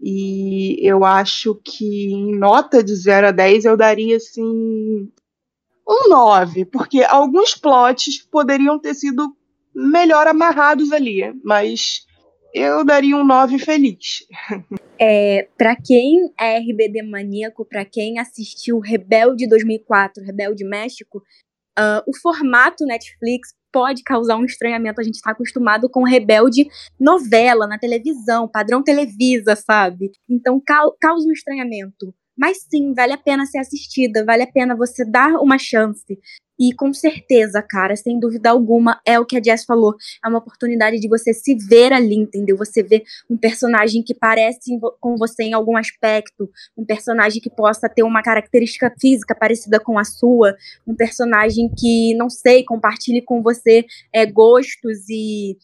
E 0.00 0.78
eu 0.86 1.04
acho 1.04 1.54
que 1.64 2.12
em 2.12 2.36
nota 2.36 2.82
de 2.82 2.94
0 2.94 3.28
a 3.28 3.30
10 3.30 3.64
eu 3.64 3.76
daria 3.76 4.16
assim 4.16 5.08
um 5.88 6.08
9, 6.08 6.64
porque 6.66 7.02
alguns 7.02 7.54
plots 7.54 8.18
poderiam 8.30 8.78
ter 8.78 8.94
sido 8.94 9.34
melhor 9.74 10.26
amarrados 10.26 10.92
ali, 10.92 11.32
mas 11.44 12.04
eu 12.54 12.84
daria 12.84 13.16
um 13.16 13.24
9 13.24 13.58
feliz. 13.58 14.26
É, 14.98 15.48
para 15.58 15.74
quem 15.74 16.32
é 16.38 16.58
RBD 16.58 17.02
maníaco, 17.02 17.64
para 17.64 17.84
quem 17.84 18.18
assistiu 18.18 18.78
Rebelde 18.78 19.48
2004, 19.48 20.22
Rebelde 20.22 20.64
México, 20.64 21.18
uh, 21.78 22.02
o 22.06 22.16
formato 22.16 22.84
Netflix 22.84 23.54
pode 23.72 24.02
causar 24.02 24.36
um 24.36 24.44
estranhamento. 24.44 25.00
A 25.00 25.04
gente 25.04 25.14
está 25.14 25.32
acostumado 25.32 25.88
com 25.88 26.04
rebelde 26.04 26.68
novela 27.00 27.66
na 27.66 27.78
televisão, 27.78 28.46
padrão 28.46 28.82
Televisa, 28.82 29.56
sabe? 29.56 30.12
Então 30.28 30.62
causa 31.00 31.26
um 31.26 31.32
estranhamento. 31.32 32.14
Mas 32.36 32.58
sim, 32.70 32.94
vale 32.94 33.12
a 33.12 33.18
pena 33.18 33.44
ser 33.46 33.58
assistida, 33.58 34.24
vale 34.24 34.42
a 34.42 34.46
pena 34.50 34.74
você 34.74 35.04
dar 35.04 35.34
uma 35.40 35.58
chance. 35.58 36.18
E 36.58 36.72
com 36.74 36.92
certeza, 36.92 37.60
cara, 37.60 37.96
sem 37.96 38.20
dúvida 38.20 38.50
alguma, 38.50 39.00
é 39.04 39.18
o 39.18 39.26
que 39.26 39.36
a 39.36 39.42
Jess 39.42 39.64
falou. 39.64 39.96
É 40.24 40.28
uma 40.28 40.38
oportunidade 40.38 41.00
de 41.00 41.08
você 41.08 41.34
se 41.34 41.56
ver 41.56 41.92
ali, 41.92 42.14
entendeu? 42.14 42.56
Você 42.56 42.82
ver 42.82 43.02
um 43.28 43.36
personagem 43.36 44.02
que 44.02 44.14
parece 44.14 44.78
com 45.00 45.16
você 45.16 45.42
em 45.42 45.54
algum 45.54 45.76
aspecto, 45.76 46.48
um 46.76 46.84
personagem 46.84 47.40
que 47.40 47.50
possa 47.50 47.88
ter 47.88 48.04
uma 48.04 48.22
característica 48.22 48.94
física 49.00 49.34
parecida 49.34 49.80
com 49.80 49.98
a 49.98 50.04
sua, 50.04 50.56
um 50.86 50.94
personagem 50.94 51.68
que, 51.76 52.14
não 52.14 52.30
sei, 52.30 52.64
compartilhe 52.64 53.22
com 53.22 53.42
você 53.42 53.84
é, 54.12 54.24
gostos 54.24 55.08
e 55.08 55.56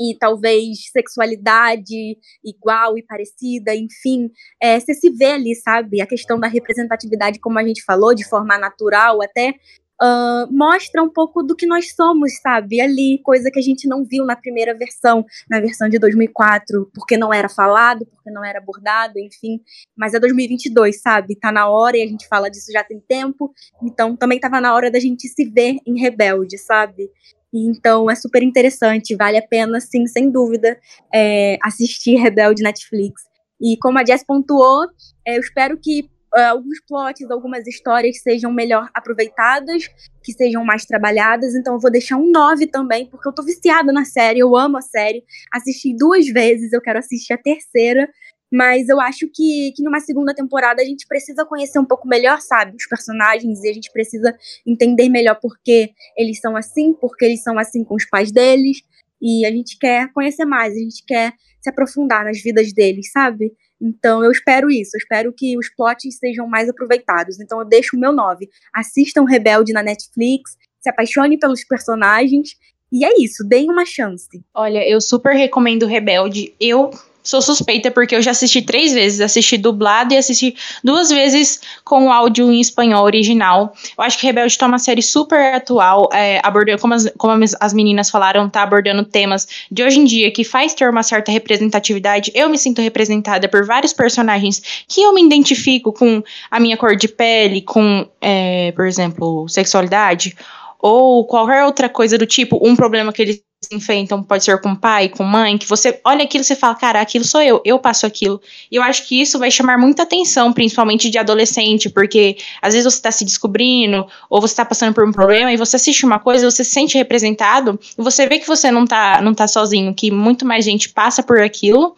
e 0.00 0.16
talvez 0.18 0.90
sexualidade 0.90 2.18
igual 2.44 2.98
e 2.98 3.02
parecida, 3.02 3.74
enfim, 3.74 4.30
é, 4.62 4.78
você 4.78 4.94
se 4.94 5.10
vê 5.10 5.32
ali, 5.32 5.54
sabe? 5.54 6.00
A 6.00 6.06
questão 6.06 6.38
da 6.38 6.48
representatividade, 6.48 7.40
como 7.40 7.58
a 7.58 7.64
gente 7.64 7.84
falou, 7.84 8.14
de 8.14 8.28
forma 8.28 8.58
natural, 8.58 9.22
até 9.22 9.54
uh, 10.02 10.52
mostra 10.52 11.02
um 11.02 11.08
pouco 11.08 11.42
do 11.42 11.54
que 11.54 11.66
nós 11.66 11.94
somos, 11.94 12.38
sabe? 12.40 12.80
Ali, 12.80 13.20
coisa 13.22 13.50
que 13.50 13.58
a 13.58 13.62
gente 13.62 13.88
não 13.88 14.04
viu 14.04 14.24
na 14.24 14.36
primeira 14.36 14.74
versão, 14.76 15.24
na 15.48 15.60
versão 15.60 15.88
de 15.88 15.98
2004, 15.98 16.90
porque 16.94 17.16
não 17.16 17.32
era 17.32 17.48
falado, 17.48 18.06
porque 18.06 18.30
não 18.30 18.44
era 18.44 18.58
abordado, 18.58 19.18
enfim. 19.18 19.60
Mas 19.96 20.14
é 20.14 20.20
2022, 20.20 21.00
sabe? 21.00 21.36
Tá 21.36 21.52
na 21.52 21.68
hora 21.68 21.96
e 21.96 22.02
a 22.02 22.06
gente 22.06 22.26
fala 22.28 22.50
disso 22.50 22.72
já 22.72 22.82
tem 22.82 23.00
tempo, 23.00 23.52
então 23.82 24.16
também 24.16 24.40
tava 24.40 24.60
na 24.60 24.74
hora 24.74 24.90
da 24.90 24.98
gente 24.98 25.28
se 25.28 25.44
ver 25.44 25.78
em 25.86 25.98
Rebelde, 25.98 26.58
sabe? 26.58 27.10
Então 27.54 28.10
é 28.10 28.14
super 28.14 28.42
interessante, 28.42 29.14
vale 29.14 29.38
a 29.38 29.46
pena, 29.46 29.80
sim, 29.80 30.06
sem 30.06 30.30
dúvida, 30.30 30.78
é, 31.14 31.56
assistir 31.62 32.16
Rebelde 32.20 32.62
Netflix. 32.62 33.22
E 33.60 33.76
como 33.78 33.98
a 33.98 34.04
Jess 34.04 34.24
pontuou, 34.24 34.84
é, 35.26 35.36
eu 35.36 35.40
espero 35.40 35.78
que 35.80 36.08
uh, 36.34 36.50
alguns 36.50 36.80
plots, 36.86 37.30
algumas 37.30 37.66
histórias 37.66 38.20
sejam 38.20 38.52
melhor 38.52 38.90
aproveitadas, 38.92 39.88
que 40.22 40.32
sejam 40.32 40.64
mais 40.64 40.84
trabalhadas. 40.84 41.54
Então 41.54 41.74
eu 41.74 41.80
vou 41.80 41.90
deixar 41.90 42.16
um 42.16 42.30
9 42.30 42.66
também, 42.66 43.06
porque 43.06 43.28
eu 43.28 43.32
tô 43.32 43.42
viciada 43.42 43.92
na 43.92 44.04
série, 44.04 44.40
eu 44.40 44.56
amo 44.56 44.76
a 44.76 44.82
série. 44.82 45.22
Assisti 45.52 45.96
duas 45.96 46.26
vezes, 46.26 46.72
eu 46.72 46.80
quero 46.80 46.98
assistir 46.98 47.32
a 47.32 47.38
terceira. 47.38 48.08
Mas 48.54 48.88
eu 48.88 49.00
acho 49.00 49.28
que, 49.34 49.72
que 49.74 49.82
numa 49.82 49.98
segunda 49.98 50.32
temporada 50.32 50.80
a 50.80 50.84
gente 50.84 51.08
precisa 51.08 51.44
conhecer 51.44 51.80
um 51.80 51.84
pouco 51.84 52.06
melhor, 52.06 52.40
sabe, 52.40 52.76
os 52.76 52.86
personagens, 52.86 53.64
e 53.64 53.68
a 53.68 53.72
gente 53.72 53.90
precisa 53.90 54.32
entender 54.64 55.08
melhor 55.08 55.40
por 55.40 55.58
que 55.58 55.90
eles 56.16 56.38
são 56.38 56.56
assim, 56.56 56.92
porque 56.92 57.24
eles 57.24 57.42
são 57.42 57.58
assim 57.58 57.82
com 57.82 57.96
os 57.96 58.08
pais 58.08 58.30
deles. 58.30 58.80
E 59.20 59.44
a 59.44 59.50
gente 59.50 59.76
quer 59.76 60.12
conhecer 60.12 60.44
mais, 60.44 60.72
a 60.72 60.78
gente 60.78 61.02
quer 61.04 61.32
se 61.60 61.68
aprofundar 61.68 62.24
nas 62.24 62.40
vidas 62.40 62.72
deles, 62.72 63.10
sabe? 63.10 63.52
Então 63.82 64.22
eu 64.22 64.30
espero 64.30 64.70
isso, 64.70 64.96
eu 64.96 64.98
espero 64.98 65.32
que 65.36 65.58
os 65.58 65.68
plots 65.74 66.16
sejam 66.16 66.46
mais 66.46 66.68
aproveitados. 66.68 67.40
Então 67.40 67.58
eu 67.58 67.64
deixo 67.64 67.96
o 67.96 67.98
meu 68.00 68.12
9. 68.12 68.48
Assistam 68.72 69.24
Rebelde 69.24 69.72
na 69.72 69.82
Netflix, 69.82 70.56
se 70.80 70.88
apaixone 70.88 71.36
pelos 71.40 71.64
personagens. 71.64 72.50
E 72.92 73.04
é 73.04 73.18
isso, 73.18 73.42
deem 73.42 73.68
uma 73.68 73.84
chance. 73.84 74.44
Olha, 74.54 74.88
eu 74.88 75.00
super 75.00 75.34
recomendo 75.34 75.86
Rebelde. 75.86 76.54
Eu 76.60 76.92
sou 77.24 77.40
suspeita 77.40 77.90
porque 77.90 78.14
eu 78.14 78.20
já 78.20 78.32
assisti 78.32 78.60
três 78.60 78.92
vezes, 78.92 79.20
assisti 79.20 79.56
dublado 79.56 80.12
e 80.12 80.18
assisti 80.18 80.54
duas 80.84 81.08
vezes 81.08 81.60
com 81.82 82.06
o 82.06 82.12
áudio 82.12 82.52
em 82.52 82.60
espanhol 82.60 83.02
original. 83.04 83.74
Eu 83.96 84.04
acho 84.04 84.18
que 84.18 84.26
Rebelde 84.26 84.56
tá 84.58 84.66
uma 84.66 84.78
série 84.78 85.02
super 85.02 85.54
atual, 85.54 86.08
é, 86.12 86.40
abordando, 86.44 86.80
como, 86.80 86.92
as, 86.92 87.10
como 87.16 87.42
as 87.58 87.72
meninas 87.72 88.10
falaram, 88.10 88.48
tá 88.48 88.62
abordando 88.62 89.02
temas 89.04 89.48
de 89.70 89.82
hoje 89.82 89.98
em 89.98 90.04
dia 90.04 90.30
que 90.30 90.44
faz 90.44 90.74
ter 90.74 90.88
uma 90.88 91.02
certa 91.02 91.32
representatividade. 91.32 92.30
Eu 92.34 92.50
me 92.50 92.58
sinto 92.58 92.82
representada 92.82 93.48
por 93.48 93.64
vários 93.64 93.94
personagens 93.94 94.84
que 94.86 95.00
eu 95.00 95.14
me 95.14 95.24
identifico 95.24 95.92
com 95.92 96.22
a 96.50 96.60
minha 96.60 96.76
cor 96.76 96.94
de 96.94 97.08
pele, 97.08 97.62
com, 97.62 98.06
é, 98.20 98.70
por 98.72 98.86
exemplo, 98.86 99.48
sexualidade 99.48 100.36
ou 100.78 101.24
qualquer 101.24 101.64
outra 101.64 101.88
coisa 101.88 102.18
do 102.18 102.26
tipo, 102.26 102.60
um 102.62 102.76
problema 102.76 103.10
que 103.10 103.22
eles 103.22 103.42
enfrentam, 103.72 104.22
pode 104.22 104.44
ser 104.44 104.60
com 104.60 104.74
pai, 104.74 105.08
com 105.08 105.24
mãe, 105.24 105.58
que 105.58 105.68
você 105.68 106.00
olha 106.04 106.24
aquilo 106.24 106.42
e 106.42 106.44
você 106.44 106.56
fala, 106.56 106.74
cara, 106.74 107.00
aquilo 107.00 107.24
sou 107.24 107.40
eu, 107.40 107.60
eu 107.64 107.78
passo 107.78 108.06
aquilo. 108.06 108.40
E 108.70 108.76
eu 108.76 108.82
acho 108.82 109.06
que 109.06 109.20
isso 109.20 109.38
vai 109.38 109.50
chamar 109.50 109.78
muita 109.78 110.02
atenção, 110.02 110.52
principalmente 110.52 111.10
de 111.10 111.18
adolescente, 111.18 111.88
porque 111.88 112.36
às 112.60 112.74
vezes 112.74 112.90
você 112.90 112.98
está 112.98 113.10
se 113.10 113.24
descobrindo, 113.24 114.06
ou 114.28 114.40
você 114.40 114.52
está 114.52 114.64
passando 114.64 114.94
por 114.94 115.06
um 115.06 115.12
problema, 115.12 115.52
e 115.52 115.56
você 115.56 115.76
assiste 115.76 116.04
uma 116.04 116.18
coisa, 116.18 116.50
você 116.50 116.64
se 116.64 116.70
sente 116.70 116.98
representado, 116.98 117.78
e 117.98 118.02
você 118.02 118.26
vê 118.26 118.38
que 118.38 118.46
você 118.46 118.70
não 118.70 118.86
tá, 118.86 119.20
não 119.20 119.34
tá 119.34 119.46
sozinho, 119.46 119.94
que 119.94 120.10
muito 120.10 120.44
mais 120.44 120.64
gente 120.64 120.88
passa 120.88 121.22
por 121.22 121.40
aquilo, 121.40 121.94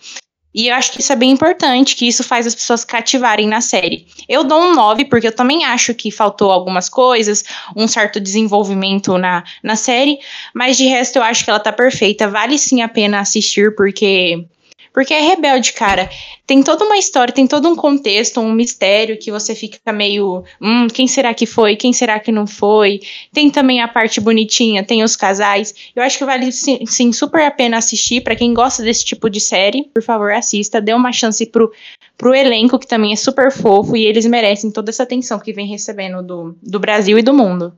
e 0.57 0.69
eu 0.69 0.75
acho 0.75 0.91
que 0.93 1.03
isso 1.03 1.13
é 1.13 1.17
bem 1.17 1.31
importante, 1.31 1.95
que 1.95 2.09
isso 2.09 2.25
faz 2.25 2.47
as 2.47 2.55
pessoas 2.55 2.83
cativarem 2.83 3.47
na 3.47 3.61
série. 3.61 4.07
Eu 4.27 4.43
dou 4.43 4.59
um 4.59 4.75
9, 4.75 5.05
porque 5.05 5.27
eu 5.27 5.37
também 5.37 5.67
acho 5.67 5.93
que 5.93 6.11
faltou 6.11 6.51
algumas 6.51 6.89
coisas, 6.89 7.45
um 7.77 7.87
certo 7.87 8.19
desenvolvimento 8.19 9.19
na, 9.19 9.45
na 9.63 9.77
série, 9.77 10.19
mas 10.55 10.79
de 10.79 10.87
resto 10.87 11.17
eu 11.17 11.23
acho 11.23 11.45
que 11.45 11.51
ela 11.51 11.61
tá 11.61 11.71
perfeita. 11.71 12.27
Vale 12.27 12.59
sim 12.59 12.81
a 12.81 12.89
pena 12.89 13.21
assistir, 13.21 13.77
porque 13.77 14.47
porque 14.97 15.13
é 15.13 15.21
rebelde, 15.21 15.75
cara. 15.75 16.09
Tem 16.47 16.63
toda 16.63 16.83
uma 16.83 16.97
história, 16.97 17.35
tem 17.35 17.47
todo 17.47 17.69
um 17.69 17.77
contexto, 17.77 18.41
um 18.41 18.51
mistério 18.51 19.19
que 19.19 19.31
você 19.31 19.55
fica 19.55 19.93
meio. 19.93 20.43
Hum, 20.59 20.87
quem 20.87 21.07
será 21.07 21.35
que 21.35 21.45
foi? 21.45 21.77
Quem 21.77 21.93
será 21.93 22.19
que 22.19 22.33
não 22.33 22.47
foi? 22.47 23.01
Tem 23.31 23.51
também 23.51 23.83
a 23.83 23.89
parte 23.89 24.23
bonitinha, 24.23 24.83
tem 24.83 25.05
os 25.05 25.15
casais. 25.15 25.93
Eu 25.95 26.03
acho 26.03 26.17
que 26.17 26.25
vale 26.25 26.51
sim, 26.51 26.87
sim 26.87 27.13
super 27.13 27.43
a 27.43 27.51
pena 27.51 27.77
assistir. 27.77 28.23
para 28.23 28.35
quem 28.35 28.55
gosta 28.55 28.83
desse 28.83 29.05
tipo 29.05 29.29
de 29.29 29.39
série, 29.39 29.83
por 29.93 30.03
favor, 30.03 30.33
assista. 30.33 30.81
Dê 30.81 30.95
uma 30.95 31.13
chance 31.13 31.45
pro, 31.45 31.71
pro 32.17 32.35
elenco, 32.35 32.79
que 32.79 32.87
também 32.87 33.13
é 33.13 33.17
super 33.17 33.53
fofo, 33.53 33.99
e 33.99 34.07
eles 34.07 34.25
merecem 34.25 34.71
toda 34.71 34.89
essa 34.89 35.03
atenção 35.03 35.39
que 35.39 35.53
vem 35.53 35.67
recebendo 35.67 36.23
do, 36.23 36.57
do 36.63 36.81
Brasil 36.81 37.19
e 37.19 37.23
do 37.23 37.35
mundo. 37.35 37.77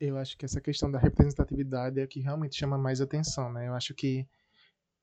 Eu 0.00 0.18
acho 0.18 0.36
que 0.36 0.46
essa 0.46 0.60
questão 0.60 0.90
da 0.90 0.98
representatividade 0.98 2.00
é 2.00 2.06
que 2.08 2.18
realmente 2.18 2.56
chama 2.56 2.76
mais 2.76 3.00
atenção, 3.00 3.52
né? 3.52 3.68
Eu 3.68 3.74
acho 3.74 3.94
que 3.94 4.26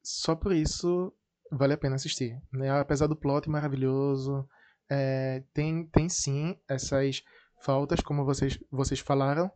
só 0.03 0.36
por 0.36 0.53
isso 0.53 1.14
vale 1.52 1.74
a 1.74 1.78
pena 1.78 1.95
assistir. 1.95 2.40
Né? 2.52 2.69
Apesar 2.69 3.07
do 3.07 3.15
plot 3.15 3.49
maravilhoso, 3.49 4.48
é, 4.90 5.44
tem, 5.53 5.86
tem 5.86 6.10
sim 6.10 6.57
essas 6.68 7.24
faltas, 7.61 7.99
como 8.02 8.26
vocês, 8.26 8.60
vocês 8.72 8.99
falaram, 8.99 9.52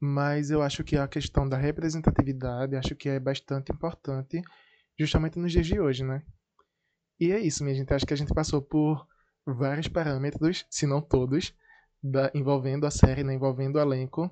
mas 0.00 0.50
eu 0.50 0.62
acho 0.62 0.82
que 0.82 0.96
a 0.96 1.06
questão 1.06 1.48
da 1.48 1.56
representatividade 1.56 2.76
acho 2.76 2.94
que 2.94 3.08
é 3.08 3.20
bastante 3.20 3.72
importante, 3.72 4.42
justamente 4.98 5.38
nos 5.38 5.52
dias 5.52 5.66
de 5.66 5.78
hoje, 5.80 6.04
né? 6.04 6.22
E 7.20 7.30
é 7.30 7.38
isso, 7.38 7.62
minha 7.62 7.76
gente. 7.76 7.92
Acho 7.94 8.06
que 8.06 8.14
a 8.14 8.16
gente 8.16 8.34
passou 8.34 8.60
por 8.60 9.06
vários 9.46 9.88
parâmetros, 9.88 10.66
se 10.68 10.86
não 10.86 11.00
todos, 11.00 11.54
da, 12.02 12.30
envolvendo 12.34 12.86
a 12.86 12.90
série, 12.90 13.22
né, 13.22 13.34
envolvendo 13.34 13.76
o 13.76 13.80
elenco. 13.80 14.30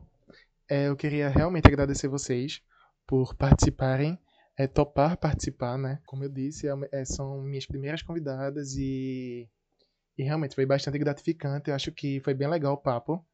É, 0.68 0.88
eu 0.88 0.96
queria 0.96 1.28
realmente 1.28 1.68
agradecer 1.68 2.08
vocês 2.08 2.60
por 3.06 3.34
participarem 3.34 4.18
é, 4.56 4.66
topar 4.66 5.16
participar, 5.16 5.78
né? 5.78 6.00
Como 6.06 6.24
eu 6.24 6.28
disse, 6.28 6.68
é, 6.68 6.72
é, 6.92 7.04
são 7.04 7.40
minhas 7.42 7.66
primeiras 7.66 8.02
convidadas 8.02 8.74
e, 8.76 9.48
e 10.16 10.22
realmente 10.22 10.54
foi 10.54 10.66
bastante 10.66 10.98
gratificante. 10.98 11.70
Eu 11.70 11.76
acho 11.76 11.92
que 11.92 12.20
foi 12.20 12.34
bem 12.34 12.48
legal 12.48 12.74
o 12.74 12.80
papo, 12.80 13.24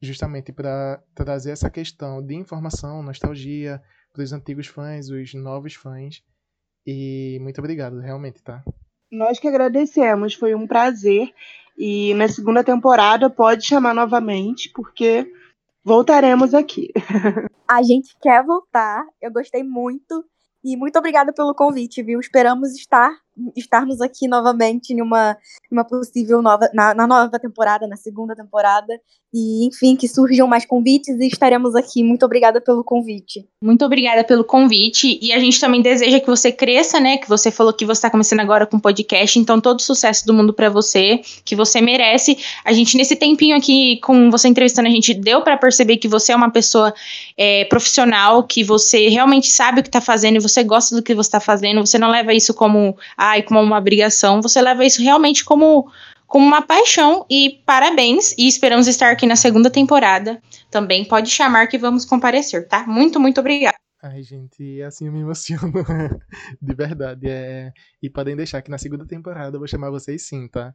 justamente 0.00 0.52
para 0.52 1.02
trazer 1.14 1.50
essa 1.50 1.70
questão 1.70 2.24
de 2.24 2.34
informação, 2.34 3.02
nostalgia 3.02 3.82
para 4.12 4.22
os 4.22 4.32
antigos 4.32 4.66
fãs, 4.66 5.08
os 5.08 5.34
novos 5.34 5.74
fãs. 5.74 6.22
E 6.86 7.38
muito 7.40 7.58
obrigado, 7.58 8.00
realmente, 8.00 8.42
tá? 8.42 8.62
Nós 9.10 9.38
que 9.38 9.46
agradecemos, 9.46 10.34
foi 10.34 10.54
um 10.54 10.66
prazer. 10.66 11.32
E 11.76 12.14
na 12.14 12.28
segunda 12.28 12.62
temporada 12.62 13.30
pode 13.30 13.66
chamar 13.66 13.94
novamente, 13.94 14.70
porque 14.74 15.30
voltaremos 15.84 16.54
aqui. 16.54 16.90
A 17.68 17.82
gente 17.82 18.14
quer 18.20 18.44
voltar. 18.44 19.04
Eu 19.20 19.32
gostei 19.32 19.62
muito 19.62 20.24
e 20.64 20.76
muito 20.76 20.98
obrigada 20.98 21.32
pelo 21.32 21.54
convite, 21.54 22.02
viu? 22.02 22.20
Esperamos 22.20 22.74
estar 22.74 23.10
estarmos 23.56 24.00
aqui 24.00 24.28
novamente 24.28 24.92
em 24.92 25.00
uma, 25.00 25.36
uma 25.70 25.84
possível 25.84 26.42
nova 26.42 26.68
na, 26.72 26.94
na, 26.94 27.06
nova 27.06 27.38
temporada, 27.38 27.86
na 27.86 27.96
segunda 27.96 28.34
temporada. 28.34 29.00
E, 29.34 29.66
enfim, 29.66 29.96
que 29.96 30.06
surjam 30.06 30.46
mais 30.46 30.66
convites 30.66 31.18
e 31.18 31.26
estaremos 31.26 31.74
aqui. 31.74 32.04
Muito 32.04 32.22
obrigada 32.26 32.60
pelo 32.60 32.84
convite. 32.84 33.46
Muito 33.62 33.82
obrigada 33.82 34.22
pelo 34.22 34.44
convite. 34.44 35.18
E 35.22 35.32
a 35.32 35.38
gente 35.38 35.58
também 35.58 35.80
deseja 35.80 36.20
que 36.20 36.26
você 36.26 36.52
cresça, 36.52 37.00
né? 37.00 37.16
Que 37.16 37.26
você 37.26 37.50
falou 37.50 37.72
que 37.72 37.86
você 37.86 37.92
está 37.92 38.10
começando 38.10 38.40
agora 38.40 38.66
com 38.66 38.78
podcast. 38.78 39.38
Então, 39.38 39.58
todo 39.58 39.80
sucesso 39.80 40.26
do 40.26 40.34
mundo 40.34 40.52
para 40.52 40.68
você, 40.68 41.22
que 41.46 41.56
você 41.56 41.80
merece. 41.80 42.36
A 42.62 42.74
gente, 42.74 42.94
nesse 42.94 43.16
tempinho 43.16 43.56
aqui, 43.56 43.98
com 44.02 44.30
você 44.30 44.48
entrevistando, 44.48 44.88
a 44.88 44.92
gente 44.92 45.14
deu 45.14 45.40
para 45.40 45.56
perceber 45.56 45.96
que 45.96 46.08
você 46.08 46.32
é 46.32 46.36
uma 46.36 46.50
pessoa 46.50 46.92
é, 47.34 47.64
profissional, 47.64 48.42
que 48.42 48.62
você 48.62 49.08
realmente 49.08 49.48
sabe 49.48 49.80
o 49.80 49.82
que 49.82 49.88
está 49.88 50.02
fazendo 50.02 50.36
e 50.36 50.40
você 50.40 50.62
gosta 50.62 50.94
do 50.94 51.02
que 51.02 51.14
você 51.14 51.28
está 51.28 51.40
fazendo. 51.40 51.80
Você 51.80 51.98
não 51.98 52.10
leva 52.10 52.34
isso 52.34 52.52
como 52.52 52.94
ai, 53.22 53.42
como 53.42 53.60
uma 53.60 53.78
obrigação, 53.78 54.42
você 54.42 54.60
leva 54.60 54.84
isso 54.84 55.00
realmente 55.00 55.44
como, 55.44 55.88
como 56.26 56.44
uma 56.44 56.60
paixão. 56.60 57.24
E 57.30 57.62
parabéns, 57.64 58.34
e 58.36 58.48
esperamos 58.48 58.88
estar 58.88 59.12
aqui 59.12 59.26
na 59.26 59.36
segunda 59.36 59.70
temporada. 59.70 60.42
Também 60.70 61.04
pode 61.04 61.30
chamar 61.30 61.68
que 61.68 61.78
vamos 61.78 62.04
comparecer, 62.04 62.66
tá? 62.66 62.84
Muito, 62.84 63.20
muito 63.20 63.40
obrigada. 63.40 63.76
Ai, 64.02 64.24
gente, 64.24 64.82
assim 64.82 65.06
eu 65.06 65.12
me 65.12 65.20
emociono. 65.20 65.72
de 66.60 66.74
verdade. 66.74 67.28
É... 67.28 67.72
E 68.02 68.10
podem 68.10 68.34
deixar 68.34 68.60
que 68.60 68.70
na 68.70 68.78
segunda 68.78 69.06
temporada 69.06 69.54
eu 69.54 69.60
vou 69.60 69.68
chamar 69.68 69.90
vocês 69.90 70.26
sim, 70.26 70.48
tá? 70.48 70.74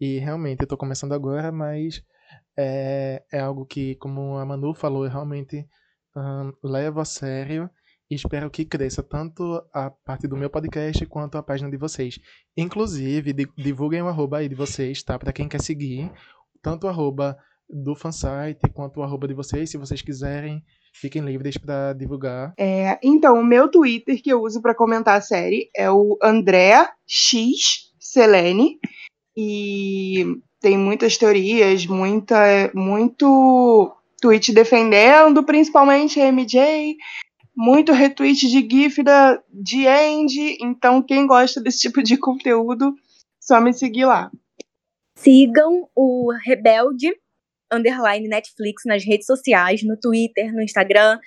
E 0.00 0.20
realmente, 0.20 0.60
eu 0.60 0.68
tô 0.68 0.76
começando 0.76 1.12
agora, 1.12 1.50
mas 1.50 2.00
é, 2.56 3.24
é 3.32 3.40
algo 3.40 3.66
que, 3.66 3.96
como 3.96 4.36
a 4.36 4.46
Manu 4.46 4.72
falou, 4.72 5.04
eu 5.04 5.10
realmente 5.10 5.66
um, 6.14 6.52
levo 6.62 7.00
a 7.00 7.04
sério 7.04 7.68
espero 8.10 8.50
que 8.50 8.64
cresça 8.64 9.02
tanto 9.02 9.62
a 9.72 9.90
parte 9.90 10.26
do 10.26 10.36
meu 10.36 10.48
podcast 10.48 11.04
quanto 11.06 11.36
a 11.36 11.42
página 11.42 11.70
de 11.70 11.76
vocês. 11.76 12.18
Inclusive, 12.56 13.32
divulguem 13.56 14.02
o 14.02 14.08
arroba 14.08 14.38
aí 14.38 14.48
de 14.48 14.54
vocês, 14.54 15.02
tá? 15.02 15.18
Para 15.18 15.32
quem 15.32 15.48
quer 15.48 15.60
seguir, 15.60 16.10
tanto 16.62 16.86
o 16.86 16.88
arroba 16.88 17.36
do 17.68 17.94
fansite 17.94 18.70
quanto 18.72 19.00
o 19.00 19.02
arroba 19.02 19.28
de 19.28 19.34
vocês, 19.34 19.70
se 19.70 19.76
vocês 19.76 20.00
quiserem, 20.00 20.62
fiquem 20.92 21.22
livres 21.22 21.58
para 21.58 21.92
divulgar. 21.92 22.54
É, 22.58 22.98
então, 23.02 23.38
o 23.38 23.44
meu 23.44 23.70
Twitter 23.70 24.22
que 24.22 24.30
eu 24.30 24.42
uso 24.42 24.62
para 24.62 24.74
comentar 24.74 25.18
a 25.18 25.20
série 25.20 25.70
é 25.76 25.90
o 25.90 26.18
Andrea 26.22 26.90
X 27.06 27.92
Selene 28.00 28.78
e 29.36 30.24
tem 30.60 30.78
muitas 30.78 31.16
teorias, 31.16 31.86
muita 31.86 32.70
muito 32.74 33.94
tweet 34.20 34.52
defendendo, 34.52 35.44
principalmente 35.44 36.20
a 36.20 36.32
MJ, 36.32 36.96
muito 37.58 37.92
retweet 37.92 38.46
de 38.46 38.68
GIF 38.70 39.02
da, 39.02 39.42
de 39.52 39.84
End, 39.84 40.58
então 40.60 41.02
quem 41.02 41.26
gosta 41.26 41.60
desse 41.60 41.80
tipo 41.80 42.00
de 42.00 42.16
conteúdo, 42.16 42.94
só 43.40 43.60
me 43.60 43.72
seguir 43.72 44.04
lá. 44.04 44.30
Sigam 45.18 45.88
o 45.92 46.30
Rebelde 46.44 47.12
underline 47.72 48.28
Netflix 48.28 48.84
nas 48.86 49.04
redes 49.04 49.26
sociais, 49.26 49.82
no 49.82 49.96
Twitter, 49.96 50.54
no 50.54 50.62
Instagram. 50.62 51.18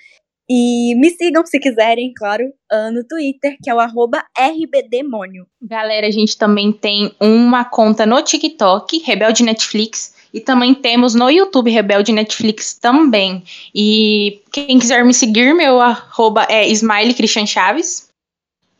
E 0.48 0.94
me 0.94 1.10
sigam 1.10 1.44
se 1.44 1.58
quiserem, 1.60 2.14
claro, 2.16 2.44
uh, 2.72 2.90
no 2.90 3.06
Twitter, 3.06 3.56
que 3.62 3.68
é 3.68 3.74
o 3.74 3.78
arroba 3.78 4.24
RBDemônio. 4.36 5.46
Galera, 5.60 6.06
a 6.06 6.10
gente 6.10 6.36
também 6.36 6.72
tem 6.72 7.14
uma 7.20 7.64
conta 7.64 8.06
no 8.06 8.22
TikTok, 8.22 8.98
Rebelde 9.00 9.44
Netflix, 9.44 10.14
e 10.32 10.40
também 10.40 10.74
temos 10.74 11.14
no 11.14 11.28
YouTube 11.28 11.70
Rebelde 11.70 12.12
Netflix 12.12 12.74
também. 12.74 13.44
E 13.74 14.42
quem 14.50 14.78
quiser 14.78 15.04
me 15.04 15.12
seguir, 15.12 15.54
meu 15.54 15.80
arroba 15.80 16.46
é 16.48 16.66
Smiley 16.68 17.14
Christian 17.14 17.46
Chaves. 17.46 18.08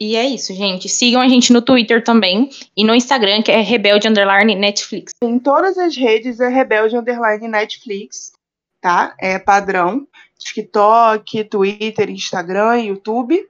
E 0.00 0.16
é 0.16 0.26
isso, 0.26 0.52
gente. 0.54 0.88
Sigam 0.88 1.20
a 1.20 1.28
gente 1.28 1.52
no 1.52 1.62
Twitter 1.62 2.02
também 2.02 2.50
e 2.76 2.82
no 2.84 2.94
Instagram, 2.94 3.42
que 3.42 3.52
é 3.52 3.60
Rebelde 3.60 4.08
Underline 4.08 4.54
Netflix. 4.56 5.12
Em 5.22 5.38
todas 5.38 5.78
as 5.78 5.96
redes 5.96 6.40
é 6.40 6.48
Rebelde 6.48 6.96
Underline 6.96 7.46
Netflix, 7.46 8.32
tá? 8.80 9.14
É 9.20 9.38
padrão. 9.38 10.06
TikTok, 10.38 11.44
Twitter, 11.44 12.10
Instagram, 12.10 12.78
YouTube. 12.78 13.48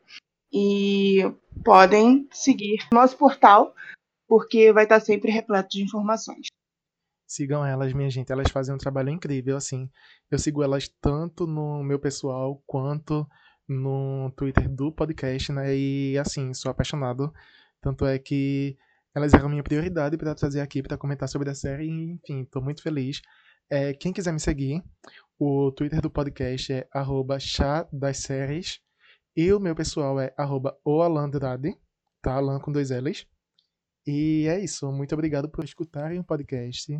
E 0.52 1.24
podem 1.64 2.28
seguir 2.30 2.86
nosso 2.92 3.16
portal, 3.16 3.74
porque 4.28 4.72
vai 4.72 4.84
estar 4.84 5.00
sempre 5.00 5.32
repleto 5.32 5.70
de 5.70 5.82
informações. 5.82 6.48
Sigam 7.32 7.64
elas, 7.64 7.94
minha 7.94 8.10
gente. 8.10 8.30
Elas 8.30 8.50
fazem 8.50 8.74
um 8.74 8.78
trabalho 8.78 9.08
incrível, 9.08 9.56
assim. 9.56 9.88
Eu 10.30 10.38
sigo 10.38 10.62
elas 10.62 10.86
tanto 11.00 11.46
no 11.46 11.82
meu 11.82 11.98
pessoal 11.98 12.62
quanto 12.66 13.26
no 13.66 14.30
Twitter 14.36 14.68
do 14.68 14.92
podcast, 14.92 15.50
né? 15.50 15.74
E 15.74 16.18
assim, 16.18 16.52
sou 16.52 16.70
apaixonado. 16.70 17.32
Tanto 17.80 18.04
é 18.04 18.18
que 18.18 18.76
elas 19.14 19.32
eram 19.32 19.48
minha 19.48 19.62
prioridade 19.62 20.18
para 20.18 20.34
trazer 20.34 20.60
aqui 20.60 20.82
para 20.82 20.98
comentar 20.98 21.26
sobre 21.26 21.48
a 21.48 21.54
série. 21.54 21.88
Enfim, 21.88 22.42
estou 22.42 22.60
muito 22.62 22.82
feliz. 22.82 23.22
É, 23.70 23.94
quem 23.94 24.12
quiser 24.12 24.32
me 24.32 24.40
seguir, 24.40 24.82
o 25.38 25.72
Twitter 25.72 26.02
do 26.02 26.10
podcast 26.10 26.70
é 26.70 26.86
arroba 26.92 27.40
chá 27.40 27.88
das 27.90 28.18
séries. 28.18 28.78
E 29.34 29.50
o 29.54 29.58
meu 29.58 29.74
pessoal 29.74 30.20
é 30.20 30.34
arroba 30.36 30.76
oalandrade, 30.84 31.74
tá? 32.20 32.34
Alan 32.34 32.60
com 32.60 32.70
dois 32.70 32.90
L's. 32.90 33.26
E 34.06 34.46
é 34.48 34.62
isso. 34.62 34.92
Muito 34.92 35.14
obrigado 35.14 35.48
por 35.48 35.64
escutarem 35.64 36.18
o 36.18 36.24
podcast 36.24 36.92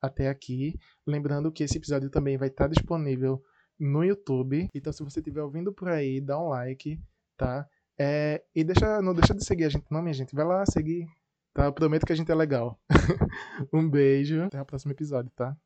até 0.00 0.28
aqui. 0.28 0.78
Lembrando 1.06 1.52
que 1.52 1.62
esse 1.62 1.76
episódio 1.76 2.10
também 2.10 2.36
vai 2.36 2.48
estar 2.48 2.68
disponível 2.68 3.42
no 3.78 4.04
YouTube. 4.04 4.68
Então, 4.74 4.92
se 4.92 5.02
você 5.02 5.20
estiver 5.20 5.42
ouvindo 5.42 5.72
por 5.72 5.88
aí, 5.88 6.20
dá 6.20 6.38
um 6.38 6.48
like, 6.48 7.00
tá? 7.36 7.66
É, 7.98 8.42
e 8.54 8.62
deixa, 8.64 9.02
não 9.02 9.14
deixa 9.14 9.34
de 9.34 9.44
seguir 9.44 9.64
a 9.64 9.68
gente, 9.68 9.86
não, 9.90 10.02
minha 10.02 10.14
gente. 10.14 10.34
Vai 10.34 10.44
lá 10.44 10.64
seguir, 10.66 11.06
tá? 11.52 11.64
Eu 11.64 11.72
prometo 11.72 12.06
que 12.06 12.12
a 12.12 12.16
gente 12.16 12.30
é 12.30 12.34
legal. 12.34 12.80
um 13.72 13.88
beijo. 13.88 14.42
Até 14.44 14.60
o 14.60 14.66
próximo 14.66 14.92
episódio, 14.92 15.30
tá? 15.34 15.56